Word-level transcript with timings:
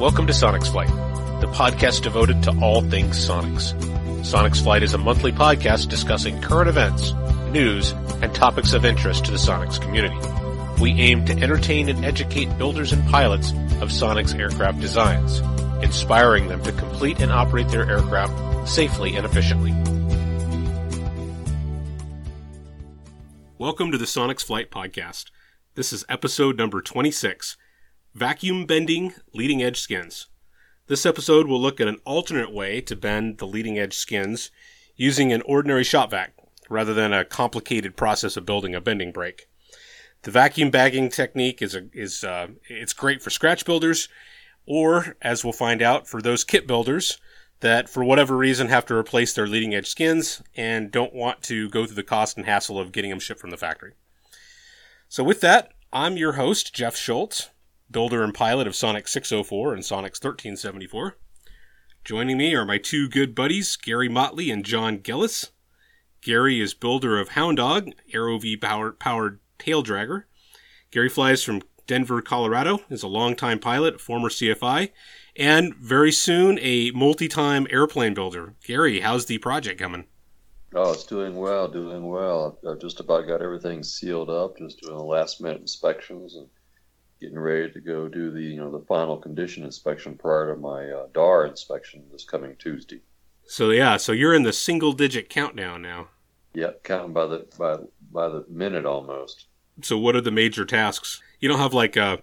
Welcome 0.00 0.26
to 0.26 0.32
Sonex 0.32 0.72
Flight, 0.72 0.88
the 1.40 1.46
podcast 1.46 2.02
devoted 2.02 2.42
to 2.42 2.60
all 2.60 2.82
things 2.82 3.16
Sonex. 3.28 3.74
Sonex 4.22 4.60
Flight 4.60 4.82
is 4.82 4.92
a 4.92 4.98
monthly 4.98 5.30
podcast 5.30 5.88
discussing 5.88 6.42
current 6.42 6.68
events, 6.68 7.12
news, 7.52 7.92
and 8.20 8.34
topics 8.34 8.72
of 8.72 8.84
interest 8.84 9.26
to 9.26 9.30
the 9.30 9.36
Sonex 9.36 9.80
community. 9.80 10.16
We 10.82 10.90
aim 11.00 11.24
to 11.26 11.32
entertain 11.32 11.88
and 11.88 12.04
educate 12.04 12.58
builders 12.58 12.92
and 12.92 13.08
pilots 13.08 13.52
of 13.80 13.90
Sonex 13.90 14.36
aircraft 14.36 14.80
designs, 14.80 15.38
inspiring 15.80 16.48
them 16.48 16.60
to 16.64 16.72
complete 16.72 17.20
and 17.20 17.30
operate 17.30 17.68
their 17.68 17.88
aircraft 17.88 18.68
safely 18.68 19.14
and 19.14 19.24
efficiently. 19.24 19.70
Welcome 23.58 23.92
to 23.92 23.98
the 23.98 24.06
Sonex 24.06 24.42
Flight 24.42 24.72
podcast. 24.72 25.26
This 25.76 25.92
is 25.92 26.04
episode 26.08 26.58
number 26.58 26.82
26 26.82 27.56
Vacuum 28.14 28.64
Bending 28.64 29.12
Leading 29.32 29.60
Edge 29.60 29.80
Skins. 29.80 30.28
This 30.86 31.04
episode 31.04 31.48
will 31.48 31.60
look 31.60 31.80
at 31.80 31.88
an 31.88 31.98
alternate 32.04 32.52
way 32.52 32.80
to 32.82 32.94
bend 32.94 33.38
the 33.38 33.46
leading 33.46 33.76
edge 33.76 33.94
skins 33.96 34.52
using 34.94 35.32
an 35.32 35.42
ordinary 35.42 35.82
shop 35.82 36.12
vac 36.12 36.32
rather 36.70 36.94
than 36.94 37.12
a 37.12 37.24
complicated 37.24 37.96
process 37.96 38.36
of 38.36 38.46
building 38.46 38.72
a 38.72 38.80
bending 38.80 39.10
brake. 39.10 39.48
The 40.22 40.30
vacuum 40.30 40.70
bagging 40.70 41.08
technique 41.08 41.60
is 41.60 41.74
a, 41.74 41.88
is 41.92 42.22
uh, 42.22 42.50
it's 42.68 42.92
great 42.92 43.20
for 43.20 43.30
scratch 43.30 43.64
builders, 43.64 44.08
or 44.64 45.16
as 45.20 45.42
we'll 45.42 45.52
find 45.52 45.82
out, 45.82 46.06
for 46.06 46.22
those 46.22 46.44
kit 46.44 46.68
builders 46.68 47.18
that 47.58 47.88
for 47.88 48.04
whatever 48.04 48.36
reason 48.36 48.68
have 48.68 48.86
to 48.86 48.94
replace 48.94 49.34
their 49.34 49.48
leading 49.48 49.74
edge 49.74 49.88
skins 49.88 50.40
and 50.54 50.92
don't 50.92 51.14
want 51.14 51.42
to 51.42 51.68
go 51.68 51.84
through 51.84 51.96
the 51.96 52.04
cost 52.04 52.36
and 52.36 52.46
hassle 52.46 52.78
of 52.78 52.92
getting 52.92 53.10
them 53.10 53.18
shipped 53.18 53.40
from 53.40 53.50
the 53.50 53.56
factory. 53.56 53.94
So 55.08 55.24
with 55.24 55.40
that, 55.40 55.72
I'm 55.92 56.16
your 56.16 56.34
host 56.34 56.72
Jeff 56.72 56.94
Schultz 56.94 57.50
builder 57.90 58.22
and 58.22 58.34
pilot 58.34 58.66
of 58.66 58.72
Sonex 58.74 59.08
604 59.08 59.74
and 59.74 59.82
Sonex 59.82 60.22
1374. 60.22 61.16
Joining 62.04 62.36
me 62.36 62.54
are 62.54 62.64
my 62.64 62.78
two 62.78 63.08
good 63.08 63.34
buddies, 63.34 63.76
Gary 63.76 64.08
Motley 64.08 64.50
and 64.50 64.64
John 64.64 64.98
Gillis. 64.98 65.50
Gary 66.20 66.60
is 66.60 66.74
builder 66.74 67.18
of 67.18 67.30
Hound 67.30 67.56
Dog, 67.56 67.90
AeroVee 68.12 68.60
powered, 68.60 68.98
powered 68.98 69.40
tail 69.58 69.82
dragger. 69.82 70.24
Gary 70.90 71.08
flies 71.08 71.42
from 71.42 71.62
Denver, 71.86 72.22
Colorado, 72.22 72.80
is 72.88 73.02
a 73.02 73.08
longtime 73.08 73.58
pilot, 73.58 74.00
former 74.00 74.28
CFI, 74.28 74.90
and 75.36 75.74
very 75.74 76.12
soon 76.12 76.58
a 76.60 76.90
multi-time 76.92 77.66
airplane 77.70 78.14
builder. 78.14 78.54
Gary, 78.64 79.00
how's 79.00 79.26
the 79.26 79.38
project 79.38 79.80
coming? 79.80 80.06
Oh, 80.74 80.92
it's 80.92 81.04
doing 81.04 81.36
well, 81.36 81.68
doing 81.68 82.06
well. 82.08 82.58
I've 82.68 82.80
just 82.80 83.00
about 83.00 83.28
got 83.28 83.42
everything 83.42 83.82
sealed 83.82 84.30
up, 84.30 84.58
just 84.58 84.80
doing 84.80 84.96
the 84.96 85.04
last 85.04 85.40
minute 85.40 85.60
inspections 85.60 86.36
and 86.36 86.48
getting 87.20 87.38
ready 87.38 87.70
to 87.72 87.80
go 87.80 88.08
do 88.08 88.30
the 88.30 88.40
you 88.40 88.56
know 88.56 88.70
the 88.70 88.84
final 88.86 89.16
condition 89.16 89.64
inspection 89.64 90.16
prior 90.16 90.54
to 90.54 90.60
my 90.60 90.90
uh, 90.90 91.06
DAR 91.12 91.46
inspection 91.46 92.04
this 92.12 92.24
coming 92.24 92.56
Tuesday. 92.58 93.00
So 93.46 93.70
yeah, 93.70 93.96
so 93.96 94.12
you're 94.12 94.34
in 94.34 94.42
the 94.42 94.52
single 94.52 94.92
digit 94.92 95.28
countdown 95.28 95.82
now. 95.82 96.08
Yep, 96.54 96.84
counting 96.84 97.12
by 97.12 97.26
the 97.26 97.46
by 97.58 97.76
by 98.12 98.28
the 98.28 98.44
minute 98.48 98.86
almost. 98.86 99.46
So 99.82 99.98
what 99.98 100.16
are 100.16 100.20
the 100.20 100.30
major 100.30 100.64
tasks? 100.64 101.20
You 101.40 101.48
don't 101.48 101.58
have 101.58 101.74
like 101.74 101.96
a 101.96 102.04
uh, 102.04 102.16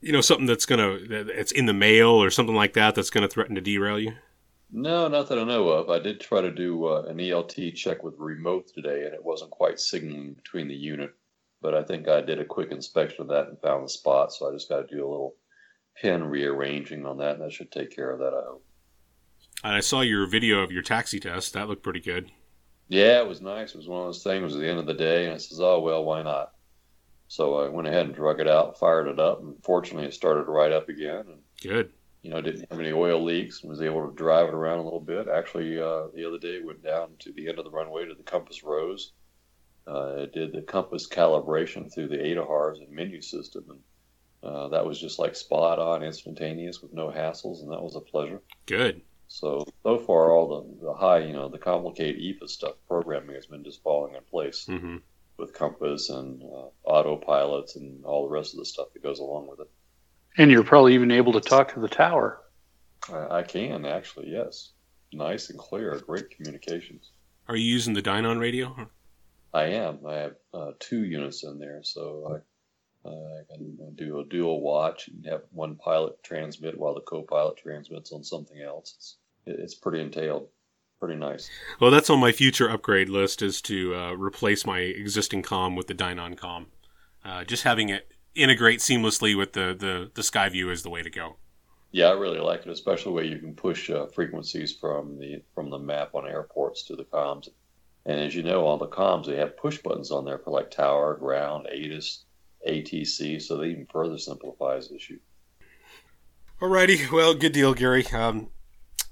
you 0.00 0.12
know 0.12 0.20
something 0.20 0.46
that's 0.46 0.66
gonna 0.66 0.98
it's 1.10 1.52
in 1.52 1.66
the 1.66 1.72
mail 1.72 2.08
or 2.08 2.30
something 2.30 2.54
like 2.54 2.74
that 2.74 2.94
that's 2.94 3.10
gonna 3.10 3.28
threaten 3.28 3.54
to 3.54 3.60
derail 3.60 3.98
you. 3.98 4.14
No, 4.72 5.08
not 5.08 5.28
that 5.28 5.38
I 5.38 5.44
know 5.44 5.68
of. 5.68 5.90
I 5.90 5.98
did 5.98 6.20
try 6.20 6.40
to 6.40 6.50
do 6.50 6.86
uh, 6.86 7.02
an 7.08 7.18
ELT 7.18 7.74
check 7.74 8.04
with 8.04 8.14
remote 8.18 8.68
today, 8.72 9.04
and 9.04 9.12
it 9.12 9.24
wasn't 9.24 9.50
quite 9.50 9.80
signaling 9.80 10.34
between 10.34 10.68
the 10.68 10.76
unit 10.76 11.12
but 11.62 11.74
I 11.74 11.82
think 11.82 12.08
I 12.08 12.20
did 12.20 12.40
a 12.40 12.44
quick 12.44 12.70
inspection 12.70 13.22
of 13.22 13.28
that 13.28 13.48
and 13.48 13.60
found 13.60 13.84
the 13.84 13.88
spot. 13.88 14.32
So 14.32 14.48
I 14.48 14.52
just 14.52 14.68
got 14.68 14.88
to 14.88 14.94
do 14.94 15.06
a 15.06 15.10
little 15.10 15.34
pin 15.96 16.24
rearranging 16.24 17.06
on 17.06 17.18
that, 17.18 17.34
and 17.34 17.42
that 17.42 17.52
should 17.52 17.70
take 17.70 17.94
care 17.94 18.10
of 18.10 18.18
that. 18.20 18.34
I 18.34 18.44
hope. 18.46 18.64
And 19.62 19.74
I 19.74 19.80
saw 19.80 20.00
your 20.00 20.26
video 20.26 20.60
of 20.60 20.72
your 20.72 20.82
taxi 20.82 21.20
test. 21.20 21.52
That 21.52 21.68
looked 21.68 21.82
pretty 21.82 22.00
good. 22.00 22.30
Yeah, 22.88 23.20
it 23.20 23.28
was 23.28 23.40
nice. 23.40 23.70
It 23.70 23.76
was 23.76 23.88
one 23.88 24.00
of 24.00 24.06
those 24.06 24.22
things. 24.22 24.42
Was 24.42 24.56
the 24.56 24.68
end 24.68 24.78
of 24.78 24.86
the 24.86 24.94
day, 24.94 25.26
and 25.26 25.34
I 25.34 25.36
says, 25.36 25.60
"Oh 25.60 25.80
well, 25.80 26.04
why 26.04 26.22
not?" 26.22 26.54
So 27.28 27.64
I 27.64 27.68
went 27.68 27.86
ahead 27.86 28.06
and 28.06 28.14
drug 28.14 28.40
it 28.40 28.48
out, 28.48 28.78
fired 28.78 29.06
it 29.06 29.20
up, 29.20 29.40
and 29.40 29.54
fortunately, 29.62 30.08
it 30.08 30.14
started 30.14 30.50
right 30.50 30.72
up 30.72 30.88
again. 30.88 31.24
And, 31.28 31.40
good. 31.62 31.92
You 32.22 32.30
know, 32.30 32.40
didn't 32.40 32.66
have 32.70 32.80
any 32.80 32.92
oil 32.92 33.22
leaks, 33.22 33.60
and 33.60 33.70
was 33.70 33.80
able 33.80 34.08
to 34.08 34.14
drive 34.14 34.48
it 34.48 34.54
around 34.54 34.78
a 34.78 34.84
little 34.84 35.00
bit. 35.00 35.28
Actually, 35.28 35.80
uh, 35.80 36.08
the 36.14 36.24
other 36.26 36.38
day, 36.38 36.60
went 36.60 36.82
down 36.82 37.10
to 37.20 37.32
the 37.32 37.48
end 37.48 37.58
of 37.58 37.64
the 37.64 37.70
runway 37.70 38.06
to 38.06 38.14
the 38.14 38.22
compass 38.22 38.64
rose 38.64 39.12
uh, 39.86 40.14
it 40.18 40.32
did 40.32 40.52
the 40.52 40.62
compass 40.62 41.08
calibration 41.08 41.92
through 41.92 42.08
the 42.08 42.16
ADAHRS 42.16 42.78
and 42.78 42.90
menu 42.90 43.20
system, 43.20 43.64
and 43.68 43.80
uh, 44.42 44.68
that 44.68 44.86
was 44.86 45.00
just 45.00 45.18
like 45.18 45.34
spot 45.34 45.78
on, 45.78 46.02
instantaneous, 46.02 46.80
with 46.80 46.92
no 46.92 47.08
hassles, 47.08 47.62
and 47.62 47.70
that 47.70 47.82
was 47.82 47.96
a 47.96 48.00
pleasure. 48.00 48.40
Good. 48.66 49.02
So 49.28 49.64
so 49.84 49.98
far, 49.98 50.32
all 50.32 50.48
the, 50.80 50.86
the 50.86 50.94
high, 50.94 51.20
you 51.20 51.32
know, 51.32 51.48
the 51.48 51.58
complicated 51.58 52.20
EFA 52.20 52.48
stuff, 52.48 52.74
programming 52.88 53.36
has 53.36 53.46
been 53.46 53.64
just 53.64 53.82
falling 53.82 54.14
in 54.14 54.22
place 54.30 54.66
mm-hmm. 54.68 54.96
with 55.36 55.54
Compass 55.54 56.10
and 56.10 56.42
uh, 56.42 56.66
autopilots 56.84 57.76
and 57.76 58.04
all 58.04 58.24
the 58.24 58.34
rest 58.34 58.54
of 58.54 58.58
the 58.58 58.66
stuff 58.66 58.88
that 58.92 59.02
goes 59.02 59.20
along 59.20 59.48
with 59.48 59.60
it. 59.60 59.70
And 60.36 60.50
you're 60.50 60.64
probably 60.64 60.94
even 60.94 61.10
able 61.10 61.32
to 61.34 61.40
talk 61.40 61.74
to 61.74 61.80
the 61.80 61.88
tower. 61.88 62.40
I, 63.08 63.38
I 63.38 63.42
can 63.42 63.86
actually, 63.86 64.30
yes. 64.30 64.70
Nice 65.12 65.50
and 65.50 65.58
clear, 65.58 66.00
great 66.06 66.30
communications. 66.30 67.10
Are 67.48 67.56
you 67.56 67.64
using 67.64 67.94
the 67.94 68.02
Dynon 68.02 68.38
radio? 68.38 68.88
I 69.52 69.64
am. 69.64 69.98
I 70.06 70.14
have 70.14 70.34
uh, 70.54 70.70
two 70.78 71.04
units 71.04 71.42
in 71.44 71.58
there, 71.58 71.80
so 71.82 72.42
I, 73.04 73.08
uh, 73.08 73.12
I 73.12 73.56
can 73.56 73.94
do 73.96 74.20
a 74.20 74.24
dual 74.24 74.60
watch 74.60 75.08
and 75.08 75.26
have 75.26 75.42
one 75.50 75.76
pilot 75.76 76.22
transmit 76.22 76.78
while 76.78 76.94
the 76.94 77.00
co-pilot 77.00 77.56
transmits 77.56 78.12
on 78.12 78.22
something 78.22 78.60
else. 78.60 78.94
It's 78.96 79.16
it's 79.46 79.74
pretty 79.74 80.00
entailed, 80.00 80.48
pretty 81.00 81.16
nice. 81.18 81.50
Well, 81.80 81.90
that's 81.90 82.10
on 82.10 82.20
my 82.20 82.30
future 82.30 82.70
upgrade 82.70 83.08
list 83.08 83.42
is 83.42 83.60
to 83.62 83.94
uh, 83.94 84.12
replace 84.12 84.64
my 84.64 84.80
existing 84.80 85.42
com 85.42 85.74
with 85.74 85.88
the 85.88 85.94
Dynon 85.94 86.36
com. 86.36 86.66
Uh, 87.24 87.44
just 87.44 87.64
having 87.64 87.88
it 87.88 88.12
integrate 88.34 88.78
seamlessly 88.78 89.36
with 89.36 89.54
the, 89.54 89.74
the 89.76 90.10
the 90.14 90.22
Skyview 90.22 90.70
is 90.70 90.82
the 90.82 90.90
way 90.90 91.02
to 91.02 91.10
go. 91.10 91.36
Yeah, 91.92 92.06
I 92.06 92.12
really 92.12 92.38
like 92.38 92.60
it, 92.60 92.68
especially 92.68 93.12
where 93.12 93.24
you 93.24 93.38
can 93.38 93.54
push 93.54 93.90
uh, 93.90 94.06
frequencies 94.06 94.76
from 94.76 95.18
the 95.18 95.42
from 95.54 95.70
the 95.70 95.78
map 95.78 96.14
on 96.14 96.28
airports 96.28 96.84
to 96.84 96.94
the 96.94 97.04
comms 97.04 97.48
and 98.06 98.20
as 98.20 98.34
you 98.34 98.42
know, 98.42 98.66
on 98.66 98.78
the 98.78 98.86
comms, 98.86 99.26
they 99.26 99.36
have 99.36 99.56
push 99.56 99.78
buttons 99.78 100.10
on 100.10 100.24
there 100.24 100.38
for 100.38 100.50
like 100.50 100.70
tower, 100.70 101.16
ground, 101.16 101.66
ATIS, 101.66 102.24
ATC, 102.68 103.40
so 103.40 103.56
that 103.56 103.64
even 103.64 103.86
further 103.86 104.18
simplifies 104.18 104.88
the 104.88 104.96
issue. 104.96 105.18
Alrighty, 106.60 107.10
well, 107.10 107.34
good 107.34 107.52
deal, 107.52 107.74
Gary. 107.74 108.06
Um, 108.08 108.48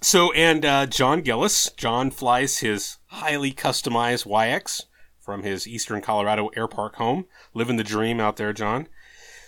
so, 0.00 0.32
and 0.32 0.64
uh, 0.64 0.86
John 0.86 1.22
Gillis, 1.22 1.70
John 1.76 2.10
flies 2.10 2.58
his 2.58 2.98
highly 3.06 3.52
customized 3.52 4.26
Waiex 4.26 4.84
from 5.18 5.42
his 5.42 5.66
Eastern 5.66 6.00
Colorado 6.00 6.48
Air 6.56 6.68
Park 6.68 6.96
home. 6.96 7.26
Living 7.54 7.76
the 7.76 7.84
dream 7.84 8.20
out 8.20 8.36
there, 8.36 8.52
John. 8.52 8.88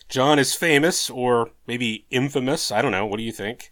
John 0.08 0.38
is 0.38 0.54
famous, 0.54 1.08
or 1.08 1.52
maybe 1.66 2.06
infamous, 2.10 2.72
I 2.72 2.82
don't 2.82 2.90
know, 2.90 3.06
what 3.06 3.18
do 3.18 3.22
you 3.22 3.32
think? 3.32 3.70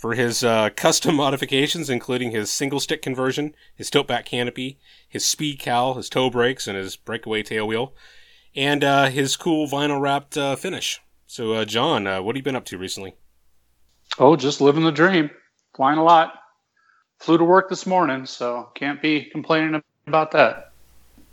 For 0.00 0.14
his 0.14 0.42
uh, 0.42 0.70
custom 0.70 1.14
modifications, 1.16 1.90
including 1.90 2.30
his 2.30 2.50
single 2.50 2.80
stick 2.80 3.02
conversion, 3.02 3.54
his 3.74 3.90
tilt 3.90 4.06
back 4.06 4.24
canopy, 4.24 4.78
his 5.06 5.26
speed 5.26 5.58
cowl, 5.58 5.94
his 5.94 6.08
toe 6.08 6.30
brakes, 6.30 6.66
and 6.66 6.76
his 6.76 6.96
breakaway 6.96 7.42
tail 7.42 7.68
wheel, 7.68 7.92
and 8.56 8.82
uh, 8.82 9.06
his 9.10 9.36
cool 9.36 9.68
vinyl 9.68 10.00
wrapped 10.00 10.38
uh, 10.38 10.56
finish. 10.56 11.02
So, 11.26 11.52
uh, 11.52 11.64
John, 11.66 12.06
uh, 12.06 12.22
what 12.22 12.34
have 12.34 12.38
you 12.38 12.42
been 12.42 12.56
up 12.56 12.64
to 12.66 12.78
recently? 12.78 13.14
Oh, 14.18 14.36
just 14.36 14.62
living 14.62 14.84
the 14.84 14.90
dream, 14.90 15.30
flying 15.76 15.98
a 15.98 16.02
lot. 16.02 16.32
Flew 17.18 17.36
to 17.36 17.44
work 17.44 17.68
this 17.68 17.86
morning, 17.86 18.24
so 18.24 18.70
can't 18.74 19.02
be 19.02 19.26
complaining 19.26 19.82
about 20.06 20.30
that. 20.30 20.72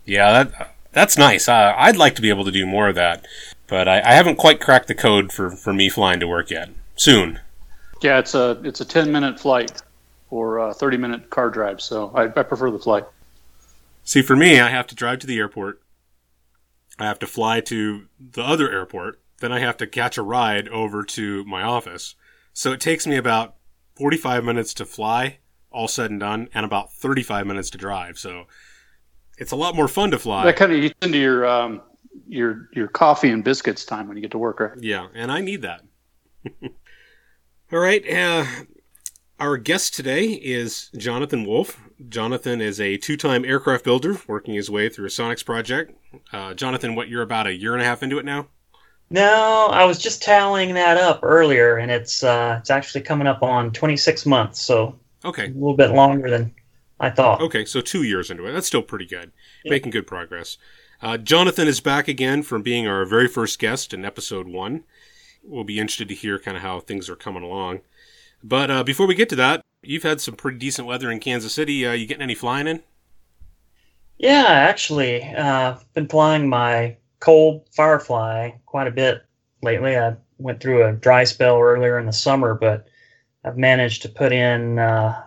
Yeah, 0.03 0.43
that 0.43 0.75
that's 0.91 1.17
nice. 1.17 1.47
Uh, 1.47 1.73
I'd 1.77 1.95
like 1.95 2.15
to 2.15 2.21
be 2.21 2.29
able 2.29 2.43
to 2.43 2.51
do 2.51 2.65
more 2.65 2.89
of 2.89 2.95
that, 2.95 3.25
but 3.67 3.87
I, 3.87 4.01
I 4.01 4.11
haven't 4.11 4.35
quite 4.35 4.59
cracked 4.59 4.89
the 4.89 4.95
code 4.95 5.31
for, 5.31 5.51
for 5.51 5.71
me 5.71 5.87
flying 5.87 6.19
to 6.19 6.27
work 6.27 6.51
yet. 6.51 6.69
Soon. 6.97 7.39
Yeah, 8.01 8.19
it's 8.19 8.35
a 8.35 8.61
it's 8.63 8.81
a 8.81 8.85
ten 8.85 9.11
minute 9.11 9.39
flight 9.39 9.81
or 10.29 10.57
a 10.59 10.73
thirty 10.73 10.97
minute 10.97 11.29
car 11.29 11.49
drive. 11.49 11.81
So 11.81 12.11
I, 12.15 12.23
I 12.25 12.43
prefer 12.43 12.71
the 12.71 12.79
flight. 12.79 13.05
See, 14.03 14.21
for 14.21 14.35
me, 14.35 14.59
I 14.59 14.69
have 14.69 14.87
to 14.87 14.95
drive 14.95 15.19
to 15.19 15.27
the 15.27 15.37
airport. 15.37 15.81
I 16.99 17.05
have 17.05 17.19
to 17.19 17.27
fly 17.27 17.59
to 17.61 18.07
the 18.19 18.43
other 18.43 18.71
airport. 18.71 19.21
Then 19.39 19.51
I 19.51 19.59
have 19.59 19.77
to 19.77 19.87
catch 19.87 20.17
a 20.17 20.23
ride 20.23 20.67
over 20.69 21.03
to 21.03 21.43
my 21.45 21.61
office. 21.61 22.15
So 22.53 22.71
it 22.71 22.79
takes 22.79 23.05
me 23.05 23.17
about 23.17 23.55
45 23.95 24.43
minutes 24.43 24.73
to 24.75 24.85
fly, 24.85 25.39
all 25.71 25.87
said 25.87 26.09
and 26.09 26.19
done, 26.19 26.49
and 26.53 26.65
about 26.65 26.91
35 26.93 27.45
minutes 27.45 27.69
to 27.71 27.77
drive. 27.77 28.17
So 28.17 28.45
it's 29.37 29.51
a 29.51 29.55
lot 29.55 29.75
more 29.75 29.87
fun 29.87 30.11
to 30.11 30.19
fly. 30.19 30.45
That 30.45 30.55
kind 30.55 30.71
of 30.71 30.79
eats 30.79 30.95
into 31.01 31.19
your 31.19 31.45
um, 31.45 31.81
your 32.27 32.69
your 32.73 32.87
coffee 32.87 33.29
and 33.29 33.43
biscuits 33.43 33.85
time 33.85 34.07
when 34.07 34.17
you 34.17 34.21
get 34.21 34.31
to 34.31 34.37
work, 34.37 34.59
right? 34.59 34.71
Yeah, 34.79 35.07
and 35.13 35.31
I 35.31 35.41
need 35.41 35.61
that. 35.61 35.81
All 37.71 37.79
right. 37.79 38.03
Uh, 38.09 38.45
our 39.39 39.57
guest 39.57 39.93
today 39.93 40.25
is 40.31 40.89
Jonathan 40.97 41.45
Wolf. 41.45 41.79
Jonathan 42.09 42.61
is 42.61 42.79
a 42.79 42.97
two 42.97 43.17
time 43.17 43.43
aircraft 43.43 43.83
builder 43.83 44.17
working 44.27 44.53
his 44.53 44.69
way 44.69 44.89
through 44.89 45.05
a 45.05 45.09
Sonex 45.09 45.45
project. 45.45 45.93
Uh, 46.31 46.53
Jonathan, 46.53 46.95
what, 46.95 47.09
you're 47.09 47.21
about 47.23 47.47
a 47.47 47.53
year 47.53 47.73
and 47.73 47.81
a 47.81 47.85
half 47.85 48.03
into 48.03 48.17
it 48.19 48.25
now? 48.25 48.47
No, 49.09 49.67
I 49.71 49.85
was 49.85 49.99
just 49.99 50.21
tallying 50.21 50.73
that 50.73 50.97
up 50.97 51.21
earlier, 51.23 51.77
and 51.77 51.89
it's 51.89 52.23
uh, 52.23 52.57
it's 52.59 52.69
actually 52.69 53.01
coming 53.01 53.25
up 53.25 53.41
on 53.41 53.71
26 53.71 54.25
months, 54.25 54.61
so 54.61 54.99
Okay. 55.23 55.45
a 55.45 55.49
little 55.53 55.75
bit 55.77 55.91
longer 55.91 56.29
than 56.29 56.53
I 56.99 57.09
thought. 57.09 57.41
Okay, 57.41 57.63
so 57.63 57.79
two 57.79 58.03
years 58.03 58.29
into 58.29 58.45
it. 58.45 58.51
That's 58.51 58.67
still 58.67 58.81
pretty 58.81 59.05
good. 59.05 59.31
Making 59.63 59.91
good 59.91 60.07
progress. 60.07 60.57
Uh, 61.01 61.17
Jonathan 61.17 61.67
is 61.69 61.79
back 61.79 62.07
again 62.09 62.43
from 62.43 62.63
being 62.63 62.85
our 62.85 63.05
very 63.05 63.27
first 63.29 63.59
guest 63.59 63.93
in 63.93 64.03
episode 64.03 64.47
one. 64.47 64.83
We'll 65.47 65.63
be 65.63 65.79
interested 65.79 66.09
to 66.09 66.15
hear 66.15 66.37
kind 66.37 66.57
of 66.57 66.63
how 66.63 66.79
things 66.79 67.09
are 67.09 67.15
coming 67.15 67.43
along. 67.43 67.79
But 68.43 68.69
uh, 68.69 68.83
before 68.83 69.07
we 69.07 69.15
get 69.15 69.29
to 69.29 69.35
that, 69.37 69.61
you've 69.81 70.03
had 70.03 70.21
some 70.21 70.35
pretty 70.35 70.57
decent 70.57 70.87
weather 70.87 71.09
in 71.09 71.19
Kansas 71.19 71.53
City. 71.53 71.85
Uh, 71.85 71.93
you 71.93 72.05
getting 72.05 72.21
any 72.21 72.35
flying 72.35 72.67
in? 72.67 72.83
Yeah, 74.17 74.45
actually, 74.45 75.23
uh, 75.23 75.77
been 75.93 76.07
flying 76.07 76.49
my 76.49 76.97
Kolb 77.19 77.67
Firefly 77.71 78.51
quite 78.65 78.87
a 78.87 78.91
bit 78.91 79.23
lately. 79.61 79.97
I 79.97 80.15
went 80.37 80.61
through 80.61 80.85
a 80.85 80.93
dry 80.93 81.23
spell 81.23 81.59
earlier 81.59 81.97
in 81.99 82.05
the 82.05 82.13
summer, 82.13 82.53
but 82.53 82.87
I've 83.43 83.57
managed 83.57 84.01
to 84.03 84.09
put 84.09 84.33
in 84.33 84.79
uh, 84.79 85.23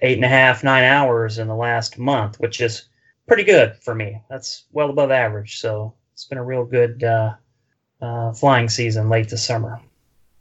eight 0.00 0.16
and 0.16 0.24
a 0.24 0.28
half, 0.28 0.62
nine 0.62 0.84
hours 0.84 1.38
in 1.38 1.48
the 1.48 1.56
last 1.56 1.98
month, 1.98 2.38
which 2.38 2.60
is 2.60 2.88
pretty 3.26 3.42
good 3.44 3.76
for 3.76 3.94
me. 3.94 4.22
That's 4.30 4.64
well 4.70 4.90
above 4.90 5.10
average. 5.10 5.58
So 5.58 5.94
it's 6.12 6.26
been 6.26 6.38
a 6.38 6.44
real 6.44 6.64
good 6.64 7.02
uh, 7.02 7.34
uh, 8.00 8.32
flying 8.32 8.68
season 8.68 9.08
late 9.08 9.28
this 9.28 9.44
summer. 9.46 9.80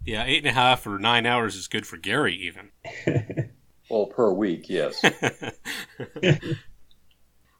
Yeah, 0.04 0.24
eight 0.26 0.40
and 0.40 0.48
a 0.48 0.54
half 0.54 0.86
or 0.86 1.00
nine 1.00 1.26
hours 1.26 1.56
is 1.56 1.68
good 1.68 1.86
for 1.88 1.98
Gary, 1.98 2.36
even. 2.36 2.72
Well, 3.88 4.08
per 4.08 4.32
week, 4.34 4.68
yes. 4.68 5.00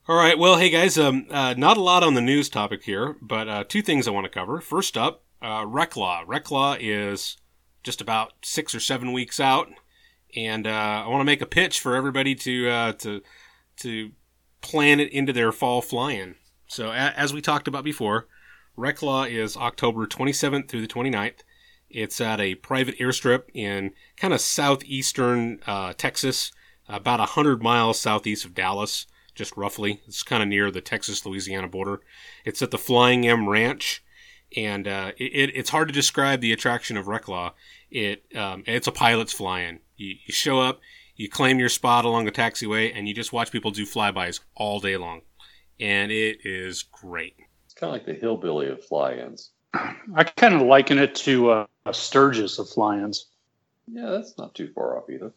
All 0.08 0.16
right. 0.16 0.36
Well, 0.38 0.56
hey 0.56 0.70
guys, 0.70 0.98
um, 0.98 1.26
uh, 1.30 1.54
not 1.56 1.76
a 1.76 1.80
lot 1.82 2.02
on 2.02 2.14
the 2.14 2.20
news 2.20 2.48
topic 2.48 2.82
here, 2.84 3.16
but 3.20 3.48
uh, 3.48 3.62
two 3.62 3.80
things 3.82 4.06
I 4.06 4.12
want 4.12 4.24
to 4.24 4.30
cover. 4.30 4.60
First 4.60 4.96
up, 4.96 5.22
uh, 5.40 5.62
Reclaw. 5.64 6.24
Reclaw 6.26 6.78
is 6.80 7.36
just 7.84 8.00
about 8.00 8.32
six 8.44 8.74
or 8.74 8.80
seven 8.80 9.12
weeks 9.12 9.38
out, 9.38 9.68
and 10.36 10.66
uh, 10.66 10.70
I 11.04 11.08
want 11.08 11.20
to 11.20 11.24
make 11.24 11.42
a 11.42 11.46
pitch 11.46 11.78
for 11.80 11.94
everybody 11.94 12.34
to 12.36 12.68
uh, 12.68 12.92
to 12.94 13.22
to 13.78 14.10
plan 14.60 14.98
it 15.00 15.12
into 15.12 15.32
their 15.32 15.52
fall 15.52 15.80
fly-in. 15.80 16.34
So, 16.66 16.88
a- 16.88 17.14
as 17.16 17.32
we 17.32 17.40
talked 17.40 17.68
about 17.68 17.84
before, 17.84 18.26
Reclaw 18.76 19.30
is 19.30 19.56
October 19.56 20.06
27th 20.06 20.68
through 20.68 20.82
the 20.82 20.86
29th. 20.86 21.40
It's 21.88 22.20
at 22.20 22.40
a 22.40 22.56
private 22.56 22.98
airstrip 22.98 23.44
in 23.54 23.92
kind 24.16 24.34
of 24.34 24.40
southeastern 24.40 25.60
uh, 25.66 25.94
Texas, 25.96 26.52
about 26.88 27.20
100 27.20 27.62
miles 27.62 27.98
southeast 27.98 28.44
of 28.44 28.54
Dallas 28.54 29.06
just 29.34 29.56
roughly. 29.56 30.00
It's 30.06 30.22
kind 30.22 30.42
of 30.42 30.48
near 30.48 30.70
the 30.70 30.80
Texas 30.80 31.24
Louisiana 31.24 31.68
border. 31.68 32.00
It's 32.44 32.62
at 32.62 32.70
the 32.70 32.78
Flying 32.78 33.26
M 33.26 33.48
Ranch, 33.48 34.02
and 34.56 34.88
uh, 34.88 35.12
it, 35.16 35.52
it's 35.54 35.70
hard 35.70 35.88
to 35.88 35.94
describe 35.94 36.40
the 36.40 36.52
attraction 36.52 36.96
of 36.96 37.06
Reclaw. 37.06 37.52
It 37.90 38.24
um, 38.36 38.64
it's 38.66 38.86
a 38.86 38.92
pilot's 38.92 39.32
fly-in. 39.32 39.80
You, 39.96 40.16
you 40.26 40.32
show 40.32 40.58
up, 40.58 40.80
you 41.14 41.28
claim 41.28 41.58
your 41.58 41.68
spot 41.68 42.04
along 42.04 42.24
the 42.24 42.32
taxiway, 42.32 42.92
and 42.94 43.06
you 43.06 43.14
just 43.14 43.32
watch 43.32 43.52
people 43.52 43.70
do 43.70 43.86
flybys 43.86 44.40
all 44.54 44.80
day 44.80 44.96
long, 44.96 45.22
and 45.78 46.10
it 46.10 46.38
is 46.44 46.82
great. 46.82 47.36
It's 47.76 47.80
kind 47.82 47.94
of 47.94 48.00
like 48.00 48.06
the 48.06 48.14
hillbilly 48.14 48.68
of 48.68 48.82
fly-ins. 48.82 49.50
I 49.74 50.24
kind 50.24 50.54
of 50.54 50.62
liken 50.62 50.96
it 50.96 51.14
to 51.16 51.50
uh, 51.50 51.66
a 51.84 51.92
Sturgis 51.92 52.58
of 52.58 52.70
fly-ins. 52.70 53.26
Yeah, 53.86 54.08
that's 54.08 54.38
not 54.38 54.54
too 54.54 54.72
far 54.74 54.96
off 54.96 55.10
either. 55.10 55.30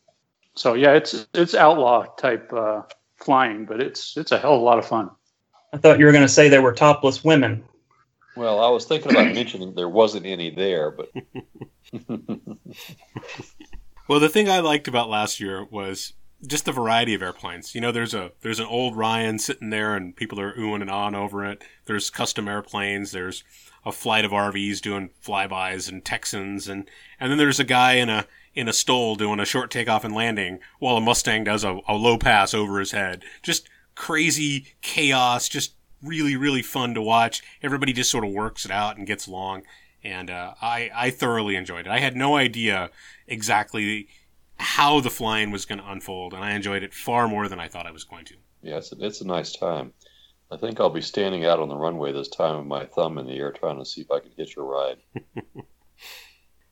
So 0.56 0.74
yeah, 0.74 0.94
it's 0.94 1.28
it's 1.34 1.54
outlaw 1.54 2.06
type 2.16 2.54
uh, 2.54 2.84
flying, 3.18 3.66
but 3.66 3.82
it's 3.82 4.16
it's 4.16 4.32
a 4.32 4.40
hell 4.40 4.56
of 4.56 4.62
a 4.62 4.64
lot 4.64 4.80
of 4.80 4.86
fun. 4.86 5.10
I 5.74 5.78
thought 5.80 6.00
you 6.00 6.06
were 6.06 6.14
going 6.14 6.24
to 6.24 6.30
say 6.30 6.48
there 6.48 6.62
were 6.62 6.72
topless 6.72 7.26
women. 7.26 7.62
Well, 8.38 8.64
I 8.64 8.70
was 8.70 8.86
thinking 8.86 9.12
about 9.12 9.36
mentioning 9.36 9.76
there 9.76 9.90
wasn't 9.90 10.26
any 10.26 10.50
there, 10.50 10.92
but 10.92 11.12
Well, 14.08 14.22
the 14.22 14.30
thing 14.30 14.50
I 14.50 14.62
liked 14.62 14.88
about 14.88 15.10
last 15.10 15.42
year 15.42 15.66
was 15.66 16.14
just 16.46 16.66
the 16.66 16.72
variety 16.72 17.14
of 17.14 17.22
airplanes. 17.22 17.76
You 17.76 17.82
know, 17.82 17.92
there's 17.92 18.14
a 18.14 18.32
there's 18.42 18.60
an 18.60 18.66
old 18.66 18.96
Ryan 18.96 19.40
sitting 19.40 19.70
there, 19.70 19.96
and 19.96 20.16
people 20.16 20.40
are 20.40 20.54
oohing 20.54 20.82
and 20.82 20.90
ahhing 20.90 21.16
over 21.16 21.46
it. 21.46 21.64
There's 21.86 22.10
custom 22.10 22.48
airplanes. 22.48 23.12
There's 23.12 23.44
a 23.86 23.92
flight 23.92 24.26
of 24.26 24.32
RVs 24.32 24.82
doing 24.82 25.10
flybys 25.24 25.90
and 25.90 26.04
Texans, 26.04 26.68
and 26.68 26.90
and 27.20 27.32
then 27.32 27.38
there's 27.38 27.60
a 27.60 27.66
guy 27.66 27.94
in 27.94 28.10
a 28.10 28.26
in 28.54 28.68
a 28.68 28.74
stole 28.74 29.16
doing 29.16 29.40
a 29.40 29.46
short 29.46 29.70
takeoff 29.72 30.04
and 30.04 30.16
landing 30.16 30.60
while 30.80 30.98
a 30.98 31.02
Mustang 31.02 31.44
does 31.44 31.64
a, 31.64 31.80
a 31.88 31.94
low 31.94 32.18
pass 32.18 32.54
over 32.54 32.80
his 32.80 32.92
head. 32.92 33.24
Just 33.44 33.70
crazy 33.96 34.68
chaos. 34.82 35.50
Just 35.50 35.74
really 36.02 36.36
really 36.36 36.62
fun 36.62 36.94
to 36.94 37.02
watch. 37.02 37.44
Everybody 37.62 37.94
just 37.94 38.12
sort 38.12 38.24
of 38.24 38.32
works 38.32 38.66
it 38.66 38.72
out 38.72 38.98
and 38.98 39.06
gets 39.06 39.28
along, 39.28 39.64
and 40.04 40.30
uh, 40.30 40.54
I 40.62 40.90
I 40.96 41.10
thoroughly 41.10 41.56
enjoyed 41.56 41.86
it. 41.86 41.92
I 41.92 42.00
had 42.00 42.16
no 42.16 42.38
idea 42.38 42.92
exactly 43.28 44.08
how 44.60 45.00
the 45.00 45.10
flying 45.10 45.52
was 45.52 45.66
going 45.66 45.80
to 45.80 45.92
unfold, 45.92 46.34
and 46.34 46.44
I 46.44 46.52
enjoyed 46.52 46.84
it 46.84 46.94
far 46.94 47.28
more 47.28 47.48
than 47.48 47.60
I 47.60 47.68
thought 47.68 47.88
I 47.88 47.92
was 47.92 48.04
going 48.04 48.26
to. 48.26 48.36
yeah, 48.62 48.78
it's, 48.78 48.92
it's 48.92 49.22
a 49.22 49.28
nice 49.28 49.54
time. 49.54 49.94
I 50.52 50.58
think 50.58 50.80
I'll 50.80 50.90
be 50.90 51.02
standing 51.02 51.46
out 51.46 51.60
on 51.60 51.70
the 51.70 51.76
runway 51.76 52.12
this 52.12 52.28
time 52.28 52.58
with 52.58 52.66
my 52.66 52.86
thumb 52.86 53.18
in 53.18 53.28
the 53.28 53.34
air 53.34 53.52
trying 53.52 53.78
to 53.78 53.86
see 53.86 54.02
if 54.02 54.12
I 54.12 54.20
can 54.20 54.32
hitch 54.36 54.58
a 54.58 54.62
ride. 54.62 54.98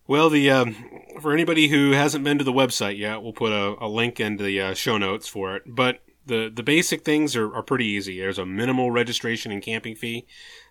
Well, 0.08 0.30
the 0.30 0.50
um, 0.50 0.74
for 1.22 1.34
anybody 1.34 1.68
who 1.68 1.92
hasn't 1.92 2.24
been 2.24 2.38
to 2.38 2.44
the 2.46 2.54
website 2.54 2.98
yet, 2.98 3.22
we'll 3.22 3.34
put 3.34 3.52
a, 3.52 3.76
a 3.84 3.90
link 3.90 4.22
in 4.22 4.38
the 4.38 4.62
uh, 4.62 4.74
show 4.74 4.98
notes 4.98 5.28
for 5.28 5.58
it. 5.58 5.64
But 5.68 6.00
the 6.26 6.50
the 6.54 6.64
basic 6.64 7.04
things 7.04 7.36
are, 7.36 7.54
are 7.54 7.62
pretty 7.62 7.86
easy. 7.86 8.18
There's 8.18 8.40
a 8.40 8.46
minimal 8.46 8.90
registration 8.90 9.52
and 9.52 9.62
camping 9.62 9.96
fee. 9.96 10.26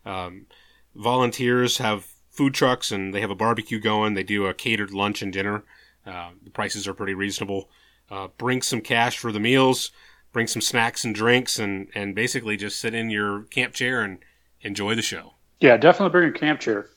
Um, 0.07 0.47
volunteers 0.95 1.79
have 1.79 2.07
food 2.31 2.55
trucks 2.55 2.91
and 2.91 3.13
they 3.13 3.21
have 3.21 3.31
a 3.31 3.35
barbecue 3.35 3.79
going. 3.79 4.15
They 4.15 4.23
do 4.23 4.47
a 4.47 4.55
catered 4.55 4.93
lunch 4.93 5.21
and 5.21 5.33
dinner. 5.33 5.65
Uh, 6.07 6.31
the 6.43 6.51
prices 6.51 6.87
are 6.87 6.95
pretty 6.95 7.15
reasonable. 7.15 7.69
Uh, 8.11 8.29
bring 8.39 8.63
some 8.63 8.81
cash 8.81 9.19
for 9.19 9.33
the 9.33 9.41
meals. 9.41 9.91
Bring 10.33 10.47
some 10.47 10.63
snacks 10.63 11.05
and 11.05 11.15
drinks, 11.15 11.59
and 11.59 11.89
and 11.95 12.15
basically 12.15 12.57
just 12.57 12.79
sit 12.79 12.95
in 12.95 13.09
your 13.11 13.45
camp 13.45 13.73
chair 13.73 14.03
and 14.03 14.19
enjoy 14.61 14.95
the 14.95 15.03
show. 15.03 15.35
Yeah, 15.61 15.77
definitely 15.79 16.11
bring 16.11 16.29
a 16.29 16.39
camp 16.39 16.61
chair 16.61 16.91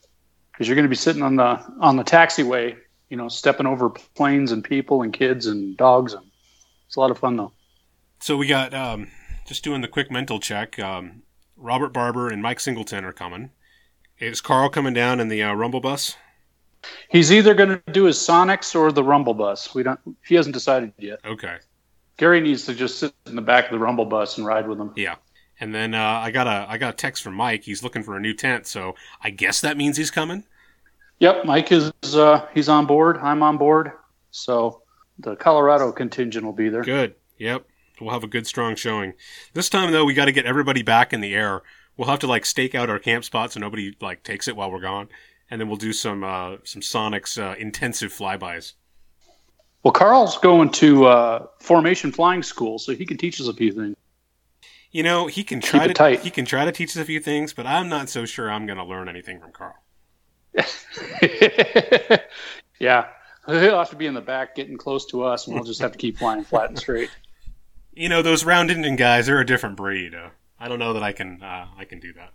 because 0.52 0.68
you're 0.68 0.76
going 0.76 0.84
to 0.84 0.90
be 0.90 0.96
sitting 0.96 1.22
on 1.24 1.38
the 1.38 1.64
on 1.80 1.96
the 1.96 2.04
taxiway, 2.04 2.76
you 3.10 3.16
know, 3.16 3.30
stepping 3.30 3.66
over 3.66 3.90
planes 3.90 4.52
and 4.52 4.64
people 4.64 5.04
and 5.04 5.14
kids 5.14 5.46
and 5.46 5.78
dogs, 5.78 6.14
and 6.14 6.26
it's 6.86 6.98
a 6.98 7.00
lot 7.00 7.12
of 7.12 7.18
fun 7.18 7.38
though. 7.38 7.54
So 8.20 8.36
we 8.36 8.48
got 8.48 8.74
um, 8.74 9.08
just 9.48 9.64
doing 9.64 9.80
the 9.80 9.88
quick 9.88 10.12
mental 10.12 10.42
check. 10.42 10.78
Um, 10.78 11.24
Robert 11.56 11.94
Barber 11.94 12.28
and 12.28 12.42
Mike 12.42 12.60
Singleton 12.60 13.06
are 13.06 13.14
coming. 13.14 13.52
Is 14.18 14.42
Carl 14.42 14.70
coming 14.70 14.94
down 14.94 15.22
in 15.22 15.30
the 15.30 15.42
uh, 15.42 15.54
Rumble 15.54 15.80
bus? 15.80 16.18
He's 17.10 17.32
either 17.32 17.54
going 17.54 17.70
to 17.70 17.92
do 17.92 18.06
his 18.06 18.18
Sonex 18.18 18.76
or 18.76 18.92
the 18.92 19.04
Rumble 19.04 19.34
Bus. 19.34 19.74
We 19.76 19.84
don't. 19.84 20.00
He 20.26 20.36
hasn't 20.36 20.54
decided 20.54 20.94
yet. 20.98 21.20
Okay, 21.26 21.58
Gary 22.18 22.42
needs 22.42 22.66
to 22.66 22.74
just 22.74 23.00
sit 23.00 23.14
in 23.26 23.36
the 23.36 23.42
back 23.42 23.66
of 23.66 23.72
the 23.72 23.80
Rumble 23.80 24.06
Bus 24.06 24.38
and 24.38 24.46
ride 24.48 24.68
with 24.68 24.80
him. 24.80 24.94
yeah. 24.96 25.16
And 25.62 25.76
then 25.76 25.94
uh, 25.94 26.02
I 26.24 26.32
got 26.32 26.48
a 26.48 26.66
I 26.70 26.78
got 26.78 26.94
a 26.94 26.96
text 26.98 27.22
from 27.22 27.34
Mike. 27.34 27.64
He's 27.64 27.84
looking 27.84 28.02
for 28.02 28.16
a 28.16 28.20
new 28.22 28.34
tent, 28.34 28.66
so 28.66 28.96
I 29.22 29.30
guess 29.30 29.60
that 29.60 29.76
means 29.76 29.98
he's 29.98 30.10
coming. 30.12 30.46
Yep, 31.20 31.44
Mike 31.44 31.70
is. 31.74 31.92
Uh, 32.04 32.48
he's 32.54 32.70
on 32.70 32.86
board. 32.86 33.18
I'm 33.18 33.44
on 33.44 33.58
board. 33.58 33.92
So 34.32 34.84
the 35.18 35.36
Colorado 35.36 35.92
contingent 35.92 36.46
will 36.46 36.54
be 36.54 36.70
there. 36.70 36.82
Good. 36.84 37.16
Yep. 37.40 37.66
We'll 38.00 38.14
have 38.14 38.24
a 38.24 38.28
good 38.28 38.48
strong 38.48 38.76
showing. 38.76 39.16
This 39.54 39.68
time 39.70 39.92
though, 39.92 40.06
we 40.06 40.14
got 40.14 40.26
to 40.26 40.32
get 40.32 40.46
everybody 40.46 40.82
back 40.82 41.12
in 41.12 41.20
the 41.20 41.36
air. 41.36 41.62
We'll 41.98 42.08
have 42.08 42.20
to 42.20 42.28
like 42.28 42.46
stake 42.46 42.74
out 42.74 42.90
our 42.90 43.00
camp 43.00 43.26
spot 43.26 43.52
so 43.52 43.60
nobody 43.60 43.94
like 44.00 44.24
takes 44.24 44.48
it 44.48 44.56
while 44.56 44.72
we're 44.72 44.80
gone, 44.80 45.10
and 45.50 45.60
then 45.60 45.68
we'll 45.68 45.78
do 45.78 45.94
some 45.94 46.24
uh, 46.24 46.58
some 46.64 46.82
Sonex 46.82 47.42
uh, 47.42 47.56
intensive 47.58 48.14
flybys. 48.14 48.74
Well, 49.84 49.94
Carl's 49.94 50.38
going 50.38 50.72
to 50.72 51.06
uh, 51.06 51.48
formation 51.60 52.12
flying 52.12 52.44
school, 52.44 52.80
so 52.80 52.94
he 52.94 53.06
can 53.06 53.18
teach 53.18 53.40
us 53.40 53.48
a 53.48 53.54
few 53.54 53.72
things. 53.72 53.96
You 54.92 55.04
know, 55.04 55.28
he 55.28 55.44
can 55.44 55.62
try 55.62 55.88
to 55.88 55.94
tight. 55.94 56.22
he 56.22 56.32
can 56.32 56.46
try 56.46 56.66
to 56.66 56.72
teach 56.72 56.90
us 56.90 56.98
a 56.98 57.06
few 57.06 57.20
things, 57.20 57.54
but 57.54 57.66
I'm 57.66 57.90
not 57.90 58.10
so 58.10 58.26
sure 58.26 58.52
I'm 58.52 58.66
going 58.66 58.78
to 58.78 58.84
learn 58.84 59.08
anything 59.08 59.40
from 59.40 59.52
Carl. 59.52 59.76
yeah, 62.80 63.06
he'll 63.46 63.78
have 63.78 63.92
to 63.92 63.96
be 63.96 64.08
in 64.08 64.16
the 64.16 64.22
back, 64.22 64.56
getting 64.56 64.78
close 64.78 65.06
to 65.08 65.24
us, 65.24 65.46
and 65.46 65.56
we'll 65.56 65.64
just 65.64 65.80
have 65.80 65.92
to 65.92 65.98
keep 65.98 66.18
flying 66.18 66.44
flat 66.44 66.70
and 66.70 66.80
straight. 66.80 67.10
You 67.92 68.08
know, 68.08 68.22
those 68.22 68.46
round 68.46 68.72
engine 68.72 68.96
guys, 68.96 69.26
they're 69.26 69.42
a 69.42 69.46
different 69.46 69.76
breed. 69.76 70.16
Uh, 70.16 70.30
I 70.58 70.70
don't 70.70 70.80
know 70.80 70.94
that 70.94 71.04
I 71.04 71.12
can 71.12 71.44
uh, 71.44 71.68
I 71.78 71.84
can 71.84 72.00
do 72.00 72.14
that. 72.14 72.32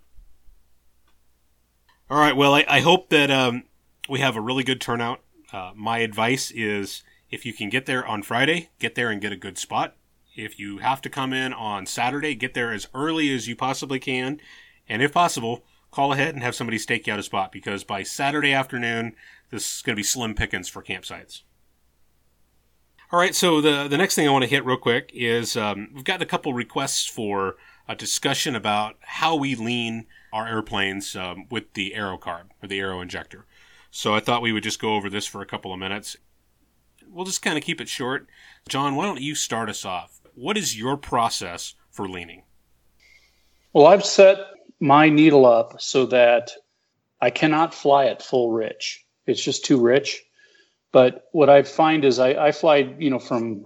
All 2.07 2.19
right. 2.19 2.37
Well, 2.37 2.53
I, 2.53 2.65
I 2.67 2.79
hope 2.81 3.09
that 3.09 3.31
um, 3.31 3.63
we 4.07 4.19
have 4.19 4.35
a 4.35 4.41
really 4.41 4.63
good 4.63 4.79
turnout. 4.79 5.21
Uh, 5.51 5.71
my 5.75 5.99
advice 5.99 6.51
is 6.51 7.03
if 7.31 7.47
you 7.47 7.53
can 7.53 7.69
get 7.69 7.87
there 7.87 8.05
on 8.05 8.21
Friday, 8.21 8.69
get 8.77 8.93
there 8.93 9.09
and 9.09 9.19
get 9.19 9.31
a 9.31 9.37
good 9.37 9.57
spot. 9.57 9.95
If 10.35 10.59
you 10.59 10.79
have 10.79 11.01
to 11.01 11.09
come 11.09 11.33
in 11.33 11.51
on 11.51 11.87
Saturday, 11.87 12.35
get 12.35 12.53
there 12.53 12.71
as 12.71 12.87
early 12.93 13.33
as 13.33 13.47
you 13.47 13.55
possibly 13.55 13.99
can. 13.99 14.39
And 14.87 15.01
if 15.01 15.13
possible, 15.13 15.63
call 15.89 16.13
ahead 16.13 16.35
and 16.35 16.43
have 16.43 16.53
somebody 16.53 16.77
stake 16.77 17.07
you 17.07 17.13
out 17.13 17.19
a 17.19 17.23
spot 17.23 17.51
because 17.51 17.83
by 17.83 18.03
Saturday 18.03 18.53
afternoon, 18.53 19.15
this 19.49 19.77
is 19.77 19.81
going 19.81 19.95
to 19.95 19.99
be 19.99 20.03
slim 20.03 20.35
pickings 20.35 20.69
for 20.69 20.83
campsites. 20.83 21.41
All 23.11 23.19
right, 23.19 23.33
so 23.33 23.61
the 23.61 23.87
the 23.87 23.97
next 23.97 24.13
thing 24.13 24.27
I 24.27 24.31
want 24.31 24.43
to 24.43 24.49
hit 24.49 24.65
real 24.65 24.77
quick 24.77 25.09
is 25.13 25.57
um, 25.57 25.89
we've 25.93 26.03
gotten 26.03 26.21
a 26.21 26.27
couple 26.27 26.53
requests 26.53 27.07
for 27.07 27.55
a 27.87 27.95
discussion 27.95 28.55
about 28.55 28.97
how 29.01 29.35
we 29.35 29.55
lean 29.55 30.05
our 30.35 30.49
airplanes 30.49 31.15
um, 31.15 31.45
with 31.49 31.73
the 31.75 31.93
aerocarb 31.95 32.47
or 32.61 32.67
the 32.67 32.77
aero 32.77 32.99
injector. 32.99 33.45
So 33.89 34.13
I 34.13 34.19
thought 34.19 34.41
we 34.41 34.51
would 34.51 34.63
just 34.63 34.81
go 34.81 34.95
over 34.95 35.09
this 35.09 35.25
for 35.25 35.41
a 35.41 35.45
couple 35.45 35.71
of 35.71 35.79
minutes. 35.79 36.17
We'll 37.07 37.23
just 37.23 37.41
kind 37.41 37.57
of 37.57 37.63
keep 37.63 37.79
it 37.79 37.87
short. 37.87 38.27
John, 38.67 38.97
why 38.97 39.05
don't 39.05 39.21
you 39.21 39.33
start 39.33 39.69
us 39.69 39.85
off? 39.85 40.19
What 40.33 40.57
is 40.57 40.77
your 40.77 40.97
process 40.97 41.75
for 41.89 42.09
leaning? 42.09 42.43
Well, 43.71 43.87
I've 43.87 44.03
set 44.03 44.39
my 44.81 45.07
needle 45.07 45.45
up 45.45 45.79
so 45.79 46.05
that 46.07 46.51
I 47.21 47.29
cannot 47.29 47.73
fly 47.73 48.07
at 48.07 48.21
full 48.21 48.51
rich. 48.51 49.05
It's 49.25 49.41
just 49.41 49.63
too 49.63 49.79
rich. 49.79 50.21
But 50.91 51.29
what 51.31 51.49
I 51.49 51.63
find 51.63 52.03
is 52.03 52.19
I, 52.19 52.47
I 52.47 52.51
fly, 52.51 52.93
you 52.99 53.09
know, 53.09 53.19
from 53.19 53.65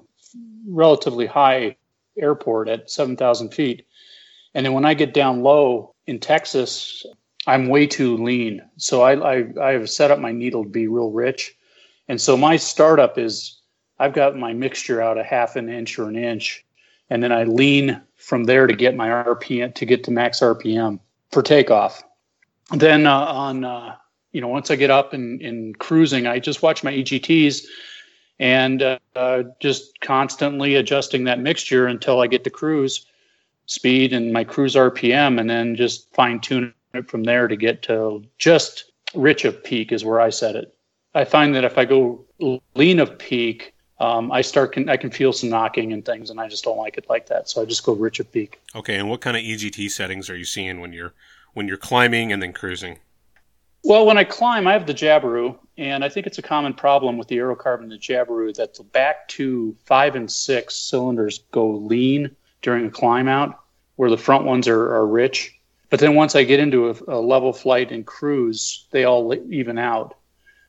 relatively 0.67 1.25
high 1.25 1.77
airport 2.15 2.69
at 2.69 2.91
7,000 2.91 3.55
feet. 3.55 3.88
And 4.53 4.63
then 4.63 4.73
when 4.73 4.85
I 4.85 4.93
get 4.93 5.15
down 5.15 5.41
low 5.41 5.95
in 6.09 6.19
Texas, 6.19 7.05
I'm 7.45 7.67
way 7.67 7.85
too 7.85 8.17
lean. 8.17 8.63
So 8.77 9.03
I, 9.03 9.13
I, 9.35 9.45
I've 9.61 9.89
set 9.89 10.09
up 10.09 10.17
my 10.17 10.31
needle 10.31 10.63
to 10.63 10.69
be 10.69 10.87
real 10.87 11.11
rich. 11.11 11.55
And 12.07 12.19
so 12.19 12.35
my 12.35 12.57
startup 12.57 13.19
is 13.19 13.61
I've 13.99 14.13
got 14.13 14.35
my 14.35 14.51
mixture 14.53 15.03
out 15.03 15.19
a 15.19 15.23
half 15.23 15.55
an 15.55 15.69
inch 15.69 15.99
or 15.99 16.09
an 16.09 16.15
inch. 16.15 16.65
And 17.11 17.21
then 17.21 17.31
I 17.31 17.43
lean 17.43 18.01
from 18.15 18.45
there 18.45 18.65
to 18.65 18.75
get 18.75 18.95
my 18.95 19.09
RPM 19.09 19.75
to 19.75 19.85
get 19.85 20.03
to 20.05 20.11
max 20.11 20.39
RPM 20.39 20.99
for 21.31 21.43
takeoff. 21.43 22.03
Then 22.71 23.05
uh, 23.05 23.25
on, 23.25 23.63
uh, 23.63 23.95
you 24.31 24.41
know, 24.41 24.47
once 24.47 24.71
I 24.71 24.75
get 24.77 24.89
up 24.89 25.13
and 25.13 25.39
in 25.41 25.75
cruising, 25.75 26.25
I 26.25 26.39
just 26.39 26.63
watch 26.63 26.83
my 26.83 26.91
EGTs 26.91 27.65
and 28.39 28.99
uh, 29.15 29.43
just 29.59 30.01
constantly 30.01 30.73
adjusting 30.73 31.25
that 31.25 31.39
mixture 31.39 31.85
until 31.85 32.19
I 32.19 32.25
get 32.25 32.43
to 32.45 32.49
cruise 32.49 33.05
speed 33.69 34.13
and 34.13 34.33
my 34.33 34.43
cruise 34.43 34.75
RPM, 34.75 35.39
and 35.39 35.49
then 35.49 35.75
just 35.75 36.11
fine 36.13 36.39
tune 36.39 36.73
it 36.95 37.07
from 37.07 37.23
there 37.23 37.47
to 37.47 37.55
get 37.55 37.83
to 37.83 38.23
just 38.39 38.91
rich 39.13 39.45
of 39.45 39.63
peak 39.63 39.91
is 39.91 40.03
where 40.03 40.19
I 40.19 40.31
set 40.31 40.55
it. 40.55 40.75
I 41.13 41.23
find 41.23 41.53
that 41.55 41.63
if 41.63 41.77
I 41.77 41.85
go 41.85 42.25
lean 42.73 42.99
of 42.99 43.17
peak, 43.19 43.75
um, 43.99 44.31
I 44.31 44.41
start 44.41 44.73
can 44.73 44.89
I 44.89 44.97
can 44.97 45.11
feel 45.11 45.33
some 45.33 45.49
knocking 45.49 45.93
and 45.93 46.03
things, 46.03 46.29
and 46.31 46.39
I 46.39 46.47
just 46.47 46.63
don't 46.63 46.77
like 46.77 46.97
it 46.97 47.05
like 47.09 47.27
that. 47.27 47.47
So 47.49 47.61
I 47.61 47.65
just 47.65 47.83
go 47.83 47.93
rich 47.93 48.19
of 48.19 48.31
peak. 48.31 48.59
Okay, 48.75 48.95
and 48.97 49.09
what 49.09 49.21
kind 49.21 49.38
of 49.38 49.43
EGT 49.43 49.91
settings 49.91 50.29
are 50.29 50.35
you 50.35 50.45
seeing 50.45 50.81
when 50.81 50.91
you're 50.91 51.13
when 51.53 51.67
you're 51.67 51.77
climbing 51.77 52.31
and 52.31 52.41
then 52.41 52.53
cruising? 52.53 52.97
Well, 53.83 54.05
when 54.05 54.17
I 54.17 54.23
climb, 54.23 54.67
I 54.67 54.73
have 54.73 54.88
the 54.88 54.93
Jabiru, 54.93 55.57
and 55.77 56.03
I 56.03 56.09
think 56.09 56.27
it's 56.27 56.38
a 56.38 56.41
common 56.41 56.73
problem 56.73 57.17
with 57.17 57.27
the 57.27 57.38
aerocarbon 57.38 57.83
and 57.83 57.91
the 57.91 57.97
Jabiru 57.97 58.53
that 58.55 58.73
the 58.73 58.83
back 58.83 59.27
two, 59.27 59.75
five 59.85 60.15
and 60.15 60.29
six 60.29 60.75
cylinders 60.75 61.39
go 61.51 61.69
lean 61.69 62.35
during 62.61 62.85
a 62.85 62.89
climb 62.89 63.27
out, 63.27 63.59
where 63.95 64.09
the 64.09 64.17
front 64.17 64.45
ones 64.45 64.67
are, 64.67 64.95
are 64.95 65.07
rich. 65.07 65.59
But 65.89 65.99
then 65.99 66.15
once 66.15 66.35
I 66.35 66.43
get 66.43 66.59
into 66.59 66.89
a, 66.89 66.95
a 67.07 67.19
level 67.19 67.51
flight 67.53 67.91
and 67.91 68.05
cruise, 68.05 68.85
they 68.91 69.05
all 69.05 69.33
even 69.51 69.77
out. 69.77 70.15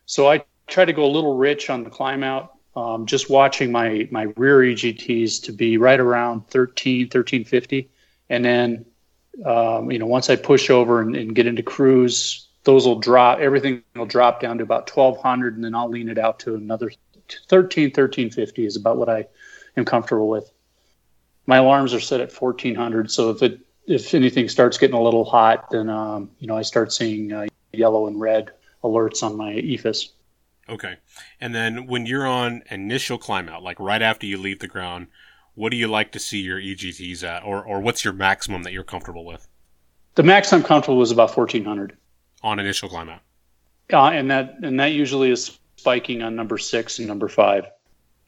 So 0.06 0.28
I 0.28 0.44
try 0.66 0.84
to 0.84 0.92
go 0.92 1.04
a 1.04 1.12
little 1.12 1.36
rich 1.36 1.68
on 1.70 1.84
the 1.84 1.90
climb 1.90 2.22
out, 2.22 2.54
um, 2.74 3.06
just 3.06 3.28
watching 3.28 3.70
my, 3.70 4.08
my 4.10 4.28
rear 4.36 4.58
EGTs 4.60 5.42
to 5.44 5.52
be 5.52 5.76
right 5.76 6.00
around 6.00 6.46
13, 6.48 7.02
1350. 7.02 7.90
And 8.30 8.44
then, 8.44 8.86
um, 9.44 9.90
you 9.90 9.98
know, 9.98 10.06
once 10.06 10.30
I 10.30 10.36
push 10.36 10.70
over 10.70 11.00
and, 11.00 11.14
and 11.16 11.34
get 11.34 11.46
into 11.46 11.62
cruise, 11.62 12.48
those 12.64 12.86
will 12.86 12.98
drop 12.98 13.38
everything 13.38 13.82
will 13.96 14.06
drop 14.06 14.40
down 14.40 14.58
to 14.58 14.62
about 14.64 14.94
1200 14.94 15.54
and 15.54 15.64
then 15.64 15.74
i'll 15.74 15.88
lean 15.88 16.08
it 16.08 16.18
out 16.18 16.38
to 16.38 16.54
another 16.54 16.90
13 17.48 17.86
1350 17.86 18.66
is 18.66 18.76
about 18.76 18.96
what 18.96 19.08
i 19.08 19.26
am 19.76 19.84
comfortable 19.84 20.28
with 20.28 20.50
my 21.50 21.58
alarms 21.58 21.92
are 21.92 22.00
set 22.00 22.20
at 22.20 22.32
1400 22.32 23.10
so 23.10 23.30
if 23.30 23.42
it 23.42 23.60
if 23.86 24.14
anything 24.14 24.48
starts 24.48 24.78
getting 24.78 24.96
a 24.96 25.02
little 25.02 25.24
hot 25.24 25.70
then 25.70 25.90
um, 25.90 26.30
you 26.38 26.46
know 26.46 26.56
i 26.56 26.62
start 26.62 26.92
seeing 26.92 27.32
uh, 27.32 27.46
yellow 27.72 28.06
and 28.06 28.20
red 28.20 28.50
alerts 28.82 29.22
on 29.22 29.36
my 29.36 29.52
EFIS. 29.52 30.10
Okay. 30.68 30.96
And 31.40 31.54
then 31.54 31.86
when 31.86 32.06
you're 32.06 32.26
on 32.26 32.62
initial 32.70 33.18
climb 33.18 33.48
out, 33.48 33.62
like 33.62 33.78
right 33.80 34.02
after 34.02 34.26
you 34.26 34.38
leave 34.38 34.60
the 34.60 34.68
ground, 34.68 35.08
what 35.54 35.70
do 35.70 35.76
you 35.76 35.88
like 35.88 36.12
to 36.12 36.18
see 36.18 36.40
your 36.40 36.58
EGTs 36.58 37.24
at? 37.24 37.42
Or, 37.42 37.64
or 37.64 37.80
what's 37.80 38.04
your 38.04 38.14
maximum 38.14 38.62
that 38.62 38.72
you're 38.72 38.84
comfortable 38.84 39.24
with? 39.24 39.48
The 40.14 40.22
max 40.22 40.52
I'm 40.52 40.62
comfortable 40.62 40.98
with 40.98 41.08
is 41.08 41.12
about 41.12 41.36
1400 41.36 41.96
on 42.42 42.58
initial 42.58 42.88
climb 42.88 43.08
out. 43.08 43.20
Uh, 43.92 44.10
and 44.10 44.30
that 44.30 44.54
and 44.62 44.78
that 44.78 44.92
usually 44.92 45.30
is 45.30 45.58
spiking 45.76 46.22
on 46.22 46.36
number 46.36 46.58
six 46.58 46.98
and 46.98 47.08
number 47.08 47.28
five. 47.28 47.66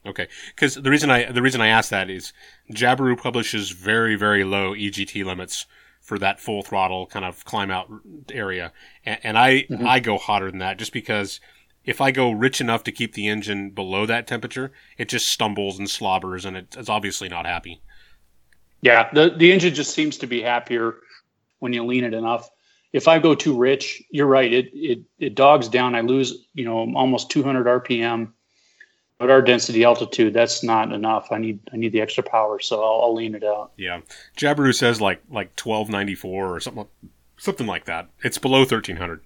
Okay, 0.05 0.27
because 0.47 0.75
the 0.75 0.89
reason 0.89 1.09
I 1.09 1.31
the 1.31 1.41
reason 1.41 1.61
I 1.61 1.67
ask 1.67 1.89
that 1.89 2.09
is 2.09 2.33
Jabiru 2.71 3.17
publishes 3.17 3.71
very 3.71 4.15
very 4.15 4.43
low 4.43 4.73
EGT 4.73 5.23
limits 5.23 5.65
for 6.01 6.19
that 6.19 6.39
full 6.39 6.61
throttle 6.61 7.05
kind 7.05 7.23
of 7.23 7.45
climb 7.45 7.71
out 7.71 7.89
area, 8.31 8.73
and, 9.05 9.19
and 9.23 9.37
I 9.37 9.61
mm-hmm. 9.61 9.87
I 9.87 9.99
go 9.99 10.17
hotter 10.17 10.49
than 10.49 10.59
that 10.59 10.77
just 10.77 10.91
because 10.91 11.39
if 11.85 12.01
I 12.01 12.11
go 12.11 12.31
rich 12.31 12.59
enough 12.59 12.83
to 12.83 12.91
keep 12.91 13.13
the 13.13 13.27
engine 13.27 13.69
below 13.69 14.05
that 14.05 14.27
temperature, 14.27 14.71
it 14.97 15.09
just 15.09 15.27
stumbles 15.27 15.79
and 15.79 15.89
slobbers, 15.89 16.45
and 16.45 16.57
it, 16.57 16.75
it's 16.77 16.89
obviously 16.89 17.29
not 17.29 17.45
happy. 17.45 17.81
Yeah, 18.81 19.09
the 19.13 19.29
the 19.29 19.53
engine 19.53 19.73
just 19.73 19.93
seems 19.93 20.17
to 20.17 20.27
be 20.27 20.41
happier 20.41 20.95
when 21.59 21.71
you 21.71 21.85
lean 21.85 22.03
it 22.03 22.13
enough 22.13 22.49
if 22.93 23.07
I 23.07 23.17
go 23.17 23.33
too 23.33 23.57
rich, 23.57 24.03
you're 24.11 24.27
right. 24.27 24.53
It 24.53 24.69
it 24.73 24.99
it 25.19 25.35
dogs 25.35 25.67
down. 25.67 25.95
I 25.95 26.01
lose 26.01 26.45
you 26.53 26.63
know 26.63 26.93
almost 26.95 27.31
200 27.31 27.65
RPM. 27.65 28.32
At 29.23 29.29
our 29.29 29.41
density 29.41 29.83
altitude, 29.83 30.33
that's 30.33 30.63
not 30.63 30.91
enough. 30.91 31.31
I 31.31 31.37
need 31.37 31.59
I 31.71 31.77
need 31.77 31.91
the 31.91 32.01
extra 32.01 32.23
power, 32.23 32.59
so 32.59 32.83
I'll, 32.83 33.03
I'll 33.03 33.15
lean 33.15 33.35
it 33.35 33.43
out. 33.43 33.71
Yeah, 33.77 34.01
Jabiru 34.37 34.75
says 34.75 34.99
like 34.99 35.21
like 35.29 35.59
1294 35.59 36.55
or 36.55 36.59
something 36.59 36.87
something 37.37 37.67
like 37.67 37.85
that. 37.85 38.09
It's 38.23 38.37
below 38.37 38.59
1300, 38.59 39.21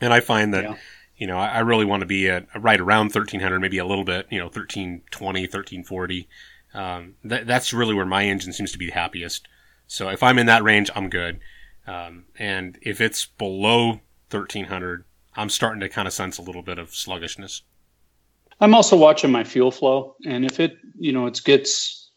and 0.00 0.12
I 0.12 0.20
find 0.20 0.54
that. 0.54 0.64
Yeah. 0.64 0.76
You 1.16 1.26
know, 1.26 1.36
I, 1.36 1.48
I 1.48 1.58
really 1.58 1.84
want 1.84 2.00
to 2.00 2.06
be 2.06 2.30
at 2.30 2.46
right 2.58 2.80
around 2.80 3.14
1300, 3.14 3.60
maybe 3.60 3.76
a 3.76 3.84
little 3.84 4.04
bit, 4.04 4.26
you 4.30 4.38
know, 4.38 4.46
1320, 4.46 5.42
1340. 5.42 6.28
Um, 6.72 7.16
that, 7.24 7.46
that's 7.46 7.74
really 7.74 7.92
where 7.92 8.06
my 8.06 8.24
engine 8.24 8.54
seems 8.54 8.72
to 8.72 8.78
be 8.78 8.88
happiest. 8.88 9.46
So 9.86 10.08
if 10.08 10.22
I'm 10.22 10.38
in 10.38 10.46
that 10.46 10.62
range, 10.62 10.88
I'm 10.94 11.10
good. 11.10 11.40
Um, 11.86 12.24
and 12.38 12.78
if 12.80 13.02
it's 13.02 13.26
below 13.26 14.00
1300, 14.30 15.04
I'm 15.34 15.50
starting 15.50 15.80
to 15.80 15.88
kind 15.88 16.08
of 16.08 16.14
sense 16.14 16.38
a 16.38 16.42
little 16.42 16.62
bit 16.62 16.78
of 16.78 16.94
sluggishness. 16.94 17.62
I'm 18.60 18.74
also 18.74 18.96
watching 18.96 19.30
my 19.30 19.44
fuel 19.44 19.70
flow, 19.70 20.16
and 20.26 20.44
if 20.44 20.60
it, 20.60 20.76
you 20.98 21.12
know, 21.12 21.26
it 21.26 21.40
gets, 21.44 22.10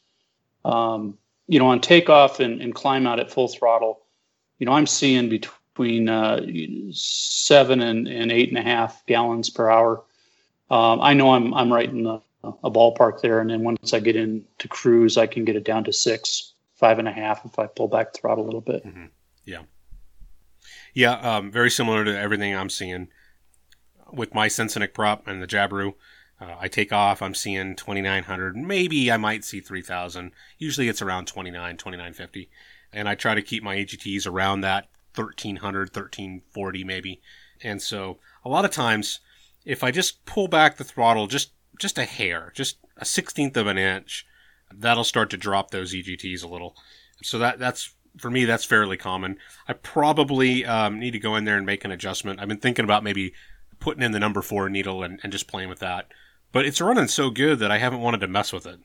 um, 0.66 1.18
you 1.48 1.60
know, 1.60 1.68
on 1.68 1.80
takeoff 1.80 2.40
and, 2.40 2.62
and 2.62 2.76
climb 2.76 3.08
out 3.08 3.20
at 3.20 3.32
full 3.32 3.48
throttle, 3.48 4.02
you 4.60 4.66
know, 4.66 4.74
I'm 4.74 4.88
seeing 4.88 5.30
between 5.30 6.10
uh, 6.10 6.46
seven 6.92 7.82
and, 7.82 8.08
and 8.08 8.32
eight 8.32 8.50
and 8.50 8.58
a 8.58 8.62
half 8.62 9.06
gallons 9.06 9.50
per 9.50 9.70
hour. 9.70 10.04
Um, 10.70 11.02
I 11.02 11.14
know 11.14 11.32
I'm 11.32 11.54
I'm 11.54 11.72
right 11.72 11.90
in 11.90 12.04
the, 12.04 12.22
a 12.44 12.70
ballpark 12.70 13.22
there, 13.22 13.40
and 13.40 13.50
then 13.50 13.64
once 13.64 13.94
I 13.94 14.00
get 14.00 14.16
into 14.16 14.68
cruise, 14.68 15.18
I 15.18 15.28
can 15.28 15.46
get 15.46 15.56
it 15.56 15.64
down 15.64 15.84
to 15.86 15.94
six, 15.94 16.54
five 16.76 17.00
and 17.00 17.08
a 17.08 17.12
half 17.12 17.46
if 17.46 17.58
I 17.58 17.68
pull 17.68 17.88
back 17.88 18.14
throttle 18.14 18.44
a 18.44 18.48
little 18.48 18.62
bit. 18.62 18.86
Mm-hmm. 18.86 19.06
Yeah. 19.46 19.62
Yeah, 20.94 21.14
um, 21.14 21.52
very 21.52 21.72
similar 21.72 22.06
to 22.06 22.18
everything 22.18 22.56
I'm 22.56 22.70
seeing 22.70 23.08
with 24.12 24.34
my 24.34 24.48
Sensenich 24.48 24.94
prop 24.94 25.28
and 25.28 25.42
the 25.42 25.48
Jabiru. 25.48 25.94
Uh, 26.40 26.56
I 26.60 26.68
take 26.68 26.92
off, 26.92 27.22
I'm 27.22 27.36
seeing 27.36 27.76
2900, 27.76 28.56
maybe 28.56 29.12
I 29.12 29.18
might 29.18 29.46
see 29.46 29.60
3000. 29.60 30.32
Usually 30.58 30.88
it's 30.88 31.02
around 31.02 31.28
29, 31.28 31.78
2950. 31.78 32.50
And 32.92 33.08
I 33.08 33.16
try 33.16 33.34
to 33.36 33.42
keep 33.42 33.64
my 33.64 33.76
EGTs 33.78 34.28
around 34.28 34.62
that 34.62 34.88
1300, 35.16 35.90
1340 35.96 36.84
maybe. 36.84 37.22
And 37.64 37.82
so 37.82 38.20
a 38.44 38.50
lot 38.50 38.66
of 38.66 38.72
times, 38.72 39.20
if 39.66 39.84
I 39.84 39.92
just 39.92 40.26
pull 40.26 40.48
back 40.48 40.78
the 40.78 40.84
throttle 40.84 41.28
just 41.28 41.52
just 41.80 41.98
a 41.98 42.06
hair, 42.06 42.52
just 42.54 42.78
a 42.98 43.06
sixteenth 43.06 43.58
of 43.58 43.68
an 43.68 43.78
inch, 43.78 44.28
that'll 44.72 45.04
start 45.04 45.30
to 45.32 45.38
drop 45.38 45.72
those 45.72 45.94
EGTs 45.94 46.44
a 46.44 46.48
little. 46.48 46.76
So 47.22 47.40
that 47.40 47.60
that's 47.60 47.94
for 48.18 48.30
me, 48.30 48.46
that's 48.46 48.66
fairly 48.66 48.98
common. 48.98 49.38
I 49.68 49.74
probably 49.74 50.66
um, 50.66 51.00
need 51.00 51.12
to 51.12 51.20
go 51.20 51.36
in 51.36 51.46
there 51.46 51.58
and 51.58 51.66
make 51.66 51.84
an 51.84 51.92
adjustment. 51.92 52.40
I've 52.40 52.48
been 52.48 52.60
thinking 52.60 52.86
about 52.86 53.04
maybe 53.04 53.34
putting 53.84 54.02
in 54.02 54.14
the 54.14 54.20
number 54.20 54.42
four 54.42 54.70
needle 54.70 55.04
and, 55.04 55.20
and 55.24 55.32
just 55.32 55.46
playing 55.46 55.68
with 55.68 55.80
that. 55.80 56.08
But 56.54 56.66
it's 56.66 56.80
running 56.80 57.10
so 57.10 57.30
good 57.30 57.60
that 57.60 57.70
I 57.70 57.80
haven't 57.80 58.00
wanted 58.00 58.22
to 58.22 58.28
mess 58.28 58.54
with 58.54 58.66
it. 58.66 58.80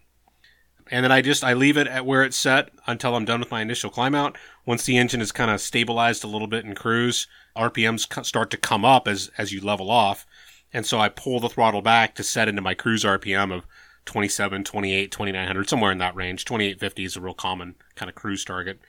And 0.90 1.04
then 1.04 1.12
I 1.12 1.22
just 1.22 1.44
I 1.44 1.52
leave 1.52 1.76
it 1.76 1.86
at 1.86 2.04
where 2.04 2.24
it's 2.24 2.36
set 2.36 2.70
until 2.86 3.14
I'm 3.14 3.24
done 3.24 3.38
with 3.38 3.50
my 3.50 3.62
initial 3.62 3.90
climb 3.90 4.14
out. 4.14 4.36
Once 4.66 4.84
the 4.84 4.98
engine 4.98 5.20
is 5.20 5.30
kind 5.30 5.50
of 5.52 5.60
stabilized 5.60 6.24
a 6.24 6.28
little 6.28 6.48
bit 6.48 6.64
in 6.64 6.74
cruise, 6.74 7.28
RPMs 7.56 8.24
start 8.26 8.50
to 8.50 8.56
come 8.56 8.84
up 8.84 9.06
as 9.06 9.30
as 9.38 9.52
you 9.52 9.60
level 9.60 9.90
off, 9.90 10.26
and 10.72 10.84
so 10.84 10.98
I 10.98 11.10
pull 11.10 11.40
the 11.40 11.48
throttle 11.48 11.82
back 11.82 12.14
to 12.16 12.24
set 12.24 12.48
into 12.48 12.62
my 12.62 12.74
cruise 12.74 13.04
RPM 13.04 13.52
of 13.52 13.66
27, 14.08 14.64
28, 14.64 15.12
2900, 15.12 15.68
somewhere 15.68 15.92
in 15.92 15.98
that 15.98 16.16
range. 16.16 16.46
2850 16.46 17.04
is 17.04 17.16
a 17.16 17.20
real 17.20 17.34
common 17.34 17.74
kind 17.94 18.08
of 18.08 18.14
cruise 18.14 18.42
target. 18.42 18.80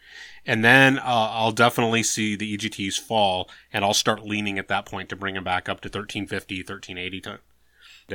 And 0.46 0.64
then 0.64 0.98
uh, 0.98 1.04
I'll 1.04 1.52
definitely 1.52 2.04
see 2.04 2.38
the 2.38 2.58
EGTs 2.58 2.98
fall, 2.98 3.50
and 3.74 3.84
I'll 3.84 3.94
start 3.94 4.26
leaning 4.26 4.58
at 4.58 4.70
that 4.70 4.86
point 4.86 5.10
to 5.10 5.18
bring 5.18 5.36
them 5.36 5.44
back 5.44 5.68
up 5.68 5.82
to 5.82 5.88
1350, 5.88 6.60
1380. 6.60 7.22
To, 7.22 7.40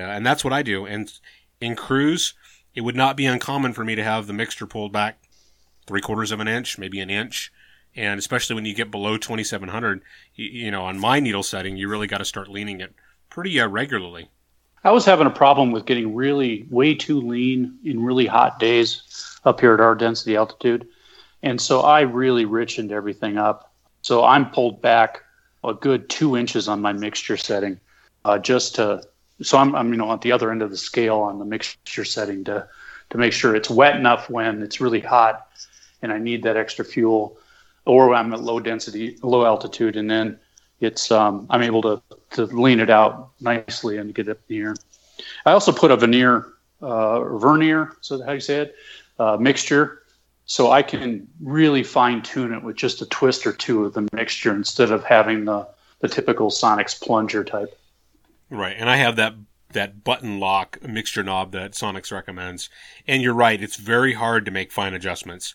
and 0.01 0.25
that's 0.25 0.43
what 0.43 0.55
I 0.55 0.63
do. 0.63 0.87
And 0.87 1.13
in 1.61 1.77
cruise, 1.77 2.33
it 2.75 2.81
would 2.81 2.97
not 2.97 3.19
be 3.19 3.27
uncommon 3.27 3.75
for 3.75 3.85
me 3.85 3.95
to 3.95 4.03
have 4.03 4.27
the 4.27 4.33
mixture 4.33 4.67
pulled 4.67 4.93
back 4.93 5.19
three 5.87 6.01
quarters 6.01 6.33
of 6.33 6.41
an 6.41 6.49
inch, 6.49 6.79
maybe 6.79 7.01
an 7.01 7.11
inch. 7.11 7.53
And 7.95 8.19
especially 8.19 8.55
when 8.55 8.65
you 8.65 8.75
get 8.75 8.91
below 8.91 9.19
2700, 9.19 10.01
you, 10.35 10.47
you 10.47 10.71
know, 10.71 10.87
on 10.87 10.99
my 10.99 11.21
needle 11.21 11.43
setting, 11.43 11.77
you 11.77 11.87
really 11.87 12.07
got 12.07 12.19
to 12.19 12.25
start 12.25 12.49
leaning 12.49 12.81
it 12.81 12.95
pretty 13.29 13.61
uh, 13.61 13.69
regularly. 13.69 14.31
I 14.85 14.91
was 14.91 15.07
having 15.07 15.27
a 15.27 15.31
problem 15.31 15.73
with 15.73 15.87
getting 15.87 16.15
really 16.15 16.67
way 16.71 16.95
too 16.95 17.19
lean 17.19 17.79
in 17.85 18.05
really 18.05 18.27
hot 18.27 18.59
days 18.59 19.41
up 19.45 19.61
here 19.61 19.73
at 19.73 19.81
our 19.81 19.95
density 19.95 20.37
altitude. 20.37 20.87
And 21.43 21.59
so 21.59 21.81
I 21.81 22.03
really 22.03 22.45
richened 22.45 22.93
everything 22.93 23.39
up. 23.39 23.73
So 24.03 24.25
I'm 24.25 24.51
pulled 24.51 24.83
back 24.83 25.23
a 25.65 25.73
good 25.73 26.11
two 26.11 26.37
inches 26.37 26.69
on 26.69 26.83
my 26.83 26.93
mixture 26.93 27.39
setting 27.39 27.81
uh, 28.27 28.39
just 28.39 28.75
to, 28.75 29.03
so 29.43 29.57
I'm, 29.57 29.75
I'm, 29.75 29.91
you 29.91 29.97
know, 29.97 30.13
at 30.13 30.21
the 30.21 30.33
other 30.33 30.51
end 30.51 30.61
of 30.61 30.71
the 30.71 30.77
scale 30.77 31.21
on 31.21 31.39
the 31.39 31.47
mixture 31.47 32.05
setting 32.05 32.45
to, 32.45 32.69
to 33.09 33.19
make 33.19 33.33
sure 33.33 33.57
it's 33.57 33.71
wet 33.71 33.97
enough 33.97 34.29
when 34.29 34.63
it's 34.63 34.83
really 34.83 35.01
hot 35.01 35.49
and 36.03 36.13
I 36.13 36.19
need 36.19 36.43
that 36.43 36.59
extra 36.59 36.85
fuel 36.85 37.39
or 37.87 38.15
I'm 38.15 38.35
at 38.35 38.43
low 38.43 38.61
density, 38.61 39.17
low 39.23 39.47
altitude. 39.47 39.97
And 39.97 40.11
then 40.11 40.39
it's, 40.81 41.11
um, 41.11 41.47
I'm 41.49 41.63
able 41.63 41.81
to, 41.83 42.03
to 42.35 42.45
lean 42.47 42.81
it 42.81 42.91
out 42.91 43.31
nicely 43.41 43.99
and 43.99 44.15
get 44.15 44.29
it 44.29 44.41
near. 44.49 44.77
I 45.47 45.53
also 45.53 45.73
put 45.73 45.91
a 45.91 45.97
veneer, 45.97 46.47
uh, 46.81 47.39
vernier, 47.39 47.93
so 48.01 48.23
how 48.23 48.33
you 48.33 48.41
say 48.41 48.59
it, 48.59 48.75
uh, 49.19 49.37
mixture 49.37 50.03
so 50.47 50.71
I 50.71 50.83
can 50.83 51.27
really 51.41 51.83
fine 51.83 52.23
tune 52.23 52.53
it 52.53 52.63
with 52.63 52.77
just 52.77 53.01
a 53.01 53.07
twist 53.07 53.47
or 53.47 53.53
two 53.53 53.85
of 53.85 53.95
the 53.95 54.07
mixture 54.13 54.55
instead 54.55 54.91
of 54.91 55.05
having 55.05 55.45
the, 55.47 55.67
the 56.01 56.09
typical 56.09 56.51
Sonex 56.51 57.01
plunger 57.01 57.45
type. 57.45 57.79
Right, 58.51 58.77
and 58.79 58.91
I 58.91 58.97
have 58.97 59.17
that 59.17 59.35
that 59.73 60.05
button 60.05 60.39
lock 60.39 60.81
mixture 60.87 61.25
knob 61.25 61.51
that 61.51 61.73
Sonex 61.73 62.13
recommends. 62.13 62.71
And 63.09 63.23
you're 63.23 63.35
right, 63.35 63.61
it's 63.61 63.75
very 63.75 64.13
hard 64.13 64.45
to 64.45 64.53
make 64.53 64.71
fine 64.71 64.95
adjustments. 64.95 65.53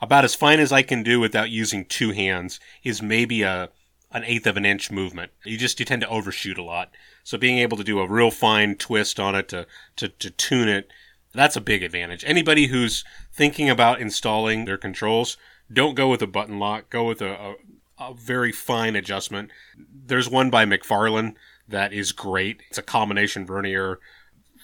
About 0.00 0.24
as 0.24 0.34
fine 0.34 0.58
as 0.58 0.72
I 0.72 0.82
can 0.82 1.04
do 1.04 1.20
without 1.20 1.50
using 1.50 1.84
two 1.84 2.10
hands 2.10 2.58
is 2.82 3.00
maybe 3.00 3.42
a 3.42 3.68
an 4.12 4.24
eighth 4.24 4.46
of 4.46 4.56
an 4.56 4.64
inch 4.64 4.90
movement. 4.90 5.32
You 5.44 5.56
just 5.56 5.78
you 5.78 5.86
tend 5.86 6.02
to 6.02 6.08
overshoot 6.08 6.58
a 6.58 6.62
lot. 6.62 6.90
So 7.24 7.38
being 7.38 7.58
able 7.58 7.76
to 7.76 7.84
do 7.84 8.00
a 8.00 8.08
real 8.08 8.30
fine 8.30 8.76
twist 8.76 9.20
on 9.20 9.34
it 9.34 9.48
to 9.48 9.66
to, 9.96 10.08
to 10.08 10.30
tune 10.30 10.68
it 10.68 10.90
that's 11.32 11.56
a 11.56 11.60
big 11.60 11.82
advantage. 11.82 12.24
Anybody 12.26 12.66
who's 12.66 13.04
thinking 13.32 13.70
about 13.70 14.00
installing 14.00 14.64
their 14.64 14.78
controls, 14.78 15.36
don't 15.72 15.94
go 15.94 16.08
with 16.08 16.22
a 16.22 16.26
button 16.26 16.58
lock. 16.58 16.90
Go 16.90 17.04
with 17.04 17.22
a, 17.22 17.32
a, 17.32 17.54
a 17.98 18.14
very 18.14 18.52
fine 18.52 18.96
adjustment. 18.96 19.50
There's 19.78 20.28
one 20.28 20.50
by 20.50 20.64
McFarlane 20.64 21.34
that 21.68 21.92
is 21.92 22.12
great. 22.12 22.62
It's 22.68 22.78
a 22.78 22.82
combination 22.82 23.46
vernier 23.46 24.00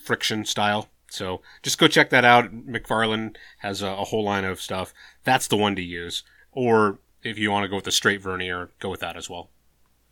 friction 0.02 0.44
style. 0.44 0.88
So 1.08 1.40
just 1.62 1.78
go 1.78 1.86
check 1.86 2.10
that 2.10 2.24
out. 2.24 2.52
McFarlane 2.52 3.36
has 3.58 3.80
a, 3.80 3.88
a 3.88 4.04
whole 4.04 4.24
line 4.24 4.44
of 4.44 4.60
stuff. 4.60 4.92
That's 5.22 5.46
the 5.46 5.56
one 5.56 5.76
to 5.76 5.82
use. 5.82 6.24
Or 6.50 6.98
if 7.22 7.38
you 7.38 7.50
want 7.50 7.64
to 7.64 7.68
go 7.68 7.76
with 7.76 7.84
the 7.84 7.92
straight 7.92 8.20
vernier, 8.20 8.70
go 8.78 8.90
with 8.90 9.00
that 9.00 9.16
as 9.16 9.28
well. 9.28 9.50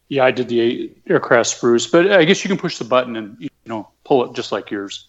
Yeah, 0.09 0.25
I 0.25 0.31
did 0.31 0.49
the 0.49 0.93
aircraft 1.09 1.51
spruce, 1.51 1.87
but 1.87 2.13
I 2.13 2.25
guess 2.25 2.45
you 2.45 2.49
can 2.49 2.59
push 2.59 2.79
the 2.79 2.85
button 2.85 3.17
and 3.17 3.37
you 3.39 3.49
know 3.67 3.89
pull 4.05 4.25
it 4.25 4.35
just 4.35 4.53
like 4.53 4.71
yours 4.71 5.09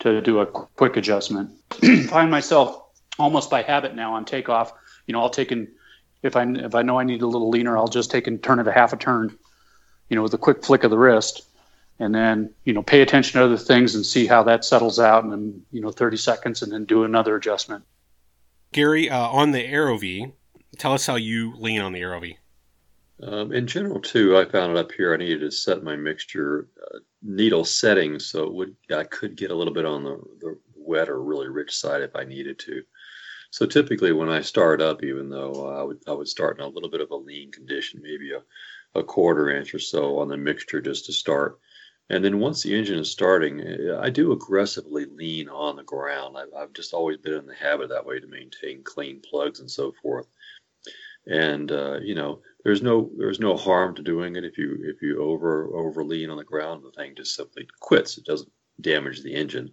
to 0.00 0.20
do 0.20 0.38
a 0.38 0.46
quick 0.46 0.96
adjustment. 0.96 1.50
Find 2.08 2.30
myself 2.30 2.82
almost 3.18 3.50
by 3.50 3.62
habit 3.62 3.94
now 3.94 4.14
on 4.14 4.24
takeoff. 4.24 4.72
You 5.06 5.12
know, 5.12 5.20
I'll 5.20 5.30
take 5.30 5.50
and 5.50 5.68
if 6.22 6.36
I 6.36 6.44
if 6.44 6.74
I 6.74 6.82
know 6.82 6.98
I 6.98 7.04
need 7.04 7.22
a 7.22 7.26
little 7.26 7.50
leaner, 7.50 7.76
I'll 7.76 7.88
just 7.88 8.10
take 8.10 8.26
and 8.26 8.42
turn 8.42 8.58
it 8.58 8.68
a 8.68 8.72
half 8.72 8.92
a 8.92 8.96
turn. 8.96 9.36
You 10.08 10.16
know, 10.16 10.22
with 10.22 10.34
a 10.34 10.38
quick 10.38 10.64
flick 10.64 10.84
of 10.84 10.90
the 10.90 10.98
wrist, 10.98 11.48
and 11.98 12.14
then 12.14 12.50
you 12.64 12.72
know 12.72 12.82
pay 12.82 13.02
attention 13.02 13.38
to 13.38 13.44
other 13.44 13.56
things 13.56 13.94
and 13.94 14.04
see 14.04 14.26
how 14.26 14.42
that 14.44 14.64
settles 14.64 14.98
out, 14.98 15.24
and 15.24 15.32
then 15.32 15.62
you 15.70 15.80
know 15.80 15.90
30 15.90 16.16
seconds, 16.16 16.62
and 16.62 16.72
then 16.72 16.84
do 16.84 17.04
another 17.04 17.36
adjustment. 17.36 17.84
Gary, 18.72 19.08
uh, 19.08 19.28
on 19.28 19.52
the 19.52 19.66
AeroVee, 19.66 20.32
tell 20.76 20.92
us 20.92 21.06
how 21.06 21.16
you 21.16 21.54
lean 21.56 21.80
on 21.80 21.92
the 21.92 22.00
AeroVee. 22.00 22.36
Um, 23.22 23.52
in 23.52 23.66
general, 23.66 24.00
too, 24.00 24.36
I 24.36 24.44
found 24.44 24.72
it 24.72 24.78
up 24.78 24.92
here. 24.92 25.12
I 25.12 25.16
needed 25.16 25.40
to 25.40 25.50
set 25.50 25.82
my 25.82 25.96
mixture 25.96 26.68
uh, 26.94 26.98
needle 27.22 27.64
settings 27.64 28.26
so 28.26 28.44
it 28.44 28.54
would 28.54 28.76
I 28.94 29.04
could 29.04 29.36
get 29.36 29.50
a 29.50 29.54
little 29.54 29.74
bit 29.74 29.84
on 29.84 30.04
the, 30.04 30.20
the 30.40 30.58
wet 30.76 31.08
or 31.08 31.20
really 31.20 31.48
rich 31.48 31.76
side 31.76 32.02
if 32.02 32.14
I 32.14 32.24
needed 32.24 32.58
to. 32.60 32.82
So 33.50 33.66
typically, 33.66 34.12
when 34.12 34.28
I 34.28 34.42
start 34.42 34.80
up, 34.80 35.02
even 35.02 35.30
though 35.30 35.68
I 35.68 35.82
would 35.82 35.98
I 36.06 36.12
would 36.12 36.28
start 36.28 36.58
in 36.58 36.64
a 36.64 36.68
little 36.68 36.90
bit 36.90 37.00
of 37.00 37.10
a 37.10 37.16
lean 37.16 37.50
condition, 37.50 38.00
maybe 38.02 38.32
a, 38.32 38.42
a 38.98 39.02
quarter 39.02 39.50
inch 39.50 39.74
or 39.74 39.80
so 39.80 40.18
on 40.18 40.28
the 40.28 40.36
mixture 40.36 40.80
just 40.80 41.06
to 41.06 41.12
start. 41.12 41.58
And 42.10 42.24
then 42.24 42.38
once 42.38 42.62
the 42.62 42.74
engine 42.74 42.98
is 42.98 43.10
starting, 43.10 43.60
uh, 43.60 44.00
I 44.00 44.10
do 44.10 44.32
aggressively 44.32 45.04
lean 45.06 45.48
on 45.48 45.76
the 45.76 45.82
ground. 45.82 46.36
I've, 46.38 46.54
I've 46.56 46.72
just 46.72 46.94
always 46.94 47.18
been 47.18 47.34
in 47.34 47.46
the 47.46 47.54
habit 47.54 47.90
that 47.90 48.06
way 48.06 48.18
to 48.18 48.26
maintain 48.26 48.82
clean 48.82 49.20
plugs 49.20 49.60
and 49.60 49.70
so 49.70 49.92
forth. 50.02 50.26
And 51.28 51.70
uh, 51.70 51.98
you 52.02 52.14
know, 52.14 52.40
there's 52.64 52.82
no 52.82 53.10
there's 53.16 53.40
no 53.40 53.56
harm 53.56 53.94
to 53.94 54.02
doing 54.02 54.36
it 54.36 54.44
if 54.44 54.58
you 54.58 54.78
if 54.82 55.02
you 55.02 55.22
over 55.22 55.74
over 55.74 56.04
lean 56.04 56.30
on 56.30 56.36
the 56.36 56.44
ground 56.44 56.82
the 56.82 56.90
thing 56.90 57.14
just 57.16 57.34
simply 57.34 57.66
quits. 57.80 58.18
It 58.18 58.24
doesn't 58.24 58.50
damage 58.80 59.22
the 59.22 59.34
engine. 59.34 59.70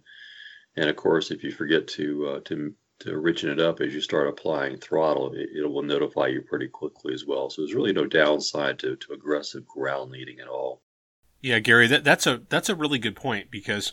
And 0.76 0.88
of 0.88 0.96
course 0.96 1.30
if 1.30 1.42
you 1.42 1.50
forget 1.50 1.88
to 1.88 2.26
uh, 2.28 2.40
to 2.44 2.74
to 3.00 3.10
richen 3.10 3.50
it 3.50 3.60
up 3.60 3.80
as 3.80 3.92
you 3.92 4.00
start 4.00 4.28
applying 4.28 4.78
throttle 4.78 5.32
it, 5.34 5.50
it, 5.54 5.70
will 5.70 5.82
notify 5.82 6.28
you 6.28 6.40
pretty 6.40 6.68
quickly 6.68 7.12
as 7.12 7.26
well. 7.26 7.50
So 7.50 7.62
there's 7.62 7.74
really 7.74 7.92
no 7.92 8.06
downside 8.06 8.78
to, 8.78 8.96
to 8.96 9.12
aggressive 9.12 9.66
ground 9.66 10.10
leaning 10.10 10.40
at 10.40 10.48
all. 10.48 10.82
Yeah 11.42 11.58
gary 11.58 11.86
that, 11.88 12.04
that's 12.04 12.26
a 12.26 12.42
that's 12.48 12.68
a 12.68 12.74
really 12.74 12.98
good 12.98 13.16
point 13.16 13.50
because 13.50 13.92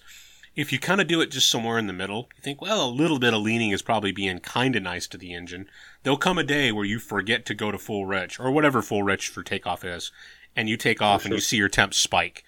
if 0.55 0.71
you 0.71 0.79
kind 0.79 1.01
of 1.01 1.07
do 1.07 1.21
it 1.21 1.31
just 1.31 1.49
somewhere 1.49 1.79
in 1.79 1.87
the 1.87 1.93
middle, 1.93 2.29
you 2.35 2.41
think, 2.43 2.61
well, 2.61 2.87
a 2.87 2.89
little 2.89 3.19
bit 3.19 3.33
of 3.33 3.41
leaning 3.41 3.71
is 3.71 3.81
probably 3.81 4.11
being 4.11 4.39
kind 4.39 4.75
of 4.75 4.83
nice 4.83 5.07
to 5.07 5.17
the 5.17 5.33
engine. 5.33 5.67
There'll 6.03 6.17
come 6.17 6.37
a 6.37 6.43
day 6.43 6.71
where 6.71 6.85
you 6.85 6.99
forget 6.99 7.45
to 7.47 7.53
go 7.53 7.71
to 7.71 7.77
full 7.77 8.05
rich 8.05 8.39
or 8.39 8.51
whatever 8.51 8.81
full 8.81 9.03
rich 9.03 9.29
for 9.29 9.41
takeoff 9.41 9.83
is, 9.83 10.11
and 10.55 10.69
you 10.69 10.77
take 10.77 11.01
off 11.01 11.21
sure. 11.23 11.29
and 11.29 11.35
you 11.35 11.41
see 11.41 11.57
your 11.57 11.69
temp 11.69 11.93
spike. 11.93 12.43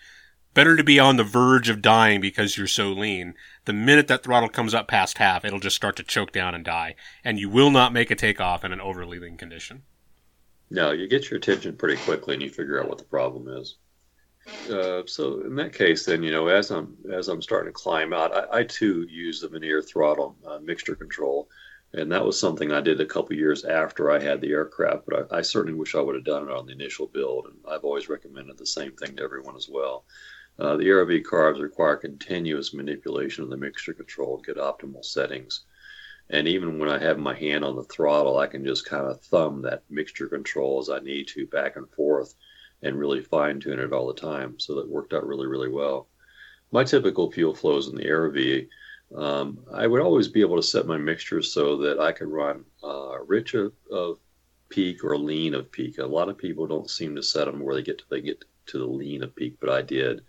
Better 0.54 0.78
to 0.78 0.84
be 0.84 1.00
on 1.00 1.18
the 1.18 1.24
verge 1.24 1.68
of 1.68 1.82
dying 1.82 2.22
because 2.22 2.58
you're 2.58 2.68
so 2.68 2.92
lean. 2.92 3.34
The 3.66 3.74
minute 3.74 4.08
that 4.08 4.24
throttle 4.24 4.50
comes 4.50 4.74
up 4.74 4.88
past 4.88 5.18
half, 5.18 5.44
it'll 5.44 5.60
just 5.60 5.76
start 5.76 5.96
to 5.98 6.04
choke 6.04 6.32
down 6.32 6.56
and 6.56 6.64
die, 6.64 6.96
and 7.24 7.40
you 7.40 7.50
will 7.50 7.72
not 7.72 7.92
make 7.92 8.12
a 8.12 8.16
takeoff 8.16 8.64
in 8.64 8.72
an 8.72 8.80
overly 8.80 9.20
lean 9.20 9.36
condition. 9.36 9.84
No, 10.70 10.92
you 10.92 11.08
get 11.08 11.30
your 11.30 11.38
attention 11.38 11.76
pretty 11.76 12.02
quickly 12.04 12.36
and 12.36 12.44
you 12.44 12.50
figure 12.50 12.80
out 12.80 12.88
what 12.88 12.98
the 12.98 13.04
problem 13.04 13.48
is. 13.48 13.76
Uh, 14.70 15.02
so 15.06 15.42
in 15.42 15.56
that 15.56 15.74
case, 15.74 16.06
then 16.06 16.22
you 16.22 16.32
know, 16.32 16.48
as 16.48 16.70
I'm 16.70 16.96
as 17.12 17.28
I'm 17.28 17.42
starting 17.42 17.70
to 17.70 17.74
climb 17.74 18.14
out, 18.14 18.36
I, 18.36 18.60
I 18.60 18.64
too 18.64 19.08
use 19.10 19.42
the 19.42 19.48
Vernier 19.48 19.82
throttle 19.82 20.36
uh, 20.46 20.60
mixture 20.60 20.96
control, 20.96 21.50
and 21.94 22.12
that 22.12 22.24
was 22.24 22.40
something 22.40 22.72
I 22.72 22.82
did 22.82 23.02
a 23.02 23.06
couple 23.06 23.36
years 23.36 23.66
after 23.66 24.12
I 24.12 24.20
had 24.20 24.42
the 24.42 24.52
aircraft. 24.52 25.06
But 25.08 25.32
I, 25.32 25.38
I, 25.38 25.42
certainly 25.42 25.78
wish 25.78 25.96
I 25.96 26.02
would 26.02 26.16
have 26.16 26.26
done 26.26 26.44
it 26.44 26.52
on 26.52 26.68
the 26.68 26.74
initial 26.74 27.08
build, 27.08 27.48
and 27.48 27.56
I've 27.68 27.84
always 27.84 28.08
recommended 28.08 28.58
the 28.58 28.68
same 28.68 28.92
thing 28.92 29.16
to 29.16 29.24
everyone 29.24 29.56
as 29.56 29.68
well. 29.68 30.06
Uh, 30.60 30.78
the 30.78 30.86
AeroVee 30.86 31.24
carbs 31.24 31.60
require 31.60 31.96
continuous 31.96 32.74
manipulation 32.74 33.44
of 33.44 33.50
the 33.50 33.58
mixture 33.58 33.94
control 33.94 34.38
to 34.38 34.54
get 34.54 34.62
optimal 34.62 35.04
settings. 35.04 35.62
And 36.30 36.48
even 36.48 36.80
when 36.80 36.90
I 36.90 36.98
have 37.00 37.20
my 37.20 37.36
hand 37.36 37.66
on 37.66 37.76
the 37.76 37.84
throttle, 37.84 38.38
I 38.38 38.48
can 38.48 38.66
just 38.66 38.86
kind 38.86 39.06
of 39.06 39.22
thumb 39.22 39.64
that 39.64 39.84
mixture 39.90 40.28
control 40.28 40.80
as 40.80 40.90
I 40.90 41.00
need 41.00 41.28
to 41.30 41.46
back 41.48 41.76
and 41.76 41.90
forth 41.90 42.36
and 42.86 42.98
really 42.98 43.22
fine 43.22 43.60
tune 43.60 43.80
it 43.80 43.92
all 43.92 44.08
the 44.08 44.14
time. 44.14 44.60
So 44.60 44.76
that 44.76 44.88
worked 44.88 45.14
out 45.14 45.28
really, 45.28 45.48
really 45.48 45.70
well. 45.70 46.08
My 46.72 46.84
typical 46.84 47.32
fuel 47.32 47.56
flows 47.56 47.88
in 47.88 47.96
the 47.96 48.06
AeroVee. 48.06 48.68
Um, 49.16 49.60
I 49.74 49.88
would 49.88 50.02
always 50.02 50.28
be 50.28 50.42
able 50.42 50.58
to 50.58 50.64
set 50.64 50.88
my 50.88 50.98
mixture 50.98 51.42
so 51.42 51.78
that 51.78 52.00
I 52.00 52.12
could 52.12 52.28
run 52.28 52.66
uh, 52.84 53.18
rich 53.26 53.54
of, 53.54 53.74
of, 53.92 54.20
peak 54.68 55.04
or 55.04 55.16
lean 55.16 55.54
of 55.54 55.72
peak. 55.72 56.00
A 56.00 56.06
lot 56.06 56.28
of 56.28 56.40
people 56.40 56.66
don't 56.66 56.90
seem 56.90 57.16
to 57.16 57.24
set 57.24 57.46
them 57.46 57.62
where 57.62 57.76
they 57.76 57.84
get 57.84 58.00
to 58.00 58.04
they 58.10 58.20
get 58.20 58.44
to 58.66 58.80
the 58.80 58.86
lean 58.86 59.24
of 59.24 59.36
peak, 59.36 59.56
but 59.60 59.70
I 59.70 59.84
did. 59.84 60.22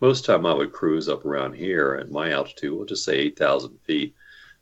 Most 0.00 0.26
time 0.26 0.44
I 0.44 0.52
would 0.52 0.70
cruise 0.70 1.08
up 1.08 1.24
around 1.24 1.54
here 1.54 1.98
at 2.00 2.10
my 2.10 2.30
altitude, 2.30 2.72
we'll 2.72 2.84
just 2.84 3.04
say 3.04 3.16
8,000 3.16 3.78
feet. 3.84 4.14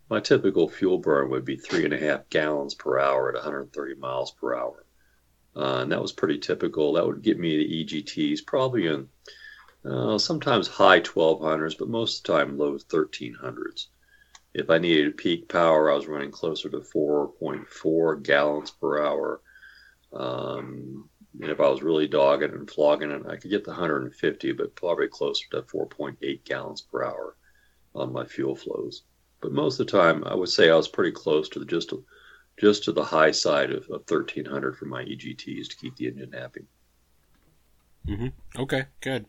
My 0.08 0.20
typical 0.20 0.68
fuel 0.68 0.98
burn 0.98 1.30
would 1.30 1.44
be 1.44 1.56
three 1.56 1.84
and 1.84 1.92
a 1.92 1.98
half 1.98 2.28
gallons 2.30 2.74
per 2.74 2.98
hour 2.98 3.28
at 3.28 3.34
130 3.34 3.94
miles 3.96 4.30
per 4.30 4.54
hour. 4.54 4.84
Uh, 5.56 5.80
and 5.82 5.92
that 5.92 6.02
was 6.02 6.12
pretty 6.12 6.38
typical. 6.38 6.92
That 6.92 7.06
would 7.06 7.22
get 7.22 7.38
me 7.38 7.56
the 7.56 7.84
EGTs 7.84 8.46
probably 8.46 8.86
in 8.86 9.08
uh, 9.84 10.18
sometimes 10.18 10.68
high 10.68 11.00
1200s, 11.00 11.78
but 11.78 11.88
most 11.88 12.18
of 12.18 12.22
the 12.24 12.38
time 12.38 12.58
low 12.58 12.76
1300s. 12.76 13.86
If 14.54 14.70
I 14.70 14.78
needed 14.78 15.16
peak 15.16 15.48
power, 15.48 15.90
I 15.90 15.94
was 15.94 16.06
running 16.06 16.30
closer 16.30 16.68
to 16.70 16.78
4.4 16.78 18.22
gallons 18.22 18.70
per 18.70 19.02
hour. 19.02 19.40
Um, 20.12 21.08
and 21.40 21.50
if 21.50 21.60
I 21.60 21.68
was 21.68 21.82
really 21.82 22.08
dogging 22.08 22.52
and 22.52 22.68
flogging 22.68 23.10
it, 23.10 23.26
I 23.26 23.36
could 23.36 23.50
get 23.50 23.64
the 23.64 23.70
150, 23.70 24.52
but 24.52 24.74
probably 24.74 25.08
closer 25.08 25.44
to 25.50 25.62
4.8 25.62 26.44
gallons 26.44 26.80
per 26.80 27.04
hour 27.04 27.36
on 27.94 28.12
my 28.12 28.24
fuel 28.24 28.56
flows. 28.56 29.02
But 29.40 29.52
most 29.52 29.78
of 29.78 29.86
the 29.86 29.92
time, 29.92 30.24
I 30.24 30.34
would 30.34 30.48
say 30.48 30.70
I 30.70 30.76
was 30.76 30.88
pretty 30.88 31.12
close 31.12 31.48
to 31.50 31.58
the, 31.58 31.64
just 31.64 31.92
just 32.58 32.84
to 32.84 32.92
the 32.92 33.04
high 33.04 33.30
side 33.30 33.70
of, 33.70 33.84
of 33.84 34.02
1300 34.08 34.76
for 34.76 34.86
my 34.86 35.04
EGTs 35.04 35.68
to 35.68 35.76
keep 35.76 35.96
the 35.96 36.08
engine 36.08 36.32
happy. 36.32 36.66
Mm-hmm. 38.06 38.60
Okay, 38.60 38.86
good. 39.00 39.26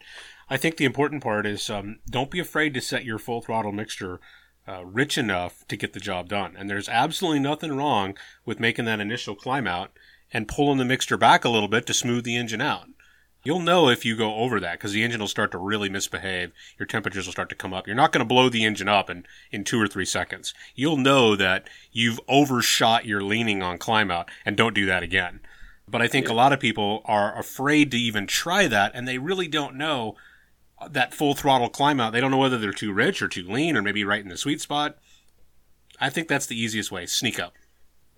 I 0.50 0.58
think 0.58 0.78
the 0.78 0.86
important 0.86 1.22
part 1.22 1.46
is 1.46 1.70
um, 1.70 2.00
don't 2.10 2.32
be 2.32 2.40
afraid 2.40 2.74
to 2.74 2.82
set 2.82 3.06
your 3.06 3.20
full 3.20 3.42
throttle 3.42 3.72
mixture 3.72 4.20
uh, 4.68 4.86
rich 4.86 5.18
enough 5.18 5.66
to 5.68 5.76
get 5.76 5.94
the 5.94 6.00
job 6.00 6.30
done. 6.30 6.56
And 6.58 6.70
there's 6.70 6.90
absolutely 6.90 7.40
nothing 7.40 7.76
wrong 7.76 8.18
with 8.46 8.60
making 8.60 8.86
that 8.86 9.00
initial 9.00 9.36
climb 9.36 9.68
out 9.68 9.92
and 10.32 10.48
pulling 10.48 10.78
the 10.78 10.86
mixture 10.86 11.18
back 11.18 11.44
a 11.44 11.50
little 11.50 11.68
bit 11.68 11.86
to 11.88 11.94
smooth 11.94 12.24
the 12.24 12.38
engine 12.38 12.62
out. 12.62 12.88
You'll 13.44 13.62
know 13.62 13.88
if 13.88 14.04
you 14.04 14.18
go 14.18 14.36
over 14.36 14.60
that 14.60 14.74
because 14.74 14.92
the 14.92 15.04
engine 15.04 15.22
will 15.22 15.28
start 15.28 15.52
to 15.52 15.58
really 15.58 15.90
misbehave. 15.90 16.52
Your 16.78 16.86
temperatures 16.86 17.26
will 17.26 17.32
start 17.32 17.50
to 17.50 17.56
come 17.56 17.74
up. 17.74 17.88
You're 17.88 17.96
not 17.96 18.12
going 18.12 18.20
to 18.20 18.26
blow 18.26 18.50
the 18.50 18.66
engine 18.66 18.90
up 18.90 19.10
in, 19.10 19.26
in 19.52 19.64
two 19.64 19.82
or 19.82 19.88
three 19.88 20.06
seconds. 20.06 20.54
You'll 20.76 20.98
know 20.98 21.36
that 21.38 21.70
you've 21.92 22.20
overshot 22.28 23.06
your 23.06 23.22
leaning 23.22 23.64
on 23.64 23.78
climb 23.78 24.12
out 24.12 24.30
and 24.46 24.58
don't 24.58 24.76
do 24.76 24.86
that 24.88 25.04
again. 25.04 25.40
But 25.88 26.02
I 26.02 26.08
think 26.08 26.28
yeah. 26.28 26.34
a 26.34 26.36
lot 26.36 26.54
of 26.54 26.60
people 26.60 27.02
are 27.06 27.38
afraid 27.38 27.92
to 27.92 27.98
even 27.98 28.28
try 28.28 28.68
that 28.68 28.92
and 28.94 29.08
they 29.08 29.18
really 29.18 29.48
don't 29.48 29.76
know 29.76 30.16
that 30.90 31.14
full 31.14 31.34
throttle 31.34 31.70
climb 31.70 32.00
out. 32.00 32.12
They 32.12 32.22
don't 32.22 32.32
know 32.32 32.38
whether 32.38 32.58
they're 32.58 32.74
too 32.74 32.94
rich 32.94 33.22
or 33.22 33.28
too 33.28 33.44
lean 33.44 33.78
or 33.78 33.82
maybe 33.82 34.04
right 34.04 34.22
in 34.22 34.30
the 34.30 34.38
sweet 34.38 34.62
spot. 34.62 34.98
I 36.00 36.10
think 36.10 36.28
that's 36.28 36.46
the 36.46 36.60
easiest 36.60 36.92
way. 36.92 37.06
Sneak 37.06 37.40
up. 37.40 37.54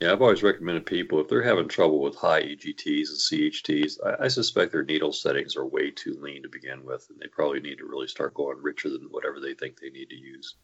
Yeah, 0.01 0.13
I've 0.13 0.21
always 0.23 0.41
recommended 0.41 0.87
people 0.87 1.21
if 1.21 1.27
they're 1.27 1.43
having 1.43 1.67
trouble 1.67 2.01
with 2.01 2.15
high 2.15 2.41
EGTs 2.41 3.09
and 3.09 3.53
CHTs, 3.53 3.97
I, 4.03 4.25
I, 4.25 4.27
suspect 4.29 4.71
their 4.71 4.83
needle 4.83 5.13
settings 5.13 5.55
are 5.55 5.63
way 5.63 5.91
too 5.91 6.17
lean 6.19 6.41
to 6.41 6.49
begin 6.49 6.83
with, 6.83 7.05
and 7.11 7.19
they 7.19 7.27
probably 7.27 7.59
need 7.59 7.77
to 7.77 7.85
really 7.85 8.07
start 8.07 8.33
going 8.33 8.57
richer 8.63 8.89
than 8.89 9.09
whatever 9.11 9.39
they 9.39 9.53
think 9.53 9.79
they 9.79 9.91
need 9.91 10.09
to 10.09 10.15
use. 10.15 10.55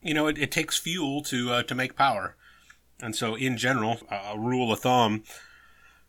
You 0.00 0.14
know, 0.14 0.28
it, 0.28 0.38
it 0.38 0.50
takes 0.50 0.78
fuel 0.78 1.20
to 1.24 1.52
uh, 1.52 1.62
to 1.64 1.74
make 1.74 1.94
power, 1.94 2.34
and 3.02 3.14
so 3.14 3.34
in 3.34 3.58
general, 3.58 3.98
a 4.10 4.38
rule 4.38 4.72
of 4.72 4.80
thumb, 4.80 5.24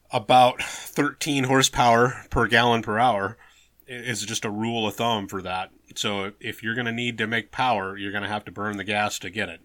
about 0.10 0.64
13 0.64 1.44
horsepower 1.44 2.26
per 2.30 2.48
gallon 2.48 2.84
per 2.84 3.00
hour 3.00 3.38
is 3.86 4.26
just 4.26 4.46
a 4.46 4.50
rule 4.50 4.88
of 4.88 4.96
thumb 4.96 5.28
for 5.28 5.42
that. 5.42 5.72
So 5.96 6.32
if 6.40 6.64
you're 6.64 6.74
going 6.74 6.86
to 6.86 6.94
need 6.94 7.18
to 7.18 7.28
make 7.28 7.52
power, 7.52 7.98
you're 7.98 8.14
going 8.14 8.24
to 8.24 8.30
have 8.30 8.46
to 8.46 8.52
burn 8.52 8.78
the 8.78 8.86
gas 8.86 9.20
to 9.20 9.30
get 9.30 9.50
it. 9.50 9.60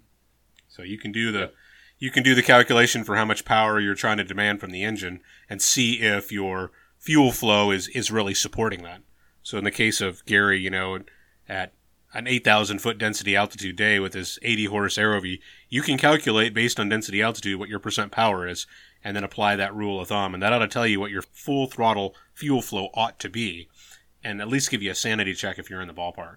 So 0.67 0.83
you 0.83 0.99
can 0.99 1.13
do 1.13 1.31
the 1.31 1.53
you 1.99 2.11
can 2.11 2.23
do 2.23 2.35
the 2.35 2.43
calculation 2.43 3.05
for 3.05 3.17
how 3.17 3.25
much 3.25 3.45
power 3.45 3.81
you're 3.81 3.95
trying 3.95 4.19
to 4.19 4.25
demand 4.25 4.61
from 4.61 4.71
the 4.71 4.85
engine 4.85 5.21
and 5.49 5.61
see 5.61 6.01
if 6.01 6.31
your 6.31 6.71
fuel 6.99 7.33
flow 7.33 7.71
is 7.71 7.89
is 7.89 8.11
really 8.11 8.35
supporting 8.35 8.83
that. 8.83 9.03
So 9.43 9.59
in 9.59 9.65
the 9.65 9.71
case 9.71 10.01
of 10.01 10.25
Gary, 10.27 10.61
you 10.61 10.71
know, 10.71 11.01
at 11.49 11.73
an 12.15 12.27
8,000 12.27 12.81
foot 12.81 12.99
density 12.99 13.37
altitude 13.37 13.77
day 13.77 13.99
with 13.99 14.15
his 14.15 14.39
80 14.43 14.65
horse 14.67 14.99
Aerovee, 14.99 15.41
you 15.69 15.83
can 15.83 15.99
calculate 15.99 16.55
based 16.55 16.81
on 16.81 16.89
density 16.89 17.23
altitude 17.23 17.59
what 17.59 17.69
your 17.69 17.79
percent 17.79 18.13
power 18.13 18.47
is 18.47 18.67
and 19.05 19.15
then 19.15 19.25
apply 19.25 19.57
that 19.57 19.75
rule 19.75 20.01
of 20.01 20.09
thumb. 20.09 20.35
And 20.35 20.43
that 20.43 20.53
ought 20.53 20.59
to 20.59 20.69
tell 20.69 20.87
you 20.87 21.01
what 21.01 21.11
your 21.11 21.23
full 21.23 21.67
throttle 21.67 22.15
fuel 22.35 22.63
flow 22.63 22.89
ought 22.95 23.19
to 23.21 23.29
be 23.29 23.69
and 24.25 24.41
at 24.41 24.49
least 24.49 24.71
give 24.71 24.83
you 24.83 24.91
a 24.91 24.95
sanity 24.95 25.35
check 25.35 25.59
if 25.59 25.71
you're 25.71 25.81
in 25.81 25.89
the 25.89 25.95
ballpark. 25.95 26.37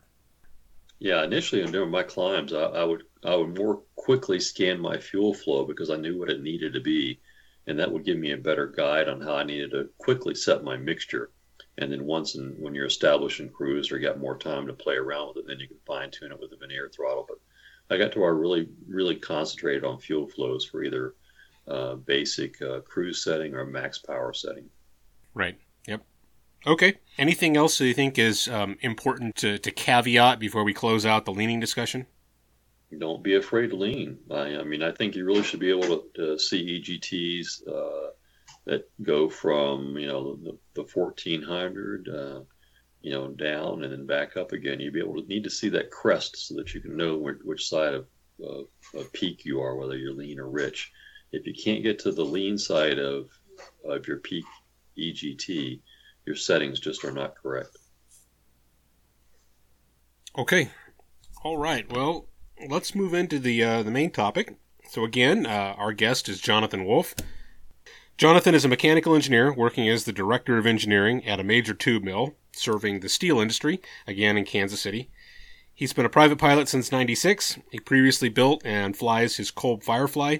Yeah, 0.99 1.23
initially 1.23 1.61
in 1.61 1.71
doing 1.71 1.89
my 1.89 2.03
climbs, 2.03 2.53
I, 2.53 2.61
I, 2.61 2.83
would 2.83 3.03
I 3.23 3.35
would 3.35 3.57
more 3.57 3.81
quickly 3.95 4.39
scan 4.39 4.79
my 4.79 4.97
fuel 4.97 5.33
flow 5.33 5.65
because 5.65 5.89
I 5.89 5.97
knew 5.97 6.17
what 6.17 6.29
it 6.29 6.41
needed 6.41 6.73
to 6.73 6.79
be, 6.79 7.19
and 7.67 7.77
that 7.79 7.91
would 7.91 8.05
give 8.05 8.17
me 8.17 8.31
a 8.31 8.37
better 8.37 8.67
guide 8.67 9.07
on 9.07 9.21
how 9.21 9.35
I 9.35 9.43
needed 9.43 9.71
to 9.71 9.89
quickly 9.97 10.33
set 10.33 10.63
my 10.63 10.77
mixture. 10.77 11.31
And 11.77 11.91
then 11.91 12.05
once 12.05 12.35
in, 12.35 12.55
when 12.59 12.73
you're 12.73 12.85
established 12.85 13.39
in 13.39 13.49
cruise 13.49 13.91
or 13.91 13.99
got 13.99 14.19
more 14.19 14.37
time 14.37 14.67
to 14.67 14.73
play 14.73 14.95
around 14.95 15.29
with 15.29 15.37
it, 15.37 15.47
then 15.47 15.59
you 15.59 15.67
can 15.67 15.77
fine 15.85 16.11
tune 16.11 16.31
it 16.31 16.39
with 16.39 16.49
the 16.49 16.57
vernier 16.57 16.89
throttle. 16.89 17.25
But 17.27 17.39
I 17.93 17.97
got 17.97 18.11
to 18.13 18.19
where 18.19 18.33
I 18.33 18.37
really 18.37 18.69
really 18.87 19.15
concentrated 19.15 19.85
on 19.85 19.99
fuel 19.99 20.27
flows 20.27 20.65
for 20.65 20.83
either 20.83 21.15
uh, 21.67 21.95
basic 21.95 22.61
uh, 22.61 22.81
cruise 22.81 23.23
setting 23.23 23.53
or 23.53 23.65
max 23.65 23.99
power 23.99 24.33
setting. 24.33 24.69
Right. 25.33 25.57
Yep. 25.87 26.03
Okay. 26.67 26.95
Anything 27.17 27.55
else 27.55 27.77
that 27.77 27.85
you 27.85 27.93
think 27.93 28.19
is 28.19 28.47
um, 28.47 28.77
important 28.81 29.35
to, 29.37 29.57
to 29.59 29.71
caveat 29.71 30.39
before 30.39 30.63
we 30.63 30.73
close 30.73 31.05
out 31.05 31.25
the 31.25 31.33
leaning 31.33 31.59
discussion? 31.59 32.05
Don't 32.97 33.23
be 33.23 33.35
afraid 33.35 33.69
to 33.69 33.77
lean. 33.77 34.17
I, 34.29 34.57
I 34.57 34.63
mean, 34.63 34.83
I 34.83 34.91
think 34.91 35.15
you 35.15 35.25
really 35.25 35.43
should 35.43 35.59
be 35.59 35.69
able 35.69 35.83
to, 35.83 36.03
to 36.15 36.39
see 36.39 36.81
EGTs 36.81 37.67
uh, 37.67 38.11
that 38.65 38.89
go 39.01 39.29
from 39.29 39.97
you 39.97 40.07
know 40.07 40.35
the, 40.35 40.57
the 40.73 40.83
1400, 40.83 42.09
uh, 42.09 42.41
you 43.01 43.11
know, 43.11 43.29
down 43.29 43.83
and 43.83 43.91
then 43.91 44.05
back 44.05 44.37
up 44.37 44.51
again. 44.51 44.79
You'd 44.79 44.93
be 44.93 44.99
able 44.99 45.21
to 45.21 45.27
need 45.27 45.45
to 45.45 45.49
see 45.49 45.69
that 45.69 45.89
crest 45.89 46.47
so 46.47 46.55
that 46.55 46.73
you 46.73 46.81
can 46.81 46.97
know 46.97 47.17
which, 47.17 47.37
which 47.43 47.67
side 47.67 47.93
of, 47.93 48.07
of, 48.43 48.65
of 48.93 49.13
peak 49.13 49.45
you 49.45 49.61
are, 49.61 49.75
whether 49.75 49.97
you're 49.97 50.13
lean 50.13 50.39
or 50.39 50.49
rich. 50.49 50.91
If 51.31 51.47
you 51.47 51.53
can't 51.53 51.83
get 51.83 51.99
to 51.99 52.11
the 52.11 52.25
lean 52.25 52.57
side 52.57 52.99
of 52.99 53.29
of 53.85 54.07
your 54.07 54.17
peak 54.17 54.45
EGT, 54.97 55.79
your 56.25 56.35
settings 56.35 56.79
just 56.79 57.05
are 57.05 57.11
not 57.11 57.35
correct. 57.35 57.77
Okay. 60.37 60.69
All 61.43 61.57
right. 61.57 61.91
Well, 61.91 62.27
let's 62.69 62.95
move 62.95 63.13
into 63.13 63.39
the 63.39 63.63
uh, 63.63 63.83
the 63.83 63.91
main 63.91 64.11
topic. 64.11 64.55
So 64.89 65.03
again, 65.03 65.45
uh, 65.45 65.75
our 65.77 65.93
guest 65.93 66.27
is 66.27 66.41
Jonathan 66.41 66.85
Wolf. 66.85 67.15
Jonathan 68.17 68.53
is 68.53 68.65
a 68.65 68.69
mechanical 68.69 69.15
engineer 69.15 69.53
working 69.53 69.87
as 69.89 70.03
the 70.03 70.11
director 70.11 70.57
of 70.57 70.65
engineering 70.65 71.25
at 71.25 71.39
a 71.39 71.43
major 71.43 71.73
tube 71.73 72.03
mill 72.03 72.35
serving 72.53 72.99
the 72.99 73.09
steel 73.09 73.39
industry, 73.39 73.79
again 74.05 74.37
in 74.37 74.45
Kansas 74.45 74.81
City. 74.81 75.09
He's 75.73 75.93
been 75.93 76.05
a 76.05 76.09
private 76.09 76.37
pilot 76.37 76.67
since 76.67 76.91
96. 76.91 77.57
He 77.71 77.79
previously 77.79 78.29
built 78.29 78.61
and 78.65 78.95
flies 78.95 79.37
his 79.37 79.49
Kolb 79.49 79.83
Firefly, 79.83 80.39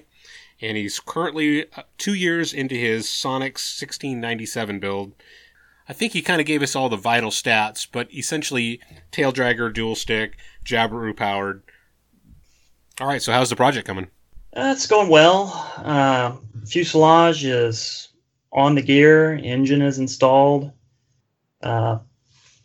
and 0.60 0.76
he's 0.76 1.00
currently 1.00 1.64
uh, 1.72 1.82
two 1.96 2.14
years 2.14 2.52
into 2.52 2.74
his 2.74 3.06
Sonex 3.06 3.80
1697 3.80 4.78
build 4.78 5.14
I 5.88 5.92
think 5.92 6.12
he 6.12 6.22
kind 6.22 6.40
of 6.40 6.46
gave 6.46 6.62
us 6.62 6.76
all 6.76 6.88
the 6.88 6.96
vital 6.96 7.30
stats, 7.30 7.86
but 7.90 8.12
essentially 8.14 8.80
tail 9.10 9.32
dragger, 9.32 9.72
dual 9.72 9.94
stick, 9.94 10.36
Jabiru 10.64 11.16
powered. 11.16 11.62
All 13.00 13.06
right, 13.06 13.22
so 13.22 13.32
how's 13.32 13.50
the 13.50 13.56
project 13.56 13.86
coming? 13.86 14.08
Uh, 14.54 14.72
it's 14.76 14.86
going 14.86 15.08
well. 15.08 15.72
Uh, 15.78 16.36
fuselage 16.66 17.44
is 17.44 18.08
on 18.52 18.74
the 18.74 18.82
gear, 18.82 19.34
engine 19.34 19.80
is 19.80 19.98
installed. 19.98 20.70
Uh, 21.62 21.98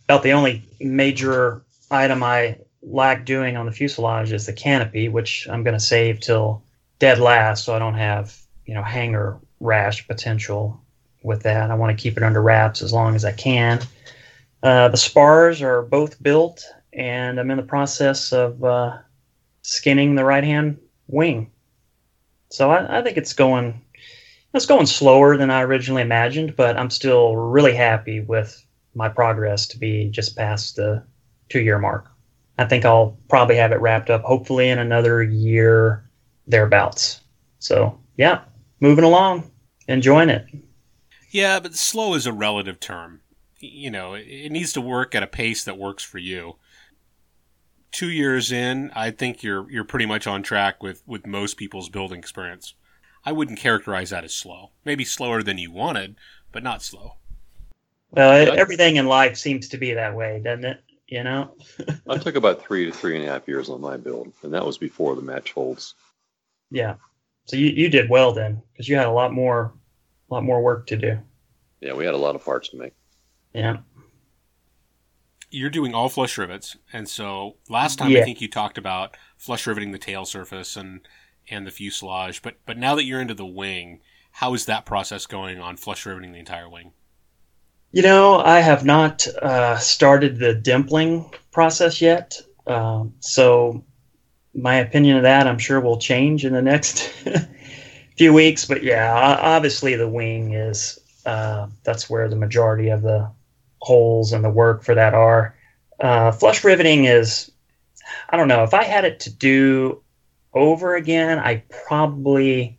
about 0.05 0.23
the 0.23 0.31
only 0.31 0.63
major 0.81 1.63
item 1.91 2.23
I 2.23 2.57
lack 2.81 3.25
doing 3.25 3.55
on 3.57 3.65
the 3.65 3.71
fuselage 3.71 4.31
is 4.31 4.45
the 4.45 4.53
canopy, 4.53 5.07
which 5.09 5.47
I'm 5.49 5.63
going 5.63 5.75
to 5.75 5.79
save 5.79 6.19
till 6.19 6.63
dead 6.99 7.19
last, 7.19 7.63
so 7.63 7.75
I 7.75 7.79
don't 7.79 7.93
have 7.93 8.37
you 8.65 8.73
know 8.73 8.83
hanger 8.83 9.37
rash 9.59 10.07
potential 10.07 10.81
with 11.23 11.43
that. 11.43 11.71
I 11.71 11.75
want 11.75 11.97
to 11.97 12.01
keep 12.01 12.17
it 12.17 12.23
under 12.23 12.41
wraps 12.41 12.81
as 12.81 12.91
long 12.91 13.15
as 13.15 13.23
I 13.23 13.31
can. 13.31 13.81
Uh, 14.61 14.89
the 14.89 14.97
spars 14.97 15.61
are 15.61 15.83
both 15.83 16.21
built, 16.21 16.65
and 16.93 17.39
I'm 17.39 17.51
in 17.51 17.57
the 17.57 17.63
process 17.63 18.33
of 18.33 18.63
uh, 18.63 18.97
skinning 19.67 20.15
the 20.15 20.23
right 20.23 20.45
hand 20.45 20.79
wing. 21.07 21.51
So 22.49 22.71
I, 22.71 22.99
I, 22.99 23.01
think 23.01 23.17
it's 23.17 23.33
going 23.33 23.81
it's 24.53 24.65
going 24.65 24.85
slower 24.85 25.35
than 25.35 25.51
I 25.51 25.61
originally 25.61 26.01
imagined, 26.01 26.55
but 26.55 26.77
I'm 26.77 26.89
still 26.89 27.35
really 27.35 27.75
happy 27.75 28.21
with 28.21 28.65
my 28.95 29.09
progress 29.09 29.67
to 29.67 29.77
be 29.77 30.07
just 30.07 30.37
past 30.37 30.77
the 30.77 31.03
two 31.49 31.59
year 31.59 31.79
mark. 31.79 32.09
I 32.57 32.65
think 32.65 32.85
I'll 32.85 33.17
probably 33.27 33.57
have 33.57 33.73
it 33.73 33.81
wrapped 33.81 34.09
up 34.09 34.23
hopefully 34.23 34.69
in 34.69 34.79
another 34.79 35.21
year 35.21 36.09
thereabouts. 36.47 37.19
So 37.59 37.99
yeah, 38.15 38.41
moving 38.79 39.03
along, 39.03 39.51
enjoying 39.89 40.29
it. 40.29 40.45
Yeah, 41.29 41.59
but 41.59 41.75
slow 41.75 42.13
is 42.13 42.25
a 42.25 42.31
relative 42.31 42.79
term. 42.79 43.19
You 43.59 43.91
know, 43.91 44.13
it 44.13 44.49
needs 44.49 44.71
to 44.73 44.81
work 44.81 45.13
at 45.13 45.23
a 45.23 45.27
pace 45.27 45.65
that 45.65 45.77
works 45.77 46.03
for 46.03 46.19
you. 46.19 46.55
Two 47.97 48.11
years 48.11 48.51
in, 48.51 48.91
I 48.95 49.09
think 49.09 49.41
you're 49.41 49.67
you're 49.71 49.83
pretty 49.83 50.05
much 50.05 50.27
on 50.27 50.43
track 50.43 50.83
with, 50.83 51.01
with 51.07 51.25
most 51.25 51.57
people's 51.57 51.89
building 51.89 52.19
experience. 52.19 52.75
I 53.25 53.31
wouldn't 53.31 53.57
characterize 53.57 54.11
that 54.11 54.23
as 54.23 54.35
slow. 54.35 54.69
Maybe 54.85 55.03
slower 55.03 55.41
than 55.41 55.57
you 55.57 55.71
wanted, 55.71 56.15
but 56.51 56.61
not 56.61 56.83
slow. 56.83 57.15
Well, 58.11 58.39
it, 58.39 58.49
everything 58.49 58.97
in 58.97 59.07
life 59.07 59.35
seems 59.35 59.67
to 59.69 59.79
be 59.79 59.95
that 59.95 60.13
way, 60.13 60.39
doesn't 60.43 60.65
it? 60.65 60.83
You 61.07 61.23
know. 61.23 61.55
I 62.07 62.19
took 62.19 62.35
about 62.35 62.61
three 62.61 62.85
to 62.85 62.91
three 62.91 63.15
and 63.15 63.27
a 63.27 63.31
half 63.31 63.47
years 63.47 63.67
on 63.67 63.81
my 63.81 63.97
build, 63.97 64.31
and 64.43 64.53
that 64.53 64.63
was 64.63 64.77
before 64.77 65.15
the 65.15 65.23
match 65.23 65.53
holds. 65.53 65.95
Yeah. 66.69 66.97
So 67.45 67.55
you, 67.55 67.69
you 67.69 67.89
did 67.89 68.11
well 68.11 68.31
then, 68.31 68.61
because 68.73 68.87
you 68.87 68.95
had 68.95 69.07
a 69.07 69.11
lot 69.11 69.33
more 69.33 69.73
a 70.29 70.35
lot 70.35 70.43
more 70.43 70.61
work 70.61 70.85
to 70.85 70.97
do. 70.97 71.17
Yeah, 71.81 71.93
we 71.93 72.05
had 72.05 72.13
a 72.13 72.17
lot 72.17 72.35
of 72.35 72.45
parts 72.45 72.69
to 72.69 72.77
make. 72.77 72.93
Yeah. 73.55 73.77
You're 75.49 75.69
doing 75.69 75.93
all 75.93 76.09
flush 76.09 76.37
rivets, 76.37 76.75
and 76.91 77.07
so 77.07 77.55
last 77.69 77.97
time 77.97 78.11
yeah. 78.11 78.19
I 78.19 78.23
think 78.23 78.41
you 78.41 78.49
talked 78.49 78.77
about 78.77 79.15
flush 79.37 79.65
riveting 79.65 79.91
the 79.91 79.97
tail 79.97 80.25
surface 80.25 80.75
and 80.75 81.01
and 81.49 81.65
the 81.65 81.71
fuselage, 81.71 82.41
but 82.41 82.55
but 82.65 82.77
now 82.77 82.95
that 82.95 83.05
you're 83.05 83.21
into 83.21 83.33
the 83.33 83.45
wing, 83.45 84.01
how 84.31 84.53
is 84.53 84.65
that 84.65 84.85
process 84.85 85.25
going 85.25 85.59
on 85.59 85.77
flush 85.77 86.05
riveting 86.05 86.33
the 86.33 86.39
entire 86.39 86.69
wing? 86.69 86.91
You 87.91 88.01
know, 88.01 88.39
I 88.39 88.59
have 88.59 88.83
not 88.83 89.25
uh, 89.41 89.77
started 89.77 90.39
the 90.39 90.53
dimpling 90.53 91.33
process 91.51 92.01
yet, 92.01 92.41
um, 92.67 93.13
so 93.19 93.83
my 94.53 94.75
opinion 94.75 95.17
of 95.17 95.23
that 95.23 95.47
I'm 95.47 95.59
sure 95.59 95.79
will 95.79 95.97
change 95.97 96.43
in 96.43 96.53
the 96.53 96.61
next 96.61 97.09
few 98.17 98.33
weeks. 98.33 98.65
But 98.65 98.83
yeah, 98.83 99.13
obviously 99.39 99.95
the 99.95 100.09
wing 100.09 100.53
is 100.53 100.99
uh, 101.25 101.67
that's 101.83 102.09
where 102.09 102.27
the 102.27 102.35
majority 102.35 102.89
of 102.89 103.03
the 103.03 103.29
holes 103.87 104.33
and 104.33 104.43
the 104.43 104.49
work 104.49 104.83
for 104.83 104.93
that 104.93 105.13
are. 105.13 105.55
Uh, 105.99 106.31
flush 106.31 106.63
riveting 106.63 107.05
is 107.05 107.49
I 108.29 108.37
don't 108.37 108.47
know 108.47 108.63
if 108.63 108.73
I 108.73 108.83
had 108.83 109.05
it 109.05 109.19
to 109.21 109.29
do 109.29 110.01
over 110.53 110.95
again, 110.95 111.39
I 111.39 111.63
probably 111.87 112.77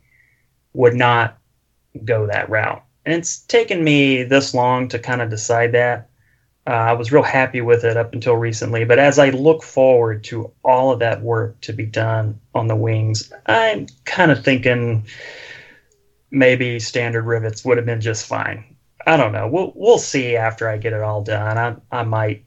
would 0.73 0.93
not 0.93 1.37
go 2.03 2.27
that 2.27 2.49
route. 2.49 2.83
And 3.05 3.15
it's 3.15 3.39
taken 3.39 3.83
me 3.83 4.23
this 4.23 4.53
long 4.53 4.87
to 4.89 4.99
kind 4.99 5.21
of 5.21 5.29
decide 5.29 5.71
that. 5.71 6.09
Uh, 6.67 6.71
I 6.71 6.93
was 6.93 7.11
real 7.11 7.23
happy 7.23 7.61
with 7.61 7.83
it 7.83 7.97
up 7.97 8.13
until 8.13 8.35
recently, 8.35 8.85
but 8.85 8.99
as 8.99 9.17
I 9.17 9.29
look 9.29 9.63
forward 9.63 10.23
to 10.25 10.51
all 10.63 10.91
of 10.91 10.99
that 10.99 11.21
work 11.21 11.59
to 11.61 11.73
be 11.73 11.85
done 11.85 12.39
on 12.53 12.67
the 12.67 12.75
wings, 12.75 13.31
I'm 13.47 13.87
kind 14.05 14.29
of 14.29 14.43
thinking 14.43 15.07
maybe 16.29 16.79
standard 16.79 17.23
rivets 17.23 17.65
would 17.65 17.77
have 17.77 17.87
been 17.87 18.01
just 18.01 18.27
fine. 18.27 18.75
I 19.09 19.17
don't 19.17 19.31
know. 19.31 19.47
We'll 19.47 19.73
we'll 19.75 19.97
see 19.97 20.35
after 20.35 20.69
I 20.69 20.77
get 20.77 20.93
it 20.93 21.01
all 21.01 21.23
done. 21.23 21.57
I 21.57 21.99
I 21.99 22.03
might 22.03 22.45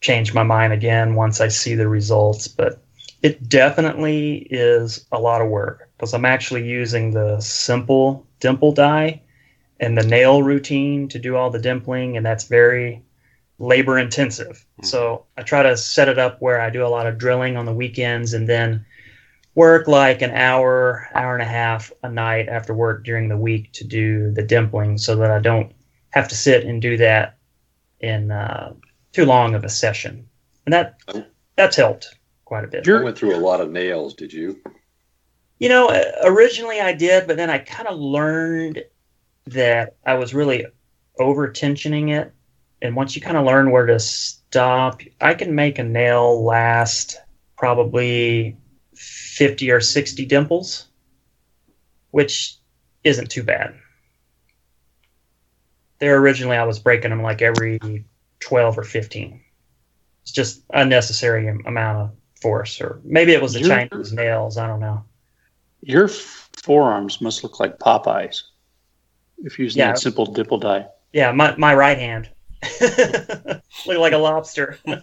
change 0.00 0.32
my 0.32 0.42
mind 0.42 0.72
again 0.72 1.14
once 1.14 1.40
I 1.40 1.48
see 1.48 1.74
the 1.74 1.86
results, 1.86 2.48
but 2.48 2.82
it 3.20 3.46
definitely 3.46 4.46
is 4.50 5.04
a 5.12 5.20
lot 5.20 5.42
of 5.42 5.48
work 5.48 5.90
because 5.96 6.14
I'm 6.14 6.24
actually 6.24 6.66
using 6.66 7.10
the 7.10 7.40
simple 7.40 8.26
dimple 8.40 8.72
die 8.72 9.20
and 9.78 9.98
the 9.98 10.06
nail 10.06 10.42
routine 10.42 11.08
to 11.08 11.18
do 11.18 11.36
all 11.36 11.50
the 11.50 11.58
dimpling, 11.58 12.16
and 12.16 12.24
that's 12.24 12.44
very 12.44 13.02
labor 13.58 13.98
intensive. 13.98 14.64
Mm-hmm. 14.78 14.86
So 14.86 15.26
I 15.36 15.42
try 15.42 15.62
to 15.62 15.76
set 15.76 16.08
it 16.08 16.18
up 16.18 16.40
where 16.40 16.58
I 16.58 16.70
do 16.70 16.86
a 16.86 16.88
lot 16.88 17.06
of 17.06 17.18
drilling 17.18 17.58
on 17.58 17.66
the 17.66 17.74
weekends 17.74 18.32
and 18.32 18.48
then 18.48 18.86
work 19.56 19.88
like 19.88 20.20
an 20.22 20.30
hour, 20.30 21.08
hour 21.14 21.32
and 21.32 21.42
a 21.42 21.46
half 21.46 21.90
a 22.02 22.10
night 22.10 22.48
after 22.48 22.74
work 22.74 23.04
during 23.04 23.28
the 23.28 23.36
week 23.36 23.72
to 23.72 23.84
do 23.84 24.30
the 24.30 24.42
dimpling 24.42 25.00
so 25.00 25.16
that 25.16 25.30
I 25.30 25.40
don't 25.40 25.72
have 26.10 26.28
to 26.28 26.36
sit 26.36 26.64
and 26.64 26.80
do 26.80 26.98
that 26.98 27.38
in 28.00 28.30
uh, 28.30 28.74
too 29.12 29.24
long 29.24 29.54
of 29.54 29.64
a 29.64 29.68
session. 29.68 30.28
And 30.66 30.72
that 30.72 31.00
that's 31.56 31.76
helped 31.76 32.14
quite 32.44 32.64
a 32.64 32.68
bit. 32.68 32.86
You 32.86 33.02
went 33.02 33.16
through 33.16 33.34
a 33.34 33.40
lot 33.40 33.62
of 33.62 33.70
nails, 33.70 34.14
did 34.14 34.32
you? 34.32 34.60
You 35.58 35.70
know, 35.70 35.88
uh, 35.88 36.02
originally 36.24 36.80
I 36.80 36.92
did, 36.92 37.26
but 37.26 37.38
then 37.38 37.48
I 37.48 37.58
kind 37.58 37.88
of 37.88 37.98
learned 37.98 38.84
that 39.46 39.96
I 40.04 40.14
was 40.14 40.34
really 40.34 40.66
over 41.18 41.48
tensioning 41.48 42.10
it. 42.10 42.30
And 42.82 42.94
once 42.94 43.16
you 43.16 43.22
kind 43.22 43.38
of 43.38 43.46
learn 43.46 43.70
where 43.70 43.86
to 43.86 43.98
stop, 43.98 45.00
I 45.18 45.32
can 45.32 45.54
make 45.54 45.78
a 45.78 45.82
nail 45.82 46.44
last 46.44 47.18
probably 47.56 48.58
50 48.96 49.70
or 49.70 49.80
60 49.80 50.24
dimples, 50.26 50.88
which 52.10 52.56
isn't 53.04 53.30
too 53.30 53.42
bad. 53.42 53.74
There 55.98 56.18
originally 56.18 56.56
I 56.56 56.64
was 56.64 56.78
breaking 56.78 57.10
them 57.10 57.22
like 57.22 57.40
every 57.40 58.04
12 58.40 58.78
or 58.78 58.82
15. 58.82 59.40
It's 60.22 60.32
just 60.32 60.62
unnecessary 60.72 61.48
amount 61.48 61.98
of 61.98 62.10
force, 62.42 62.80
or 62.80 63.00
maybe 63.04 63.32
it 63.32 63.40
was 63.40 63.52
the 63.52 63.60
your, 63.60 63.68
Chinese 63.68 64.12
nails. 64.12 64.58
I 64.58 64.66
don't 64.66 64.80
know. 64.80 65.04
Your 65.80 66.08
forearms 66.08 67.20
must 67.20 67.44
look 67.44 67.60
like 67.60 67.78
Popeyes 67.78 68.42
if 69.38 69.58
you're 69.58 69.64
using 69.64 69.80
yeah. 69.80 69.92
that 69.92 69.98
simple 69.98 70.26
dimple 70.26 70.58
die. 70.58 70.86
Yeah, 71.12 71.32
my, 71.32 71.54
my 71.56 71.74
right 71.74 71.98
hand 71.98 72.28
look 72.80 73.98
like 73.98 74.12
a 74.12 74.18
lobster. 74.18 74.78
yeah. 74.86 74.96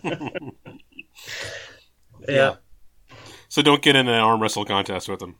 yeah. 2.27 2.55
So 3.53 3.61
don't 3.61 3.83
get 3.83 3.95
in 3.95 4.07
an 4.07 4.15
arm 4.15 4.41
wrestle 4.41 4.65
contest 4.65 5.07
with 5.07 5.19
them. 5.19 5.35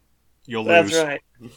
You'll 0.46 0.66
That's 0.66 0.92
lose. 0.92 1.02
That's 1.02 1.10
right. 1.10 1.52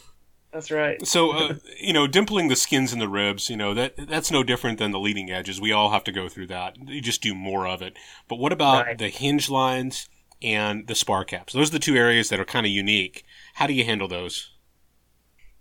That's 0.51 0.71
right. 0.71 1.05
So, 1.05 1.31
uh, 1.31 1.53
you 1.79 1.93
know, 1.93 2.07
dimpling 2.07 2.49
the 2.49 2.55
skins 2.55 2.91
and 2.91 2.99
the 2.99 3.07
ribs, 3.07 3.47
you 3.47 3.55
know, 3.55 3.75
that 3.75 3.93
that's 4.09 4.31
no 4.31 4.41
different 4.41 4.79
than 4.79 4.89
the 4.89 4.97
leading 4.97 5.29
edges. 5.29 5.61
We 5.61 5.71
all 5.71 5.91
have 5.91 6.03
to 6.05 6.11
go 6.11 6.27
through 6.27 6.47
that. 6.47 6.75
You 6.87 6.99
just 6.99 7.21
do 7.21 7.35
more 7.35 7.67
of 7.67 7.83
it. 7.83 7.95
But 8.27 8.37
what 8.37 8.51
about 8.51 8.87
right. 8.87 8.97
the 8.97 9.09
hinge 9.09 9.51
lines 9.51 10.09
and 10.41 10.87
the 10.87 10.95
spar 10.95 11.25
caps. 11.25 11.53
Those 11.53 11.69
are 11.69 11.73
the 11.73 11.79
two 11.79 11.95
areas 11.95 12.29
that 12.29 12.39
are 12.39 12.45
kind 12.45 12.65
of 12.65 12.71
unique. 12.71 13.23
How 13.53 13.67
do 13.67 13.73
you 13.73 13.85
handle 13.85 14.07
those? 14.07 14.51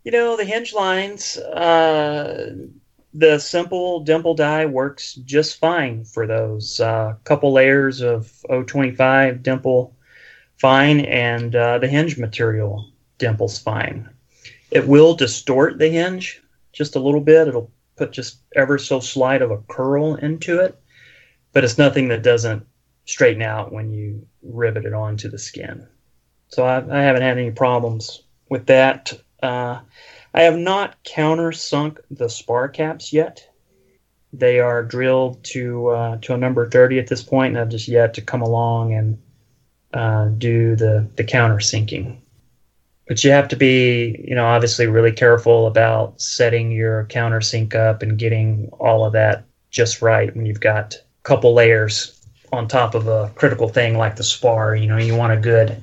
You 0.05 0.13
know, 0.13 0.37
the 0.37 0.45
hinge 0.45 0.73
lines, 0.73 1.37
uh, 1.37 2.55
the 3.13 3.39
simple 3.39 4.01
dimple 4.01 4.35
die 4.35 4.67
works 4.67 5.15
just 5.15 5.59
fine 5.59 6.05
for 6.05 6.27
those. 6.27 6.81
A 6.81 6.87
uh, 6.87 7.15
couple 7.25 7.53
layers 7.53 8.01
of 8.01 8.33
025 8.49 9.43
dimple, 9.43 9.96
fine, 10.59 11.01
and 11.01 11.55
uh, 11.55 11.79
the 11.79 11.88
hinge 11.88 12.19
material 12.19 12.90
dimples 13.19 13.59
fine. 13.59 14.09
It 14.71 14.87
will 14.87 15.14
distort 15.14 15.79
the 15.79 15.88
hinge 15.88 16.42
just 16.73 16.97
a 16.97 17.01
little 17.01 17.21
bit. 17.21 17.49
It'll 17.49 17.71
put 17.97 18.12
just 18.12 18.38
ever 18.55 18.79
so 18.79 19.01
slight 19.01 19.42
of 19.42 19.51
a 19.51 19.62
curl 19.69 20.16
into 20.16 20.61
it, 20.61 20.79
but 21.53 21.64
it's 21.64 21.79
nothing 21.79 22.09
that 22.09 22.23
doesn't 22.23 22.66
straighten 23.07 23.42
out 23.42 23.73
when 23.73 23.92
you 23.92 24.27
rivet 24.42 24.85
it 24.85 24.92
onto 24.92 25.29
the 25.29 25.38
skin. 25.38 25.87
So 26.49 26.64
I, 26.64 26.77
I 26.77 27.03
haven't 27.03 27.23
had 27.23 27.38
any 27.38 27.51
problems 27.51 28.23
with 28.49 28.66
that. 28.66 29.12
Uh, 29.42 29.81
I 30.35 30.42
have 30.42 30.57
not 30.57 31.03
countersunk 31.05 31.99
the 32.11 32.29
spar 32.29 32.69
caps 32.69 33.12
yet. 33.12 33.49
They 34.33 34.61
are 34.61 34.83
drilled 34.83 35.42
to 35.45 35.88
uh, 35.88 36.16
to 36.23 36.35
a 36.35 36.37
number 36.37 36.69
30 36.69 36.99
at 36.99 37.07
this 37.07 37.23
point, 37.23 37.55
and 37.55 37.59
I've 37.59 37.71
just 37.71 37.88
yet 37.88 38.14
to 38.14 38.23
come 38.23 38.42
along 38.42 38.92
and 38.92 39.19
uh, 39.94 40.27
do 40.27 40.77
the, 40.77 41.09
the 41.16 41.25
countersinking. 41.25 42.18
But 43.09 43.22
you 43.22 43.31
have 43.31 43.49
to 43.49 43.57
be, 43.57 44.25
you 44.27 44.35
know, 44.35 44.46
obviously 44.46 44.87
really 44.87 45.12
careful 45.12 45.68
about 45.68 46.20
setting 46.20 46.72
your 46.72 47.05
countersink 47.05 47.75
up 47.75 48.03
and 48.03 48.18
getting 48.18 48.68
all 48.81 49.05
of 49.05 49.12
that 49.12 49.44
just 49.70 50.03
right 50.03 50.35
when 50.35 50.44
you've 50.44 50.61
got 50.61 50.94
a 50.94 51.22
couple 51.22 51.55
layers 51.55 52.20
on 52.53 52.66
top 52.66 52.94
of 52.94 53.07
a 53.07 53.31
critical 53.37 53.68
thing 53.68 53.96
like 53.96 54.16
the 54.16 54.25
spar. 54.25 54.75
You 54.75 54.88
know, 54.88 54.96
you 54.96 55.14
want 55.14 55.33
a 55.33 55.37
good 55.37 55.81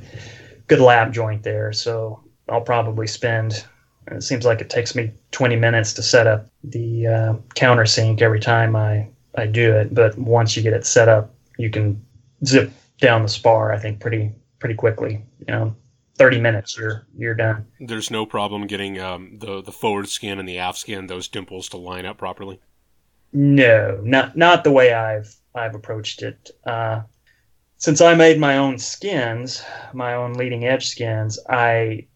good 0.67 0.79
lap 0.79 1.11
joint 1.11 1.43
there. 1.43 1.71
So 1.71 2.21
I'll 2.49 2.61
probably 2.61 3.07
spend. 3.07 3.65
It 4.07 4.23
seems 4.23 4.43
like 4.43 4.59
it 4.59 4.69
takes 4.69 4.95
me 4.95 5.11
20 5.31 5.55
minutes 5.55 5.93
to 5.93 6.03
set 6.03 6.27
up 6.27 6.47
the 6.63 7.07
uh, 7.07 7.33
countersink 7.55 8.21
every 8.21 8.39
time 8.39 8.75
I 8.75 9.07
I 9.35 9.45
do 9.45 9.73
it. 9.73 9.93
But 9.93 10.17
once 10.17 10.57
you 10.57 10.63
get 10.63 10.73
it 10.73 10.85
set 10.85 11.07
up, 11.07 11.33
you 11.57 11.69
can 11.69 12.03
zip 12.45 12.71
down 12.99 13.21
the 13.21 13.29
spar. 13.29 13.71
I 13.71 13.79
think 13.79 13.99
pretty 13.99 14.31
pretty 14.59 14.75
quickly. 14.75 15.23
You 15.39 15.53
know, 15.53 15.75
30 16.15 16.39
minutes 16.39 16.77
you're 16.77 17.05
you're 17.17 17.35
done. 17.35 17.65
There's 17.79 18.11
no 18.11 18.25
problem 18.25 18.67
getting 18.67 18.99
um, 18.99 19.37
the 19.39 19.61
the 19.61 19.71
forward 19.71 20.09
skin 20.09 20.39
and 20.39 20.47
the 20.47 20.59
aft 20.59 20.77
skin, 20.77 21.07
those 21.07 21.27
dimples 21.27 21.69
to 21.69 21.77
line 21.77 22.05
up 22.05 22.17
properly. 22.17 22.59
No, 23.31 23.99
not 24.03 24.37
not 24.37 24.63
the 24.63 24.71
way 24.71 24.93
I've 24.93 25.35
I've 25.55 25.75
approached 25.75 26.21
it. 26.21 26.51
Uh, 26.65 27.01
since 27.77 27.99
I 27.99 28.15
made 28.15 28.39
my 28.39 28.57
own 28.57 28.77
skins, 28.77 29.63
my 29.93 30.13
own 30.13 30.33
leading 30.33 30.65
edge 30.65 30.87
skins, 30.87 31.39
I 31.49 32.07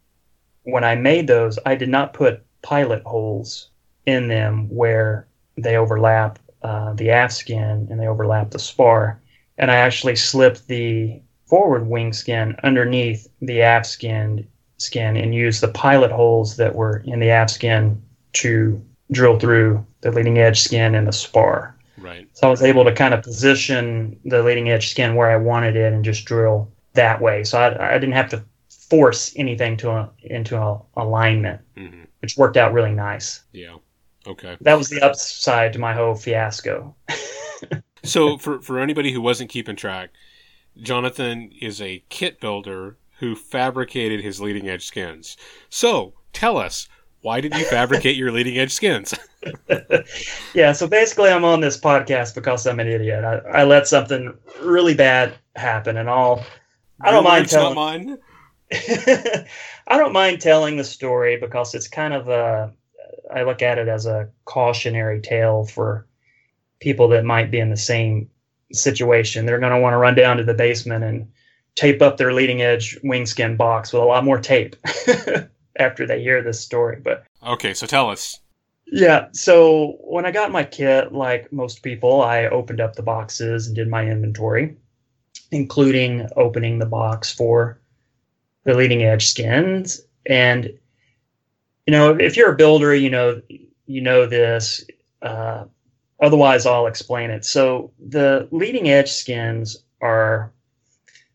when 0.64 0.84
I 0.84 0.96
made 0.96 1.28
those, 1.28 1.58
I 1.66 1.76
did 1.76 1.90
not 1.90 2.14
put 2.14 2.46
pilot 2.62 3.04
holes 3.04 3.70
in 4.06 4.28
them 4.28 4.70
where 4.70 5.28
they 5.58 5.76
overlap 5.76 6.40
uh, 6.62 6.94
the 6.94 7.10
aft 7.10 7.34
skin 7.34 7.88
and 7.90 8.00
they 8.00 8.08
overlap 8.08 8.52
the 8.52 8.60
spar. 8.60 9.22
And 9.58 9.72
I 9.72 9.76
actually 9.76 10.16
slipped 10.16 10.68
the 10.68 11.22
forward 11.46 11.88
wing 11.88 12.14
skin 12.14 12.56
underneath 12.64 13.28
the 13.42 13.62
aft 13.62 13.88
skin 13.88 14.48
skin 14.78 15.18
and 15.18 15.34
used 15.34 15.62
the 15.62 15.68
pilot 15.70 16.12
holes 16.12 16.58
that 16.58 16.76
were 16.76 17.04
in 17.06 17.20
the 17.20 17.30
aft 17.30 17.52
skin 17.52 18.02
to 18.34 18.84
drill 19.12 19.40
through 19.40 19.86
the 20.02 20.12
leading 20.12 20.38
edge 20.38 20.62
skin 20.62 20.94
and 20.94 21.08
the 21.08 21.14
spar. 21.14 21.76
Right. 21.98 22.28
So 22.34 22.48
I 22.48 22.52
was 22.52 22.62
able 22.62 22.84
to 22.84 22.94
kind 22.94 23.14
of 23.14 23.24
position 23.24 24.20
the 24.26 24.44
leading 24.44 24.70
edge 24.70 24.90
skin 24.90 25.16
where 25.16 25.32
I 25.32 25.38
wanted 25.38 25.76
it 25.76 25.94
and 25.94 26.06
just 26.06 26.26
drill 26.26 26.72
that 26.94 27.20
way. 27.20 27.44
So 27.44 27.60
I, 27.60 27.96
I 27.96 27.98
didn't 27.98 28.14
have 28.14 28.30
to 28.30 28.44
force 28.70 29.34
anything 29.36 29.78
to 29.78 29.90
a, 29.90 30.10
into 30.22 30.58
a 30.58 30.80
alignment, 30.96 31.62
mm-hmm. 31.76 32.04
which 32.20 32.38
worked 32.38 32.58
out 32.58 32.74
really 32.74 32.92
nice. 32.92 33.44
Yeah. 33.52 33.78
Okay. 34.28 34.58
That 34.62 34.78
was 34.78 34.90
the 34.90 35.02
upside 35.02 35.74
to 35.74 35.80
my 35.80 35.94
whole 35.94 36.16
fiasco. 36.16 36.96
so 38.08 38.38
for 38.38 38.62
for 38.62 38.80
anybody 38.80 39.12
who 39.12 39.22
wasn't 39.22 39.50
keeping 39.50 39.76
track, 39.76 40.10
Jonathan 40.82 41.52
is 41.62 41.82
a 41.82 42.04
kit 42.10 42.40
builder 42.40 42.98
who 43.20 43.36
fabricated 43.36 44.22
his 44.22 44.40
leading 44.40 44.70
edge 44.70 44.86
skins. 44.86 45.38
So 45.70 46.14
tell 46.34 46.58
us, 46.58 46.88
why 47.22 47.42
did 47.42 47.56
you 47.56 47.66
fabricate 47.66 48.16
your 48.16 48.32
leading 48.32 48.58
edge 48.58 48.72
skins? 48.72 49.14
yeah, 50.54 50.72
so 50.72 50.88
basically, 50.88 51.30
I'm 51.30 51.46
on 51.46 51.62
this 51.62 51.80
podcast 51.80 52.36
because 52.36 52.66
I'm 52.68 52.80
an 52.80 52.88
idiot. 52.88 53.24
I, 53.24 53.62
I 53.62 53.64
let 53.64 53.88
something 53.88 54.34
really 54.62 54.94
bad 54.94 55.34
happen, 55.56 55.98
and 55.98 56.10
all. 56.10 56.44
I 57.02 57.12
don't 57.12 57.24
mind 57.24 57.50
telling. 57.50 58.18
I 58.72 59.98
don't 59.98 60.14
mind 60.14 60.42
telling 60.42 60.78
the 60.78 60.84
story 60.84 61.38
because 61.38 61.74
it's 61.74 61.88
kind 61.88 62.14
of 62.14 62.28
a. 62.28 62.72
I 63.34 63.44
look 63.44 63.62
at 63.62 63.78
it 63.78 63.88
as 63.88 64.06
a 64.06 64.30
cautionary 64.46 65.22
tale 65.22 65.66
for 65.66 66.07
people 66.80 67.08
that 67.10 67.26
might 67.26 67.52
be 67.52 67.60
in 67.60 67.70
the 67.70 67.78
same 67.78 68.30
situation. 68.72 69.46
They're 69.46 69.60
going 69.60 69.74
to 69.74 69.80
want 69.80 69.94
to 69.94 69.98
run 69.98 70.16
down 70.16 70.38
to 70.38 70.44
the 70.44 70.54
basement 70.54 71.04
and 71.04 71.32
tape 71.76 72.02
up 72.02 72.18
their 72.18 72.34
leading 72.34 72.62
edge 72.62 72.98
wingskin 73.04 73.58
box 73.58 73.94
with 73.94 74.02
a 74.02 74.06
lot 74.06 74.24
more 74.24 74.40
tape 74.40 74.76
after 75.80 76.08
they 76.08 76.22
hear 76.22 76.42
this 76.42 76.60
story. 76.60 77.00
But 77.02 77.26
okay, 77.46 77.74
so 77.74 77.86
tell 77.86 78.10
us. 78.10 78.40
Yeah, 78.90 79.28
so 79.34 79.98
when 80.00 80.26
I 80.26 80.32
got 80.32 80.52
my 80.52 80.64
kit, 80.64 81.12
like 81.12 81.52
most 81.52 81.84
people, 81.84 82.22
I 82.22 82.46
opened 82.46 82.80
up 82.80 82.96
the 82.96 83.04
boxes 83.04 83.68
and 83.68 83.76
did 83.76 83.90
my 83.90 84.06
inventory. 84.08 84.78
including 85.52 86.28
opening 86.36 86.80
the 86.80 86.86
box 86.86 87.32
for 87.32 87.80
the 88.64 88.74
leading 88.74 89.04
edge 89.04 89.28
skins. 89.28 90.02
And 90.26 90.66
you 91.86 91.92
know, 91.92 92.18
if 92.20 92.36
you're 92.36 92.52
a 92.52 92.56
builder, 92.56 92.94
you 92.94 93.10
know 93.10 93.42
you 93.86 94.02
know 94.02 94.26
this. 94.26 94.86
Uh, 95.22 95.66
otherwise, 96.20 96.66
I'll 96.66 96.88
explain 96.88 97.30
it. 97.30 97.46
So 97.46 97.92
the 98.00 98.48
leading 98.52 98.90
edge 98.90 99.12
skins 99.12 99.84
are 100.02 100.52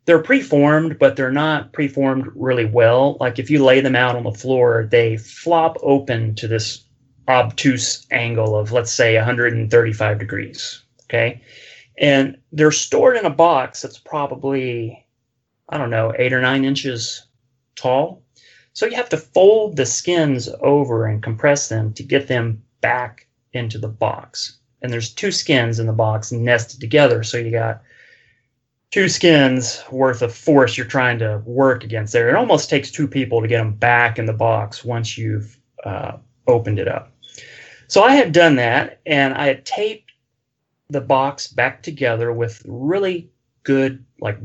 they're 0.05 0.23
preformed, 0.23 0.99
but 0.99 1.17
they're 1.17 1.31
not 1.31 1.73
preformed 1.73 2.29
really 2.35 2.65
well. 2.65 3.17
Like 3.21 3.39
if 3.39 3.51
you 3.51 3.65
lay 3.65 3.81
them 3.81 3.95
out 3.95 4.17
on 4.17 4.25
the 4.25 4.33
floor, 4.33 4.89
they 4.91 5.17
flop 5.17 5.77
open 5.83 6.35
to 6.37 6.49
this 6.49 6.85
obtuse 7.29 8.05
angle 8.11 8.57
of 8.57 8.73
let's 8.73 8.93
say 8.93 9.15
135 9.17 10.19
degrees. 10.19 10.83
Okay. 11.05 11.41
And 11.99 12.39
they're 12.51 12.73
stored 12.73 13.17
in 13.17 13.27
a 13.27 13.31
box 13.31 13.83
that's 13.83 13.99
probably, 13.99 15.07
I 15.69 15.79
don't 15.79 15.91
know, 15.91 16.13
eight 16.19 16.33
or 16.33 16.41
nine 16.41 16.65
inches 16.65 17.27
tall. 17.77 18.23
So 18.73 18.87
you 18.87 18.97
have 18.97 19.11
to 19.11 19.19
fold 19.19 19.77
the 19.77 19.87
skins 19.87 20.49
over 20.61 21.07
and 21.07 21.23
compress 21.23 21.69
them 21.69 21.93
to 21.93 22.03
get 22.03 22.27
them 22.27 22.63
back 22.81 23.29
into 23.53 23.79
the 23.79 23.89
box. 23.89 24.59
And 24.83 24.93
there's 24.93 25.13
two 25.13 25.31
skins 25.31 25.79
in 25.79 25.87
the 25.87 25.93
box 25.93 26.33
nested 26.33 26.81
together. 26.81 27.23
So 27.23 27.39
you 27.39 27.51
got 27.51 27.83
two 28.91 29.09
skins 29.09 29.83
worth 29.91 30.23
of 30.23 30.35
force 30.35 30.77
you're 30.77 30.87
trying 30.87 31.19
to 31.21 31.43
work 31.45 31.83
against 31.83 32.13
there. 32.13 32.29
It 32.29 32.37
almost 32.37 32.69
takes 32.69 32.91
two 32.91 33.09
people 33.09 33.41
to 33.41 33.49
get 33.49 33.59
them 33.59 33.75
back 33.75 34.19
in 34.19 34.27
the 34.27 34.33
box 34.33 34.85
once 34.85 35.17
you've 35.17 35.59
uh, 35.85 36.19
opened 36.47 36.79
it 36.79 36.89
up. 36.89 37.13
So 37.89 38.03
I 38.03 38.15
had 38.15 38.33
done 38.33 38.57
that 38.57 39.01
and 39.07 39.35
I 39.35 39.47
had 39.47 39.65
taped 39.65 40.13
the 40.91 41.01
box 41.01 41.49
back 41.49 41.83
together 41.83 42.33
with 42.33 42.63
really 42.67 43.31
good, 43.63 44.05
like 44.21 44.39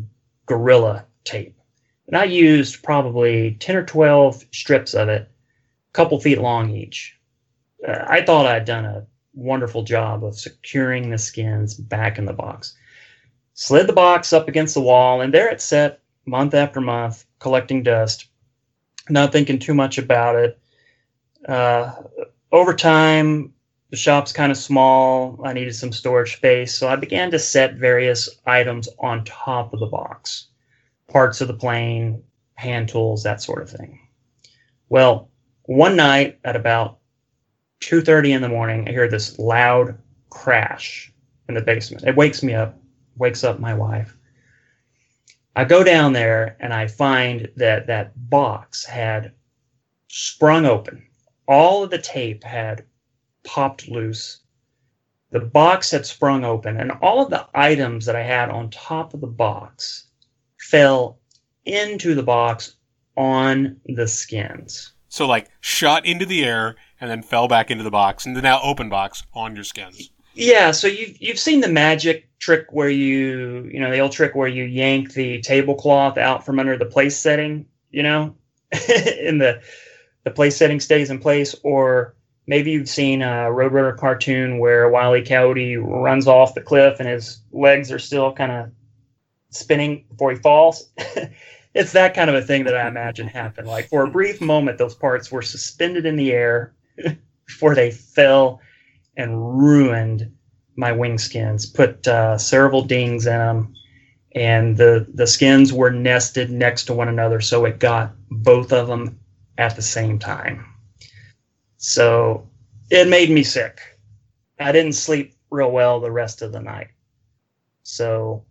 Gorilla 0.45 1.05
tape. 1.23 1.59
And 2.07 2.15
I 2.15 2.23
used 2.23 2.83
probably 2.83 3.57
10 3.59 3.75
or 3.75 3.85
12 3.85 4.45
strips 4.51 4.93
of 4.93 5.09
it, 5.09 5.23
a 5.23 5.93
couple 5.93 6.19
feet 6.19 6.39
long 6.39 6.69
each. 6.69 7.17
Uh, 7.85 8.05
I 8.07 8.21
thought 8.21 8.45
I'd 8.45 8.65
done 8.65 8.85
a 8.85 9.05
wonderful 9.37 9.83
job 9.83 10.23
of 10.23 10.37
securing 10.37 11.09
the 11.09 11.17
skins 11.17 11.75
back 11.75 12.17
in 12.17 12.25
the 12.25 12.33
box. 12.33 12.75
Slid 13.53 13.87
the 13.87 13.93
box 13.93 14.33
up 14.33 14.47
against 14.47 14.73
the 14.73 14.81
wall, 14.81 15.21
and 15.21 15.33
there 15.33 15.49
it 15.49 15.61
sat 15.61 16.01
month 16.25 16.53
after 16.53 16.81
month, 16.81 17.25
collecting 17.39 17.83
dust, 17.83 18.27
not 19.09 19.31
thinking 19.31 19.59
too 19.59 19.73
much 19.73 19.97
about 19.97 20.35
it. 20.35 20.59
Uh, 21.47 21.93
over 22.51 22.73
time, 22.73 23.53
the 23.89 23.97
shop's 23.97 24.33
kind 24.33 24.51
of 24.51 24.57
small. 24.57 25.39
I 25.43 25.53
needed 25.53 25.75
some 25.75 25.91
storage 25.91 26.35
space, 26.35 26.75
so 26.75 26.87
I 26.87 26.95
began 26.95 27.31
to 27.31 27.39
set 27.39 27.75
various 27.75 28.29
items 28.45 28.89
on 28.99 29.23
top 29.23 29.73
of 29.73 29.79
the 29.79 29.85
box 29.85 30.47
parts 31.07 31.41
of 31.41 31.47
the 31.47 31.53
plane, 31.53 32.23
hand 32.55 32.89
tools, 32.89 33.23
that 33.23 33.41
sort 33.41 33.61
of 33.61 33.69
thing. 33.69 33.99
Well, 34.89 35.29
one 35.63 35.95
night 35.95 36.39
at 36.43 36.55
about 36.55 36.99
2:30 37.81 38.35
in 38.35 38.41
the 38.41 38.49
morning, 38.49 38.87
I 38.87 38.91
hear 38.91 39.07
this 39.07 39.37
loud 39.39 39.97
crash 40.29 41.11
in 41.47 41.55
the 41.55 41.61
basement. 41.61 42.03
It 42.05 42.15
wakes 42.15 42.43
me 42.43 42.53
up, 42.53 42.79
wakes 43.15 43.43
up 43.43 43.59
my 43.59 43.73
wife. 43.73 44.17
I 45.55 45.63
go 45.63 45.83
down 45.83 46.13
there 46.13 46.55
and 46.59 46.73
I 46.73 46.87
find 46.87 47.49
that 47.55 47.87
that 47.87 48.11
box 48.29 48.85
had 48.85 49.33
sprung 50.07 50.65
open. 50.65 51.07
All 51.47 51.83
of 51.83 51.89
the 51.89 51.97
tape 51.97 52.43
had 52.43 52.85
popped 53.43 53.87
loose. 53.87 54.41
The 55.31 55.39
box 55.39 55.91
had 55.91 56.05
sprung 56.05 56.45
open, 56.45 56.77
and 56.77 56.91
all 57.01 57.23
of 57.23 57.29
the 57.29 57.47
items 57.53 58.05
that 58.05 58.15
I 58.15 58.23
had 58.23 58.49
on 58.49 58.69
top 58.69 59.13
of 59.13 59.21
the 59.21 59.27
box 59.27 60.07
fell 60.59 61.19
into 61.65 62.15
the 62.15 62.23
box 62.23 62.75
on 63.15 63.79
the 63.85 64.07
skins. 64.07 64.93
So 65.17 65.25
like 65.25 65.49
shot 65.59 66.05
into 66.05 66.27
the 66.27 66.45
air 66.45 66.75
and 67.01 67.09
then 67.09 67.23
fell 67.23 67.47
back 67.47 67.71
into 67.71 67.83
the 67.83 67.89
box 67.89 68.27
and 68.27 68.37
the 68.37 68.41
now 68.43 68.61
open 68.61 68.87
box 68.87 69.23
on 69.33 69.55
your 69.55 69.63
skins. 69.63 70.11
Yeah, 70.35 70.69
so 70.69 70.85
you've 70.85 71.19
you've 71.19 71.39
seen 71.39 71.61
the 71.61 71.67
magic 71.67 72.29
trick 72.37 72.67
where 72.69 72.91
you 72.91 73.67
you 73.73 73.79
know 73.79 73.89
the 73.89 73.97
old 73.97 74.11
trick 74.11 74.35
where 74.35 74.47
you 74.47 74.63
yank 74.65 75.13
the 75.13 75.41
tablecloth 75.41 76.19
out 76.19 76.45
from 76.45 76.59
under 76.59 76.77
the 76.77 76.85
place 76.85 77.17
setting, 77.17 77.65
you 77.89 78.03
know, 78.03 78.35
and 78.71 79.41
the 79.41 79.59
the 80.23 80.29
place 80.29 80.55
setting 80.55 80.79
stays 80.79 81.09
in 81.09 81.17
place, 81.17 81.55
or 81.63 82.15
maybe 82.45 82.69
you've 82.69 82.87
seen 82.87 83.23
a 83.23 83.49
Roadrunner 83.49 83.97
cartoon 83.97 84.59
where 84.59 84.87
Wiley 84.87 85.23
Coyote 85.23 85.77
runs 85.77 86.27
off 86.27 86.53
the 86.53 86.61
cliff 86.61 86.99
and 86.99 87.09
his 87.09 87.41
legs 87.51 87.91
are 87.91 87.97
still 87.97 88.33
kind 88.33 88.51
of 88.51 88.69
spinning 89.49 90.05
before 90.11 90.29
he 90.29 90.37
falls. 90.37 90.91
it's 91.77 91.91
that 91.91 92.15
kind 92.15 92.29
of 92.29 92.35
a 92.35 92.41
thing 92.41 92.63
that 92.65 92.75
I 92.75 92.87
imagine 92.87 93.27
happened. 93.27 93.67
Like 93.67 93.87
for 93.87 94.03
a 94.03 94.09
brief 94.09 94.41
moment, 94.41 94.77
those 94.77 94.95
parts 94.95 95.31
were 95.31 95.43
suspended 95.43 96.05
in 96.05 96.15
the 96.15 96.31
air 96.31 96.73
before 97.45 97.75
they 97.75 97.91
fell 97.91 98.59
and 99.15 99.57
ruined 99.57 100.31
my 100.75 100.91
wing 100.91 101.17
skins. 101.17 101.65
Put 101.67 102.07
uh, 102.07 102.37
several 102.37 102.81
dings 102.81 103.27
in 103.27 103.37
them, 103.37 103.75
and 104.33 104.75
the 104.75 105.07
the 105.13 105.27
skins 105.27 105.71
were 105.71 105.91
nested 105.91 106.51
next 106.51 106.85
to 106.85 106.93
one 106.93 107.09
another, 107.09 107.41
so 107.41 107.65
it 107.65 107.79
got 107.79 108.13
both 108.29 108.73
of 108.73 108.87
them 108.87 109.19
at 109.57 109.75
the 109.75 109.81
same 109.81 110.17
time. 110.17 110.65
So 111.77 112.49
it 112.89 113.07
made 113.07 113.29
me 113.29 113.43
sick. 113.43 113.79
I 114.59 114.71
didn't 114.71 114.93
sleep 114.93 115.35
real 115.51 115.71
well 115.71 115.99
the 115.99 116.11
rest 116.11 116.41
of 116.41 116.51
the 116.51 116.59
night. 116.59 116.87
So 117.83 118.45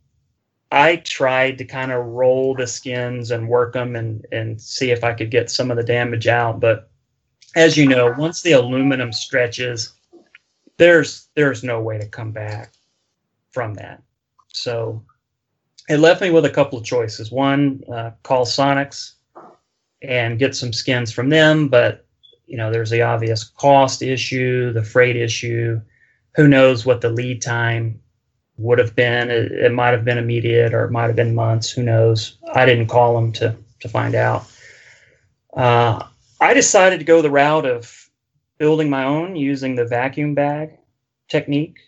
I 0.73 0.97
tried 0.97 1.59
to 1.59 1.65
kind 1.65 1.93
of 1.93 2.05
roll 2.05 2.55
the 2.55 2.67
skins 2.67 3.31
and 3.31 3.49
work 3.49 3.75
them 3.75 3.95
and, 3.95 4.27
and 4.33 4.61
see 4.61 4.91
if 4.91 5.05
I 5.05 5.15
could 5.15 5.31
get 5.31 5.51
some 5.51 5.71
of 5.71 5.77
the 5.77 5.85
damage 5.85 6.27
out. 6.27 6.61
But 6.61 6.91
as 7.55 7.77
you 7.77 7.87
know, 7.87 8.15
once 8.19 8.43
the 8.43 8.53
aluminum 8.53 9.13
stretches, 9.13 9.93
there's 10.77 11.29
there's 11.35 11.63
no 11.63 11.81
way 11.81 11.99
to 11.99 12.09
come 12.09 12.33
back 12.33 12.73
from 13.51 13.75
that. 13.75 14.03
So 14.53 15.03
it 15.89 15.99
left 15.99 16.21
me 16.21 16.31
with 16.31 16.45
a 16.45 16.51
couple 16.51 16.79
of 16.79 16.85
choices. 16.85 17.31
One, 17.31 17.83
uh, 17.91 18.11
call 18.23 18.45
Sonex 18.45 19.13
and 20.03 20.39
get 20.39 20.55
some 20.55 20.73
skins 20.73 21.13
from 21.13 21.29
them, 21.29 21.69
but 21.69 22.07
you 22.47 22.57
know 22.57 22.71
there's 22.71 22.91
the 22.91 23.03
obvious 23.03 23.45
cost 23.45 24.03
issue, 24.03 24.73
the 24.73 24.83
freight 24.83 25.17
issue. 25.17 25.81
Who 26.35 26.49
knows 26.49 26.85
what 26.85 27.01
the 27.01 27.09
lead 27.09 27.41
time 27.41 28.01
would 28.59 28.79
have 28.79 28.95
been. 28.95 29.31
It, 29.31 29.53
it 29.53 29.73
might 29.73 29.90
have 29.90 30.05
been 30.05 30.19
immediate 30.19 30.75
or 30.75 30.85
it 30.85 30.90
might 30.90 31.07
have 31.07 31.16
been 31.16 31.35
months. 31.35 31.71
Who 31.71 31.83
knows? 31.83 32.38
I 32.55 32.64
didn't 32.64 32.88
call 32.88 33.14
them 33.14 33.33
to, 33.33 33.57
to 33.81 33.88
find 33.88 34.14
out. 34.14 34.51
Uh, 35.55 36.05
I 36.40 36.55
decided 36.55 36.99
to 36.99 37.05
go 37.05 37.23
the 37.23 37.31
route 37.31 37.66
of 37.66 38.11
building 38.59 38.90
my 38.90 39.05
own 39.05 39.37
using 39.37 39.75
the 39.75 39.85
vacuum 39.85 40.35
bag 40.35 40.71
technique. 41.29 41.79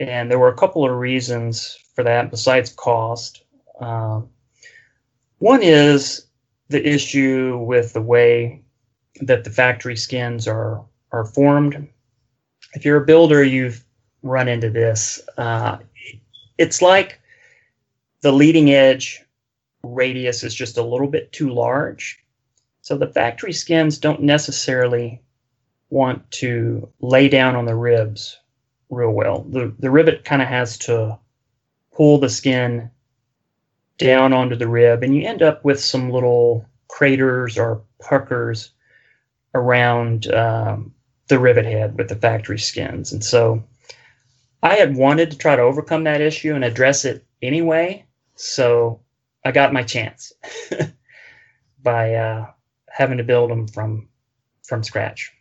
And 0.00 0.30
there 0.30 0.38
were 0.38 0.48
a 0.48 0.56
couple 0.56 0.84
of 0.84 0.96
reasons 0.96 1.78
for 1.94 2.04
that 2.04 2.30
besides 2.30 2.72
cost. 2.72 3.44
Uh, 3.80 4.22
one 5.38 5.62
is 5.62 6.26
the 6.68 6.86
issue 6.86 7.58
with 7.58 7.92
the 7.92 8.02
way 8.02 8.62
that 9.20 9.44
the 9.44 9.50
factory 9.50 9.96
skins 9.96 10.48
are, 10.48 10.84
are 11.12 11.24
formed. 11.24 11.88
If 12.74 12.84
you're 12.84 13.02
a 13.02 13.06
builder, 13.06 13.44
you've 13.44 13.84
run 14.24 14.48
into 14.48 14.70
this. 14.70 15.20
Uh, 15.38 15.78
it's 16.58 16.82
like 16.82 17.20
the 18.22 18.32
leading 18.32 18.70
edge 18.70 19.22
radius 19.84 20.42
is 20.42 20.54
just 20.54 20.78
a 20.78 20.82
little 20.82 21.06
bit 21.06 21.30
too 21.30 21.50
large. 21.50 22.18
So 22.80 22.96
the 22.96 23.06
factory 23.06 23.52
skins 23.52 23.98
don't 23.98 24.22
necessarily 24.22 25.22
want 25.90 26.28
to 26.32 26.88
lay 27.00 27.28
down 27.28 27.54
on 27.54 27.66
the 27.66 27.74
ribs 27.74 28.38
real 28.90 29.12
well. 29.12 29.42
The, 29.50 29.74
the 29.78 29.90
rivet 29.90 30.24
kind 30.24 30.42
of 30.42 30.48
has 30.48 30.78
to 30.78 31.18
pull 31.92 32.18
the 32.18 32.28
skin 32.28 32.90
down 33.98 34.32
onto 34.32 34.56
the 34.56 34.68
rib, 34.68 35.02
and 35.02 35.14
you 35.14 35.26
end 35.26 35.42
up 35.42 35.64
with 35.64 35.80
some 35.80 36.10
little 36.10 36.66
craters 36.88 37.58
or 37.58 37.82
puckers 38.00 38.70
around 39.54 40.32
um, 40.32 40.92
the 41.28 41.38
rivet 41.38 41.64
head 41.64 41.96
with 41.96 42.08
the 42.08 42.16
factory 42.16 42.58
skins. 42.58 43.12
And 43.12 43.22
so 43.22 43.62
I 44.64 44.76
had 44.76 44.96
wanted 44.96 45.30
to 45.30 45.36
try 45.36 45.54
to 45.54 45.62
overcome 45.62 46.04
that 46.04 46.22
issue 46.22 46.54
and 46.54 46.64
address 46.64 47.04
it 47.04 47.26
anyway. 47.42 48.06
So 48.34 49.00
I 49.44 49.52
got 49.52 49.74
my 49.74 49.82
chance 49.82 50.32
by 51.82 52.14
uh, 52.14 52.46
having 52.88 53.18
to 53.18 53.24
build 53.24 53.50
them 53.50 53.68
from 53.68 54.08
from 54.66 54.82
scratch. 54.82 55.32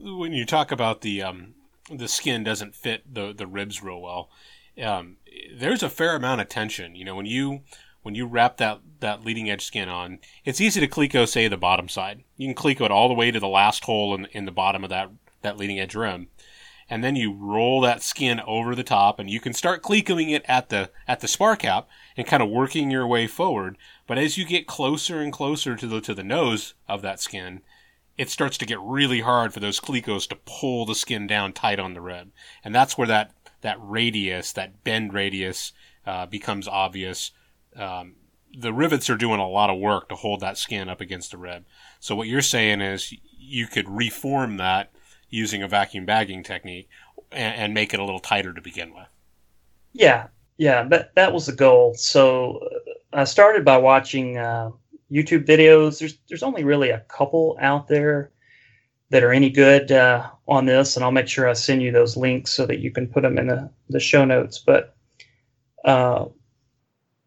When 0.00 0.32
you 0.32 0.44
talk 0.44 0.72
about 0.72 1.02
the 1.02 1.22
um, 1.22 1.54
the 1.88 2.08
skin 2.08 2.42
doesn't 2.42 2.74
fit 2.74 3.02
the 3.14 3.32
the 3.32 3.46
ribs 3.46 3.84
real 3.84 4.02
well, 4.02 4.30
um, 4.82 5.18
there's 5.56 5.84
a 5.84 5.88
fair 5.88 6.16
amount 6.16 6.40
of 6.40 6.48
tension. 6.48 6.96
You 6.96 7.04
know, 7.04 7.14
when 7.14 7.26
you 7.26 7.60
when 8.02 8.16
you 8.16 8.26
wrap 8.26 8.56
that 8.56 8.80
that 8.98 9.24
leading 9.24 9.48
edge 9.48 9.64
skin 9.64 9.88
on, 9.88 10.18
it's 10.44 10.60
easy 10.60 10.80
to 10.80 10.88
cleco 10.88 11.28
say 11.28 11.46
the 11.46 11.56
bottom 11.56 11.88
side. 11.88 12.24
You 12.36 12.52
can 12.52 12.56
cleco 12.56 12.84
it 12.84 12.90
all 12.90 13.06
the 13.06 13.14
way 13.14 13.30
to 13.30 13.38
the 13.38 13.46
last 13.46 13.84
hole 13.84 14.12
in 14.12 14.26
in 14.32 14.44
the 14.44 14.50
bottom 14.50 14.82
of 14.82 14.90
that 14.90 15.10
that 15.42 15.56
leading 15.56 15.78
edge 15.78 15.94
rim 15.94 16.30
and 16.88 17.02
then 17.02 17.16
you 17.16 17.32
roll 17.32 17.80
that 17.80 18.02
skin 18.02 18.40
over 18.46 18.74
the 18.74 18.84
top 18.84 19.18
and 19.18 19.30
you 19.30 19.40
can 19.40 19.52
start 19.52 19.82
cleaking 19.82 20.30
it 20.30 20.44
at 20.46 20.68
the 20.68 20.90
at 21.08 21.20
the 21.20 21.28
spar 21.28 21.56
cap 21.56 21.88
and 22.16 22.26
kind 22.26 22.42
of 22.42 22.50
working 22.50 22.90
your 22.90 23.06
way 23.06 23.26
forward. 23.26 23.76
But 24.06 24.18
as 24.18 24.36
you 24.36 24.44
get 24.44 24.66
closer 24.66 25.20
and 25.20 25.32
closer 25.32 25.76
to 25.76 25.86
the 25.86 26.00
to 26.02 26.14
the 26.14 26.24
nose 26.24 26.74
of 26.88 27.02
that 27.02 27.20
skin 27.20 27.62
it 28.16 28.30
starts 28.30 28.56
to 28.58 28.66
get 28.66 28.80
really 28.80 29.20
hard 29.20 29.52
for 29.52 29.60
those 29.60 29.80
clecos 29.80 30.28
to 30.28 30.38
pull 30.46 30.86
the 30.86 30.94
skin 30.94 31.26
down 31.26 31.52
tight 31.52 31.78
on 31.78 31.94
the 31.94 32.00
rib. 32.00 32.30
And 32.62 32.74
that's 32.74 32.96
where 32.96 33.08
that 33.08 33.32
that 33.62 33.78
radius 33.80 34.52
that 34.52 34.84
bend 34.84 35.12
radius 35.12 35.72
uh, 36.06 36.26
becomes 36.26 36.68
obvious. 36.68 37.32
Um, 37.74 38.16
the 38.56 38.72
rivets 38.72 39.10
are 39.10 39.16
doing 39.16 39.40
a 39.40 39.48
lot 39.48 39.70
of 39.70 39.80
work 39.80 40.08
to 40.08 40.14
hold 40.14 40.40
that 40.40 40.58
skin 40.58 40.88
up 40.88 41.00
against 41.00 41.32
the 41.32 41.38
rib. 41.38 41.64
So 41.98 42.14
what 42.14 42.28
you're 42.28 42.42
saying 42.42 42.82
is 42.82 43.14
you 43.36 43.66
could 43.66 43.88
reform 43.88 44.58
that 44.58 44.92
using 45.34 45.62
a 45.62 45.68
vacuum 45.68 46.06
bagging 46.06 46.42
technique 46.42 46.88
and, 47.32 47.54
and 47.56 47.74
make 47.74 47.92
it 47.92 48.00
a 48.00 48.04
little 48.04 48.20
tighter 48.20 48.52
to 48.52 48.60
begin 48.60 48.94
with. 48.94 49.08
Yeah, 49.92 50.28
yeah, 50.56 50.84
that 50.84 51.14
that 51.14 51.32
was 51.32 51.46
the 51.46 51.52
goal. 51.52 51.94
So 51.94 52.58
uh, 53.12 53.20
I 53.20 53.24
started 53.24 53.64
by 53.64 53.76
watching 53.76 54.38
uh, 54.38 54.70
YouTube 55.10 55.46
videos. 55.46 55.98
There's 55.98 56.18
there's 56.28 56.42
only 56.42 56.64
really 56.64 56.90
a 56.90 57.00
couple 57.00 57.56
out 57.60 57.88
there 57.88 58.30
that 59.10 59.22
are 59.22 59.32
any 59.32 59.50
good 59.50 59.92
uh, 59.92 60.28
on 60.48 60.66
this, 60.66 60.96
and 60.96 61.04
I'll 61.04 61.12
make 61.12 61.28
sure 61.28 61.48
I 61.48 61.52
send 61.52 61.82
you 61.82 61.92
those 61.92 62.16
links 62.16 62.52
so 62.52 62.66
that 62.66 62.78
you 62.78 62.90
can 62.90 63.06
put 63.06 63.22
them 63.22 63.38
in 63.38 63.48
the, 63.48 63.70
the 63.90 64.00
show 64.00 64.24
notes. 64.24 64.58
But 64.58 64.96
uh, 65.84 66.26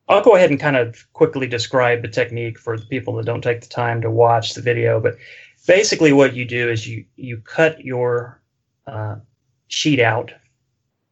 I'll 0.10 0.24
go 0.24 0.36
ahead 0.36 0.50
and 0.50 0.60
kind 0.60 0.76
of 0.76 1.06
quickly 1.14 1.48
describe 1.48 2.02
the 2.02 2.08
technique 2.08 2.60
for 2.60 2.78
the 2.78 2.86
people 2.86 3.16
that 3.16 3.26
don't 3.26 3.42
take 3.42 3.62
the 3.62 3.68
time 3.68 4.02
to 4.02 4.12
watch 4.12 4.54
the 4.54 4.62
video. 4.62 5.00
But 5.00 5.18
basically, 5.68 6.14
what 6.14 6.34
you 6.34 6.46
do 6.46 6.70
is 6.70 6.88
you 6.88 7.06
you 7.16 7.38
cut 7.38 7.82
your 7.82 8.42
uh, 8.88 9.18
sheet 9.68 10.00
out 10.00 10.32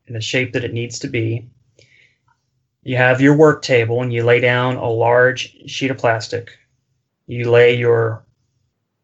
in 0.07 0.13
the 0.13 0.21
shape 0.21 0.53
that 0.53 0.63
it 0.63 0.73
needs 0.73 0.99
to 0.99 1.07
be. 1.07 1.47
You 2.81 2.97
have 2.97 3.21
your 3.21 3.35
work 3.35 3.61
table, 3.61 4.01
and 4.01 4.11
you 4.11 4.23
lay 4.23 4.39
down 4.39 4.77
a 4.77 4.89
large 4.89 5.69
sheet 5.69 5.91
of 5.91 5.97
plastic. 5.97 6.57
You 7.27 7.51
lay 7.51 7.75
your 7.75 8.25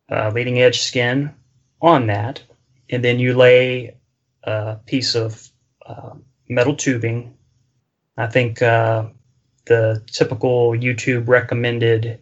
uh, 0.09 0.31
leading 0.33 0.59
edge 0.59 0.81
skin 0.81 1.33
on 1.81 2.07
that, 2.07 2.41
and 2.89 3.03
then 3.03 3.19
you 3.19 3.35
lay 3.35 3.95
a 4.43 4.77
piece 4.85 5.15
of 5.15 5.49
uh, 5.85 6.11
metal 6.47 6.75
tubing. 6.75 7.35
I 8.17 8.27
think 8.27 8.61
uh, 8.61 9.05
the 9.65 10.03
typical 10.07 10.71
YouTube 10.71 11.27
recommended 11.27 12.19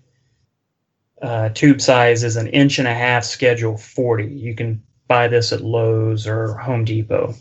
uh, 1.22 1.50
tube 1.50 1.82
size 1.82 2.24
is 2.24 2.36
an 2.36 2.48
inch 2.48 2.80
and 2.80 2.88
a 2.88 2.94
half 2.94 3.24
schedule 3.24 3.78
40. 3.78 4.26
You 4.26 4.56
can 4.56 4.82
buy 5.08 5.28
this 5.28 5.52
at 5.52 5.62
Lowe's 5.62 6.28
or 6.28 6.56
Home 6.58 6.86
Depot. 6.86 7.34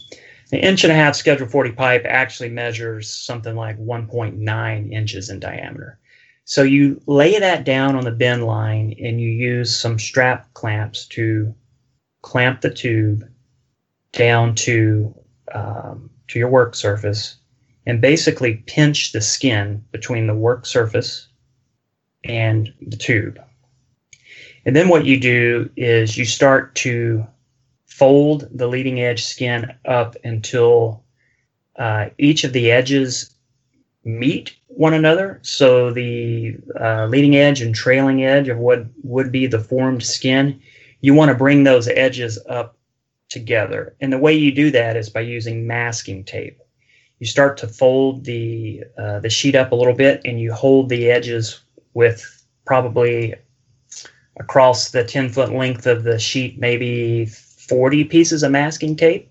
The 0.51 0.59
inch 0.59 0.85
and 0.85 0.93
a 0.93 0.97
half 0.97 1.15
schedule 1.15 1.47
40 1.47 1.73
pipe 1.73 2.05
actually 2.07 2.49
measures 2.49 3.13
something 3.13 3.55
like 3.55 3.79
1.9 3.79 4.93
inches 4.93 5.31
in 5.31 5.41
diameter. 5.41 5.99
So 6.45 6.63
you 6.63 7.01
lay 7.07 7.39
that 7.39 7.65
down 7.65 7.95
on 7.95 8.05
the 8.05 8.11
bend 8.11 8.45
line 8.45 8.95
and 8.99 9.21
you 9.21 9.29
use 9.29 9.77
some 9.77 9.99
strap 9.99 10.53
clamps 10.55 11.05
to 11.09 11.55
clamp 12.23 12.63
the 12.63 12.71
tube 12.71 13.29
down 14.13 14.55
to 14.55 15.15
um, 15.53 16.11
to 16.29 16.39
your 16.39 16.49
work 16.49 16.75
surface 16.75 17.37
and 17.87 18.01
basically 18.01 18.63
pinch 18.67 19.13
the 19.13 19.21
skin 19.21 19.85
between 19.93 20.27
the 20.27 20.35
work 20.35 20.67
surface 20.67 21.29
and 22.25 22.73
the 22.81 22.97
tube. 22.97 23.39
And 24.65 24.75
then 24.75 24.89
what 24.89 25.05
you 25.05 25.19
do 25.19 25.71
is 25.77 26.17
you 26.17 26.25
start 26.25 26.75
to 26.77 27.27
fold 27.87 28.49
the 28.53 28.67
leading 28.67 29.01
edge 29.01 29.25
skin 29.25 29.75
up 29.85 30.17
until 30.25 31.03
uh, 31.77 32.11
each 32.19 32.45
of 32.45 32.53
the 32.53 32.71
edges 32.71 33.35
meet 34.05 34.57
one 34.67 34.95
another. 34.95 35.41
So 35.43 35.93
the 35.93 36.57
uh, 36.79 37.07
leading 37.07 37.37
edge 37.37 37.61
and 37.61 37.75
trailing 37.75 38.25
edge 38.25 38.49
of 38.49 38.59
what 38.59 38.87
would 39.03 39.33
be 39.33 39.47
the 39.47 39.61
formed 39.61 40.03
skin, 40.03 40.61
you 41.01 41.15
want 41.15 41.31
to 41.31 41.37
bring 41.37 41.65
those 41.65 41.89
edges 41.89 42.39
up 42.49 42.77
together. 43.29 43.95
And 44.01 44.13
the 44.13 44.19
way 44.19 44.35
you 44.35 44.53
do 44.53 44.71
that 44.71 44.97
is 44.97 45.11
by 45.11 45.21
using 45.21 45.67
masking 45.67 46.25
tape 46.25 46.59
you 47.19 47.27
start 47.27 47.57
to 47.59 47.69
fold 47.69 48.25
the 48.25 48.85
uh, 48.97 49.21
the 49.21 49.31
sheet 49.31 49.55
up 49.55 49.73
a 49.73 49.75
little 49.75 49.95
bit 49.95 50.21
and 50.25 50.41
you 50.41 50.53
hold 50.53 50.89
the 50.89 51.11
edges 51.11 51.61
with 51.95 52.45
probably 52.65 53.35
across 54.39 54.91
the 54.91 55.05
10 55.05 55.31
foot 55.31 55.53
length 55.53 55.87
of 55.87 56.05
the 56.05 56.19
sheet 56.19 56.59
maybe 56.59 57.27
40 57.27 58.05
pieces 58.05 58.43
of 58.43 58.53
masking 58.53 58.97
tape 58.97 59.31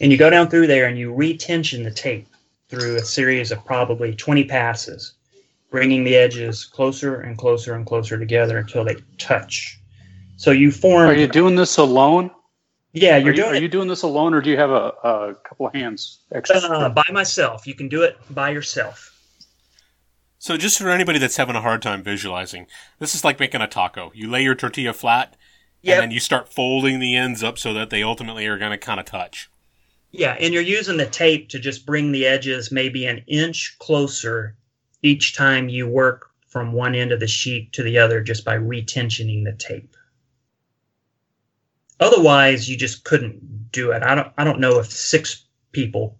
and 0.00 0.10
you 0.10 0.18
go 0.18 0.30
down 0.30 0.48
through 0.48 0.66
there 0.66 0.86
and 0.86 0.98
you 0.98 1.12
retension 1.12 1.82
the 1.82 1.90
tape 1.90 2.26
through 2.68 2.96
a 2.96 3.02
series 3.02 3.50
of 3.52 3.64
probably 3.64 4.14
20 4.14 4.44
passes 4.44 5.14
bringing 5.70 6.04
the 6.04 6.16
edges 6.16 6.64
closer 6.64 7.20
and 7.20 7.38
closer 7.38 7.74
and 7.74 7.86
closer 7.86 8.18
together 8.18 8.58
until 8.58 8.84
they 8.84 8.96
touch 9.18 9.78
so 10.36 10.50
you 10.50 10.70
form 10.70 11.08
are 11.08 11.14
you 11.14 11.28
doing 11.28 11.54
this 11.54 11.76
alone 11.76 12.30
yeah, 12.92 13.16
you're 13.16 13.28
are 13.28 13.30
you, 13.30 13.42
doing. 13.42 13.52
Are 13.52 13.62
you 13.62 13.68
doing 13.68 13.88
this 13.88 14.02
alone, 14.02 14.34
or 14.34 14.42
do 14.42 14.50
you 14.50 14.58
have 14.58 14.70
a, 14.70 14.92
a 15.02 15.34
couple 15.42 15.66
of 15.66 15.74
hands 15.74 16.18
extra? 16.32 16.58
Uh, 16.58 16.88
by 16.90 17.04
myself. 17.10 17.66
You 17.66 17.74
can 17.74 17.88
do 17.88 18.02
it 18.02 18.18
by 18.30 18.50
yourself. 18.50 19.11
So, 20.42 20.56
just 20.56 20.76
for 20.76 20.90
anybody 20.90 21.20
that's 21.20 21.36
having 21.36 21.54
a 21.54 21.60
hard 21.60 21.82
time 21.82 22.02
visualizing, 22.02 22.66
this 22.98 23.14
is 23.14 23.22
like 23.22 23.38
making 23.38 23.60
a 23.60 23.68
taco. 23.68 24.10
You 24.12 24.28
lay 24.28 24.42
your 24.42 24.56
tortilla 24.56 24.92
flat, 24.92 25.36
yep. 25.82 25.94
and 25.94 26.02
then 26.02 26.10
you 26.10 26.18
start 26.18 26.52
folding 26.52 26.98
the 26.98 27.14
ends 27.14 27.44
up 27.44 27.58
so 27.58 27.72
that 27.74 27.90
they 27.90 28.02
ultimately 28.02 28.44
are 28.48 28.58
going 28.58 28.72
to 28.72 28.76
kind 28.76 28.98
of 28.98 29.06
touch. 29.06 29.48
Yeah, 30.10 30.36
and 30.40 30.52
you're 30.52 30.64
using 30.64 30.96
the 30.96 31.06
tape 31.06 31.48
to 31.50 31.60
just 31.60 31.86
bring 31.86 32.10
the 32.10 32.26
edges 32.26 32.72
maybe 32.72 33.06
an 33.06 33.22
inch 33.28 33.76
closer 33.78 34.56
each 35.00 35.36
time 35.36 35.68
you 35.68 35.86
work 35.86 36.30
from 36.48 36.72
one 36.72 36.96
end 36.96 37.12
of 37.12 37.20
the 37.20 37.28
sheet 37.28 37.72
to 37.74 37.84
the 37.84 37.98
other 37.98 38.20
just 38.20 38.44
by 38.44 38.58
retensioning 38.58 39.44
the 39.44 39.52
tape. 39.52 39.94
Otherwise, 42.00 42.68
you 42.68 42.76
just 42.76 43.04
couldn't 43.04 43.70
do 43.70 43.92
it. 43.92 44.02
I 44.02 44.16
don't 44.16 44.32
I 44.36 44.42
don't 44.42 44.58
know 44.58 44.80
if 44.80 44.86
six 44.86 45.44
people 45.70 46.18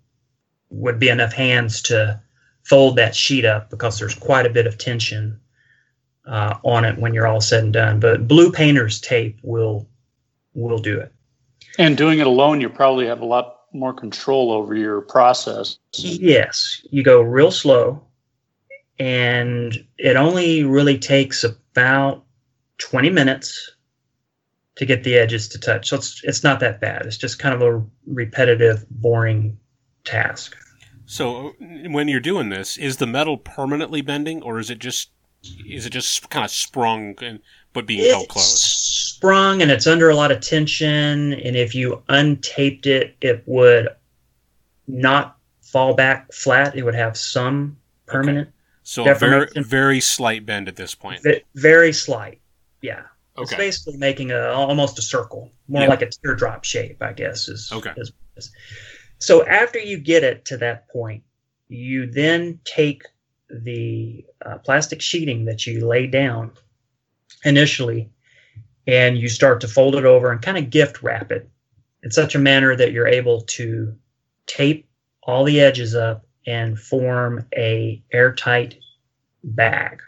would 0.70 1.00
be 1.00 1.08
enough 1.08 1.32
hands 1.32 1.82
to 1.82 2.20
fold 2.64 2.96
that 2.96 3.14
sheet 3.14 3.44
up 3.44 3.70
because 3.70 3.98
there's 3.98 4.14
quite 4.14 4.46
a 4.46 4.50
bit 4.50 4.66
of 4.66 4.78
tension 4.78 5.38
uh, 6.26 6.58
on 6.62 6.84
it 6.84 6.98
when 6.98 7.14
you're 7.14 7.26
all 7.26 7.40
said 7.40 7.64
and 7.64 7.72
done. 7.72 8.00
But 8.00 8.28
blue 8.28 8.52
painter's 8.52 9.00
tape 9.00 9.38
will 9.42 9.88
will 10.54 10.78
do 10.78 10.98
it. 10.98 11.12
And 11.78 11.96
doing 11.96 12.18
it 12.18 12.26
alone, 12.26 12.60
you 12.60 12.68
probably 12.68 13.06
have 13.06 13.20
a 13.20 13.26
lot 13.26 13.60
more 13.72 13.94
control 13.94 14.52
over 14.52 14.74
your 14.74 15.00
process. 15.00 15.78
Yes, 15.94 16.84
you 16.90 17.02
go 17.02 17.22
real 17.22 17.50
slow, 17.50 18.02
and 18.98 19.84
it 19.98 20.16
only 20.16 20.64
really 20.64 20.98
takes 20.98 21.44
about 21.44 22.24
20 22.78 23.10
minutes 23.10 23.72
to 24.76 24.86
get 24.86 25.04
the 25.04 25.16
edges 25.16 25.48
to 25.48 25.58
touch. 25.58 25.88
So 25.88 25.96
it's 25.96 26.20
it's 26.24 26.42
not 26.42 26.60
that 26.60 26.80
bad. 26.80 27.06
It's 27.06 27.16
just 27.16 27.38
kind 27.38 27.54
of 27.54 27.62
a 27.62 27.84
repetitive, 28.06 28.84
boring 28.90 29.58
task. 30.04 30.56
So 31.06 31.54
when 31.58 32.08
you're 32.08 32.20
doing 32.20 32.48
this, 32.48 32.78
is 32.78 32.96
the 32.96 33.06
metal 33.06 33.36
permanently 33.36 34.00
bending, 34.00 34.42
or 34.42 34.58
is 34.58 34.70
it 34.70 34.78
just 34.78 35.10
is 35.66 35.86
it 35.86 35.90
just 35.90 36.30
kind 36.30 36.44
of 36.44 36.50
sprung 36.50 37.16
and 37.20 37.40
but 37.72 37.86
being 37.86 38.00
it's 38.00 38.12
held 38.12 38.28
closed? 38.28 38.58
Sprung 38.58 39.62
and 39.62 39.70
it's 39.70 39.86
under 39.86 40.10
a 40.10 40.14
lot 40.14 40.32
of 40.32 40.40
tension, 40.40 41.32
and 41.32 41.56
if 41.56 41.74
you 41.74 42.02
untaped 42.08 42.86
it, 42.86 43.16
it 43.20 43.42
would 43.46 43.88
not 44.86 45.36
fall 45.60 45.94
back 45.94 46.32
flat. 46.32 46.76
It 46.76 46.82
would 46.82 46.94
have 46.94 47.16
some 47.16 47.76
permanent. 48.06 48.48
Okay. 48.48 48.56
So 48.84 49.08
a 49.08 49.14
very 49.14 49.48
very 49.56 50.00
slight 50.00 50.44
bend 50.44 50.68
at 50.68 50.76
this 50.76 50.94
point. 50.94 51.24
Very 51.54 51.92
slight, 51.92 52.40
yeah. 52.80 53.02
Okay. 53.38 53.42
It's 53.42 53.54
basically 53.54 53.96
making 53.96 54.30
a 54.32 54.50
almost 54.50 54.98
a 54.98 55.02
circle, 55.02 55.50
more 55.68 55.82
yeah. 55.82 55.88
like 55.88 56.02
a 56.02 56.10
teardrop 56.10 56.64
shape, 56.64 57.02
I 57.02 57.12
guess. 57.12 57.48
Is 57.48 57.70
okay. 57.72 57.92
Is, 57.96 58.12
is. 58.36 58.52
So 59.22 59.46
after 59.46 59.78
you 59.78 59.98
get 59.98 60.24
it 60.24 60.44
to 60.46 60.56
that 60.56 60.88
point, 60.88 61.22
you 61.68 62.10
then 62.10 62.58
take 62.64 63.04
the 63.48 64.24
uh, 64.44 64.58
plastic 64.58 65.00
sheeting 65.00 65.44
that 65.44 65.64
you 65.64 65.86
lay 65.86 66.08
down 66.08 66.50
initially, 67.44 68.10
and 68.88 69.16
you 69.16 69.28
start 69.28 69.60
to 69.60 69.68
fold 69.68 69.94
it 69.94 70.04
over 70.04 70.32
and 70.32 70.42
kind 70.42 70.58
of 70.58 70.70
gift 70.70 71.04
wrap 71.04 71.30
it 71.30 71.48
in 72.02 72.10
such 72.10 72.34
a 72.34 72.40
manner 72.40 72.74
that 72.74 72.90
you're 72.90 73.06
able 73.06 73.42
to 73.42 73.96
tape 74.46 74.88
all 75.22 75.44
the 75.44 75.60
edges 75.60 75.94
up 75.94 76.26
and 76.48 76.76
form 76.76 77.46
a 77.56 78.02
airtight 78.12 78.74
bag. 79.44 80.02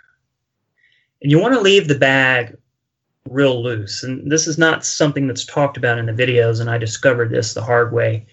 And 1.23 1.31
you 1.31 1.39
want 1.39 1.55
to 1.55 1.61
leave 1.61 1.87
the 1.87 1.95
bag 1.95 2.57
real 3.31 3.63
loose. 3.63 4.03
And 4.03 4.31
this 4.31 4.49
is 4.49 4.59
not 4.59 4.85
something 4.85 5.29
that's 5.29 5.47
talked 5.47 5.77
about 5.77 5.99
in 5.99 6.07
the 6.07 6.13
videos, 6.13 6.61
and 6.61 6.69
I 6.69 6.79
discovered 6.79 7.31
this 7.31 7.55
the 7.55 7.63
hard 7.63 7.93
way. 7.93 8.27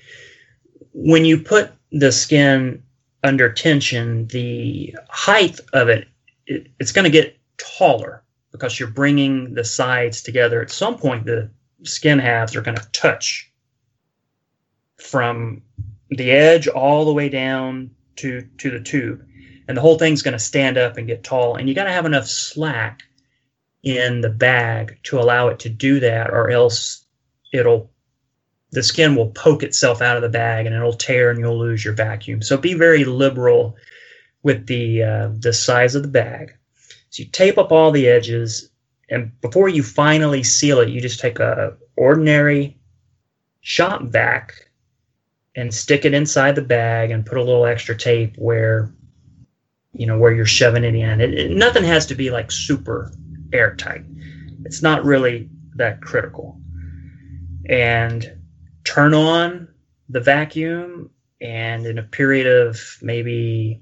When 0.93 1.25
you 1.25 1.39
put 1.39 1.71
the 1.91 2.11
skin 2.11 2.83
under 3.23 3.51
tension, 3.51 4.27
the 4.27 4.95
height 5.09 5.59
of 5.73 5.89
it, 5.89 6.07
it 6.47 6.67
it's 6.79 6.91
going 6.91 7.05
to 7.05 7.11
get 7.11 7.37
taller 7.57 8.23
because 8.51 8.79
you're 8.79 8.89
bringing 8.89 9.53
the 9.53 9.63
sides 9.63 10.21
together. 10.21 10.61
At 10.61 10.71
some 10.71 10.97
point, 10.97 11.25
the 11.25 11.49
skin 11.83 12.19
halves 12.19 12.55
are 12.55 12.61
going 12.61 12.77
to 12.77 12.91
touch 12.91 13.51
from 14.97 15.61
the 16.09 16.31
edge 16.31 16.67
all 16.67 17.05
the 17.05 17.13
way 17.13 17.29
down 17.29 17.91
to 18.17 18.47
to 18.57 18.69
the 18.69 18.79
tube, 18.79 19.25
and 19.67 19.77
the 19.77 19.81
whole 19.81 19.97
thing's 19.97 20.21
going 20.21 20.33
to 20.33 20.39
stand 20.39 20.77
up 20.77 20.97
and 20.97 21.07
get 21.07 21.23
tall. 21.23 21.55
And 21.55 21.69
you 21.69 21.75
got 21.75 21.85
to 21.85 21.91
have 21.91 22.05
enough 22.05 22.27
slack 22.27 23.03
in 23.83 24.21
the 24.21 24.29
bag 24.29 24.99
to 25.03 25.19
allow 25.19 25.47
it 25.47 25.59
to 25.59 25.69
do 25.69 25.99
that, 26.01 26.29
or 26.29 26.51
else 26.51 27.05
it'll 27.53 27.89
the 28.71 28.83
skin 28.83 29.15
will 29.15 29.31
poke 29.31 29.63
itself 29.63 30.01
out 30.01 30.15
of 30.15 30.21
the 30.21 30.29
bag 30.29 30.65
and 30.65 30.73
it'll 30.73 30.93
tear 30.93 31.29
and 31.29 31.39
you'll 31.39 31.59
lose 31.59 31.83
your 31.83 31.93
vacuum. 31.93 32.41
So 32.41 32.57
be 32.57 32.73
very 32.73 33.03
liberal 33.03 33.75
with 34.43 34.65
the 34.67 35.03
uh, 35.03 35.29
the 35.37 35.53
size 35.53 35.95
of 35.95 36.03
the 36.03 36.09
bag. 36.09 36.55
So 37.09 37.23
you 37.23 37.29
tape 37.29 37.57
up 37.57 37.71
all 37.71 37.91
the 37.91 38.07
edges, 38.07 38.69
and 39.09 39.39
before 39.41 39.67
you 39.67 39.83
finally 39.83 40.43
seal 40.43 40.79
it, 40.79 40.89
you 40.89 41.01
just 41.01 41.19
take 41.19 41.39
a 41.39 41.75
ordinary 41.97 42.77
shop 43.59 44.03
vac 44.03 44.53
and 45.55 45.73
stick 45.73 46.05
it 46.05 46.13
inside 46.13 46.55
the 46.55 46.61
bag 46.61 47.11
and 47.11 47.25
put 47.25 47.37
a 47.37 47.43
little 47.43 47.65
extra 47.65 47.95
tape 47.95 48.35
where 48.37 48.93
you 49.91 50.05
know 50.05 50.17
where 50.17 50.31
you're 50.31 50.45
shoving 50.45 50.85
it 50.85 50.95
in. 50.95 51.21
It, 51.21 51.33
it, 51.33 51.51
nothing 51.51 51.83
has 51.83 52.05
to 52.07 52.15
be 52.15 52.31
like 52.31 52.49
super 52.51 53.11
airtight. 53.51 54.05
It's 54.63 54.81
not 54.81 55.03
really 55.03 55.49
that 55.75 56.01
critical. 56.01 56.57
And 57.67 58.40
turn 58.83 59.13
on 59.13 59.67
the 60.09 60.19
vacuum, 60.19 61.09
and 61.39 61.85
in 61.85 61.97
a 61.97 62.03
period 62.03 62.47
of 62.47 62.79
maybe 63.01 63.81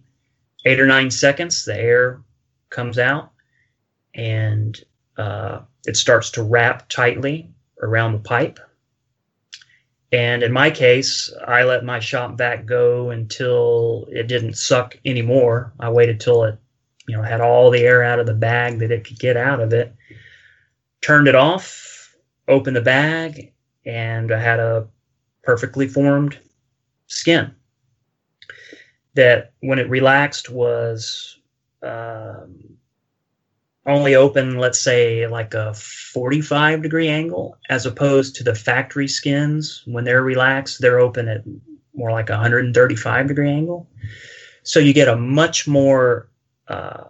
eight 0.65 0.79
or 0.79 0.87
nine 0.87 1.11
seconds, 1.11 1.65
the 1.65 1.77
air 1.77 2.21
comes 2.69 2.97
out 2.97 3.31
and 4.13 4.83
uh, 5.17 5.59
it 5.85 5.97
starts 5.97 6.31
to 6.31 6.43
wrap 6.43 6.87
tightly 6.89 7.51
around 7.81 8.13
the 8.13 8.19
pipe. 8.19 8.59
And 10.11 10.41
in 10.41 10.51
my 10.51 10.71
case, 10.71 11.31
I 11.45 11.63
let 11.63 11.85
my 11.85 11.99
shop 11.99 12.37
vac 12.37 12.65
go 12.65 13.11
until 13.11 14.07
it 14.09 14.27
didn't 14.27 14.57
suck 14.57 14.97
anymore. 15.05 15.73
I 15.79 15.89
waited 15.89 16.19
till 16.19 16.45
it, 16.45 16.57
you 17.07 17.15
know, 17.15 17.21
had 17.23 17.41
all 17.41 17.69
the 17.69 17.81
air 17.81 18.03
out 18.03 18.19
of 18.19 18.25
the 18.25 18.33
bag 18.33 18.79
that 18.79 18.91
it 18.91 19.05
could 19.05 19.19
get 19.19 19.37
out 19.37 19.59
of 19.59 19.71
it. 19.73 19.93
Turned 21.01 21.27
it 21.27 21.35
off, 21.35 22.15
opened 22.47 22.75
the 22.75 22.81
bag, 22.81 23.53
and 23.85 24.31
I 24.31 24.39
had 24.39 24.59
a 24.59 24.87
perfectly 25.43 25.87
formed 25.87 26.37
skin 27.07 27.53
that 29.15 29.53
when 29.61 29.79
it 29.79 29.89
relaxed 29.89 30.49
was 30.49 31.39
um, 31.81 32.77
only 33.85 34.15
open, 34.15 34.57
let's 34.57 34.79
say, 34.79 35.27
like 35.27 35.53
a 35.53 35.73
45 35.73 36.81
degree 36.81 37.09
angle, 37.09 37.57
as 37.69 37.85
opposed 37.85 38.35
to 38.35 38.43
the 38.43 38.55
factory 38.55 39.07
skins. 39.07 39.83
When 39.85 40.03
they're 40.03 40.23
relaxed, 40.23 40.81
they're 40.81 40.99
open 40.99 41.27
at 41.27 41.43
more 41.93 42.11
like 42.11 42.29
a 42.29 42.33
135 42.33 43.27
degree 43.27 43.49
angle. 43.49 43.89
So 44.63 44.79
you 44.79 44.93
get 44.93 45.07
a 45.07 45.15
much 45.15 45.67
more 45.67 46.29
uh, 46.67 47.05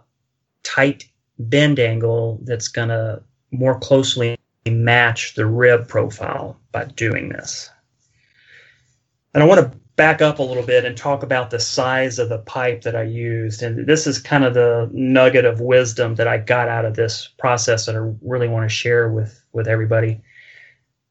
tight 0.62 1.04
bend 1.38 1.78
angle 1.78 2.40
that's 2.44 2.68
going 2.68 2.88
to 2.88 3.22
more 3.50 3.78
closely 3.78 4.38
match 4.66 5.34
the 5.34 5.46
rib 5.46 5.88
profile 5.88 6.59
by 6.72 6.84
doing 6.84 7.28
this. 7.28 7.70
And 9.34 9.42
I 9.42 9.46
want 9.46 9.60
to 9.60 9.78
back 9.96 10.22
up 10.22 10.38
a 10.38 10.42
little 10.42 10.62
bit 10.62 10.86
and 10.86 10.96
talk 10.96 11.22
about 11.22 11.50
the 11.50 11.60
size 11.60 12.18
of 12.18 12.30
the 12.30 12.38
pipe 12.38 12.80
that 12.82 12.96
I 12.96 13.02
used. 13.02 13.62
And 13.62 13.86
this 13.86 14.06
is 14.06 14.18
kind 14.18 14.44
of 14.44 14.54
the 14.54 14.88
nugget 14.94 15.44
of 15.44 15.60
wisdom 15.60 16.14
that 16.14 16.26
I 16.26 16.38
got 16.38 16.68
out 16.68 16.86
of 16.86 16.96
this 16.96 17.28
process 17.38 17.84
that 17.84 17.96
I 17.96 18.10
really 18.22 18.48
want 18.48 18.64
to 18.64 18.74
share 18.74 19.10
with, 19.10 19.44
with 19.52 19.68
everybody. 19.68 20.22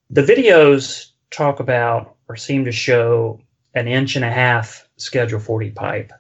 The 0.10 0.24
videos 0.24 1.12
talk 1.30 1.60
about 1.60 2.16
or 2.28 2.36
seem 2.36 2.66
to 2.66 2.72
show 2.72 3.40
an 3.76 3.88
inch 3.88 4.16
and 4.16 4.26
a 4.26 4.32
half 4.32 4.88
Schedule 4.98 5.40
40 5.40 5.70
pipe. 5.70 6.12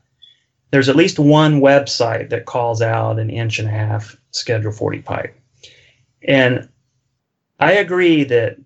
There's 0.72 0.90
at 0.90 0.96
least 0.96 1.18
one 1.18 1.62
website 1.62 2.30
that 2.30 2.46
calls 2.46 2.84
out 2.84 3.18
an 3.18 3.32
inch 3.32 3.58
and 3.58 3.68
a 3.68 3.72
half 3.72 4.16
Schedule 4.30 4.72
40 4.72 5.02
pipe. 5.02 5.36
And 6.22 6.70
I 7.60 7.74
agree 7.74 8.24
that 8.26 8.58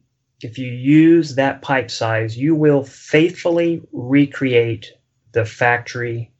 if 0.43 0.57
you 0.57 0.71
use 0.71 1.35
that 1.35 1.61
pipe 1.61 1.89
size, 1.89 2.37
you 2.37 2.55
will 2.55 2.83
faithfully 2.83 3.81
recreate 3.91 4.93
the 5.31 5.45
factory 5.45 6.31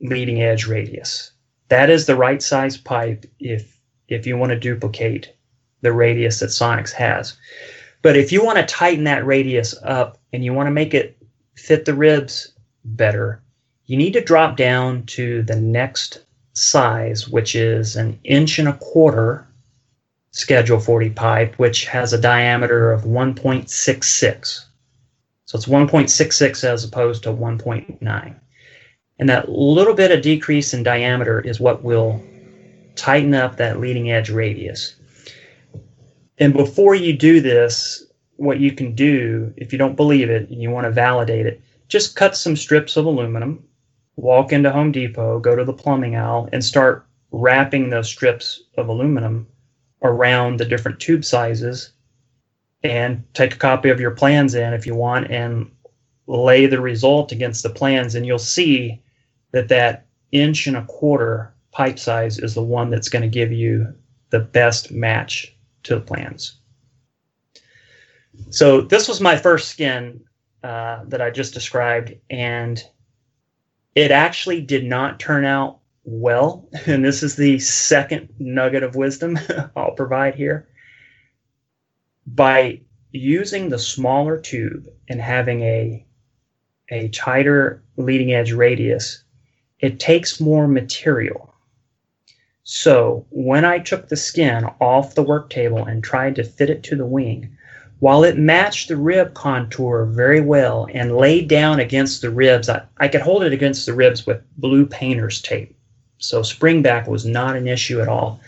leading 0.00 0.42
edge 0.42 0.66
radius. 0.66 1.32
That 1.68 1.90
is 1.90 2.06
the 2.06 2.16
right 2.16 2.42
size 2.42 2.76
pipe 2.76 3.26
if 3.40 3.78
if 4.08 4.26
you 4.26 4.36
want 4.36 4.50
to 4.50 4.58
duplicate 4.58 5.34
the 5.80 5.92
radius 5.92 6.38
that 6.40 6.50
Sonex 6.50 6.92
has. 6.92 7.36
But 8.02 8.16
if 8.16 8.30
you 8.30 8.44
want 8.44 8.58
to 8.58 8.64
tighten 8.64 9.04
that 9.04 9.26
radius 9.26 9.74
up 9.82 10.18
and 10.32 10.44
you 10.44 10.52
want 10.52 10.68
to 10.68 10.72
make 10.72 10.94
it 10.94 11.16
fit 11.56 11.84
the 11.84 11.94
ribs 11.94 12.52
better, 12.84 13.42
you 13.86 13.96
need 13.96 14.12
to 14.12 14.20
drop 14.20 14.56
down 14.56 15.04
to 15.06 15.42
the 15.42 15.56
next 15.56 16.20
size, 16.52 17.28
which 17.28 17.56
is 17.56 17.96
an 17.96 18.18
inch 18.22 18.58
and 18.58 18.68
a 18.68 18.74
quarter 18.74 19.46
Schedule 20.36 20.78
40 20.78 21.10
pipe, 21.10 21.54
which 21.54 21.86
has 21.86 22.12
a 22.12 22.20
diameter 22.20 22.92
of 22.92 23.04
1.66. 23.04 24.64
So 25.46 25.56
it's 25.56 25.64
1.66 25.64 26.62
as 26.62 26.84
opposed 26.84 27.22
to 27.22 27.30
1.9. 27.30 28.40
And 29.18 29.28
that 29.30 29.48
little 29.48 29.94
bit 29.94 30.12
of 30.12 30.20
decrease 30.20 30.74
in 30.74 30.82
diameter 30.82 31.40
is 31.40 31.58
what 31.58 31.82
will 31.82 32.22
tighten 32.96 33.32
up 33.32 33.56
that 33.56 33.80
leading 33.80 34.10
edge 34.10 34.28
radius. 34.28 34.96
And 36.36 36.52
before 36.52 36.94
you 36.94 37.14
do 37.14 37.40
this, 37.40 38.04
what 38.36 38.60
you 38.60 38.72
can 38.72 38.94
do, 38.94 39.54
if 39.56 39.72
you 39.72 39.78
don't 39.78 39.96
believe 39.96 40.28
it 40.28 40.50
and 40.50 40.60
you 40.60 40.70
want 40.70 40.84
to 40.84 40.90
validate 40.90 41.46
it, 41.46 41.62
just 41.88 42.14
cut 42.14 42.36
some 42.36 42.56
strips 42.56 42.98
of 42.98 43.06
aluminum, 43.06 43.64
walk 44.16 44.52
into 44.52 44.70
Home 44.70 44.92
Depot, 44.92 45.38
go 45.38 45.56
to 45.56 45.64
the 45.64 45.72
plumbing 45.72 46.14
aisle, 46.14 46.46
and 46.52 46.62
start 46.62 47.06
wrapping 47.32 47.88
those 47.88 48.06
strips 48.06 48.64
of 48.76 48.90
aluminum 48.90 49.46
around 50.06 50.58
the 50.58 50.64
different 50.64 51.00
tube 51.00 51.24
sizes 51.24 51.90
and 52.82 53.24
take 53.34 53.54
a 53.54 53.58
copy 53.58 53.88
of 53.88 54.00
your 54.00 54.12
plans 54.12 54.54
in 54.54 54.72
if 54.72 54.86
you 54.86 54.94
want 54.94 55.30
and 55.30 55.70
lay 56.26 56.66
the 56.66 56.80
result 56.80 57.32
against 57.32 57.62
the 57.62 57.70
plans 57.70 58.14
and 58.14 58.26
you'll 58.26 58.38
see 58.38 59.02
that 59.52 59.68
that 59.68 60.06
inch 60.32 60.66
and 60.66 60.76
a 60.76 60.84
quarter 60.86 61.54
pipe 61.72 61.98
size 61.98 62.38
is 62.38 62.54
the 62.54 62.62
one 62.62 62.90
that's 62.90 63.08
going 63.08 63.22
to 63.22 63.28
give 63.28 63.52
you 63.52 63.92
the 64.30 64.40
best 64.40 64.90
match 64.90 65.54
to 65.82 65.94
the 65.94 66.00
plans. 66.00 66.58
So 68.50 68.80
this 68.80 69.08
was 69.08 69.20
my 69.20 69.36
first 69.36 69.68
skin 69.68 70.20
uh, 70.62 71.04
that 71.06 71.22
I 71.22 71.30
just 71.30 71.54
described, 71.54 72.14
and 72.28 72.82
it 73.94 74.10
actually 74.10 74.60
did 74.60 74.84
not 74.84 75.20
turn 75.20 75.44
out 75.44 75.78
well, 76.06 76.68
and 76.86 77.04
this 77.04 77.22
is 77.24 77.34
the 77.34 77.58
second 77.58 78.28
nugget 78.38 78.84
of 78.84 78.94
wisdom 78.94 79.38
I'll 79.76 79.90
provide 79.90 80.36
here. 80.36 80.68
By 82.26 82.80
using 83.10 83.68
the 83.68 83.78
smaller 83.78 84.38
tube 84.38 84.86
and 85.08 85.20
having 85.20 85.62
a 85.62 86.06
a 86.90 87.08
tighter 87.08 87.82
leading 87.96 88.32
edge 88.32 88.52
radius, 88.52 89.24
it 89.80 89.98
takes 89.98 90.40
more 90.40 90.68
material. 90.68 91.52
So 92.62 93.26
when 93.30 93.64
I 93.64 93.80
took 93.80 94.08
the 94.08 94.16
skin 94.16 94.64
off 94.80 95.16
the 95.16 95.22
work 95.24 95.50
table 95.50 95.84
and 95.84 96.02
tried 96.02 96.36
to 96.36 96.44
fit 96.44 96.70
it 96.70 96.84
to 96.84 96.96
the 96.96 97.06
wing, 97.06 97.56
while 97.98 98.22
it 98.22 98.38
matched 98.38 98.88
the 98.88 98.96
rib 98.96 99.34
contour 99.34 100.04
very 100.04 100.40
well 100.40 100.86
and 100.92 101.16
laid 101.16 101.48
down 101.48 101.80
against 101.80 102.22
the 102.22 102.30
ribs, 102.30 102.68
I, 102.68 102.82
I 102.98 103.08
could 103.08 103.22
hold 103.22 103.42
it 103.42 103.52
against 103.52 103.86
the 103.86 103.94
ribs 103.94 104.24
with 104.26 104.42
blue 104.56 104.86
painter's 104.86 105.40
tape. 105.42 105.75
So 106.18 106.40
springback 106.40 107.08
was 107.08 107.24
not 107.24 107.56
an 107.56 107.68
issue 107.68 108.00
at 108.00 108.08
all. 108.08 108.40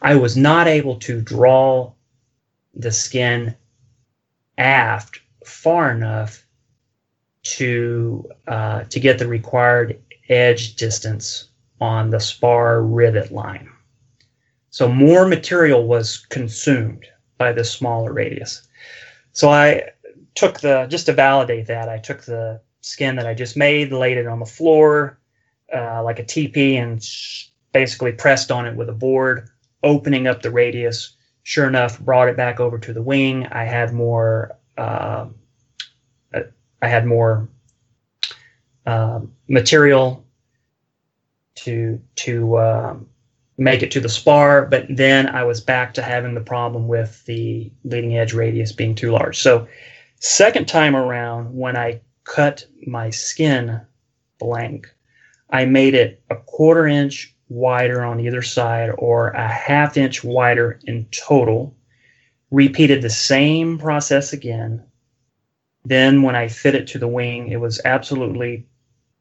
I 0.00 0.14
was 0.16 0.36
not 0.36 0.66
able 0.66 0.96
to 1.00 1.20
draw 1.20 1.92
the 2.74 2.90
skin 2.90 3.54
aft 4.58 5.20
far 5.44 5.92
enough 5.92 6.44
to 7.42 8.28
uh, 8.46 8.84
to 8.84 9.00
get 9.00 9.18
the 9.18 9.26
required 9.26 10.00
edge 10.28 10.76
distance 10.76 11.48
on 11.80 12.10
the 12.10 12.20
spar 12.20 12.82
rivet 12.82 13.32
line. 13.32 13.68
So 14.70 14.88
more 14.88 15.26
material 15.26 15.86
was 15.86 16.18
consumed 16.30 17.06
by 17.36 17.52
the 17.52 17.64
smaller 17.64 18.12
radius. 18.12 18.66
So 19.32 19.50
I 19.50 19.90
took 20.34 20.60
the 20.60 20.86
just 20.88 21.06
to 21.06 21.12
validate 21.12 21.66
that 21.66 21.88
I 21.88 21.98
took 21.98 22.22
the 22.22 22.60
skin 22.80 23.16
that 23.16 23.26
I 23.26 23.34
just 23.34 23.56
made, 23.56 23.92
laid 23.92 24.16
it 24.16 24.26
on 24.26 24.38
the 24.38 24.46
floor, 24.46 25.18
uh, 25.74 26.02
like 26.02 26.18
a 26.18 26.24
TP 26.24 26.74
and 26.74 27.04
basically 27.72 28.12
pressed 28.12 28.50
on 28.50 28.66
it 28.66 28.76
with 28.76 28.88
a 28.88 28.94
board, 28.94 29.48
opening 29.82 30.26
up 30.26 30.42
the 30.42 30.50
radius. 30.50 31.16
Sure 31.44 31.66
enough, 31.66 31.98
brought 32.00 32.28
it 32.28 32.36
back 32.36 32.60
over 32.60 32.78
to 32.78 32.92
the 32.92 33.02
wing. 33.02 33.46
I 33.46 33.64
had 33.64 33.92
more. 33.92 34.56
Uh, 34.76 35.26
I 36.80 36.88
had 36.88 37.06
more 37.06 37.48
uh, 38.86 39.20
material 39.48 40.24
to 41.56 42.00
to 42.16 42.58
um, 42.58 43.06
make 43.58 43.82
it 43.82 43.90
to 43.92 44.00
the 44.00 44.08
spar, 44.08 44.66
but 44.66 44.86
then 44.88 45.28
I 45.28 45.44
was 45.44 45.60
back 45.60 45.94
to 45.94 46.02
having 46.02 46.34
the 46.34 46.40
problem 46.40 46.88
with 46.88 47.24
the 47.26 47.70
leading 47.84 48.16
edge 48.16 48.34
radius 48.34 48.72
being 48.72 48.94
too 48.94 49.12
large. 49.12 49.38
So 49.38 49.68
Second 50.24 50.68
time 50.68 50.94
around, 50.94 51.52
when 51.52 51.76
I 51.76 52.00
cut 52.22 52.64
my 52.86 53.10
skin 53.10 53.80
blank, 54.38 54.86
I 55.52 55.66
made 55.66 55.94
it 55.94 56.22
a 56.30 56.36
quarter 56.36 56.86
inch 56.86 57.36
wider 57.50 58.02
on 58.02 58.20
either 58.20 58.40
side 58.40 58.90
or 58.96 59.28
a 59.28 59.46
half 59.46 59.98
inch 59.98 60.24
wider 60.24 60.80
in 60.84 61.06
total. 61.10 61.76
Repeated 62.50 63.02
the 63.02 63.10
same 63.10 63.78
process 63.78 64.32
again. 64.32 64.82
Then, 65.84 66.22
when 66.22 66.36
I 66.36 66.48
fit 66.48 66.74
it 66.74 66.86
to 66.88 66.98
the 66.98 67.08
wing, 67.08 67.48
it 67.48 67.60
was 67.60 67.80
absolutely 67.84 68.66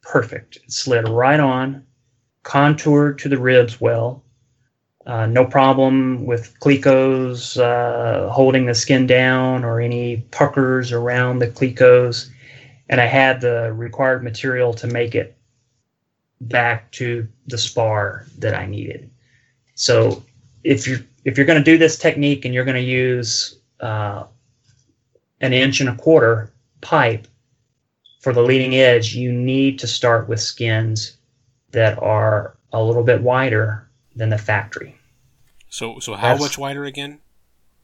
perfect. 0.02 0.58
It 0.58 0.72
slid 0.72 1.10
right 1.10 1.40
on, 1.40 1.86
contoured 2.44 3.20
to 3.20 3.30
the 3.30 3.40
ribs 3.40 3.82
well. 3.82 4.24
Uh, 5.06 5.26
no 5.26 5.46
problem 5.46 6.26
with 6.26 6.58
clecos 6.60 7.60
uh, 7.60 8.30
holding 8.30 8.68
the 8.68 8.76
skin 8.76 9.08
down 9.08 9.66
or 9.66 9.82
any 9.82 10.18
puckers 10.32 10.92
around 10.92 11.40
the 11.40 11.48
clecos. 11.48 12.30
And 12.88 13.02
I 13.02 13.08
had 13.08 13.42
the 13.42 13.74
required 13.74 14.24
material 14.24 14.74
to 14.76 14.88
make 14.88 15.16
it 15.16 15.36
back 16.42 16.92
to 16.92 17.28
the 17.48 17.58
spar 17.58 18.26
that 18.40 18.56
I 18.56 18.66
needed. 18.66 19.10
So 19.76 20.24
if 20.64 20.88
you're 20.88 21.00
if 21.24 21.38
you're 21.38 21.46
going 21.46 21.60
to 21.60 21.72
do 21.72 21.78
this 21.78 21.98
technique 21.98 22.46
and 22.46 22.54
you're 22.54 22.66
going 22.66 22.76
to 22.76 22.82
use 22.82 23.60
uh, 23.80 24.24
an 25.40 25.54
inch 25.54 25.80
and 25.80 25.90
a 25.90 25.96
quarter 25.96 26.52
pipe 26.82 27.28
for 28.20 28.34
the 28.34 28.42
leading 28.42 28.76
edge, 28.76 29.14
you 29.14 29.32
need 29.32 29.80
to 29.80 29.88
start 29.88 30.28
with 30.28 30.40
skins 30.40 31.18
that 31.72 32.02
are 32.02 32.58
a 32.74 32.84
little 32.84 33.04
bit 33.04 33.22
wider 33.22 33.88
than 34.16 34.30
the 34.30 34.38
factory. 34.38 34.96
So, 35.70 36.00
so 36.00 36.14
how 36.16 36.30
That's 36.30 36.42
much 36.42 36.58
wider 36.58 36.86
again? 36.86 37.20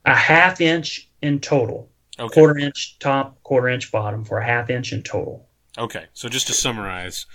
A 0.06 0.16
half 0.16 0.62
inch 0.62 1.10
in 1.22 1.40
total. 1.40 1.90
Okay. 2.20 2.34
Quarter 2.34 2.60
inch 2.60 2.98
top, 3.00 3.42
quarter 3.44 3.70
inch 3.70 3.92
bottom 3.92 4.26
for 4.26 4.40
a 4.40 4.46
half 4.46 4.70
inch 4.70 4.94
in 4.94 5.04
total. 5.04 5.48
Okay, 5.78 6.06
so 6.14 6.28
just 6.28 6.48
to 6.48 6.54
summarize, 6.54 7.28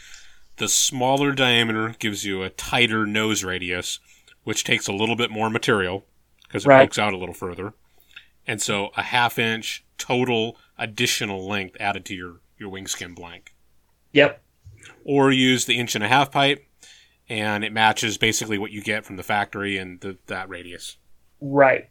the 0.57 0.69
smaller 0.69 1.33
diameter 1.33 1.95
gives 1.99 2.25
you 2.25 2.43
a 2.43 2.51
tighter 2.51 3.07
nose 3.07 3.43
radius, 3.45 3.99
which 4.45 4.65
takes 4.65 4.87
a 4.87 4.93
little 4.93 5.17
bit 5.17 5.31
more 5.31 5.51
material 5.51 6.05
because 6.43 6.65
it 6.65 6.69
right. 6.69 6.81
pokes 6.83 6.99
out 6.99 7.13
a 7.13 7.19
little 7.19 7.35
further. 7.35 7.75
And 8.47 8.61
so 8.61 8.91
a 8.97 9.03
half 9.03 9.39
inch 9.39 9.85
total 9.99 10.57
additional 10.79 11.47
length 11.47 11.77
added 11.81 12.05
to 12.07 12.15
your, 12.15 12.41
your 12.59 12.69
wing 12.69 12.87
skin 12.87 13.15
blank. 13.15 13.55
Yep. 14.13 14.43
Or 15.05 15.31
use 15.31 15.65
the 15.65 15.79
inch 15.79 15.95
and 15.95 16.05
a 16.05 16.09
half 16.09 16.31
pipe 16.31 16.67
and 17.29 17.65
it 17.65 17.73
matches 17.73 18.19
basically 18.19 18.59
what 18.59 18.73
you 18.73 18.83
get 18.83 19.05
from 19.05 19.17
the 19.17 19.23
factory 19.23 19.79
and 19.79 20.01
the, 20.01 20.19
that 20.27 20.49
radius. 20.49 20.97
Right. 21.41 21.89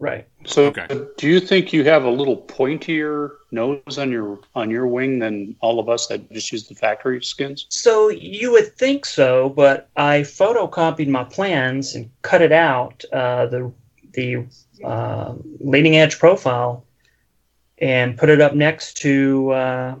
Right. 0.00 0.26
So, 0.46 0.64
okay. 0.68 0.86
do 1.18 1.28
you 1.28 1.40
think 1.40 1.74
you 1.74 1.84
have 1.84 2.04
a 2.04 2.10
little 2.10 2.38
pointier 2.38 3.32
nose 3.50 3.98
on 3.98 4.10
your 4.10 4.40
on 4.54 4.70
your 4.70 4.86
wing 4.86 5.18
than 5.18 5.54
all 5.60 5.78
of 5.78 5.90
us 5.90 6.06
that 6.06 6.32
just 6.32 6.50
use 6.50 6.66
the 6.66 6.74
factory 6.74 7.22
skins? 7.22 7.66
So 7.68 8.08
you 8.08 8.50
would 8.52 8.74
think 8.76 9.04
so, 9.04 9.50
but 9.50 9.90
I 9.98 10.20
photocopied 10.20 11.08
my 11.08 11.24
plans 11.24 11.94
and 11.94 12.10
cut 12.22 12.40
it 12.40 12.50
out 12.50 13.04
uh, 13.12 13.44
the 13.46 13.70
the 14.14 14.46
uh, 14.82 15.34
leading 15.60 15.98
edge 15.98 16.18
profile 16.18 16.82
and 17.76 18.16
put 18.16 18.30
it 18.30 18.40
up 18.40 18.54
next 18.54 18.96
to 18.98 19.50
uh, 19.50 19.94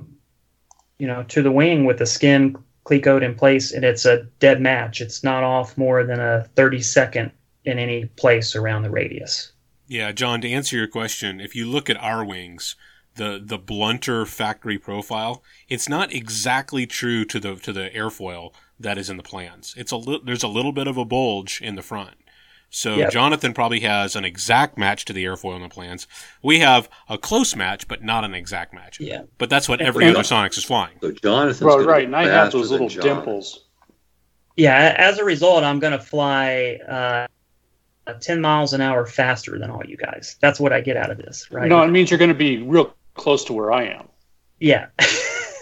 you 0.98 1.06
know 1.06 1.24
to 1.24 1.42
the 1.42 1.52
wing 1.52 1.84
with 1.84 1.98
the 1.98 2.06
skin 2.06 2.56
clecoed 2.86 3.22
in 3.22 3.34
place, 3.34 3.70
and 3.70 3.84
it's 3.84 4.06
a 4.06 4.22
dead 4.38 4.62
match. 4.62 5.02
It's 5.02 5.22
not 5.22 5.42
off 5.42 5.76
more 5.76 6.04
than 6.04 6.20
a 6.20 6.44
thirty 6.56 6.80
second 6.80 7.32
in 7.66 7.78
any 7.78 8.06
place 8.06 8.56
around 8.56 8.82
the 8.82 8.90
radius. 8.90 9.52
Yeah, 9.90 10.12
John, 10.12 10.40
to 10.42 10.48
answer 10.48 10.76
your 10.76 10.86
question, 10.86 11.40
if 11.40 11.56
you 11.56 11.68
look 11.68 11.90
at 11.90 11.96
our 11.96 12.24
wings, 12.24 12.76
the 13.16 13.42
the 13.44 13.58
blunter 13.58 14.24
factory 14.24 14.78
profile, 14.78 15.42
it's 15.68 15.88
not 15.88 16.14
exactly 16.14 16.86
true 16.86 17.24
to 17.24 17.40
the 17.40 17.56
to 17.56 17.72
the 17.72 17.90
airfoil 17.90 18.52
that 18.78 18.98
is 18.98 19.10
in 19.10 19.16
the 19.16 19.24
plans. 19.24 19.74
It's 19.76 19.90
a 19.90 19.96
li- 19.96 20.20
there's 20.24 20.44
a 20.44 20.48
little 20.48 20.70
bit 20.70 20.86
of 20.86 20.96
a 20.96 21.04
bulge 21.04 21.60
in 21.60 21.74
the 21.74 21.82
front. 21.82 22.14
So 22.70 22.98
yep. 22.98 23.10
Jonathan 23.10 23.52
probably 23.52 23.80
has 23.80 24.14
an 24.14 24.24
exact 24.24 24.78
match 24.78 25.06
to 25.06 25.12
the 25.12 25.24
airfoil 25.24 25.56
in 25.56 25.62
the 25.62 25.68
plans. 25.68 26.06
We 26.40 26.60
have 26.60 26.88
a 27.08 27.18
close 27.18 27.56
match, 27.56 27.88
but 27.88 28.00
not 28.00 28.24
an 28.24 28.32
exact 28.32 28.72
match. 28.72 29.00
Yeah. 29.00 29.22
But 29.38 29.50
that's 29.50 29.68
what 29.68 29.80
every 29.80 30.06
and 30.06 30.14
other 30.14 30.22
Sonex 30.22 30.56
is 30.56 30.62
flying. 30.62 30.98
So 31.00 31.10
Jonathan's 31.10 31.62
right, 31.62 31.84
right. 31.84 32.04
And 32.04 32.14
I 32.14 32.28
have 32.28 32.52
those 32.52 32.70
little 32.70 32.88
dimples. 32.88 33.64
Yeah. 34.56 34.94
As 34.96 35.18
a 35.18 35.24
result, 35.24 35.64
I'm 35.64 35.80
going 35.80 35.94
to 35.94 35.98
fly 35.98 36.78
uh, 36.88 37.26
10 38.20 38.40
miles 38.40 38.72
an 38.72 38.80
hour 38.80 39.06
faster 39.06 39.58
than 39.58 39.70
all 39.70 39.82
you 39.86 39.96
guys. 39.96 40.36
That's 40.40 40.58
what 40.58 40.72
I 40.72 40.80
get 40.80 40.96
out 40.96 41.10
of 41.10 41.18
this, 41.18 41.50
right? 41.50 41.68
No, 41.68 41.82
it 41.82 41.88
means 41.88 42.10
you're 42.10 42.18
going 42.18 42.28
to 42.28 42.34
be 42.34 42.62
real 42.62 42.94
close 43.14 43.44
to 43.44 43.52
where 43.52 43.72
I 43.72 43.84
am. 43.84 44.08
Yeah. 44.58 44.86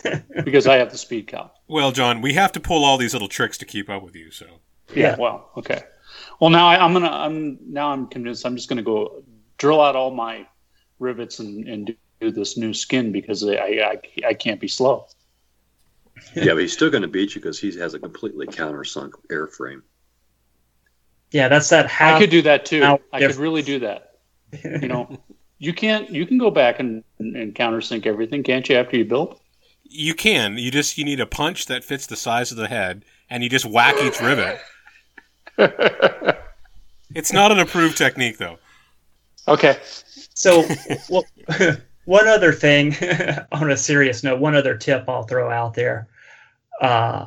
because 0.44 0.66
I 0.66 0.76
have 0.76 0.90
the 0.90 0.98
speed 0.98 1.26
count. 1.26 1.50
Well, 1.66 1.92
John, 1.92 2.20
we 2.20 2.34
have 2.34 2.52
to 2.52 2.60
pull 2.60 2.84
all 2.84 2.98
these 2.98 3.12
little 3.12 3.28
tricks 3.28 3.58
to 3.58 3.64
keep 3.64 3.88
up 3.90 4.02
with 4.02 4.14
you, 4.14 4.30
so. 4.30 4.46
Yeah, 4.94 5.10
yeah. 5.10 5.16
well, 5.18 5.50
okay. 5.56 5.82
Well, 6.40 6.50
now 6.50 6.68
I, 6.68 6.84
am 6.84 6.92
gonna. 6.92 7.10
I'm 7.10 7.58
now. 7.66 7.90
I'm 7.90 8.06
convinced. 8.06 8.46
I'm 8.46 8.56
just 8.56 8.68
gonna 8.68 8.82
go 8.82 9.22
drill 9.58 9.80
out 9.80 9.96
all 9.96 10.10
my 10.10 10.46
rivets 10.98 11.40
and, 11.40 11.68
and 11.68 11.86
do, 11.86 11.94
do 12.20 12.30
this 12.30 12.56
new 12.56 12.72
skin 12.72 13.12
because 13.12 13.46
I, 13.46 13.54
I 13.54 14.00
I 14.26 14.34
can't 14.34 14.60
be 14.60 14.68
slow. 14.68 15.06
yeah, 16.34 16.54
but 16.54 16.58
he's 16.58 16.72
still 16.72 16.90
going 16.90 17.02
to 17.02 17.08
beat 17.08 17.34
you 17.34 17.40
because 17.40 17.60
he 17.60 17.76
has 17.78 17.94
a 17.94 17.98
completely 17.98 18.46
countersunk 18.46 19.10
airframe. 19.30 19.82
Yeah, 21.30 21.48
that's 21.48 21.68
that. 21.70 21.88
Half, 21.88 22.16
I 22.16 22.18
could 22.18 22.30
do 22.30 22.42
that 22.42 22.64
too. 22.64 22.98
I 23.12 23.20
could 23.20 23.36
really 23.36 23.62
do 23.62 23.78
that. 23.80 24.14
You 24.64 24.88
know, 24.88 25.18
you 25.58 25.74
can't. 25.74 26.08
You 26.10 26.26
can 26.26 26.38
go 26.38 26.50
back 26.50 26.80
and, 26.80 27.04
and 27.18 27.54
countersink 27.54 28.06
everything, 28.06 28.42
can't 28.42 28.68
you? 28.68 28.76
After 28.76 28.96
you 28.96 29.04
build, 29.04 29.38
you 29.84 30.14
can. 30.14 30.56
You 30.56 30.70
just 30.70 30.96
you 30.96 31.04
need 31.04 31.20
a 31.20 31.26
punch 31.26 31.66
that 31.66 31.84
fits 31.84 32.06
the 32.06 32.16
size 32.16 32.50
of 32.50 32.56
the 32.56 32.68
head, 32.68 33.04
and 33.28 33.42
you 33.42 33.50
just 33.50 33.66
whack 33.66 33.96
each 34.02 34.20
rivet. 34.20 34.60
it's 37.14 37.32
not 37.32 37.52
an 37.52 37.58
approved 37.58 37.98
technique, 37.98 38.38
though. 38.38 38.58
Okay. 39.46 39.78
So, 40.34 40.66
well, 41.08 41.24
one 42.04 42.28
other 42.28 42.52
thing 42.52 42.94
on 43.52 43.70
a 43.70 43.76
serious 43.76 44.22
note, 44.22 44.40
one 44.40 44.54
other 44.54 44.76
tip 44.76 45.08
I'll 45.08 45.24
throw 45.24 45.50
out 45.50 45.74
there. 45.74 46.08
Uh, 46.80 47.26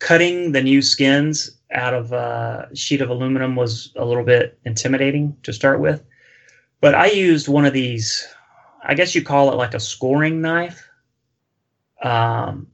cutting 0.00 0.52
the 0.52 0.62
new 0.62 0.82
skins 0.82 1.57
out 1.72 1.94
of 1.94 2.12
a 2.12 2.68
sheet 2.74 3.00
of 3.00 3.10
aluminum 3.10 3.56
was 3.56 3.92
a 3.96 4.04
little 4.04 4.24
bit 4.24 4.58
intimidating 4.64 5.36
to 5.42 5.52
start 5.52 5.80
with. 5.80 6.02
But 6.80 6.94
I 6.94 7.06
used 7.06 7.48
one 7.48 7.66
of 7.66 7.72
these, 7.72 8.26
I 8.82 8.94
guess 8.94 9.14
you 9.14 9.22
call 9.22 9.52
it 9.52 9.56
like 9.56 9.74
a 9.74 9.80
scoring 9.80 10.40
knife. 10.40 10.88
Um, 12.02 12.68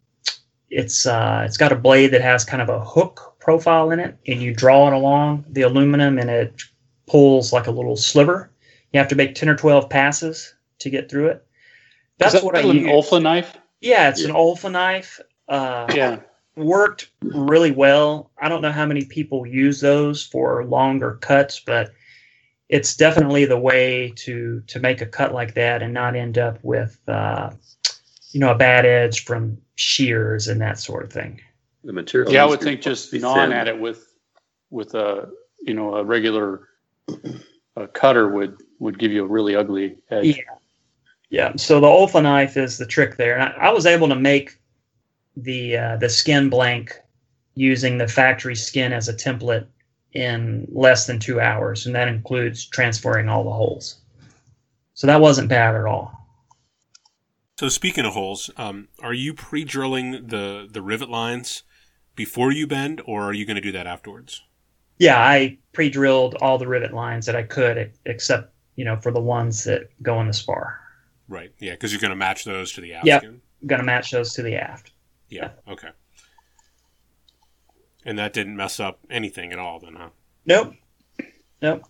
it's 0.69 1.07
uh, 1.07 1.43
it's 1.47 1.57
got 1.57 1.73
a 1.73 1.77
blade 1.77 2.09
that 2.09 2.21
has 2.21 2.45
kind 2.45 2.61
of 2.61 2.69
a 2.69 2.85
hook 2.85 3.37
profile 3.39 3.91
in 3.91 4.01
it, 4.01 4.17
and 4.27 4.43
you 4.43 4.53
draw 4.53 4.89
it 4.89 4.93
along 4.93 5.45
the 5.49 5.63
aluminum, 5.63 6.19
and 6.19 6.29
it 6.29 6.63
pulls 7.07 7.53
like 7.53 7.67
a 7.67 7.71
little 7.71 7.97
sliver. 7.97 8.51
You 8.93 8.99
have 8.99 9.09
to 9.09 9.15
make 9.15 9.35
ten 9.35 9.49
or 9.49 9.57
twelve 9.57 9.89
passes 9.89 10.55
to 10.81 10.91
get 10.91 11.11
through 11.11 11.29
it. 11.29 11.47
That's 12.19 12.35
that 12.35 12.45
what 12.45 12.57
I 12.57 12.61
use. 12.61 12.85
An 12.85 12.91
Olfa 12.91 13.23
knife. 13.23 13.57
Yeah, 13.81 14.09
it's 14.09 14.23
yeah. 14.23 14.29
an 14.29 14.35
Olfa 14.35 14.71
knife. 14.71 15.21
Uh, 15.49 15.87
yeah, 15.95 16.21
worked 16.57 17.11
really 17.23 17.71
well. 17.71 18.31
I 18.41 18.49
don't 18.49 18.63
know 18.63 18.73
how 18.73 18.87
many 18.87 19.05
people 19.05 19.47
use 19.47 19.81
those 19.81 20.23
for 20.23 20.65
longer 20.65 21.19
cuts, 21.21 21.61
but 21.61 21.93
it's 22.69 22.97
definitely 22.97 23.45
the 23.45 23.59
way 23.59 24.13
to 24.17 24.63
to 24.67 24.81
make 24.81 25.01
a 25.01 25.07
cut 25.07 25.33
like 25.33 25.55
that 25.55 25.83
and 25.83 25.93
not 25.93 26.17
end 26.17 26.39
up 26.39 26.59
with 26.63 27.01
uh, 27.09 27.51
you 28.31 28.41
know 28.41 28.53
a 28.53 28.57
bad 28.57 28.87
edge 28.87 29.25
from 29.25 29.59
shears 29.75 30.49
and 30.49 30.61
that 30.61 30.79
sort 30.79 31.05
of 31.05 31.13
thing. 31.13 31.41
The 31.83 31.93
material. 31.93 32.33
Yeah, 32.33 32.45
I 32.45 32.47
would 32.47 32.61
think 32.61 32.81
just 32.81 33.13
gnawing 33.13 33.53
at 33.53 33.69
it 33.69 33.79
with 33.79 34.15
with 34.71 34.95
a 34.95 35.29
you 35.61 35.75
know 35.75 35.97
a 35.97 36.05
regular 36.05 36.69
a 37.77 37.87
cutter 37.89 38.29
would 38.29 38.63
would 38.79 38.99
give 38.99 39.13
you 39.13 39.25
a 39.25 39.27
really 39.27 39.57
ugly 39.57 39.97
edge. 40.11 40.37
Yeah. 40.37 40.43
Yeah. 41.31 41.53
So 41.57 41.81
the 41.81 41.87
Olfa 41.87 42.23
knife 42.23 42.57
is 42.57 42.79
the 42.79 42.87
trick 42.87 43.17
there. 43.17 43.37
And 43.37 43.43
I, 43.43 43.69
I 43.69 43.71
was 43.71 43.87
able 43.87 44.09
to 44.09 44.15
make 44.15 44.57
the 45.37 45.77
uh, 45.77 45.97
the 45.97 46.09
skin 46.09 46.49
blank 46.49 47.01
using 47.55 47.99
the 47.99 48.09
factory 48.09 48.57
skin 48.57 48.93
as 48.93 49.09
a 49.09 49.15
template 49.15 49.67
in 50.13 50.67
less 50.71 51.07
than 51.07 51.19
two 51.19 51.41
hours, 51.41 51.87
and 51.87 51.95
that 51.95 52.09
includes 52.09 52.65
transferring 52.67 53.29
all 53.29 53.45
the 53.45 53.51
holes. 53.51 53.97
So 54.95 55.07
that 55.07 55.21
wasn't 55.21 55.49
bad 55.49 55.75
at 55.75 55.87
all. 55.87 56.13
So 57.59 57.69
speaking 57.69 58.05
of 58.05 58.15
holes, 58.15 58.51
um, 58.57 58.89
are 59.01 59.13
you 59.15 59.35
pre-drilling 59.35 60.27
the 60.27 60.69
the 60.71 60.83
rivet 60.83 61.11
lines 61.11 61.63
before 62.15 62.53
you 62.53 62.67
bend, 62.67 63.03
or 63.05 63.25
are 63.25 63.33
you 63.33 63.45
going 63.45 63.57
to 63.57 63.63
do 63.63 63.73
that 63.73 63.87
afterwards? 63.87 64.43
Yeah, 64.99 65.19
I 65.19 65.59
pre-drilled 65.73 66.37
all 66.37 66.59
the 66.59 66.69
rivet 66.69 66.93
lines 66.93 67.27
that 67.27 67.35
I 67.35 67.43
could, 67.43 67.93
except 68.07 68.53
you 68.77 68.85
know 68.85 68.97
for 68.97 69.11
the 69.11 69.21
ones 69.21 69.65
that 69.65 69.91
go 70.03 70.21
in 70.21 70.27
the 70.27 70.33
spar. 70.33 70.81
Right. 71.29 71.53
Yeah, 71.59 71.73
because 71.73 71.93
you're 71.93 72.01
going 72.01 72.11
to 72.11 72.17
match 72.17 72.45
those 72.45 72.73
to 72.73 72.81
the 72.81 72.95
aft. 72.95 73.07
Yeah, 73.07 73.21
going 73.67 73.81
to 73.81 73.87
match 73.87 74.11
those 74.11 74.35
to 74.35 74.43
the 74.43 74.57
aft. 74.57 74.93
Yeah. 75.29 75.51
Okay. 75.69 75.89
And 78.07 78.19
that 78.19 78.35
didn't 78.35 78.57
mess 78.57 78.79
up 78.79 78.99
anything 79.09 79.51
at 79.51 79.59
all, 79.59 79.81
then, 79.81 79.95
huh? 79.95 80.11
Nope. 80.45 80.75
Nope. 81.63 81.85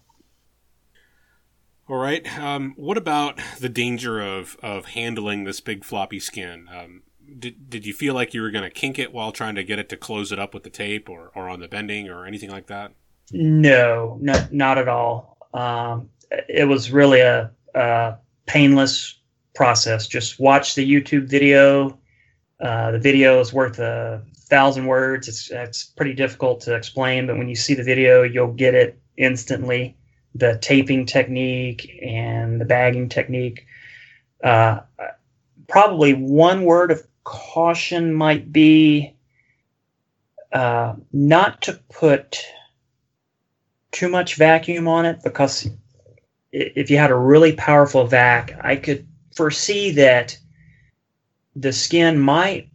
All 1.88 1.96
right. 1.96 2.38
Um, 2.38 2.74
what 2.76 2.96
about 2.96 3.40
the 3.58 3.68
danger 3.68 4.20
of, 4.20 4.56
of 4.62 4.84
handling 4.86 5.42
this 5.42 5.60
big 5.60 5.84
floppy 5.84 6.20
skin? 6.20 6.68
Um, 6.72 7.02
did, 7.38 7.68
did 7.68 7.84
you 7.84 7.92
feel 7.92 8.14
like 8.14 8.32
you 8.32 8.42
were 8.42 8.50
going 8.50 8.64
to 8.64 8.70
kink 8.70 8.98
it 8.98 9.12
while 9.12 9.32
trying 9.32 9.56
to 9.56 9.64
get 9.64 9.78
it 9.78 9.88
to 9.88 9.96
close 9.96 10.30
it 10.30 10.38
up 10.38 10.54
with 10.54 10.62
the 10.62 10.70
tape 10.70 11.08
or, 11.08 11.32
or 11.34 11.48
on 11.48 11.60
the 11.60 11.68
bending 11.68 12.08
or 12.08 12.26
anything 12.26 12.50
like 12.50 12.68
that? 12.68 12.92
No, 13.32 14.18
no 14.20 14.46
not 14.50 14.78
at 14.78 14.88
all. 14.88 15.36
Um, 15.52 16.10
it 16.48 16.68
was 16.68 16.90
really 16.90 17.20
a, 17.20 17.50
a, 17.74 18.16
painless 18.46 19.18
process. 19.54 20.06
Just 20.06 20.38
watch 20.38 20.74
the 20.74 20.88
YouTube 20.88 21.26
video. 21.28 21.98
Uh, 22.64 22.92
the 22.92 22.98
video 22.98 23.40
is 23.40 23.52
worth 23.52 23.78
a 23.78 24.22
thousand 24.48 24.86
words. 24.86 25.28
It's, 25.28 25.50
it's 25.50 25.84
pretty 25.84 26.14
difficult 26.14 26.62
to 26.62 26.74
explain, 26.74 27.26
but 27.26 27.36
when 27.36 27.46
you 27.46 27.54
see 27.54 27.74
the 27.74 27.82
video, 27.82 28.22
you'll 28.22 28.54
get 28.54 28.74
it 28.74 28.98
instantly. 29.18 29.98
The 30.34 30.58
taping 30.62 31.04
technique 31.04 32.00
and 32.02 32.58
the 32.58 32.64
bagging 32.64 33.10
technique. 33.10 33.66
Uh, 34.42 34.80
probably 35.68 36.14
one 36.14 36.64
word 36.64 36.90
of 36.90 37.06
caution 37.22 38.14
might 38.14 38.50
be 38.50 39.14
uh, 40.50 40.94
not 41.12 41.60
to 41.62 41.74
put 41.92 42.46
too 43.92 44.08
much 44.08 44.36
vacuum 44.36 44.88
on 44.88 45.04
it 45.04 45.22
because 45.22 45.68
if 46.50 46.90
you 46.90 46.96
had 46.96 47.10
a 47.10 47.16
really 47.16 47.52
powerful 47.52 48.06
vac, 48.06 48.58
I 48.62 48.76
could 48.76 49.06
foresee 49.34 49.90
that 49.92 50.38
the 51.56 51.72
skin 51.72 52.18
might 52.18 52.68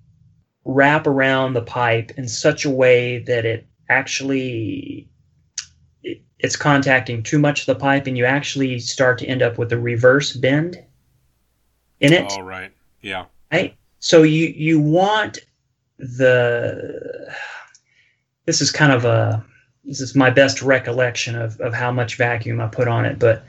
wrap 0.66 1.08
around 1.08 1.54
the 1.54 1.62
pipe 1.62 2.12
in 2.18 2.28
such 2.28 2.66
a 2.66 2.70
way 2.70 3.20
that 3.20 3.46
it 3.46 3.68
actually 3.90 5.10
it's 6.40 6.56
contacting 6.56 7.22
too 7.22 7.40
much 7.40 7.62
of 7.62 7.66
the 7.66 7.76
pipe 7.76 8.08
and 8.08 8.18
you 8.18 8.26
actually 8.26 8.80
start 8.80 9.18
to 9.20 9.26
end 9.26 9.42
up 9.42 9.58
with 9.58 9.72
a 9.74 9.78
reverse 9.78 10.34
bend 10.34 10.78
in 12.00 12.14
it. 12.14 12.32
All 12.32 12.44
right. 12.44 12.72
Yeah. 13.02 13.26
Right. 13.52 13.76
So 14.00 14.24
you 14.24 14.48
you 14.48 14.80
want 14.80 15.40
the 15.98 17.34
this 18.46 18.62
is 18.62 18.72
kind 18.72 18.94
of 18.94 19.06
a 19.06 19.46
this 19.84 20.00
is 20.02 20.16
my 20.16 20.30
best 20.30 20.62
recollection 20.62 21.36
of, 21.36 21.60
of 21.60 21.74
how 21.74 21.92
much 21.92 22.16
vacuum 22.16 22.62
I 22.62 22.68
put 22.68 22.88
on 22.88 23.06
it, 23.06 23.20
but 23.20 23.44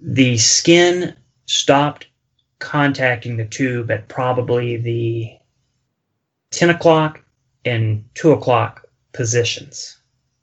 the 0.00 0.38
skin 0.38 1.14
stopped 1.46 2.06
contacting 2.58 3.36
the 3.36 3.44
tube 3.44 3.90
at 3.90 4.08
probably 4.08 4.76
the 4.76 5.36
10 6.50 6.70
o'clock 6.70 7.22
and 7.64 8.04
2 8.14 8.32
o'clock 8.32 8.86
positions 9.12 9.98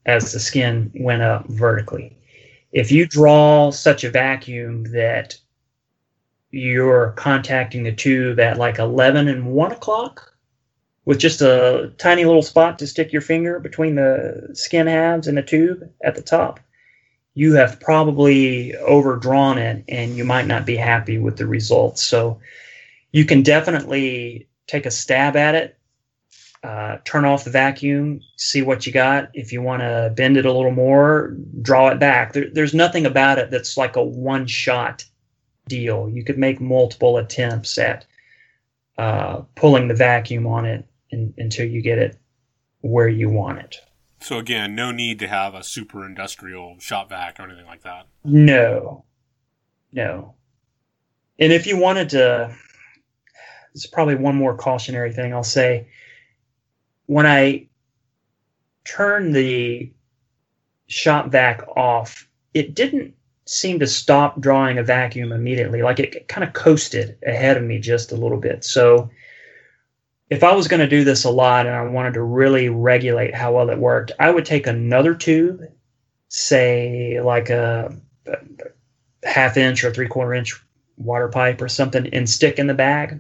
as 0.05 0.31
the 0.31 0.39
skin 0.39 0.91
went 0.95 1.21
up 1.21 1.47
vertically. 1.47 2.17
If 2.71 2.91
you 2.91 3.05
draw 3.05 3.71
such 3.71 4.03
a 4.03 4.11
vacuum 4.11 4.85
that 4.91 5.37
you're 6.51 7.11
contacting 7.11 7.83
the 7.83 7.91
tube 7.91 8.39
at 8.39 8.57
like 8.57 8.79
11 8.79 9.27
and 9.27 9.53
1 9.53 9.71
o'clock 9.71 10.33
with 11.05 11.19
just 11.19 11.41
a 11.41 11.91
tiny 11.97 12.25
little 12.25 12.41
spot 12.41 12.79
to 12.79 12.87
stick 12.87 13.11
your 13.11 13.21
finger 13.21 13.59
between 13.59 13.95
the 13.95 14.49
skin 14.53 14.87
halves 14.87 15.27
and 15.27 15.37
the 15.37 15.41
tube 15.41 15.89
at 16.03 16.15
the 16.15 16.21
top, 16.21 16.59
you 17.33 17.53
have 17.53 17.79
probably 17.79 18.75
overdrawn 18.77 19.57
it 19.57 19.83
and 19.87 20.15
you 20.15 20.23
might 20.23 20.47
not 20.47 20.65
be 20.65 20.75
happy 20.75 21.17
with 21.17 21.37
the 21.37 21.47
results. 21.47 22.03
So 22.03 22.39
you 23.11 23.25
can 23.25 23.41
definitely 23.41 24.47
take 24.67 24.85
a 24.85 24.91
stab 24.91 25.35
at 25.35 25.55
it, 25.55 25.77
uh, 26.63 26.97
turn 27.05 27.25
off 27.25 27.43
the 27.43 27.49
vacuum, 27.49 28.21
see 28.37 28.61
what 28.61 28.85
you 28.85 28.93
got. 28.93 29.29
If 29.33 29.51
you 29.51 29.61
want 29.61 29.81
to 29.81 30.13
bend 30.15 30.37
it 30.37 30.45
a 30.45 30.51
little 30.51 30.71
more, 30.71 31.35
draw 31.61 31.89
it 31.89 31.99
back. 31.99 32.33
There, 32.33 32.49
there's 32.51 32.73
nothing 32.73 33.05
about 33.05 33.39
it 33.39 33.51
that's 33.51 33.77
like 33.77 33.95
a 33.95 34.03
one 34.03 34.45
shot 34.45 35.03
deal. 35.67 36.09
You 36.09 36.23
could 36.23 36.37
make 36.37 36.61
multiple 36.61 37.17
attempts 37.17 37.77
at 37.77 38.05
uh, 38.97 39.41
pulling 39.55 39.87
the 39.87 39.95
vacuum 39.95 40.45
on 40.45 40.65
it 40.65 40.85
in, 41.09 41.33
until 41.37 41.67
you 41.67 41.81
get 41.81 41.97
it 41.97 42.17
where 42.81 43.07
you 43.07 43.29
want 43.29 43.59
it. 43.59 43.77
So 44.23 44.37
again, 44.37 44.73
no 44.73 44.91
need 44.91 45.19
to 45.19 45.27
have 45.27 45.53
a 45.53 45.63
super 45.63 46.05
industrial 46.05 46.79
shop 46.79 47.09
vac 47.09 47.39
or 47.39 47.43
anything 47.43 47.65
like 47.65 47.83
that. 47.83 48.07
No, 48.23 49.03
no. 49.91 50.35
And 51.39 51.51
if 51.51 51.67
you 51.67 51.77
wanted 51.77 52.09
to, 52.09 52.55
there's 53.73 53.85
probably 53.85 54.15
one 54.15 54.35
more 54.35 54.55
cautionary 54.55 55.11
thing 55.11 55.33
I'll 55.33 55.43
say. 55.43 55.89
When 57.07 57.27
I 57.27 57.67
turn 58.85 59.33
the 59.33 59.91
shop 60.87 61.29
vac 61.29 61.67
off, 61.75 62.29
it 62.53 62.75
didn't 62.75 63.15
seem 63.45 63.79
to 63.79 63.87
stop 63.87 64.39
drawing 64.39 64.77
a 64.77 64.83
vacuum 64.83 65.33
immediately. 65.33 65.81
Like 65.81 65.99
it 65.99 66.29
kind 66.29 66.47
of 66.47 66.53
coasted 66.53 67.17
ahead 67.27 67.57
of 67.57 67.63
me 67.63 67.77
just 67.77 68.13
a 68.13 68.17
little 68.17 68.39
bit. 68.39 68.63
So 68.63 69.09
if 70.29 70.43
I 70.43 70.53
was 70.53 70.67
going 70.67 70.79
to 70.79 70.87
do 70.87 71.03
this 71.03 71.25
a 71.25 71.29
lot 71.29 71.65
and 71.65 71.75
I 71.75 71.83
wanted 71.83 72.15
to 72.15 72.23
really 72.23 72.69
regulate 72.69 73.35
how 73.35 73.53
well 73.53 73.69
it 73.69 73.77
worked, 73.77 74.11
I 74.19 74.31
would 74.31 74.45
take 74.45 74.67
another 74.67 75.13
tube, 75.13 75.61
say 76.29 77.19
like 77.21 77.49
a, 77.49 77.95
half 79.23 79.57
inch 79.57 79.83
or 79.83 79.91
three 79.91 80.07
quarter 80.07 80.33
inch 80.33 80.53
water 80.97 81.27
pipe 81.29 81.61
or 81.61 81.69
something, 81.69 82.07
and 82.13 82.29
stick 82.29 82.59
in 82.59 82.67
the 82.67 82.73
bag. 82.73 83.19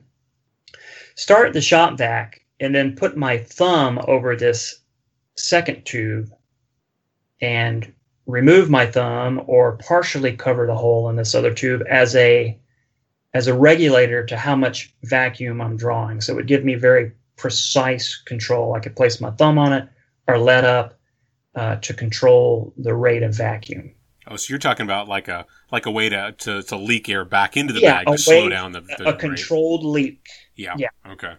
Start 1.15 1.53
the 1.53 1.61
shop 1.61 1.97
vac 1.97 2.41
and 2.59 2.73
then 2.73 2.95
put 2.95 3.17
my 3.17 3.37
thumb 3.37 3.99
over 4.07 4.35
this 4.35 4.81
second 5.35 5.85
tube 5.85 6.29
and 7.41 7.91
remove 8.25 8.69
my 8.69 8.85
thumb 8.85 9.41
or 9.47 9.77
partially 9.77 10.35
cover 10.35 10.65
the 10.65 10.75
hole 10.75 11.09
in 11.09 11.15
this 11.15 11.35
other 11.35 11.53
tube 11.53 11.83
as 11.89 12.15
a 12.15 12.57
as 13.33 13.47
a 13.47 13.53
regulator 13.53 14.25
to 14.25 14.37
how 14.37 14.55
much 14.55 14.93
vacuum 15.03 15.61
I'm 15.61 15.75
drawing. 15.75 16.21
So 16.21 16.33
it 16.33 16.35
would 16.35 16.47
give 16.47 16.63
me 16.63 16.75
very 16.75 17.11
precise 17.35 18.15
control. 18.25 18.75
I 18.75 18.79
could 18.79 18.95
place 18.95 19.19
my 19.19 19.31
thumb 19.31 19.57
on 19.57 19.73
it 19.73 19.87
or 20.27 20.37
let 20.37 20.63
up 20.63 20.99
uh, 21.55 21.77
to 21.77 21.93
control 21.93 22.73
the 22.77 22.93
rate 22.93 23.23
of 23.23 23.35
vacuum. 23.35 23.93
Oh, 24.27 24.35
so 24.37 24.51
you're 24.51 24.59
talking 24.59 24.85
about 24.85 25.07
like 25.07 25.27
a 25.27 25.45
like 25.71 25.85
a 25.85 25.91
way 25.91 26.09
to 26.09 26.33
to, 26.39 26.63
to 26.63 26.77
leak 26.77 27.09
air 27.09 27.25
back 27.25 27.57
into 27.57 27.73
the 27.73 27.81
yeah, 27.81 28.03
bag 28.03 28.07
to 28.07 28.17
slow 28.17 28.47
down 28.47 28.71
the, 28.71 28.81
the 28.81 29.09
a 29.09 29.11
rate. 29.11 29.19
controlled 29.19 29.83
leak. 29.83 30.25
Yeah. 30.55 30.75
Yeah. 30.77 30.89
Okay. 31.05 31.33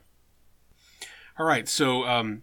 All 1.38 1.46
right. 1.46 1.66
So 1.66 2.04
um, 2.04 2.42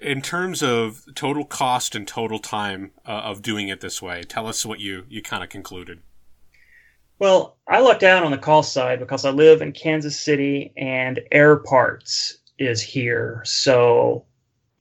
in 0.00 0.22
terms 0.22 0.62
of 0.62 1.04
total 1.14 1.44
cost 1.44 1.94
and 1.94 2.08
total 2.08 2.38
time 2.38 2.92
uh, 3.06 3.10
of 3.10 3.42
doing 3.42 3.68
it 3.68 3.80
this 3.80 4.00
way, 4.00 4.22
tell 4.22 4.46
us 4.46 4.64
what 4.64 4.80
you 4.80 5.04
you 5.08 5.20
kind 5.20 5.44
of 5.44 5.50
concluded. 5.50 6.00
Well, 7.18 7.56
I 7.66 7.80
lucked 7.80 8.02
out 8.02 8.24
on 8.24 8.30
the 8.30 8.38
call 8.38 8.62
side 8.62 8.98
because 8.98 9.24
I 9.24 9.30
live 9.30 9.62
in 9.62 9.72
Kansas 9.72 10.18
City 10.18 10.72
and 10.76 11.20
Airparts 11.32 12.34
is 12.58 12.80
here. 12.82 13.42
So, 13.44 14.24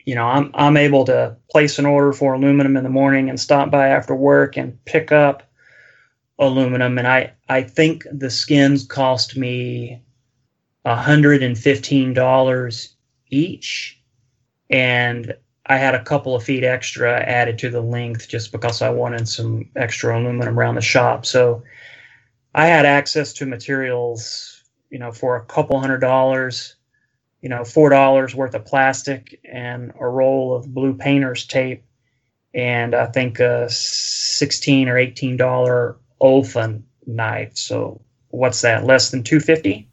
you 0.05 0.15
know, 0.15 0.25
I'm 0.25 0.51
I'm 0.53 0.77
able 0.77 1.05
to 1.05 1.38
place 1.49 1.79
an 1.79 1.86
order 1.86 2.11
for 2.11 2.33
aluminum 2.33 2.75
in 2.75 2.83
the 2.83 2.89
morning 2.89 3.29
and 3.29 3.39
stop 3.39 3.71
by 3.71 3.88
after 3.88 4.13
work 4.13 4.57
and 4.57 4.83
pick 4.86 5.11
up 5.11 5.43
aluminum. 6.38 6.97
And 6.97 7.07
I 7.07 7.33
I 7.47 7.63
think 7.63 8.05
the 8.11 8.29
skins 8.29 8.86
cost 8.86 9.38
me 9.38 10.01
hundred 10.86 11.41
and 11.41 11.57
fifteen 11.57 12.13
dollars 12.13 12.95
each 13.29 13.99
and 14.69 15.36
I 15.67 15.77
had 15.77 15.95
a 15.95 16.03
couple 16.03 16.36
of 16.36 16.43
feet 16.43 16.63
extra 16.63 17.19
added 17.21 17.57
to 17.59 17.69
the 17.69 17.81
length 17.81 18.29
just 18.29 18.51
because 18.51 18.81
I 18.81 18.89
wanted 18.89 19.27
some 19.27 19.69
extra 19.75 20.15
aluminum 20.19 20.59
around 20.59 20.75
the 20.75 20.81
shop. 20.81 21.25
So 21.25 21.63
I 22.56 22.68
had 22.68 22.86
access 22.86 23.34
to 23.34 23.45
materials, 23.45 24.64
you 24.89 24.97
know, 24.97 25.12
for 25.12 25.36
a 25.36 25.43
couple 25.43 25.78
hundred 25.78 25.99
dollars, 25.99 26.78
you 27.41 27.49
know, 27.49 27.66
four 27.66 27.89
dollars 27.89 28.34
worth 28.34 28.56
of 28.56 28.66
plastic 28.66 29.41
and 29.43 29.91
a 29.99 30.08
roll 30.08 30.56
of 30.56 30.74
blue 30.74 30.93
painter's 30.93 31.45
tape, 31.45 31.84
and 32.53 32.95
I 32.95 33.08
think 33.08 33.41
a 33.41 33.70
sixteen 33.70 34.88
or 34.88 34.97
eighteen 34.97 35.36
dollar 35.36 35.97
Olfa 36.22 36.82
knife. 37.06 37.58
So 37.58 37.99
what's 38.30 38.62
that? 38.62 38.86
Less 38.86 39.12
than 39.12 39.22
two 39.22 39.41
fifty. 39.41 39.89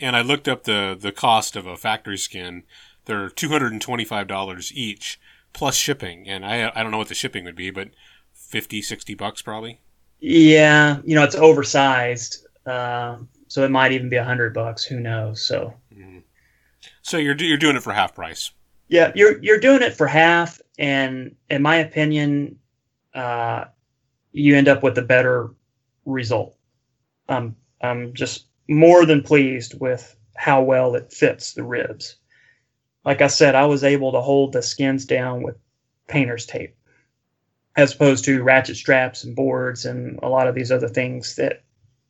And 0.00 0.16
I 0.16 0.22
looked 0.22 0.48
up 0.48 0.64
the 0.64 0.98
the 1.00 1.12
cost 1.12 1.54
of 1.54 1.66
a 1.66 1.76
factory 1.76 2.18
skin 2.18 2.64
they're 3.04 3.30
two 3.30 3.50
hundred 3.50 3.72
and 3.72 3.80
twenty 3.80 4.04
five 4.04 4.26
dollars 4.26 4.72
each 4.74 5.20
plus 5.52 5.76
shipping, 5.76 6.28
and 6.28 6.44
I 6.44 6.72
I 6.74 6.82
don't 6.82 6.90
know 6.90 6.98
what 6.98 7.08
the 7.08 7.14
shipping 7.14 7.44
would 7.44 7.56
be, 7.56 7.70
but 7.70 7.90
50, 8.34 8.82
60 8.82 9.14
bucks 9.14 9.42
probably. 9.42 9.80
Yeah, 10.20 11.00
you 11.04 11.14
know 11.14 11.24
it's 11.24 11.34
oversized, 11.34 12.46
uh, 12.66 13.16
so 13.48 13.64
it 13.64 13.70
might 13.70 13.92
even 13.92 14.08
be 14.08 14.16
a 14.16 14.24
hundred 14.24 14.54
bucks. 14.54 14.84
Who 14.84 15.00
knows? 15.00 15.42
So. 15.42 15.74
Mm-hmm. 15.94 16.18
So 17.02 17.16
you're 17.16 17.36
you're 17.36 17.58
doing 17.58 17.76
it 17.76 17.82
for 17.82 17.92
half 17.92 18.14
price. 18.14 18.50
Yeah, 18.88 19.12
you're 19.14 19.42
you're 19.42 19.60
doing 19.60 19.82
it 19.82 19.94
for 19.94 20.06
half, 20.06 20.60
and 20.78 21.34
in 21.48 21.62
my 21.62 21.76
opinion, 21.76 22.58
uh, 23.14 23.66
you 24.32 24.56
end 24.56 24.68
up 24.68 24.82
with 24.82 24.98
a 24.98 25.02
better 25.02 25.50
result. 26.04 26.56
Um, 27.28 27.56
I'm 27.82 28.12
just 28.14 28.46
more 28.68 29.06
than 29.06 29.22
pleased 29.22 29.80
with 29.80 30.16
how 30.36 30.62
well 30.62 30.94
it 30.94 31.12
fits 31.12 31.54
the 31.54 31.64
ribs 31.64 32.16
like 33.04 33.22
I 33.22 33.26
said, 33.28 33.54
I 33.54 33.66
was 33.66 33.84
able 33.84 34.12
to 34.12 34.20
hold 34.20 34.52
the 34.52 34.62
skins 34.62 35.04
down 35.04 35.42
with 35.42 35.56
painter's 36.06 36.46
tape. 36.46 36.76
As 37.80 37.94
opposed 37.94 38.24
to 38.26 38.42
ratchet 38.42 38.76
straps 38.76 39.24
and 39.24 39.34
boards 39.34 39.86
and 39.86 40.18
a 40.22 40.28
lot 40.28 40.46
of 40.46 40.54
these 40.54 40.70
other 40.70 40.88
things 40.88 41.36
that 41.36 41.62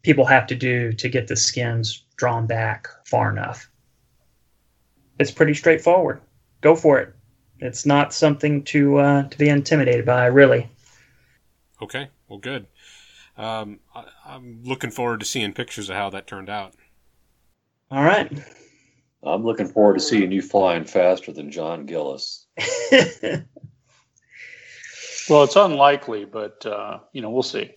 people 0.03 0.25
have 0.25 0.47
to 0.49 0.57
do 0.57 0.93
to 0.93 1.09
get 1.09 1.29
the 1.29 1.37
skins 1.37 2.05
drawn 2.17 2.47
back 2.47 2.89
far 3.07 3.31
enough. 3.31 3.71
It's 5.21 5.31
pretty 5.31 5.55
straightforward. 5.55 6.21
Go 6.61 6.75
for 6.75 6.99
it. 6.99 7.15
It's 7.61 7.87
not 7.87 8.13
something 8.13 8.65
to 8.65 8.99
uh, 8.99 9.29
to 9.29 9.39
be 9.39 9.49
intimidated 9.49 10.07
by, 10.07 10.27
really. 10.27 10.69
Okay, 11.81 12.09
well, 12.29 12.39
good. 12.39 12.67
Um, 13.37 13.79
I, 13.95 14.05
I'm 14.27 14.63
looking 14.65 14.91
forward 14.91 15.21
to 15.21 15.27
seeing 15.27 15.53
pictures 15.53 15.89
of 15.89 15.97
how 15.97 16.11
that 16.11 16.27
turned 16.27 16.51
out. 16.51 16.75
All 17.91 18.03
right. 18.03 18.33
I'm 19.23 19.45
looking 19.45 19.69
forward 19.69 19.99
to 19.99 20.05
seeing 20.05 20.33
you 20.33 20.43
flying 20.43 20.85
faster 20.85 21.33
than 21.33 21.51
John 21.51 21.85
Gillis. 21.87 22.47
Well, 25.31 25.45
it's 25.45 25.55
unlikely, 25.55 26.25
but 26.25 26.67
uh, 26.67 26.99
you 27.13 27.23
know, 27.23 27.31
we'll 27.31 27.45
see. 27.45 27.71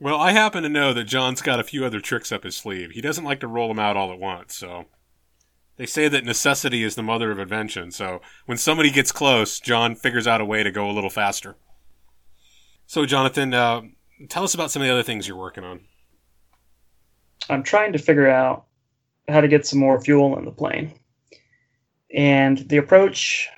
Well, 0.00 0.16
I 0.16 0.32
happen 0.32 0.64
to 0.64 0.68
know 0.68 0.92
that 0.92 1.04
John's 1.04 1.40
got 1.40 1.60
a 1.60 1.64
few 1.64 1.84
other 1.84 2.00
tricks 2.00 2.32
up 2.32 2.42
his 2.42 2.56
sleeve. 2.56 2.90
He 2.90 3.00
doesn't 3.00 3.24
like 3.24 3.38
to 3.40 3.46
roll 3.46 3.68
them 3.68 3.78
out 3.78 3.96
all 3.96 4.12
at 4.12 4.18
once, 4.18 4.56
so 4.56 4.86
they 5.76 5.86
say 5.86 6.08
that 6.08 6.24
necessity 6.24 6.82
is 6.82 6.96
the 6.96 7.02
mother 7.04 7.30
of 7.30 7.38
invention. 7.38 7.92
So 7.92 8.20
when 8.46 8.58
somebody 8.58 8.90
gets 8.90 9.12
close, 9.12 9.60
John 9.60 9.94
figures 9.94 10.26
out 10.26 10.40
a 10.40 10.44
way 10.44 10.64
to 10.64 10.72
go 10.72 10.90
a 10.90 10.92
little 10.92 11.10
faster. 11.10 11.56
So, 12.86 13.06
Jonathan, 13.06 13.54
uh, 13.54 13.82
tell 14.28 14.42
us 14.42 14.54
about 14.54 14.72
some 14.72 14.82
of 14.82 14.88
the 14.88 14.92
other 14.92 15.04
things 15.04 15.28
you're 15.28 15.36
working 15.36 15.62
on. 15.62 15.80
I'm 17.48 17.62
trying 17.62 17.92
to 17.92 17.98
figure 17.98 18.28
out 18.28 18.64
how 19.28 19.40
to 19.40 19.48
get 19.48 19.64
some 19.64 19.78
more 19.78 20.00
fuel 20.00 20.36
in 20.38 20.44
the 20.44 20.50
plane. 20.50 20.92
And 22.12 22.58
the 22.68 22.78
approach 22.78 23.48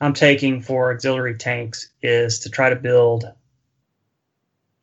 I'm 0.00 0.14
taking 0.14 0.62
for 0.62 0.92
auxiliary 0.92 1.36
tanks 1.36 1.90
is 2.02 2.38
to 2.40 2.50
try 2.50 2.70
to 2.70 2.76
build 2.76 3.24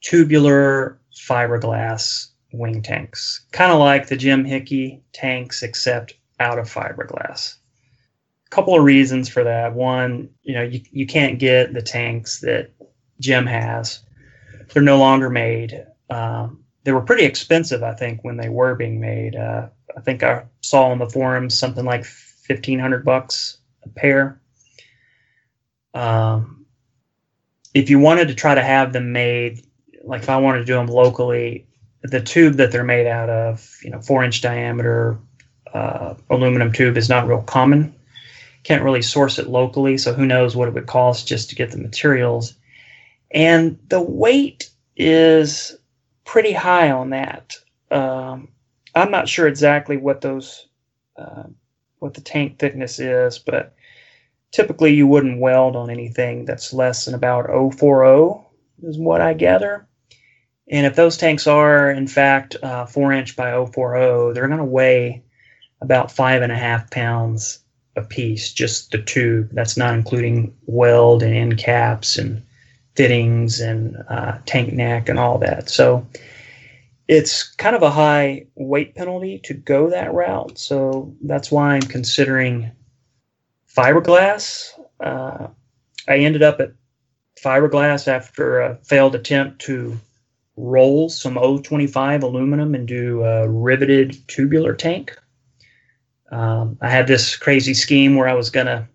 tubular 0.01 0.99
fiberglass 1.15 2.27
wing 2.51 2.81
tanks, 2.81 3.45
kind 3.51 3.71
of 3.71 3.79
like 3.79 4.07
the 4.07 4.17
Jim 4.17 4.45
Hickey 4.45 5.01
tanks, 5.13 5.63
except 5.63 6.15
out 6.39 6.59
of 6.59 6.71
fiberglass. 6.71 7.55
A 8.45 8.49
couple 8.49 8.77
of 8.77 8.83
reasons 8.83 9.29
for 9.29 9.43
that. 9.43 9.73
One, 9.73 10.29
you 10.43 10.53
know, 10.53 10.63
you, 10.63 10.81
you 10.91 11.05
can't 11.05 11.39
get 11.39 11.73
the 11.73 11.81
tanks 11.81 12.41
that 12.41 12.71
Jim 13.19 13.45
has. 13.45 14.01
They're 14.73 14.83
no 14.83 14.97
longer 14.97 15.29
made. 15.29 15.85
Um, 16.09 16.63
they 16.83 16.91
were 16.91 17.01
pretty 17.01 17.23
expensive, 17.23 17.83
I 17.83 17.93
think, 17.93 18.23
when 18.23 18.37
they 18.37 18.49
were 18.49 18.75
being 18.75 18.99
made. 18.99 19.35
Uh, 19.35 19.67
I 19.97 20.01
think 20.01 20.23
I 20.23 20.43
saw 20.61 20.87
on 20.87 20.99
the 20.99 21.09
forums 21.09 21.57
something 21.57 21.85
like 21.85 22.05
fifteen 22.05 22.79
hundred 22.79 23.05
bucks 23.05 23.57
a 23.83 23.89
pair. 23.89 24.39
Um, 25.95 26.65
if 27.73 27.89
you 27.89 27.99
wanted 27.99 28.27
to 28.27 28.35
try 28.35 28.53
to 28.53 28.61
have 28.61 28.93
them 28.93 29.11
made, 29.11 29.65
like 30.03 30.21
if 30.23 30.29
I 30.29 30.37
wanted 30.37 30.59
to 30.59 30.65
do 30.65 30.75
them 30.75 30.87
locally, 30.87 31.65
the 32.03 32.21
tube 32.21 32.55
that 32.55 32.71
they're 32.71 32.83
made 32.83 33.07
out 33.07 33.29
of, 33.29 33.77
you 33.83 33.89
know, 33.89 34.01
four 34.01 34.23
inch 34.23 34.41
diameter 34.41 35.17
uh, 35.73 36.13
aluminum 36.29 36.71
tube 36.71 36.97
is 36.97 37.09
not 37.09 37.27
real 37.27 37.41
common. 37.41 37.95
Can't 38.63 38.83
really 38.83 39.01
source 39.01 39.39
it 39.39 39.47
locally, 39.47 39.97
so 39.97 40.13
who 40.13 40.25
knows 40.25 40.55
what 40.55 40.67
it 40.67 40.73
would 40.73 40.87
cost 40.87 41.27
just 41.27 41.49
to 41.49 41.55
get 41.55 41.71
the 41.71 41.77
materials. 41.77 42.55
And 43.31 43.79
the 43.89 44.01
weight 44.01 44.69
is 44.95 45.77
pretty 46.23 46.53
high 46.53 46.91
on 46.91 47.11
that. 47.11 47.55
Um, 47.91 48.49
I'm 48.95 49.11
not 49.11 49.29
sure 49.29 49.47
exactly 49.47 49.97
what 49.97 50.21
those, 50.21 50.67
uh, 51.17 51.43
what 51.99 52.13
the 52.13 52.21
tank 52.21 52.57
thickness 52.57 52.99
is, 52.99 53.37
but 53.39 53.74
typically 54.55 54.93
you 54.93 55.05
wouldn't 55.05 55.41
weld 55.41 55.75
on 55.75 55.89
anything 55.89 56.45
that's 56.45 56.71
less 56.71 57.03
than 57.03 57.13
about 57.13 57.47
040 57.77 58.41
is 58.83 58.97
what 58.97 59.19
I 59.19 59.33
gather. 59.33 59.85
And 60.71 60.85
if 60.85 60.95
those 60.95 61.17
tanks 61.17 61.45
are 61.45 61.91
in 61.91 62.07
fact 62.07 62.55
uh, 62.63 62.85
four 62.85 63.11
inch 63.11 63.35
by 63.35 63.51
040, 63.51 64.33
they're 64.33 64.47
going 64.47 64.59
to 64.59 64.63
weigh 64.63 65.21
about 65.81 66.09
five 66.09 66.41
and 66.41 66.53
a 66.53 66.57
half 66.57 66.89
pounds 66.89 67.59
a 67.97 68.01
piece, 68.01 68.53
just 68.53 68.91
the 68.91 69.01
tube. 69.01 69.49
That's 69.51 69.75
not 69.75 69.93
including 69.93 70.55
weld 70.67 71.21
and 71.21 71.35
end 71.35 71.57
caps 71.57 72.17
and 72.17 72.41
fittings 72.95 73.59
and 73.59 73.97
uh, 74.07 74.37
tank 74.45 74.71
neck 74.71 75.09
and 75.09 75.19
all 75.19 75.37
that. 75.39 75.69
So 75.69 76.07
it's 77.09 77.43
kind 77.43 77.75
of 77.75 77.83
a 77.83 77.91
high 77.91 78.47
weight 78.55 78.95
penalty 78.95 79.37
to 79.39 79.53
go 79.53 79.89
that 79.89 80.13
route. 80.13 80.57
So 80.57 81.13
that's 81.21 81.51
why 81.51 81.75
I'm 81.75 81.81
considering 81.81 82.71
fiberglass. 83.75 84.71
Uh, 84.99 85.47
I 86.07 86.17
ended 86.17 86.43
up 86.43 86.59
at 86.59 86.71
fiberglass 87.43 88.07
after 88.07 88.61
a 88.61 88.75
failed 88.83 89.15
attempt 89.15 89.59
to 89.63 89.99
roll 90.57 91.09
some 91.09 91.35
O25 91.35 92.23
aluminum 92.23 92.75
and 92.75 92.87
do 92.87 93.23
a 93.23 93.47
riveted 93.47 94.17
tubular 94.27 94.73
tank. 94.73 95.17
Um, 96.31 96.77
I 96.81 96.89
had 96.89 97.07
this 97.07 97.35
crazy 97.35 97.73
scheme 97.73 98.15
where 98.15 98.27
I 98.27 98.33
was 98.33 98.49
going 98.49 98.65
to 98.67 98.87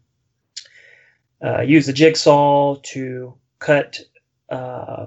uh, 1.45 1.61
use 1.61 1.87
the 1.87 1.93
jigsaw 1.93 2.77
to 2.83 3.35
cut 3.59 4.01
uh, 4.51 5.07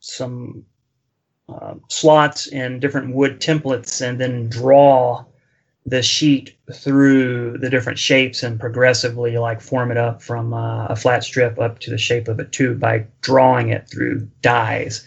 some 0.00 0.64
uh, 1.48 1.74
slots 1.88 2.46
in 2.46 2.80
different 2.80 3.14
wood 3.14 3.40
templates 3.40 4.00
and 4.06 4.20
then 4.20 4.48
draw 4.48 5.24
the 5.86 6.02
sheet 6.02 6.56
through 6.72 7.58
the 7.58 7.68
different 7.68 7.98
shapes 7.98 8.42
and 8.42 8.58
progressively 8.58 9.36
like 9.36 9.60
form 9.60 9.90
it 9.90 9.98
up 9.98 10.22
from 10.22 10.54
uh, 10.54 10.86
a 10.86 10.96
flat 10.96 11.22
strip 11.22 11.58
up 11.58 11.78
to 11.80 11.90
the 11.90 11.98
shape 11.98 12.26
of 12.26 12.38
a 12.38 12.44
tube 12.44 12.80
by 12.80 13.06
drawing 13.20 13.68
it 13.68 13.88
through 13.90 14.26
dies. 14.40 15.06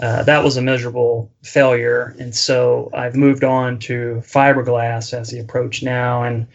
Uh, 0.00 0.22
that 0.22 0.44
was 0.44 0.56
a 0.56 0.62
miserable 0.62 1.32
failure, 1.42 2.14
and 2.18 2.34
so 2.34 2.90
I've 2.92 3.16
moved 3.16 3.44
on 3.44 3.78
to 3.80 4.22
fiberglass 4.26 5.14
as 5.14 5.30
the 5.30 5.38
approach 5.38 5.82
now. 5.82 6.22
And 6.22 6.46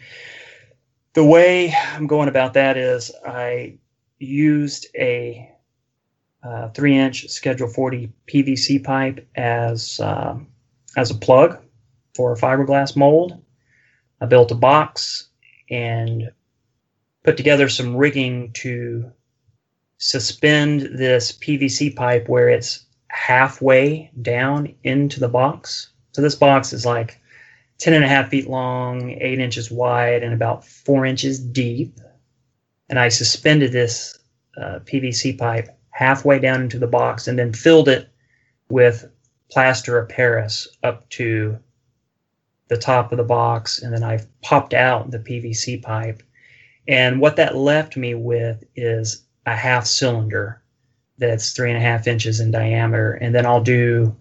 the 1.14 1.24
way 1.24 1.74
I'm 1.92 2.06
going 2.06 2.28
about 2.28 2.54
that 2.54 2.76
is 2.76 3.10
I 3.26 3.78
used 4.18 4.86
a 4.96 5.48
uh, 6.44 6.68
three-inch 6.68 7.28
Schedule 7.28 7.68
40 7.68 8.12
PVC 8.26 8.82
pipe 8.82 9.26
as 9.34 9.98
uh, 10.00 10.36
as 10.96 11.10
a 11.10 11.14
plug 11.16 11.58
for 12.14 12.32
a 12.32 12.36
fiberglass 12.36 12.96
mold. 12.96 13.42
I 14.22 14.26
built 14.26 14.52
a 14.52 14.54
box 14.54 15.26
and 15.68 16.30
put 17.24 17.36
together 17.36 17.68
some 17.68 17.96
rigging 17.96 18.52
to 18.52 19.10
suspend 19.98 20.82
this 20.82 21.32
PVC 21.32 21.96
pipe 21.96 22.28
where 22.28 22.48
it's 22.48 22.86
halfway 23.08 24.12
down 24.22 24.72
into 24.84 25.18
the 25.18 25.28
box. 25.28 25.90
So 26.12 26.22
this 26.22 26.36
box 26.36 26.72
is 26.72 26.86
like 26.86 27.20
10 27.78 27.94
and 27.94 28.04
a 28.04 28.08
half 28.08 28.28
feet 28.28 28.48
long, 28.48 29.10
eight 29.20 29.40
inches 29.40 29.72
wide, 29.72 30.22
and 30.22 30.32
about 30.32 30.64
four 30.64 31.04
inches 31.04 31.40
deep. 31.40 31.98
And 32.88 33.00
I 33.00 33.08
suspended 33.08 33.72
this 33.72 34.20
uh, 34.56 34.78
PVC 34.84 35.36
pipe 35.36 35.68
halfway 35.90 36.38
down 36.38 36.62
into 36.62 36.78
the 36.78 36.86
box 36.86 37.26
and 37.26 37.36
then 37.36 37.52
filled 37.52 37.88
it 37.88 38.08
with 38.68 39.04
plaster 39.50 39.98
of 39.98 40.08
Paris 40.08 40.68
up 40.84 41.08
to 41.10 41.58
the 42.72 42.78
top 42.78 43.12
of 43.12 43.18
the 43.18 43.24
box, 43.24 43.82
and 43.82 43.92
then 43.92 44.02
I 44.02 44.24
popped 44.40 44.72
out 44.72 45.10
the 45.10 45.18
PVC 45.18 45.82
pipe. 45.82 46.22
And 46.88 47.20
what 47.20 47.36
that 47.36 47.54
left 47.54 47.98
me 47.98 48.14
with 48.14 48.64
is 48.74 49.24
a 49.44 49.54
half 49.54 49.84
cylinder 49.84 50.62
that's 51.18 51.52
three 51.52 51.68
and 51.68 51.76
a 51.76 51.82
half 51.82 52.06
inches 52.06 52.40
in 52.40 52.50
diameter, 52.50 53.12
and 53.12 53.34
then 53.34 53.44
I'll 53.44 53.62
do 53.62 54.16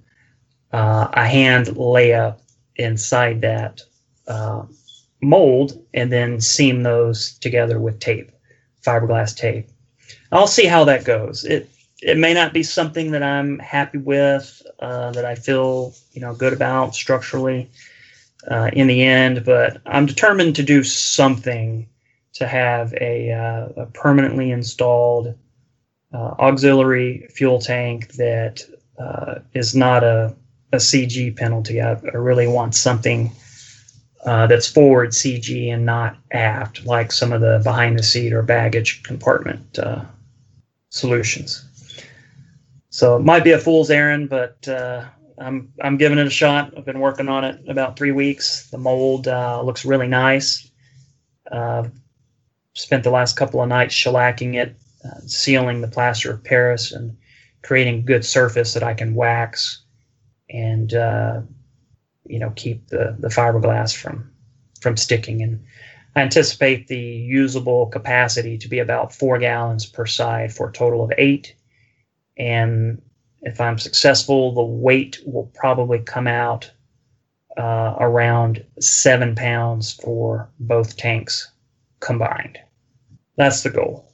uh, 0.73 1.07
a 1.13 1.25
hand 1.25 1.67
layup 1.67 2.39
inside 2.75 3.39
that 3.41 3.81
uh, 4.27 4.63
mold, 5.21 5.81
and 5.93 6.11
then 6.11 6.41
seam 6.41 6.83
those 6.83 7.37
together 7.39 7.79
with 7.79 7.99
tape, 7.99 8.33
fiberglass 8.85 9.33
tape. 9.33 9.69
I'll 10.33 10.45
see 10.45 10.65
how 10.65 10.83
that 10.83 11.05
goes. 11.05 11.45
It 11.45 11.69
it 12.01 12.17
may 12.17 12.33
not 12.33 12.51
be 12.51 12.63
something 12.63 13.11
that 13.11 13.23
I'm 13.23 13.59
happy 13.59 13.99
with, 13.99 14.61
uh, 14.79 15.11
that 15.11 15.23
I 15.23 15.35
feel 15.35 15.93
you 16.11 16.19
know 16.19 16.35
good 16.35 16.51
about 16.51 16.95
structurally 16.95 17.69
uh, 18.49 18.69
in 18.73 18.87
the 18.87 19.03
end, 19.03 19.43
but 19.45 19.81
I'm 19.85 20.05
determined 20.05 20.55
to 20.55 20.63
do 20.63 20.83
something 20.83 21.87
to 22.33 22.47
have 22.47 22.93
a, 22.93 23.31
uh, 23.31 23.83
a 23.83 23.85
permanently 23.87 24.51
installed 24.51 25.35
uh, 26.13 26.35
auxiliary 26.39 27.27
fuel 27.29 27.59
tank 27.59 28.13
that 28.13 28.61
uh, 28.97 29.35
is 29.53 29.75
not 29.75 30.03
a, 30.03 30.35
a 30.71 30.77
CG 30.77 31.35
penalty. 31.35 31.81
I, 31.81 31.91
I 31.91 32.17
really 32.17 32.47
want 32.47 32.75
something 32.75 33.31
uh, 34.25 34.47
that's 34.47 34.67
forward 34.67 35.09
CG 35.09 35.73
and 35.73 35.85
not 35.85 36.17
aft, 36.31 36.85
like 36.85 37.11
some 37.11 37.33
of 37.33 37.41
the 37.41 37.59
behind 37.63 37.97
the 37.97 38.03
seat 38.03 38.33
or 38.33 38.43
baggage 38.43 39.03
compartment 39.03 39.79
uh, 39.79 40.03
solutions. 40.89 41.65
So 42.89 43.15
it 43.17 43.21
might 43.21 43.43
be 43.43 43.51
a 43.51 43.57
fool's 43.57 43.89
errand, 43.89 44.29
but 44.29 44.67
I'm 45.39 45.73
I'm 45.81 45.97
giving 45.97 46.17
it 46.17 46.27
a 46.27 46.31
shot. 46.31 46.73
I've 46.77 46.85
been 46.85 46.99
working 46.99 47.29
on 47.29 47.43
it 47.43 47.61
about 47.67 47.97
three 47.97 48.11
weeks. 48.11 48.69
The 48.69 48.77
mold 48.77 49.27
uh, 49.27 49.61
looks 49.61 49.85
really 49.85 50.07
nice. 50.07 50.69
Uh, 51.51 51.87
spent 52.73 53.03
the 53.03 53.11
last 53.11 53.35
couple 53.35 53.61
of 53.61 53.69
nights 53.69 53.93
shellacking 53.93 54.55
it 54.55 54.77
uh, 55.03 55.19
sealing 55.25 55.81
the 55.81 55.87
plaster 55.87 56.31
of 56.31 56.43
Paris 56.43 56.91
and 56.91 57.17
creating 57.63 58.05
good 58.05 58.25
surface 58.25 58.73
that 58.73 58.83
I 58.83 58.93
can 58.93 59.15
wax 59.15 59.83
and 60.49 60.93
uh, 60.93 61.41
you 62.25 62.39
know 62.39 62.51
keep 62.55 62.87
the 62.87 63.15
the 63.19 63.29
fiberglass 63.29 63.95
from 63.95 64.31
from 64.79 64.97
sticking. 64.97 65.41
And 65.41 65.63
I 66.15 66.21
anticipate 66.21 66.87
the 66.87 66.99
usable 66.99 67.87
capacity 67.87 68.57
to 68.57 68.67
be 68.67 68.79
about 68.79 69.13
four 69.13 69.37
gallons 69.39 69.85
per 69.85 70.05
side 70.05 70.53
for 70.53 70.69
a 70.69 70.73
total 70.73 71.03
of 71.03 71.11
eight. 71.17 71.55
And 72.37 73.01
if 73.41 73.59
I'm 73.59 73.77
successful, 73.77 74.53
the 74.53 74.63
weight 74.63 75.19
will 75.25 75.51
probably 75.55 75.99
come 75.99 76.27
out 76.27 76.69
uh, 77.57 77.95
around 77.99 78.63
seven 78.79 79.35
pounds 79.35 79.93
for 79.93 80.49
both 80.59 80.97
tanks 80.97 81.51
combined. 81.99 82.57
That's 83.37 83.63
the 83.63 83.69
goal. 83.69 84.11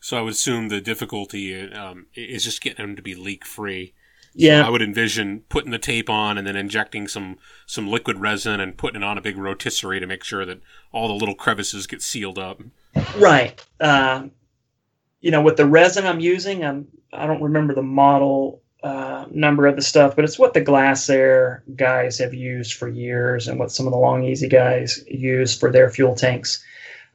So 0.00 0.16
I 0.16 0.22
would 0.22 0.32
assume 0.32 0.68
the 0.68 0.80
difficulty 0.80 1.70
um, 1.72 2.06
is 2.14 2.44
just 2.44 2.62
getting 2.62 2.84
them 2.84 2.96
to 2.96 3.02
be 3.02 3.14
leak 3.14 3.44
free. 3.44 3.94
Yeah, 4.32 4.62
so 4.62 4.68
I 4.68 4.70
would 4.70 4.82
envision 4.82 5.42
putting 5.48 5.72
the 5.72 5.78
tape 5.78 6.08
on 6.08 6.38
and 6.38 6.46
then 6.46 6.54
injecting 6.54 7.08
some 7.08 7.38
some 7.66 7.88
liquid 7.88 8.20
resin 8.20 8.60
and 8.60 8.78
putting 8.78 9.02
it 9.02 9.04
on 9.04 9.18
a 9.18 9.20
big 9.20 9.36
rotisserie 9.36 9.98
to 9.98 10.06
make 10.06 10.22
sure 10.22 10.46
that 10.46 10.60
all 10.92 11.08
the 11.08 11.14
little 11.14 11.34
crevices 11.34 11.88
get 11.88 12.00
sealed 12.00 12.38
up. 12.38 12.62
Right. 13.16 13.60
Uh, 13.80 14.28
you 15.20 15.32
know, 15.32 15.42
with 15.42 15.56
the 15.56 15.66
resin 15.66 16.06
I'm 16.06 16.20
using, 16.20 16.64
I'm 16.64 16.86
I 17.12 17.26
don't 17.26 17.42
remember 17.42 17.74
the 17.74 17.82
model 17.82 18.59
uh, 18.82 19.26
number 19.30 19.66
of 19.66 19.76
the 19.76 19.82
stuff, 19.82 20.16
but 20.16 20.24
it's 20.24 20.38
what 20.38 20.54
the 20.54 20.62
Glasair 20.62 21.60
guys 21.76 22.18
have 22.18 22.34
used 22.34 22.74
for 22.74 22.88
years 22.88 23.48
and 23.48 23.58
what 23.58 23.70
some 23.70 23.86
of 23.86 23.92
the 23.92 23.98
Long-EZ 23.98 24.44
guys 24.50 25.04
use 25.06 25.56
for 25.56 25.70
their 25.70 25.90
fuel 25.90 26.14
tanks. 26.14 26.64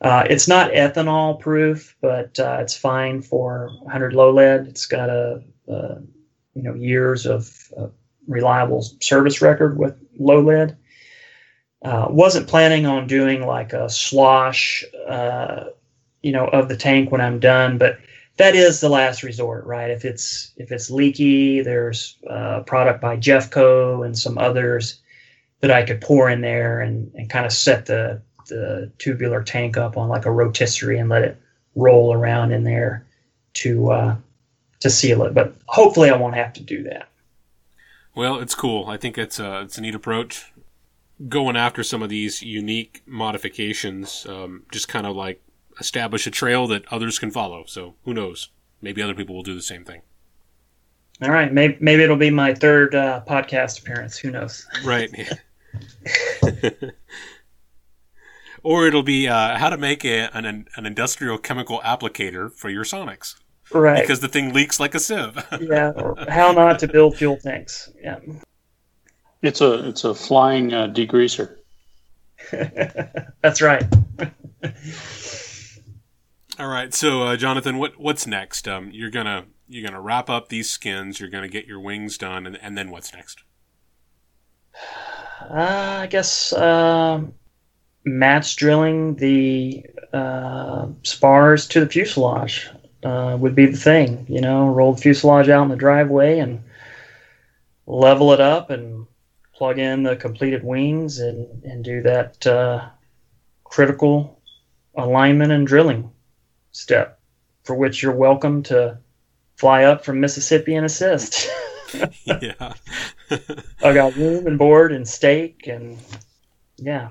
Uh, 0.01 0.25
it's 0.29 0.47
not 0.47 0.71
ethanol 0.71 1.39
proof, 1.39 1.95
but 2.01 2.37
uh, 2.39 2.57
it's 2.59 2.75
fine 2.75 3.21
for 3.21 3.69
100 3.81 4.13
low 4.13 4.31
lead. 4.31 4.67
It's 4.67 4.85
got 4.85 5.09
a, 5.09 5.41
a 5.67 6.01
you 6.53 6.61
know 6.61 6.73
years 6.73 7.25
of 7.25 7.71
reliable 8.27 8.81
service 9.01 9.41
record 9.41 9.77
with 9.77 9.97
low 10.17 10.41
lead. 10.41 10.77
Uh, 11.83 12.07
wasn't 12.09 12.47
planning 12.47 12.85
on 12.85 13.07
doing 13.07 13.45
like 13.45 13.73
a 13.73 13.89
slosh, 13.89 14.83
uh, 15.07 15.65
you 16.23 16.31
know, 16.31 16.47
of 16.47 16.67
the 16.67 16.77
tank 16.77 17.11
when 17.11 17.21
I'm 17.21 17.39
done, 17.39 17.77
but 17.77 17.99
that 18.37 18.55
is 18.55 18.81
the 18.81 18.89
last 18.89 19.23
resort, 19.23 19.65
right? 19.65 19.89
If 19.89 20.03
it's 20.03 20.51
if 20.57 20.71
it's 20.71 20.89
leaky, 20.89 21.61
there's 21.61 22.17
a 22.27 22.61
product 22.63 23.01
by 23.01 23.17
Jeffco 23.17 24.05
and 24.05 24.17
some 24.17 24.37
others 24.37 24.99
that 25.61 25.71
I 25.71 25.83
could 25.83 26.01
pour 26.01 26.29
in 26.29 26.41
there 26.41 26.81
and, 26.81 27.11
and 27.15 27.29
kind 27.29 27.45
of 27.45 27.53
set 27.53 27.85
the 27.85 28.21
the 28.47 28.91
tubular 28.99 29.41
tank 29.41 29.77
up 29.77 29.97
on 29.97 30.09
like 30.09 30.25
a 30.25 30.31
rotisserie 30.31 30.99
and 30.99 31.09
let 31.09 31.23
it 31.23 31.41
roll 31.75 32.13
around 32.13 32.51
in 32.51 32.63
there 32.63 33.05
to 33.53 33.91
uh, 33.91 34.15
to 34.81 34.89
seal 34.89 35.23
it. 35.23 35.33
But 35.33 35.55
hopefully, 35.67 36.09
I 36.09 36.17
won't 36.17 36.35
have 36.35 36.53
to 36.53 36.63
do 36.63 36.83
that. 36.83 37.07
Well, 38.15 38.39
it's 38.39 38.55
cool. 38.55 38.87
I 38.87 38.97
think 38.97 39.17
it's 39.17 39.39
a 39.39 39.61
it's 39.61 39.77
a 39.77 39.81
neat 39.81 39.95
approach. 39.95 40.51
Going 41.29 41.55
after 41.55 41.81
some 41.81 42.03
of 42.03 42.09
these 42.09 42.41
unique 42.41 43.01
modifications, 43.05 44.25
um, 44.27 44.63
just 44.69 44.89
kind 44.89 45.07
of 45.07 45.15
like 45.15 45.41
establish 45.79 46.27
a 46.27 46.31
trail 46.31 46.67
that 46.67 46.91
others 46.91 47.19
can 47.19 47.31
follow. 47.31 47.65
So 47.67 47.95
who 48.03 48.13
knows? 48.13 48.49
Maybe 48.81 49.01
other 49.01 49.15
people 49.15 49.35
will 49.35 49.43
do 49.43 49.55
the 49.55 49.61
same 49.61 49.85
thing. 49.85 50.01
All 51.21 51.31
right, 51.31 51.51
maybe 51.51 51.77
maybe 51.79 52.03
it'll 52.03 52.17
be 52.17 52.29
my 52.29 52.53
third 52.53 52.93
uh, 52.93 53.21
podcast 53.25 53.79
appearance. 53.79 54.17
Who 54.17 54.31
knows? 54.31 54.67
Right. 54.83 55.09
or 58.63 58.87
it'll 58.87 59.03
be 59.03 59.27
uh, 59.27 59.57
how 59.57 59.69
to 59.69 59.77
make 59.77 60.03
a, 60.03 60.29
an 60.35 60.45
an 60.75 60.85
industrial 60.85 61.37
chemical 61.37 61.79
applicator 61.85 62.51
for 62.51 62.69
your 62.69 62.83
Sonex. 62.83 63.35
Right. 63.71 64.01
Because 64.01 64.19
the 64.19 64.27
thing 64.27 64.53
leaks 64.53 64.79
like 64.79 64.95
a 64.95 64.99
sieve. 64.99 65.37
yeah. 65.61 65.93
How 66.29 66.51
not 66.51 66.79
to 66.79 66.87
build 66.87 67.15
fuel 67.15 67.37
tanks. 67.37 67.89
Yeah. 68.01 68.19
It's 69.41 69.61
a 69.61 69.89
it's 69.89 70.03
a 70.03 70.15
flying 70.15 70.73
uh, 70.73 70.87
degreaser. 70.87 71.57
That's 73.41 73.61
right. 73.61 73.83
All 76.57 76.67
right, 76.67 76.93
so 76.93 77.23
uh, 77.23 77.35
Jonathan, 77.35 77.77
what 77.77 77.99
what's 77.99 78.25
next? 78.25 78.65
Um, 78.65 78.89
you're 78.93 79.09
gonna 79.09 79.45
you're 79.67 79.85
gonna 79.85 79.99
wrap 79.99 80.29
up 80.29 80.47
these 80.47 80.69
skins. 80.69 81.19
You're 81.19 81.29
gonna 81.29 81.49
get 81.49 81.65
your 81.65 81.81
wings 81.81 82.17
done, 82.17 82.47
and, 82.47 82.57
and 82.61 82.77
then 82.77 82.91
what's 82.91 83.13
next? 83.13 83.43
Uh, 85.41 85.97
I 86.03 86.07
guess 86.07 86.53
uh, 86.53 87.21
match 88.05 88.55
drilling 88.55 89.15
the 89.15 89.85
uh, 90.13 90.87
spars 91.03 91.67
to 91.69 91.81
the 91.81 91.89
fuselage 91.89 92.69
uh, 93.03 93.35
would 93.37 93.53
be 93.53 93.65
the 93.65 93.77
thing. 93.77 94.25
You 94.29 94.39
know, 94.39 94.69
roll 94.69 94.93
the 94.93 95.01
fuselage 95.01 95.49
out 95.49 95.63
in 95.63 95.69
the 95.69 95.75
driveway 95.75 96.39
and 96.39 96.63
level 97.85 98.31
it 98.31 98.39
up 98.39 98.69
and 98.69 99.07
plug 99.53 99.77
in 99.77 100.03
the 100.03 100.15
completed 100.15 100.63
wings 100.63 101.19
and, 101.19 101.65
and 101.65 101.83
do 101.83 102.01
that 102.03 102.47
uh, 102.47 102.87
critical 103.65 104.39
alignment 104.95 105.51
and 105.51 105.67
drilling 105.67 106.11
step, 106.75 107.19
for 107.63 107.75
which 107.75 108.03
you're 108.03 108.15
welcome 108.15 108.63
to 108.63 108.97
fly 109.55 109.83
up 109.83 110.03
from 110.03 110.19
Mississippi 110.19 110.75
and 110.75 110.85
assist. 110.85 111.49
yeah. 112.25 112.73
I 113.83 113.93
got 113.93 114.15
room 114.15 114.47
and 114.47 114.57
board 114.57 114.91
and 114.91 115.07
steak 115.07 115.67
and 115.67 115.97
yeah. 116.77 117.09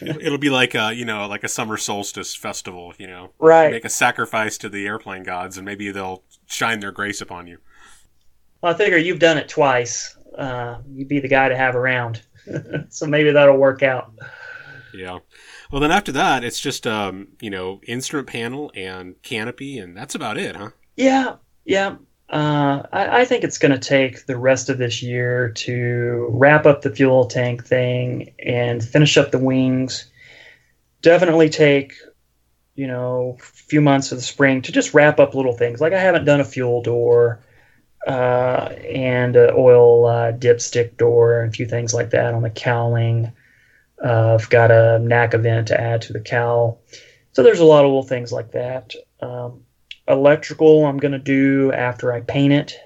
It'll 0.00 0.38
be 0.38 0.48
like 0.48 0.74
a 0.74 0.94
you 0.94 1.04
know 1.04 1.26
like 1.26 1.44
a 1.44 1.48
summer 1.48 1.76
solstice 1.76 2.34
festival, 2.34 2.94
you 2.96 3.06
know. 3.06 3.32
Right. 3.38 3.70
Make 3.70 3.84
a 3.84 3.90
sacrifice 3.90 4.56
to 4.58 4.70
the 4.70 4.86
airplane 4.86 5.22
gods, 5.22 5.58
and 5.58 5.66
maybe 5.66 5.90
they'll 5.90 6.22
shine 6.46 6.80
their 6.80 6.92
grace 6.92 7.20
upon 7.20 7.46
you. 7.46 7.58
Well, 8.62 8.74
I 8.74 8.78
figure 8.78 8.96
you've 8.96 9.18
done 9.18 9.36
it 9.36 9.50
twice. 9.50 10.16
Uh, 10.36 10.78
you'd 10.88 11.08
be 11.08 11.20
the 11.20 11.28
guy 11.28 11.50
to 11.50 11.56
have 11.56 11.76
around, 11.76 12.22
so 12.88 13.06
maybe 13.06 13.32
that'll 13.32 13.58
work 13.58 13.82
out. 13.82 14.12
Yeah. 14.94 15.18
Well, 15.72 15.80
then 15.80 15.90
after 15.90 16.12
that, 16.12 16.44
it's 16.44 16.60
just 16.60 16.86
um, 16.86 17.28
you 17.40 17.48
know 17.48 17.80
instrument 17.86 18.28
panel 18.28 18.70
and 18.74 19.20
canopy, 19.22 19.78
and 19.78 19.96
that's 19.96 20.14
about 20.14 20.36
it, 20.36 20.54
huh? 20.54 20.70
Yeah, 20.96 21.36
yeah. 21.64 21.96
Uh, 22.28 22.82
I, 22.92 23.20
I, 23.20 23.24
think 23.24 23.42
it's 23.44 23.58
going 23.58 23.72
to 23.72 23.78
take 23.78 24.24
the 24.24 24.38
rest 24.38 24.70
of 24.70 24.78
this 24.78 25.02
year 25.02 25.50
to 25.50 26.28
wrap 26.30 26.64
up 26.64 26.80
the 26.80 26.94
fuel 26.94 27.26
tank 27.26 27.66
thing 27.66 28.32
and 28.38 28.82
finish 28.82 29.18
up 29.18 29.32
the 29.32 29.38
wings. 29.38 30.10
Definitely 31.02 31.50
take, 31.50 31.94
you 32.74 32.86
know, 32.86 33.36
a 33.38 33.42
few 33.42 33.82
months 33.82 34.12
of 34.12 34.18
the 34.18 34.22
spring 34.22 34.62
to 34.62 34.72
just 34.72 34.94
wrap 34.94 35.20
up 35.20 35.34
little 35.34 35.52
things. 35.52 35.80
Like 35.80 35.92
I 35.92 36.00
haven't 36.00 36.24
done 36.24 36.40
a 36.40 36.44
fuel 36.44 36.82
door 36.82 37.44
uh, 38.06 38.70
and 38.90 39.36
an 39.36 39.50
oil 39.54 40.06
uh, 40.06 40.32
dipstick 40.32 40.96
door 40.96 41.42
and 41.42 41.50
a 41.50 41.54
few 41.54 41.66
things 41.66 41.92
like 41.92 42.10
that 42.10 42.32
on 42.32 42.42
the 42.42 42.50
cowling. 42.50 43.32
Uh, 44.04 44.34
I've 44.34 44.50
got 44.50 44.70
a 44.70 44.98
NACA 45.00 45.40
vent 45.40 45.68
to 45.68 45.80
add 45.80 46.02
to 46.02 46.12
the 46.12 46.20
cowl. 46.20 46.80
So 47.32 47.42
there's 47.42 47.60
a 47.60 47.64
lot 47.64 47.84
of 47.84 47.90
little 47.90 48.02
things 48.02 48.32
like 48.32 48.52
that. 48.52 48.94
Um, 49.20 49.62
electrical 50.08 50.84
I'm 50.86 50.98
going 50.98 51.12
to 51.12 51.18
do 51.18 51.72
after 51.72 52.12
I 52.12 52.20
paint 52.20 52.52
it. 52.52 52.78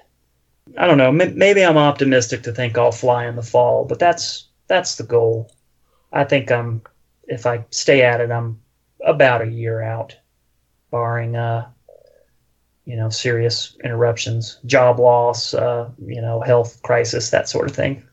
I 0.77 0.85
don't 0.85 0.97
know. 0.97 1.11
Maybe 1.11 1.65
I'm 1.65 1.77
optimistic 1.77 2.43
to 2.43 2.51
think 2.51 2.77
I'll 2.77 2.91
fly 2.91 3.25
in 3.25 3.35
the 3.35 3.41
fall, 3.41 3.85
but 3.85 3.99
that's 3.99 4.47
that's 4.67 4.95
the 4.95 5.03
goal. 5.03 5.51
I 6.11 6.23
think 6.23 6.51
I'm 6.51 6.81
if 7.27 7.45
I 7.45 7.65
stay 7.71 8.03
at 8.03 8.21
it, 8.21 8.31
I'm 8.31 8.59
about 9.05 9.41
a 9.41 9.49
year 9.49 9.81
out, 9.81 10.15
barring 10.91 11.35
uh, 11.35 11.69
you 12.85 12.97
know 12.97 13.09
serious 13.09 13.77
interruptions, 13.83 14.59
job 14.65 14.99
loss, 14.99 15.53
uh, 15.53 15.89
you 16.05 16.21
know 16.21 16.41
health 16.41 16.81
crisis, 16.83 17.29
that 17.29 17.47
sort 17.47 17.69
of 17.69 17.75
thing. 17.75 18.05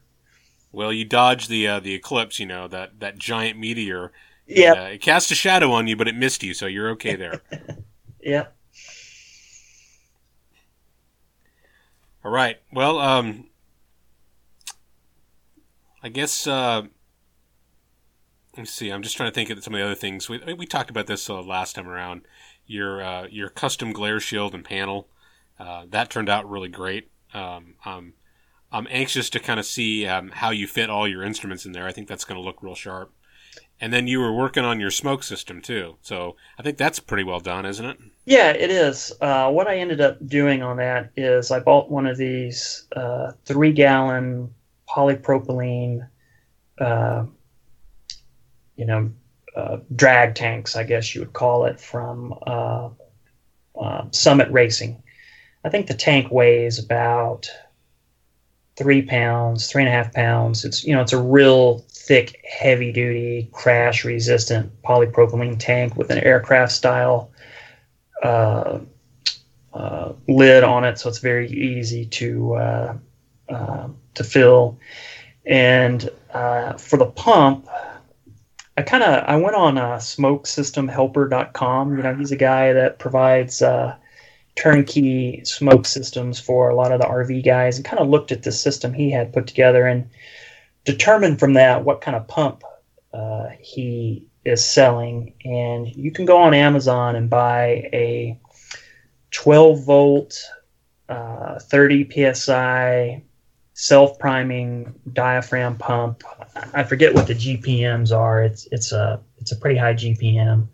Well, 0.75 0.93
you 0.93 1.05
dodged 1.05 1.49
the 1.49 1.69
uh, 1.69 1.81
the 1.81 1.95
eclipse, 1.95 2.39
you 2.39 2.47
know 2.47 2.69
that 2.69 3.01
that 3.01 3.19
giant 3.19 3.59
meteor. 3.59 4.13
Yeah, 4.47 4.73
uh, 4.73 4.85
it 4.89 5.01
cast 5.01 5.31
a 5.31 5.35
shadow 5.35 5.73
on 5.73 5.87
you, 5.87 5.97
but 5.97 6.09
it 6.09 6.17
missed 6.17 6.43
you, 6.43 6.55
so 6.55 6.67
you're 6.67 6.91
okay 6.91 7.17
there. 7.17 7.43
yeah. 8.21 8.47
All 12.25 12.31
right. 12.31 12.59
Well, 12.73 12.99
um, 12.99 13.49
I 16.03 16.09
guess 16.09 16.47
uh, 16.47 16.83
let 18.57 18.59
me 18.59 18.67
see. 18.67 18.91
I'm 18.91 19.03
just 19.03 19.17
trying 19.17 19.31
to 19.31 19.35
think 19.35 19.51
of 19.51 19.63
some 19.63 19.75
of 19.75 19.79
the 19.79 19.85
other 19.85 19.95
things. 19.95 20.29
We 20.29 20.39
we 20.55 20.67
talked 20.67 20.91
about 20.91 21.07
this 21.07 21.31
uh, 21.31 21.41
last 21.43 21.77
time 21.77 21.89
around. 21.89 22.23
Your 22.67 23.03
uh, 23.03 23.27
your 23.31 23.49
custom 23.49 23.93
glare 23.93 24.21
shield 24.21 24.55
and 24.55 24.65
panel 24.65 25.09
uh, 25.59 25.85
that 25.91 26.11
turned 26.11 26.29
out 26.29 26.49
really 26.49 26.69
great. 26.69 27.11
Um, 27.33 27.75
I'm 27.85 28.15
I'm 28.75 28.89
anxious 28.91 29.31
to 29.31 29.39
kind 29.39 29.61
of 29.61 29.67
see 29.67 30.05
um, 30.05 30.31
how 30.31 30.51
you 30.51 30.67
fit 30.67 30.91
all 30.91 31.07
your 31.07 31.23
instruments 31.23 31.65
in 31.65 31.71
there. 31.71 31.87
I 31.87 31.93
think 31.93 32.09
that's 32.09 32.25
going 32.25 32.41
to 32.41 32.45
look 32.45 32.61
real 32.61 32.75
sharp. 32.75 33.13
And 33.81 33.93
then 33.93 34.09
you 34.09 34.19
were 34.19 34.33
working 34.33 34.65
on 34.65 34.81
your 34.81 34.91
smoke 34.91 35.23
system 35.23 35.63
too. 35.63 35.97
So 36.03 36.35
I 36.59 36.63
think 36.65 36.77
that's 36.77 36.99
pretty 36.99 37.23
well 37.23 37.39
done, 37.39 37.67
isn't 37.67 37.85
it? 37.85 37.99
Yeah, 38.25 38.51
it 38.51 38.71
is. 38.71 39.13
Uh, 39.21 39.51
what 39.53 39.69
I 39.69 39.77
ended 39.77 40.01
up 40.01 40.27
doing 40.27 40.63
on 40.63 40.79
that 40.79 41.11
is 41.17 41.53
I 41.53 41.61
bought 41.61 41.89
one 41.89 42.07
of 42.07 42.17
these 42.17 42.89
uh, 42.97 43.31
three 43.45 43.73
gallon 43.73 44.53
polypropylene, 44.89 46.09
uh, 46.81 47.27
you 48.75 48.87
know, 48.87 49.11
uh, 49.55 49.77
drag 49.95 50.35
tanks, 50.35 50.75
I 50.75 50.83
guess 50.83 51.15
you 51.15 51.21
would 51.21 51.33
call 51.33 51.67
it, 51.67 51.79
from 51.79 52.35
uh, 52.45 52.89
uh, 53.81 54.07
Summit 54.11 54.51
Racing. 54.51 55.01
I 55.65 55.69
think 55.69 55.87
the 55.87 55.95
tank 55.95 56.33
weighs 56.33 56.81
about 56.81 57.49
three 58.77 59.03
pounds, 59.03 59.71
three 59.71 59.83
and 59.83 59.89
a 59.89 59.93
half 59.93 60.13
pounds. 60.13 60.65
It's 60.65 60.85
you 60.85 60.95
know 60.95 61.01
it's 61.01 61.13
a 61.13 61.23
real 61.23 61.85
thick, 61.91 62.45
heavy 62.49 62.93
duty, 62.93 63.49
crash 63.53 64.05
resistant 64.05 64.71
polypropylene 64.83 65.59
tank 65.59 65.97
with 65.97 66.11
an 66.11 66.19
aircraft 66.19 66.73
style 66.73 67.31
uh, 68.23 68.81
uh, 69.73 70.13
lid 70.29 70.65
on 70.65 70.85
it, 70.85 70.99
so 70.99 71.09
it's 71.09 71.19
very 71.19 71.51
easy 71.51 72.07
to 72.07 72.55
uh, 72.55 72.97
uh 73.49 73.89
to 74.15 74.25
fill. 74.25 74.79
And 75.47 76.09
uh, 76.33 76.75
for 76.75 76.97
the 76.97 77.07
pump, 77.07 77.69
I 78.77 78.83
kind 78.83 79.03
of 79.03 79.25
I 79.27 79.37
went 79.37 79.57
on 79.57 79.79
uh, 79.79 79.97
smokesystemhelper.com. 79.97 81.97
You 81.97 82.03
know, 82.03 82.15
he's 82.15 82.33
a 82.33 82.37
guy 82.37 82.73
that 82.73 82.99
provides 82.99 83.63
uh, 83.63 83.97
turnkey 84.57 85.45
smoke 85.45 85.87
systems 85.87 86.39
for 86.39 86.69
a 86.69 86.75
lot 86.75 86.93
of 86.93 87.01
the 87.01 87.07
RV 87.07 87.45
guys, 87.45 87.77
and 87.77 87.85
kind 87.85 88.01
of 88.01 88.09
looked 88.09 88.33
at 88.33 88.43
the 88.43 88.53
system 88.53 88.93
he 88.93 89.11
had 89.11 89.33
put 89.33 89.47
together 89.47 89.87
and 89.87 90.09
determined 90.85 91.41
from 91.41 91.55
that 91.55 91.85
what 91.85 92.01
kind 92.01 92.17
of 92.17 92.29
pump 92.29 92.63
uh, 93.13 93.49
he 93.61 94.29
is 94.45 94.65
selling. 94.65 95.35
And 95.45 95.89
you 95.89 96.13
can 96.13 96.25
go 96.25 96.39
on 96.39 96.55
Amazon 96.55 97.17
and 97.17 97.31
buy 97.31 97.89
a 97.93 98.39
12 99.31 99.85
volt, 99.85 100.43
uh, 101.09 101.59
30 101.59 102.35
psi 102.35 103.23
self 103.75 104.19
priming 104.19 104.95
diaphragm 105.13 105.77
pump. 105.77 106.23
I 106.73 106.85
forget 106.85 107.15
what 107.15 107.27
the 107.27 107.35
GPMs 107.35 108.17
are. 108.17 108.43
It's 108.43 108.67
it's 108.71 108.93
a 108.93 109.21
it's 109.39 109.53
a 109.53 109.57
pretty 109.57 109.79
high 109.79 109.95
GPM. 109.95 110.69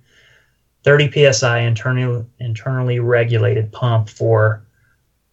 30 0.84 1.32
psi 1.32 1.58
internally 1.60 2.24
internally 2.38 3.00
regulated 3.00 3.70
pump 3.72 4.08
for 4.08 4.62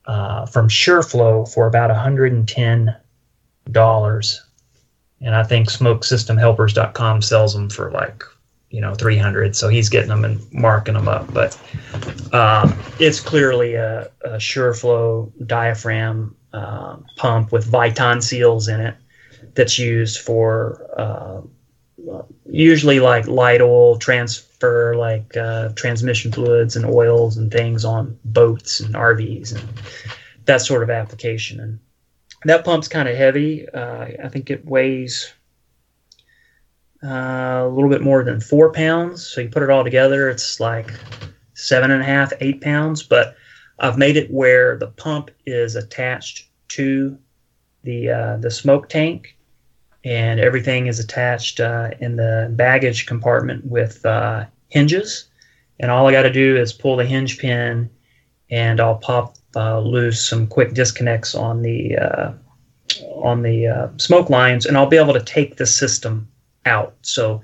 uh, 0.05 0.45
from 0.45 0.69
Shurflo 0.69 1.51
for 1.53 1.67
about 1.67 1.89
110 1.89 2.95
dollars, 3.71 4.41
and 5.21 5.35
I 5.35 5.43
think 5.43 5.69
SmokeSystemHelpers.com 5.69 7.21
sells 7.21 7.53
them 7.53 7.69
for 7.69 7.91
like 7.91 8.23
you 8.69 8.81
know 8.81 8.93
300. 8.95 9.55
So 9.55 9.67
he's 9.67 9.89
getting 9.89 10.09
them 10.09 10.25
and 10.25 10.41
marking 10.53 10.93
them 10.93 11.07
up. 11.07 11.31
But 11.33 11.59
um, 12.33 12.77
it's 12.99 13.19
clearly 13.19 13.75
a, 13.75 14.09
a 14.21 14.37
Shurflo 14.37 15.31
diaphragm 15.45 16.35
uh, 16.53 16.97
pump 17.15 17.51
with 17.51 17.69
Viton 17.69 18.23
seals 18.23 18.67
in 18.67 18.79
it 18.79 18.95
that's 19.55 19.77
used 19.77 20.21
for 20.21 20.81
uh, 20.97 21.41
usually 22.49 22.99
like 22.99 23.27
light 23.27 23.61
oil 23.61 23.97
transfer, 24.59 24.95
like 24.95 25.35
uh, 25.37 25.69
transmission 25.69 26.31
fluids 26.31 26.75
and 26.75 26.85
oils 26.85 27.37
and 27.37 27.51
things 27.51 27.85
on 27.85 28.17
boats 28.25 28.79
and 28.79 28.95
RVs 28.95 29.55
and 29.55 29.69
that 30.45 30.61
sort 30.61 30.83
of 30.83 30.89
application. 30.89 31.59
And 31.59 31.79
that 32.45 32.65
pump's 32.65 32.87
kind 32.87 33.07
of 33.07 33.15
heavy. 33.15 33.67
Uh, 33.69 34.07
I 34.23 34.29
think 34.29 34.49
it 34.49 34.65
weighs 34.65 35.33
uh, 37.03 37.63
a 37.63 37.69
little 37.69 37.89
bit 37.89 38.01
more 38.01 38.23
than 38.23 38.39
four 38.39 38.71
pounds. 38.71 39.25
So 39.25 39.41
you 39.41 39.49
put 39.49 39.63
it 39.63 39.69
all 39.69 39.83
together, 39.83 40.29
it's 40.29 40.59
like 40.59 40.91
seven 41.53 41.91
and 41.91 42.01
a 42.01 42.05
half, 42.05 42.33
eight 42.39 42.61
pounds. 42.61 43.03
But 43.03 43.35
I've 43.79 43.97
made 43.97 44.17
it 44.17 44.31
where 44.31 44.77
the 44.77 44.87
pump 44.87 45.31
is 45.45 45.75
attached 45.75 46.49
to 46.69 47.17
the 47.83 48.09
uh, 48.09 48.37
the 48.37 48.51
smoke 48.51 48.89
tank, 48.89 49.36
and 50.07 50.39
everything 50.39 50.87
is 50.87 50.99
attached 50.99 51.59
uh, 51.59 51.91
in 51.99 52.15
the 52.15 52.47
baggage 52.51 53.05
compartment 53.05 53.65
with 53.65 54.05
uh, 54.05 54.45
hinges. 54.69 55.25
And 55.79 55.91
all 55.91 56.07
I 56.07 56.13
got 56.13 56.23
to 56.23 56.31
do 56.31 56.55
is 56.55 56.71
pull 56.71 56.95
the 56.95 57.05
hinge 57.05 57.37
pin, 57.37 57.89
and 58.49 58.79
I'll 58.79 58.97
pop 58.97 59.35
uh, 59.55 59.79
loose 59.79 60.27
some 60.27 60.47
quick 60.47 60.73
disconnects 60.73 61.35
on 61.35 61.61
the 61.61 61.97
uh, 61.97 62.31
on 63.21 63.41
the 63.41 63.67
uh, 63.67 63.87
smoke 63.97 64.29
lines, 64.29 64.65
and 64.65 64.77
I'll 64.77 64.85
be 64.87 64.97
able 64.97 65.13
to 65.13 65.23
take 65.23 65.57
the 65.57 65.65
system 65.65 66.29
out. 66.65 66.95
So 67.01 67.41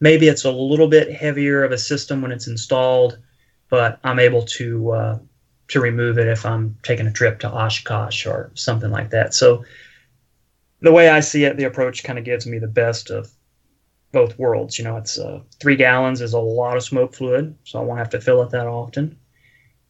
maybe 0.00 0.28
it's 0.28 0.44
a 0.44 0.52
little 0.52 0.88
bit 0.88 1.14
heavier 1.14 1.64
of 1.64 1.72
a 1.72 1.78
system 1.78 2.20
when 2.20 2.30
it's 2.30 2.46
installed, 2.46 3.18
but 3.70 3.98
I'm 4.04 4.18
able 4.18 4.42
to 4.42 4.90
uh, 4.92 5.18
to 5.68 5.80
remove 5.80 6.18
it 6.18 6.28
if 6.28 6.44
I'm 6.44 6.76
taking 6.82 7.06
a 7.06 7.12
trip 7.12 7.40
to 7.40 7.50
Oshkosh 7.50 8.26
or 8.26 8.50
something 8.54 8.90
like 8.90 9.10
that. 9.10 9.32
So 9.32 9.64
the 10.82 10.92
way 10.92 11.08
I 11.08 11.20
see 11.20 11.44
it, 11.44 11.56
the 11.56 11.64
approach 11.64 12.04
kind 12.04 12.18
of 12.18 12.24
gives 12.24 12.46
me 12.46 12.58
the 12.58 12.66
best 12.66 13.10
of 13.10 13.30
both 14.10 14.38
worlds. 14.38 14.78
You 14.78 14.84
know, 14.84 14.96
it's 14.96 15.18
uh, 15.18 15.40
three 15.60 15.76
gallons 15.76 16.20
is 16.20 16.34
a 16.34 16.40
lot 16.40 16.76
of 16.76 16.82
smoke 16.82 17.14
fluid, 17.14 17.56
so 17.64 17.80
I 17.80 17.82
won't 17.82 17.98
have 17.98 18.10
to 18.10 18.20
fill 18.20 18.42
it 18.42 18.50
that 18.50 18.66
often. 18.66 19.16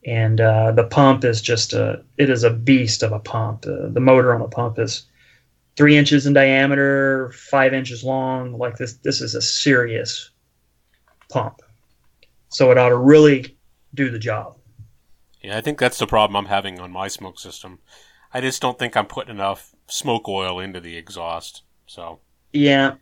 And 0.05 0.40
uh, 0.40 0.72
the 0.72 0.84
pump 0.84 1.24
is 1.24 1.40
just 1.40 1.72
a 1.72 2.05
it 2.18 2.28
is 2.28 2.45
a 2.45 2.51
beast 2.51 3.03
of 3.03 3.12
a 3.12 3.18
pump. 3.18 3.66
Uh, 3.66 3.88
the 3.88 4.01
motor 4.01 4.34
on 4.34 4.40
the 4.40 4.49
pump 4.49 4.78
is 4.78 5.07
three 5.76 5.97
inches 5.97 6.26
in 6.26 6.34
diameter, 6.34 7.32
five 7.32 7.72
inches 7.72 8.05
long. 8.05 8.59
Like 8.59 8.76
this, 8.76 8.95
this 8.95 9.20
is 9.20 9.34
a 9.34 9.43
serious 9.43 10.30
pump. 11.30 11.62
So 12.49 12.70
it 12.70 12.78
ought 12.78 12.90
to 12.90 12.97
really 12.97 13.57
do 13.95 14.11
the 14.11 14.18
job. 14.18 14.57
Yeah, 15.43 15.57
I 15.57 15.61
think 15.61 15.78
that's 15.78 15.99
the 15.99 16.07
problem 16.07 16.36
I'm 16.36 16.51
having 16.51 16.78
on 16.78 16.93
my 16.93 17.09
smoke 17.09 17.38
system. 17.38 17.78
I 18.32 18.40
just 18.40 18.61
don't 18.61 18.78
think 18.78 18.97
I'm 18.97 19.07
putting 19.07 19.34
enough 19.34 19.72
smoke 19.93 20.28
oil 20.28 20.59
into 20.61 20.80
the 20.80 20.97
exhaust. 20.97 21.62
So 21.86 22.20
yeah, 22.53 22.95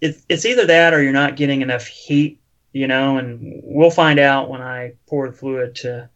it's 0.00 0.24
it's 0.28 0.46
either 0.46 0.66
that 0.66 0.94
or 0.94 1.02
you're 1.02 1.12
not 1.12 1.36
getting 1.36 1.62
enough 1.62 1.86
heat, 1.86 2.40
you 2.72 2.86
know. 2.86 3.18
And 3.18 3.60
we'll 3.62 3.90
find 3.90 4.18
out 4.18 4.48
when 4.48 4.62
I 4.62 4.94
pour 5.06 5.28
the 5.28 5.36
fluid 5.36 5.74
to 5.76 6.08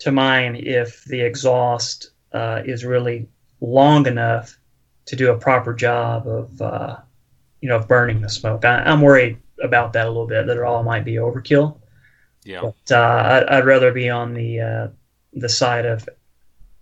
to 0.00 0.12
mine 0.12 0.56
if 0.56 1.04
the 1.04 1.20
exhaust 1.20 2.10
uh, 2.32 2.62
is 2.64 2.84
really 2.84 3.28
long 3.60 4.06
enough 4.06 4.56
to 5.06 5.16
do 5.16 5.32
a 5.32 5.38
proper 5.38 5.74
job 5.74 6.28
of 6.28 6.62
uh, 6.62 6.96
you 7.60 7.68
know 7.68 7.76
of 7.76 7.88
burning 7.88 8.20
the 8.20 8.28
smoke. 8.28 8.64
I, 8.64 8.90
am 8.90 9.00
worried 9.00 9.38
about 9.62 9.92
that 9.94 10.06
a 10.06 10.08
little 10.08 10.26
bit 10.26 10.46
that 10.46 10.56
it 10.56 10.62
all 10.62 10.84
might 10.84 11.04
be 11.04 11.14
overkill. 11.14 11.80
Yeah, 12.44 12.60
but 12.60 12.94
uh, 12.94 13.44
I, 13.48 13.56
would 13.56 13.66
rather 13.66 13.92
be 13.92 14.08
on 14.08 14.34
the 14.34 14.60
uh, 14.60 14.88
the 15.32 15.48
side 15.48 15.84
of 15.84 16.08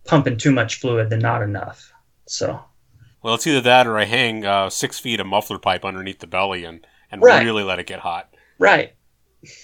pumping 0.04 0.36
too 0.36 0.52
much 0.52 0.80
fluid 0.80 1.08
than 1.08 1.20
not 1.20 1.42
enough. 1.42 1.92
So, 2.26 2.60
well, 3.26 3.34
it's 3.34 3.46
either 3.48 3.60
that 3.62 3.88
or 3.88 3.98
I 3.98 4.04
hang 4.04 4.46
uh, 4.46 4.70
six 4.70 5.00
feet 5.00 5.18
of 5.18 5.26
muffler 5.26 5.58
pipe 5.58 5.84
underneath 5.84 6.20
the 6.20 6.28
belly 6.28 6.62
and 6.62 6.86
and 7.10 7.20
right. 7.20 7.44
really 7.44 7.64
let 7.64 7.80
it 7.80 7.88
get 7.88 7.98
hot. 7.98 8.32
Right. 8.56 8.94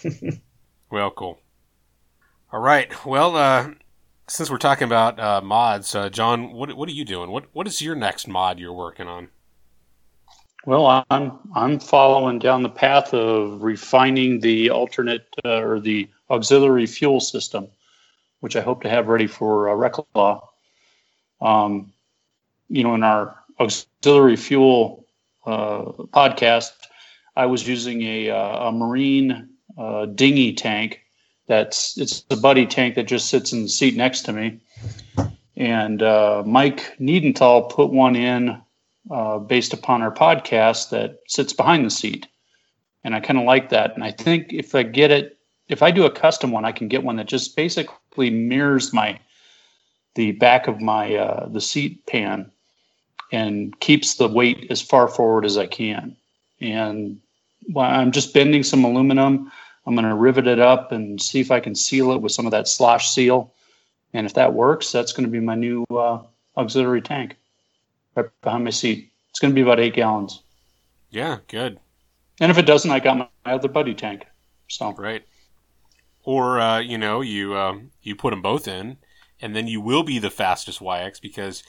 well, 0.90 1.12
cool. 1.12 1.38
All 2.52 2.58
right. 2.58 2.92
Well, 3.06 3.36
uh, 3.36 3.70
since 4.28 4.50
we're 4.50 4.58
talking 4.58 4.86
about 4.86 5.20
uh, 5.20 5.40
mods, 5.42 5.94
uh, 5.94 6.08
John, 6.08 6.52
what 6.52 6.72
what 6.74 6.88
are 6.88 6.92
you 6.92 7.04
doing? 7.04 7.30
What 7.30 7.44
what 7.52 7.68
is 7.68 7.80
your 7.80 7.94
next 7.94 8.26
mod 8.26 8.58
you're 8.58 8.72
working 8.72 9.06
on? 9.06 9.28
Well, 10.66 11.04
I'm 11.08 11.38
I'm 11.54 11.78
following 11.78 12.40
down 12.40 12.64
the 12.64 12.68
path 12.68 13.14
of 13.14 13.62
refining 13.62 14.40
the 14.40 14.70
alternate 14.70 15.26
uh, 15.44 15.60
or 15.60 15.78
the 15.78 16.10
auxiliary 16.28 16.86
fuel 16.86 17.20
system 17.20 17.68
which 18.40 18.56
I 18.56 18.60
hope 18.60 18.82
to 18.82 18.88
have 18.88 19.06
ready 19.06 19.28
for 19.28 19.68
uh, 19.68 19.74
Reklaw. 19.74 20.42
Um, 21.40 21.92
you 22.68 22.82
know, 22.82 22.94
in 22.94 23.04
our 23.04 23.36
auxiliary 23.60 24.36
fuel 24.36 25.06
uh, 25.46 25.82
podcast, 26.12 26.72
I 27.36 27.46
was 27.46 27.66
using 27.66 28.02
a, 28.02 28.30
uh, 28.30 28.68
a 28.68 28.72
marine 28.72 29.48
uh, 29.78 30.06
dinghy 30.06 30.52
tank. 30.52 31.00
That's 31.48 31.98
it's 31.98 32.24
a 32.30 32.36
buddy 32.36 32.66
tank 32.66 32.94
that 32.94 33.04
just 33.04 33.28
sits 33.28 33.52
in 33.52 33.62
the 33.62 33.68
seat 33.68 33.96
next 33.96 34.22
to 34.22 34.32
me. 34.32 34.60
And 35.56 36.02
uh, 36.02 36.42
Mike 36.46 36.96
Niedenthal 36.98 37.70
put 37.70 37.90
one 37.90 38.16
in 38.16 38.60
based 39.48 39.72
upon 39.72 40.02
our 40.02 40.14
podcast 40.14 40.90
that 40.90 41.18
sits 41.26 41.52
behind 41.52 41.84
the 41.84 41.90
seat. 41.90 42.26
And 43.04 43.14
I 43.14 43.20
kind 43.20 43.38
of 43.38 43.44
like 43.44 43.70
that. 43.70 43.94
And 43.94 44.04
I 44.04 44.12
think 44.12 44.52
if 44.52 44.74
I 44.74 44.84
get 44.84 45.10
it 45.10 45.38
if 45.68 45.82
I 45.82 45.90
do 45.90 46.04
a 46.04 46.10
custom 46.10 46.50
one, 46.50 46.64
I 46.64 46.72
can 46.72 46.88
get 46.88 47.02
one 47.02 47.16
that 47.16 47.26
just 47.26 47.56
basically 47.56 48.30
mirrors 48.30 48.92
my 48.92 49.18
the 50.14 50.32
back 50.32 50.68
of 50.68 50.80
my 50.80 51.14
uh, 51.14 51.48
the 51.48 51.60
seat 51.60 52.06
pan 52.06 52.50
and 53.32 53.78
keeps 53.80 54.14
the 54.14 54.28
weight 54.28 54.66
as 54.70 54.80
far 54.80 55.08
forward 55.08 55.44
as 55.44 55.58
I 55.58 55.66
can. 55.66 56.16
And 56.60 57.20
I'm 57.76 58.12
just 58.12 58.34
bending 58.34 58.62
some 58.62 58.84
aluminum. 58.84 59.50
I'm 59.86 59.94
going 59.94 60.08
to 60.08 60.14
rivet 60.14 60.46
it 60.46 60.60
up 60.60 60.92
and 60.92 61.20
see 61.20 61.40
if 61.40 61.50
I 61.50 61.58
can 61.58 61.74
seal 61.74 62.12
it 62.12 62.20
with 62.20 62.32
some 62.32 62.46
of 62.46 62.52
that 62.52 62.68
slosh 62.68 63.10
seal. 63.10 63.52
And 64.12 64.26
if 64.26 64.34
that 64.34 64.54
works, 64.54 64.92
that's 64.92 65.12
going 65.12 65.24
to 65.24 65.30
be 65.30 65.40
my 65.40 65.54
new 65.54 65.84
uh, 65.90 66.20
auxiliary 66.56 67.02
tank 67.02 67.36
right 68.14 68.26
behind 68.42 68.64
my 68.64 68.70
seat. 68.70 69.10
It's 69.30 69.40
going 69.40 69.52
to 69.52 69.54
be 69.54 69.62
about 69.62 69.80
eight 69.80 69.94
gallons. 69.94 70.42
Yeah, 71.10 71.38
good. 71.48 71.80
And 72.40 72.50
if 72.50 72.58
it 72.58 72.66
doesn't, 72.66 72.90
I 72.90 73.00
got 73.00 73.16
my 73.16 73.52
other 73.52 73.68
buddy 73.68 73.94
tank. 73.94 74.26
So 74.68 74.92
right 74.92 75.24
or 76.24 76.60
uh, 76.60 76.78
you 76.78 76.98
know 76.98 77.20
you 77.20 77.56
um, 77.56 77.90
you 78.02 78.16
put 78.16 78.30
them 78.30 78.42
both 78.42 78.68
in, 78.68 78.96
and 79.40 79.54
then 79.54 79.66
you 79.66 79.80
will 79.80 80.02
be 80.02 80.18
the 80.18 80.30
fastest 80.30 80.80
Waiex 80.80 81.20
because 81.20 81.62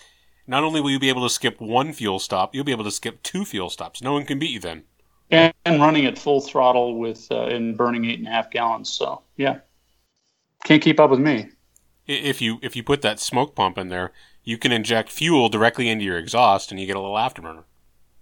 not 0.48 0.64
only 0.64 0.82
will 0.82 0.92
you 0.92 1.00
be 1.00 1.10
able 1.10 1.24
to 1.24 1.30
skip 1.30 1.60
one 1.60 1.94
fuel 1.94 2.20
stop, 2.20 2.54
you'll 2.54 2.64
be 2.64 2.72
able 2.72 2.84
to 2.84 2.92
skip 2.92 3.22
two 3.24 3.46
fuel 3.46 3.70
stops. 3.70 4.02
No 4.02 4.14
one 4.14 4.26
can 4.26 4.40
beat 4.40 4.52
you 4.52 4.60
then. 4.60 4.84
And 5.32 5.54
running 5.66 6.06
at 6.06 6.20
full 6.20 6.42
throttle 6.42 7.00
with 7.00 7.28
uh, 7.32 7.46
and 7.46 7.76
burning 7.76 8.06
eight 8.06 8.20
and 8.20 8.28
a 8.28 8.32
half 8.32 8.52
gallons. 8.52 8.90
So 8.90 9.22
yeah. 9.38 9.60
Can't 10.64 10.82
keep 10.82 11.00
up 11.00 11.10
with 11.10 11.20
me. 11.20 11.50
If 12.06 12.42
you 12.42 12.60
if 12.62 12.76
you 12.76 12.84
put 12.84 13.02
that 13.02 13.20
smoke 13.20 13.56
pump 13.56 13.78
in 13.78 13.90
there, 13.90 14.12
you 14.44 14.58
can 14.58 14.72
inject 14.72 15.10
fuel 15.10 15.50
directly 15.50 15.90
into 15.90 16.06
your 16.06 16.18
exhaust, 16.18 16.72
and 16.72 16.80
you 16.80 16.86
get 16.86 16.96
a 16.96 17.00
little 17.00 17.16
afterburner. 17.16 17.64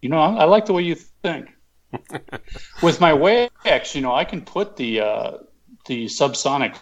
You 0.01 0.09
know, 0.09 0.19
I, 0.19 0.41
I 0.41 0.43
like 0.45 0.65
the 0.65 0.73
way 0.73 0.83
you 0.83 0.95
think. 0.95 1.49
with 2.81 3.01
my 3.01 3.11
Waiex, 3.11 3.95
you 3.95 4.01
know, 4.01 4.13
I 4.13 4.23
can 4.23 4.41
put 4.41 4.75
the 4.75 5.01
uh, 5.01 5.31
the 5.87 6.05
subsonic 6.05 6.77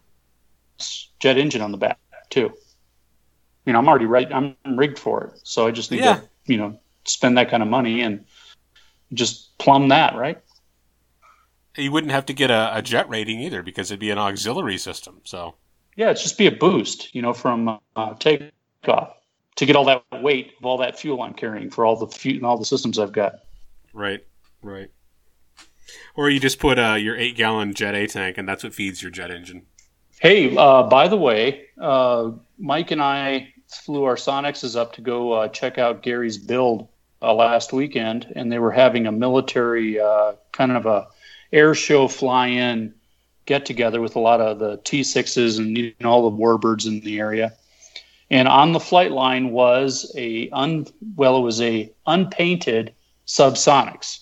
jet 1.20 1.38
engine 1.38 1.62
on 1.62 1.72
the 1.72 1.78
back 1.78 2.00
too. 2.30 2.54
You 3.70 3.74
know, 3.74 3.78
I'm 3.78 3.88
already 3.88 4.08
right. 4.08 4.28
I'm 4.34 4.56
rigged 4.66 4.98
for 4.98 5.26
it, 5.26 5.42
so 5.44 5.68
I 5.68 5.70
just 5.70 5.92
need 5.92 6.00
Yeah. 6.00 6.16
to, 6.16 6.30
you 6.48 6.58
know, 6.58 6.80
spend 7.06 7.38
that 7.38 7.52
kind 7.52 7.62
of 7.62 7.70
money 7.70 8.02
and 8.02 8.26
just 9.14 9.56
plumb 9.60 9.90
that, 9.90 10.16
right? 10.16 10.40
You 11.78 11.92
wouldn't 11.92 12.12
have 12.12 12.26
to 12.26 12.34
get 12.34 12.50
a, 12.50 12.72
a 12.76 12.82
jet 12.82 13.08
rating 13.08 13.40
either 13.42 13.62
because 13.62 13.92
it'd 13.92 14.00
be 14.00 14.10
an 14.10 14.18
auxiliary 14.18 14.80
system. 14.80 15.22
So 15.24 15.54
Yeah, 15.96 16.10
it's 16.10 16.24
just 16.24 16.36
be 16.40 16.48
a 16.48 16.52
boost, 16.52 17.14
you 17.14 17.22
know, 17.22 17.32
from 17.32 17.80
uh, 17.96 18.16
takeoff 18.16 19.14
to 19.58 19.66
get 19.68 19.76
all 19.76 19.86
that 19.86 20.04
weight 20.24 20.54
of 20.58 20.66
all 20.66 20.80
that 20.80 21.00
fuel 21.00 21.22
I'm 21.22 21.36
carrying 21.36 21.70
for 21.70 21.86
all 21.86 21.96
the 21.96 22.08
fu- 22.08 22.30
and 22.30 22.44
all 22.48 22.58
the 22.58 22.66
systems 22.66 22.98
I've 22.98 23.12
got. 23.14 23.34
right, 23.94 24.26
right. 24.64 24.90
Or 26.16 26.32
you 26.32 26.40
just 26.40 26.58
put 26.58 26.80
uh, 26.80 26.96
your 26.96 27.16
eight 27.16 27.36
gallon 27.38 27.76
Jet 27.76 27.94
A 27.94 28.08
tank, 28.08 28.40
and 28.40 28.50
that's 28.50 28.64
what 28.64 28.74
feeds 28.74 29.04
your 29.04 29.12
jet 29.12 29.30
engine. 29.30 29.68
Hey, 30.20 30.58
uh, 30.58 30.84
by 30.90 31.08
the 31.08 31.18
way, 31.18 31.68
uh, 31.80 32.32
Mike 32.58 32.90
and 32.90 33.00
I 33.02 33.54
flew 33.70 34.04
our 34.04 34.16
Sonexes 34.16 34.76
up 34.76 34.94
to 34.94 35.02
go 35.02 35.34
uh, 35.34 35.48
check 35.48 35.78
out 35.78 36.02
Gary's 36.02 36.38
build 36.38 36.88
uh, 37.22 37.34
last 37.34 37.74
weekend, 37.74 38.32
and 38.36 38.52
they 38.52 38.60
were 38.60 38.72
having 38.72 39.08
a 39.08 39.12
military 39.12 40.00
uh, 40.00 40.34
kind 40.52 40.72
of 40.72 40.86
a 40.86 41.08
air 41.52 41.74
show 41.76 42.08
fly-in 42.08 42.94
get 43.46 43.66
together 43.66 44.02
with 44.02 44.16
a 44.16 44.20
lot 44.20 44.42
of 44.42 44.60
the 44.60 44.78
T6s 44.80 45.58
and 45.58 45.78
you 45.78 45.94
know, 46.00 46.10
all 46.10 46.30
the 46.30 46.38
warbirds 46.38 46.88
in 46.88 47.00
the 47.02 47.20
area. 47.20 47.54
And 48.30 48.48
on 48.48 48.74
the 48.74 48.80
flight 48.80 49.12
line 49.12 49.50
was 49.52 50.12
a 50.16 50.50
un 50.52 50.86
well, 51.16 51.38
it 51.38 51.42
was 51.42 51.60
a 51.62 51.92
unpainted 52.06 52.94
SubSonex, 53.26 54.20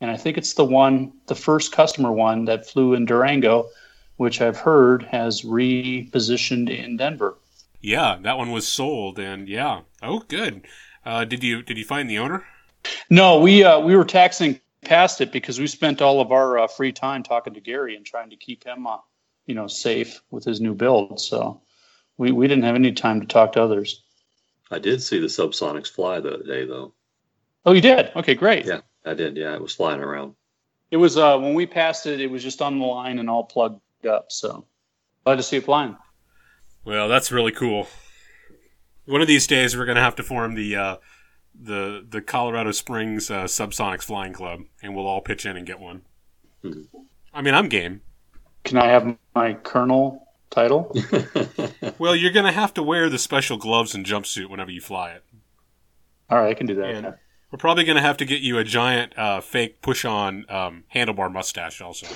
and 0.00 0.10
I 0.10 0.16
think 0.16 0.36
it's 0.36 0.54
the 0.54 0.64
one, 0.64 1.12
the 1.26 1.36
first 1.36 1.72
customer 1.72 2.10
one 2.10 2.46
that 2.46 2.68
flew 2.68 2.94
in 2.94 3.04
Durango 3.04 3.68
which 4.20 4.42
I've 4.42 4.58
heard 4.58 5.02
has 5.04 5.40
repositioned 5.40 6.68
in 6.68 6.98
Denver. 6.98 7.38
Yeah, 7.80 8.18
that 8.22 8.36
one 8.36 8.50
was 8.50 8.68
sold, 8.68 9.18
and 9.18 9.48
yeah. 9.48 9.82
Oh, 10.02 10.20
good. 10.20 10.66
Uh, 11.04 11.24
did 11.24 11.42
you 11.42 11.62
did 11.62 11.78
you 11.78 11.84
find 11.84 12.08
the 12.08 12.18
owner? 12.18 12.44
No, 13.08 13.40
we 13.40 13.64
uh, 13.64 13.80
we 13.80 13.96
were 13.96 14.04
taxing 14.04 14.60
past 14.84 15.20
it 15.20 15.32
because 15.32 15.58
we 15.58 15.66
spent 15.66 16.02
all 16.02 16.20
of 16.20 16.32
our 16.32 16.58
uh, 16.58 16.66
free 16.66 16.92
time 16.92 17.22
talking 17.22 17.54
to 17.54 17.60
Gary 17.60 17.96
and 17.96 18.04
trying 18.04 18.30
to 18.30 18.36
keep 18.36 18.64
him, 18.64 18.86
uh, 18.86 18.98
you 19.46 19.54
know, 19.54 19.66
safe 19.66 20.22
with 20.30 20.44
his 20.44 20.60
new 20.60 20.74
build. 20.74 21.20
So 21.20 21.62
we 22.18 22.32
we 22.32 22.48
didn't 22.48 22.64
have 22.64 22.74
any 22.74 22.92
time 22.92 23.20
to 23.20 23.26
talk 23.26 23.52
to 23.52 23.62
others. 23.62 24.02
I 24.70 24.78
did 24.78 25.02
see 25.02 25.18
the 25.18 25.26
SubSonex 25.26 25.88
fly 25.88 26.20
the 26.20 26.34
other 26.34 26.44
day, 26.44 26.64
though. 26.64 26.92
Oh, 27.66 27.72
you 27.72 27.80
did? 27.80 28.12
Okay, 28.14 28.34
great. 28.34 28.66
Yeah, 28.66 28.80
I 29.04 29.14
did. 29.14 29.36
Yeah, 29.36 29.54
it 29.54 29.60
was 29.60 29.74
flying 29.74 30.00
around. 30.00 30.34
It 30.90 30.96
was 30.96 31.16
uh, 31.16 31.38
when 31.38 31.54
we 31.54 31.66
passed 31.66 32.06
it, 32.06 32.20
it 32.20 32.30
was 32.30 32.42
just 32.42 32.62
on 32.62 32.78
the 32.78 32.84
line 32.84 33.18
and 33.18 33.28
all 33.28 33.44
plugged 33.44 33.80
up. 34.06 34.30
So 34.30 34.66
glad 35.24 35.36
to 35.36 35.42
see 35.42 35.56
it 35.56 35.64
flying. 35.64 35.96
Well, 36.84 37.08
that's 37.08 37.30
really 37.32 37.52
cool. 37.52 37.86
One 39.06 39.20
of 39.20 39.28
these 39.28 39.46
days, 39.46 39.76
we're 39.76 39.86
gonna 39.86 40.00
have 40.00 40.16
to 40.16 40.22
form 40.22 40.54
the 40.54 40.76
uh, 40.76 40.96
the 41.60 42.04
the 42.08 42.20
Colorado 42.22 42.72
Springs 42.72 43.30
uh, 43.30 43.44
SubSonex 43.44 44.02
Flying 44.02 44.32
Club, 44.32 44.60
and 44.82 44.94
we'll 44.94 45.06
all 45.06 45.20
pitch 45.20 45.44
in 45.46 45.56
and 45.56 45.66
get 45.66 45.80
one. 45.80 46.02
Mhm. 46.64 46.86
I 47.32 47.42
mean, 47.42 47.54
I'm 47.54 47.68
game. 47.68 48.02
Can 48.64 48.78
I 48.78 48.86
have 48.88 49.16
my 49.34 49.54
colonel 49.54 50.26
title? 50.50 50.94
Well, 51.98 52.16
you're 52.16 52.32
gonna 52.32 52.52
have 52.52 52.72
to 52.74 52.82
wear 52.82 53.10
the 53.10 53.18
special 53.18 53.58
gloves 53.58 53.94
and 53.94 54.06
jumpsuit 54.06 54.48
whenever 54.48 54.70
you 54.70 54.80
fly 54.80 55.10
it. 55.10 55.22
All 56.30 56.38
right, 56.38 56.48
I 56.48 56.54
can 56.54 56.66
do 56.66 56.74
that. 56.76 56.90
And 56.94 57.06
we're 57.50 57.58
probably 57.58 57.84
gonna 57.84 58.00
have 58.00 58.16
to 58.18 58.24
get 58.24 58.40
you 58.40 58.56
a 58.56 58.64
giant 58.64 59.16
uh, 59.18 59.40
fake 59.42 59.82
push-on 59.82 60.46
um, 60.48 60.84
handlebar 60.94 61.30
mustache, 61.30 61.80
also. 61.82 62.06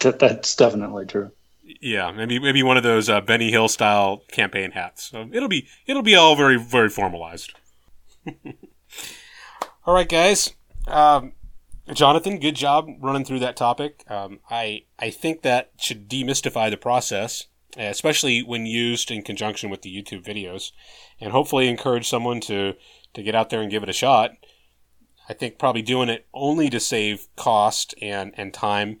That, 0.00 0.18
that's 0.18 0.56
definitely 0.56 1.04
true. 1.06 1.30
Yeah, 1.80 2.10
maybe 2.12 2.38
maybe 2.38 2.62
one 2.62 2.76
of 2.76 2.82
those 2.82 3.08
uh, 3.08 3.20
Benny 3.20 3.50
Hill 3.50 3.68
style 3.68 4.22
campaign 4.30 4.72
hats. 4.72 5.04
So 5.04 5.28
it'll 5.32 5.48
be 5.48 5.66
it'll 5.86 6.02
be 6.02 6.14
all 6.14 6.36
very 6.36 6.58
very 6.58 6.88
formalized. 6.88 7.54
all 9.84 9.94
right, 9.94 10.08
guys. 10.08 10.54
Um, 10.86 11.32
Jonathan, 11.92 12.38
good 12.38 12.56
job 12.56 12.88
running 13.00 13.24
through 13.24 13.40
that 13.40 13.56
topic. 13.56 14.04
Um, 14.08 14.40
I 14.50 14.84
I 14.98 15.10
think 15.10 15.42
that 15.42 15.72
should 15.78 16.08
demystify 16.08 16.70
the 16.70 16.76
process, 16.76 17.46
especially 17.76 18.42
when 18.42 18.66
used 18.66 19.10
in 19.10 19.22
conjunction 19.22 19.70
with 19.70 19.82
the 19.82 19.94
YouTube 19.94 20.24
videos, 20.24 20.72
and 21.20 21.32
hopefully 21.32 21.68
encourage 21.68 22.08
someone 22.08 22.40
to 22.42 22.74
to 23.12 23.22
get 23.22 23.34
out 23.34 23.50
there 23.50 23.60
and 23.60 23.70
give 23.70 23.82
it 23.82 23.88
a 23.88 23.94
shot. 23.94 24.32
I 25.28 25.32
think 25.32 25.58
probably 25.58 25.82
doing 25.82 26.08
it 26.08 26.26
only 26.34 26.70
to 26.70 26.80
save 26.80 27.28
cost 27.36 27.94
and 28.00 28.32
and 28.36 28.52
time 28.54 28.98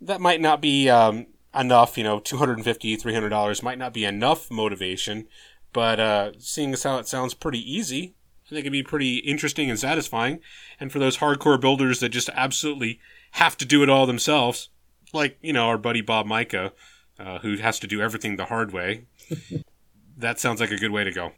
that 0.00 0.20
might 0.20 0.40
not 0.40 0.60
be 0.60 0.88
um, 0.88 1.26
enough. 1.56 1.96
You 1.96 2.04
know, 2.04 2.20
two 2.20 2.36
hundred 2.36 2.54
and 2.54 2.64
fifty, 2.64 2.96
three 2.96 3.14
hundred 3.14 3.30
dollars 3.30 3.62
might 3.62 3.78
not 3.78 3.92
be 3.92 4.04
enough 4.04 4.50
motivation. 4.50 5.26
But 5.72 6.00
uh, 6.00 6.32
seeing 6.38 6.72
as 6.72 6.82
how 6.84 6.98
it 6.98 7.06
sounds 7.06 7.34
pretty 7.34 7.60
easy, 7.60 8.14
I 8.46 8.50
think 8.50 8.60
it'd 8.60 8.72
be 8.72 8.82
pretty 8.82 9.18
interesting 9.18 9.68
and 9.68 9.78
satisfying. 9.78 10.40
And 10.80 10.90
for 10.90 10.98
those 10.98 11.18
hardcore 11.18 11.60
builders 11.60 12.00
that 12.00 12.10
just 12.10 12.30
absolutely 12.30 13.00
have 13.32 13.56
to 13.58 13.64
do 13.66 13.82
it 13.82 13.90
all 13.90 14.06
themselves, 14.06 14.70
like 15.12 15.38
you 15.42 15.52
know 15.52 15.66
our 15.66 15.78
buddy 15.78 16.00
Bob 16.00 16.26
Micah, 16.26 16.72
uh, 17.18 17.40
who 17.40 17.56
has 17.56 17.78
to 17.80 17.86
do 17.86 18.00
everything 18.00 18.36
the 18.36 18.46
hard 18.46 18.72
way, 18.72 19.06
that 20.16 20.40
sounds 20.40 20.60
like 20.60 20.70
a 20.70 20.78
good 20.78 20.92
way 20.92 21.04
to 21.04 21.12
go. 21.12 21.32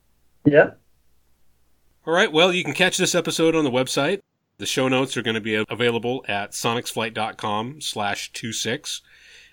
Yeah. 0.45 0.73
All 2.07 2.15
right. 2.15 2.33
Well, 2.33 2.53
you 2.53 2.65
can 2.65 2.75
catch 2.75 2.97
this 2.97 3.15
episode 3.15 3.55
on 3.55 3.65
the 3.65 3.71
website. 3.71 4.21
The 4.59 4.67
show 4.67 4.89
notes 4.89 5.17
are 5.17 5.23
going 5.23 5.35
to 5.35 5.41
be 5.41 5.63
available 5.69 6.25
at 6.27 6.53
sonexflight.com 6.53 7.81
slash 7.81 8.33
26. 8.33 9.03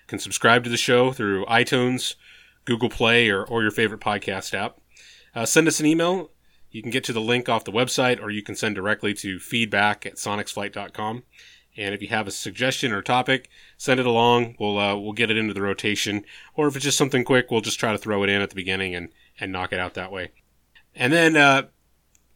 Can 0.06 0.18
subscribe 0.18 0.64
to 0.64 0.70
the 0.70 0.76
show 0.76 1.12
through 1.12 1.44
iTunes, 1.46 2.14
Google 2.64 2.88
Play, 2.88 3.28
or, 3.28 3.44
or 3.44 3.62
your 3.62 3.70
favorite 3.70 4.00
podcast 4.00 4.54
app. 4.54 4.78
Uh, 5.34 5.44
send 5.44 5.68
us 5.68 5.80
an 5.80 5.86
email. 5.86 6.30
You 6.70 6.82
can 6.82 6.90
get 6.90 7.04
to 7.04 7.12
the 7.12 7.20
link 7.20 7.48
off 7.48 7.64
the 7.64 7.72
website, 7.72 8.20
or 8.20 8.30
you 8.30 8.42
can 8.42 8.54
send 8.54 8.74
directly 8.74 9.14
to 9.14 9.38
feedback 9.38 10.04
at 10.06 10.16
sonexflight.com. 10.16 11.22
And 11.76 11.94
if 11.94 12.00
you 12.00 12.08
have 12.08 12.26
a 12.26 12.30
suggestion 12.30 12.92
or 12.92 13.02
topic, 13.02 13.50
send 13.76 14.00
it 14.00 14.06
along. 14.06 14.56
We'll 14.58 14.78
uh, 14.78 14.96
we'll 14.96 15.12
get 15.12 15.30
it 15.30 15.36
into 15.36 15.54
the 15.54 15.62
rotation. 15.62 16.24
Or 16.54 16.68
if 16.68 16.76
it's 16.76 16.84
just 16.84 16.98
something 16.98 17.24
quick, 17.24 17.50
we'll 17.50 17.60
just 17.60 17.78
try 17.78 17.92
to 17.92 17.98
throw 17.98 18.22
it 18.22 18.30
in 18.30 18.40
at 18.40 18.48
the 18.48 18.56
beginning 18.56 18.94
and, 18.94 19.10
and 19.38 19.52
knock 19.52 19.72
it 19.72 19.78
out 19.78 19.94
that 19.94 20.12
way. 20.12 20.30
And 20.94 21.12
then 21.12 21.36
uh, 21.36 21.64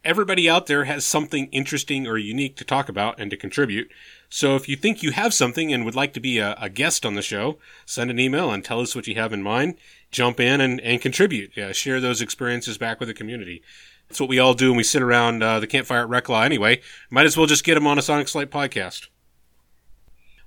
everybody 0.03 0.49
out 0.49 0.65
there 0.65 0.85
has 0.85 1.05
something 1.05 1.47
interesting 1.47 2.07
or 2.07 2.17
unique 2.17 2.55
to 2.57 2.65
talk 2.65 2.89
about 2.89 3.19
and 3.19 3.29
to 3.31 3.37
contribute. 3.37 3.89
So 4.29 4.55
if 4.55 4.67
you 4.67 4.75
think 4.75 5.03
you 5.03 5.11
have 5.11 5.33
something 5.33 5.73
and 5.73 5.85
would 5.85 5.95
like 5.95 6.13
to 6.13 6.19
be 6.19 6.39
a, 6.39 6.55
a 6.59 6.69
guest 6.69 7.05
on 7.05 7.15
the 7.15 7.21
show, 7.21 7.57
send 7.85 8.09
an 8.09 8.19
email 8.19 8.51
and 8.51 8.63
tell 8.63 8.79
us 8.79 8.95
what 8.95 9.07
you 9.07 9.15
have 9.15 9.33
in 9.33 9.43
mind. 9.43 9.75
Jump 10.09 10.39
in 10.39 10.61
and, 10.61 10.79
and 10.81 11.01
contribute. 11.01 11.51
Yeah, 11.55 11.71
share 11.71 11.99
those 11.99 12.21
experiences 12.21 12.77
back 12.77 12.99
with 12.99 13.07
the 13.07 13.13
community. 13.13 13.61
That's 14.07 14.19
what 14.19 14.29
we 14.29 14.39
all 14.39 14.53
do 14.53 14.71
when 14.71 14.77
we 14.77 14.83
sit 14.83 15.01
around 15.01 15.41
uh, 15.41 15.59
the 15.59 15.67
campfire 15.67 16.03
at 16.03 16.09
Reklaw 16.09 16.43
anyway. 16.43 16.81
Might 17.09 17.25
as 17.25 17.37
well 17.37 17.45
just 17.45 17.63
get 17.63 17.75
them 17.75 17.87
on 17.87 17.97
a 17.97 18.01
Sonex 18.01 18.31
Flight 18.31 18.51
podcast. 18.51 19.07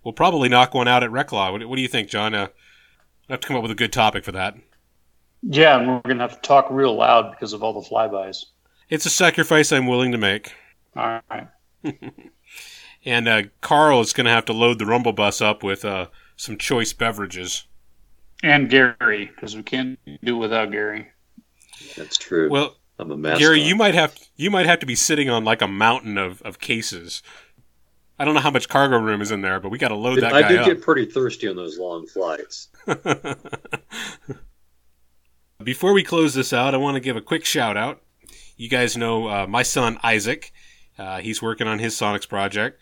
We'll 0.02 0.12
probably 0.12 0.51
knock 0.51 0.74
one 0.74 0.89
out 0.89 1.02
at 1.02 1.10
Reklaw. 1.10 1.52
What, 1.52 1.66
what 1.66 1.76
do 1.76 1.82
you 1.82 1.89
think, 1.89 2.10
John? 2.10 2.35
Uh, 2.35 2.48
I 3.28 3.32
have 3.32 3.40
to 3.40 3.48
come 3.48 3.56
up 3.56 3.62
with 3.62 3.72
a 3.72 3.76
good 3.76 3.93
topic 3.93 4.22
for 4.22 4.32
that. 4.32 4.55
Yeah, 5.43 5.78
and 5.78 5.89
we're 5.89 6.01
going 6.01 6.18
to 6.18 6.24
have 6.24 6.40
to 6.40 6.47
talk 6.47 6.68
real 6.70 6.94
loud 6.94 7.31
because 7.31 7.55
of 7.55 7.62
all 7.62 7.78
the 7.78 7.89
flybys. 7.89 8.44
It's 8.94 9.06
a 9.06 9.10
sacrifice 9.10 9.72
I'm 9.72 9.88
willing 9.88 10.12
to 10.12 10.18
make. 10.18 10.52
All 10.96 11.20
right. 11.28 11.48
And 13.06 13.28
uh, 13.28 13.42
Carl 13.60 14.00
is 14.00 14.14
going 14.14 14.24
to 14.24 14.30
have 14.30 14.46
to 14.46 14.54
load 14.54 14.78
the 14.78 14.86
Rumble 14.86 15.12
bus 15.12 15.42
up 15.42 15.62
with 15.62 15.84
uh, 15.84 16.06
some 16.36 16.56
choice 16.56 16.94
beverages. 16.94 17.66
And 18.42 18.70
Gary, 18.70 19.26
because 19.26 19.54
we 19.54 19.62
can't 19.62 19.98
do 20.22 20.38
without 20.38 20.70
Gary. 20.70 21.08
That's 21.96 22.16
true. 22.16 22.48
Well, 22.48 22.76
I'm 22.98 23.10
a 23.10 23.16
mascot. 23.18 23.40
Gary, 23.40 23.60
you 23.60 23.76
might 23.76 23.94
have 23.94 24.16
you 24.36 24.50
might 24.50 24.66
have 24.66 24.78
to 24.78 24.86
be 24.86 24.94
sitting 24.94 25.28
on 25.28 25.44
like 25.44 25.60
a 25.60 25.68
mountain 25.68 26.16
of, 26.16 26.40
of 26.42 26.60
cases. 26.60 27.22
I 28.18 28.24
don't 28.24 28.34
know 28.34 28.40
how 28.40 28.50
much 28.50 28.68
cargo 28.68 28.98
room 28.98 29.20
is 29.20 29.30
in 29.30 29.42
there, 29.42 29.60
but 29.60 29.68
we 29.70 29.76
got 29.76 29.88
to 29.88 29.96
load 29.96 30.20
that 30.20 30.32
I 30.32 30.42
guy 30.42 30.48
do 30.48 30.58
up. 30.60 30.66
get 30.66 30.80
pretty 30.80 31.04
thirsty 31.04 31.48
on 31.48 31.56
those 31.56 31.78
long 31.78 32.06
flights. 32.06 32.68
Before 35.62 35.92
we 35.92 36.02
close 36.02 36.34
this 36.34 36.52
out, 36.52 36.74
I 36.74 36.78
want 36.78 36.94
to 36.94 37.00
give 37.00 37.16
a 37.16 37.20
quick 37.20 37.44
shout 37.44 37.76
out. 37.76 38.00
You 38.56 38.68
guys 38.68 38.97
know 38.97 39.28
uh, 39.28 39.47
my 39.47 39.62
son 39.62 39.98
Isaac. 40.02 40.52
Uh, 40.98 41.18
he's 41.18 41.43
working 41.43 41.66
on 41.66 41.81
his 41.81 41.94
Sonex 41.94 42.28
project. 42.28 42.81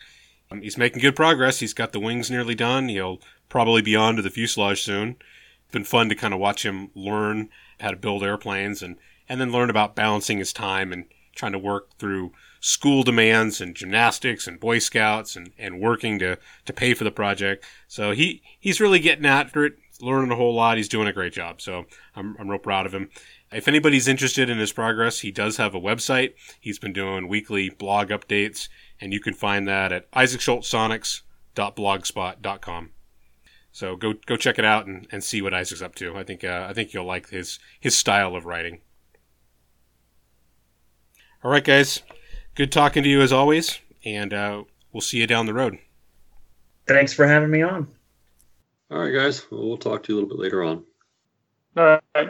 Um, 0.51 0.61
he's 0.61 0.77
making 0.77 1.01
good 1.01 1.15
progress. 1.15 1.59
He's 1.59 1.73
got 1.73 1.93
the 1.93 1.99
wings 1.99 2.29
nearly 2.29 2.53
done. 2.53 2.89
He'll 2.89 3.19
probably 3.49 3.81
be 3.81 3.95
on 3.95 4.15
to 4.15 4.21
the 4.21 4.29
fuselage 4.29 4.83
soon. 4.83 5.15
It's 5.63 5.71
been 5.71 5.83
fun 5.83 6.09
to 6.09 6.15
kind 6.15 6.33
of 6.33 6.39
watch 6.39 6.63
him 6.63 6.91
learn 6.93 7.49
how 7.79 7.89
to 7.89 7.97
build 7.97 8.23
airplanes 8.23 8.83
and, 8.83 8.97
and 9.27 9.41
then 9.41 9.51
learn 9.51 9.71
about 9.71 9.95
balancing 9.95 10.37
his 10.37 10.53
time 10.53 10.93
and 10.93 11.05
trying 11.35 11.53
to 11.53 11.59
work 11.59 11.97
through 11.97 12.31
school 12.59 13.01
demands 13.01 13.59
and 13.59 13.75
gymnastics 13.75 14.45
and 14.45 14.59
Boy 14.59 14.77
Scouts 14.77 15.35
and, 15.35 15.51
and 15.57 15.81
working 15.81 16.19
to, 16.19 16.37
to 16.65 16.73
pay 16.73 16.93
for 16.93 17.03
the 17.03 17.11
project. 17.11 17.65
So 17.87 18.11
he, 18.11 18.43
he's 18.59 18.79
really 18.79 18.99
getting 18.99 19.25
after 19.25 19.65
it. 19.65 19.73
learning 19.99 20.31
a 20.31 20.35
whole 20.35 20.53
lot. 20.53 20.77
He's 20.77 20.87
doing 20.87 21.07
a 21.07 21.13
great 21.13 21.33
job. 21.33 21.61
So 21.61 21.85
I'm, 22.15 22.37
I'm 22.39 22.49
real 22.49 22.59
proud 22.59 22.85
of 22.85 22.93
him. 22.93 23.09
If 23.55 23.67
anybody's 23.67 24.07
interested 24.07 24.49
in 24.49 24.57
his 24.57 24.71
progress, 24.71 25.19
he 25.19 25.31
does 25.31 25.57
have 25.57 25.75
a 25.75 25.79
website. 25.79 26.33
He's 26.59 26.79
been 26.79 26.93
doing 26.93 27.27
weekly 27.27 27.69
blog 27.69 28.09
updates, 28.09 28.69
and 28.99 29.13
you 29.13 29.19
can 29.19 29.33
find 29.33 29.67
that 29.67 29.91
at 29.91 30.09
isaacschultzsonex.blogspot.com. 30.11 32.89
So 33.71 33.95
go 33.95 34.13
go 34.27 34.35
check 34.37 34.59
it 34.59 34.65
out 34.65 34.85
and, 34.85 35.07
and 35.11 35.23
see 35.23 35.41
what 35.41 35.53
Isaac's 35.53 35.81
up 35.81 35.95
to. 35.95 36.15
I 36.15 36.23
think 36.23 36.43
uh, 36.43 36.67
I 36.69 36.73
think 36.73 36.93
you'll 36.93 37.05
like 37.05 37.29
his 37.29 37.57
his 37.79 37.97
style 37.97 38.35
of 38.35 38.45
writing. 38.45 38.81
All 41.43 41.49
right, 41.51 41.63
guys. 41.63 42.01
Good 42.55 42.71
talking 42.71 43.01
to 43.01 43.09
you 43.09 43.21
as 43.21 43.33
always, 43.33 43.79
and 44.05 44.31
uh, 44.31 44.63
we'll 44.91 45.01
see 45.01 45.17
you 45.17 45.25
down 45.25 45.47
the 45.47 45.55
road. 45.55 45.79
Thanks 46.87 47.13
for 47.13 47.25
having 47.25 47.49
me 47.49 47.63
on. 47.63 47.87
All 48.91 48.99
right, 48.99 49.13
guys. 49.13 49.49
Well, 49.49 49.67
we'll 49.67 49.77
talk 49.77 50.03
to 50.03 50.13
you 50.13 50.15
a 50.15 50.17
little 50.21 50.37
bit 50.37 50.43
later 50.43 50.63
on. 50.63 50.83
All 51.75 51.99
right. 52.15 52.29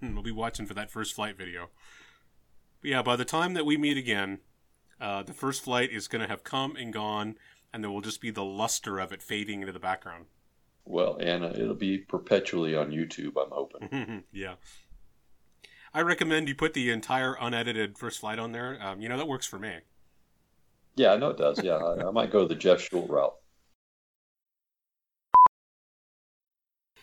Hmm, 0.00 0.14
we'll 0.14 0.22
be 0.22 0.30
watching 0.32 0.66
for 0.66 0.74
that 0.74 0.90
first 0.90 1.14
flight 1.14 1.36
video. 1.36 1.70
But 2.80 2.90
yeah, 2.90 3.02
by 3.02 3.16
the 3.16 3.24
time 3.24 3.54
that 3.54 3.66
we 3.66 3.76
meet 3.76 3.96
again, 3.96 4.40
uh, 5.00 5.22
the 5.22 5.32
first 5.32 5.62
flight 5.62 5.90
is 5.90 6.08
going 6.08 6.22
to 6.22 6.28
have 6.28 6.44
come 6.44 6.76
and 6.76 6.92
gone, 6.92 7.36
and 7.72 7.82
there 7.82 7.90
will 7.90 8.00
just 8.00 8.20
be 8.20 8.30
the 8.30 8.44
luster 8.44 8.98
of 8.98 9.12
it 9.12 9.22
fading 9.22 9.60
into 9.60 9.72
the 9.72 9.78
background. 9.78 10.26
Well, 10.84 11.18
and 11.20 11.44
uh, 11.44 11.52
it'll 11.54 11.74
be 11.74 11.98
perpetually 11.98 12.74
on 12.74 12.90
YouTube, 12.90 13.32
I'm 13.36 13.50
hoping. 13.50 14.24
yeah. 14.32 14.54
I 15.92 16.02
recommend 16.02 16.48
you 16.48 16.54
put 16.54 16.74
the 16.74 16.90
entire 16.90 17.36
unedited 17.40 17.98
first 17.98 18.20
flight 18.20 18.38
on 18.38 18.52
there. 18.52 18.78
Um, 18.80 19.00
you 19.00 19.08
know, 19.08 19.16
that 19.16 19.28
works 19.28 19.46
for 19.46 19.58
me. 19.58 19.78
Yeah, 20.96 21.12
I 21.12 21.16
know 21.16 21.30
it 21.30 21.38
does. 21.38 21.62
Yeah, 21.62 21.76
I, 21.76 22.08
I 22.08 22.10
might 22.10 22.30
go 22.30 22.46
the 22.46 22.54
Jeff 22.54 22.80
Schult 22.80 23.08
route. 23.08 23.34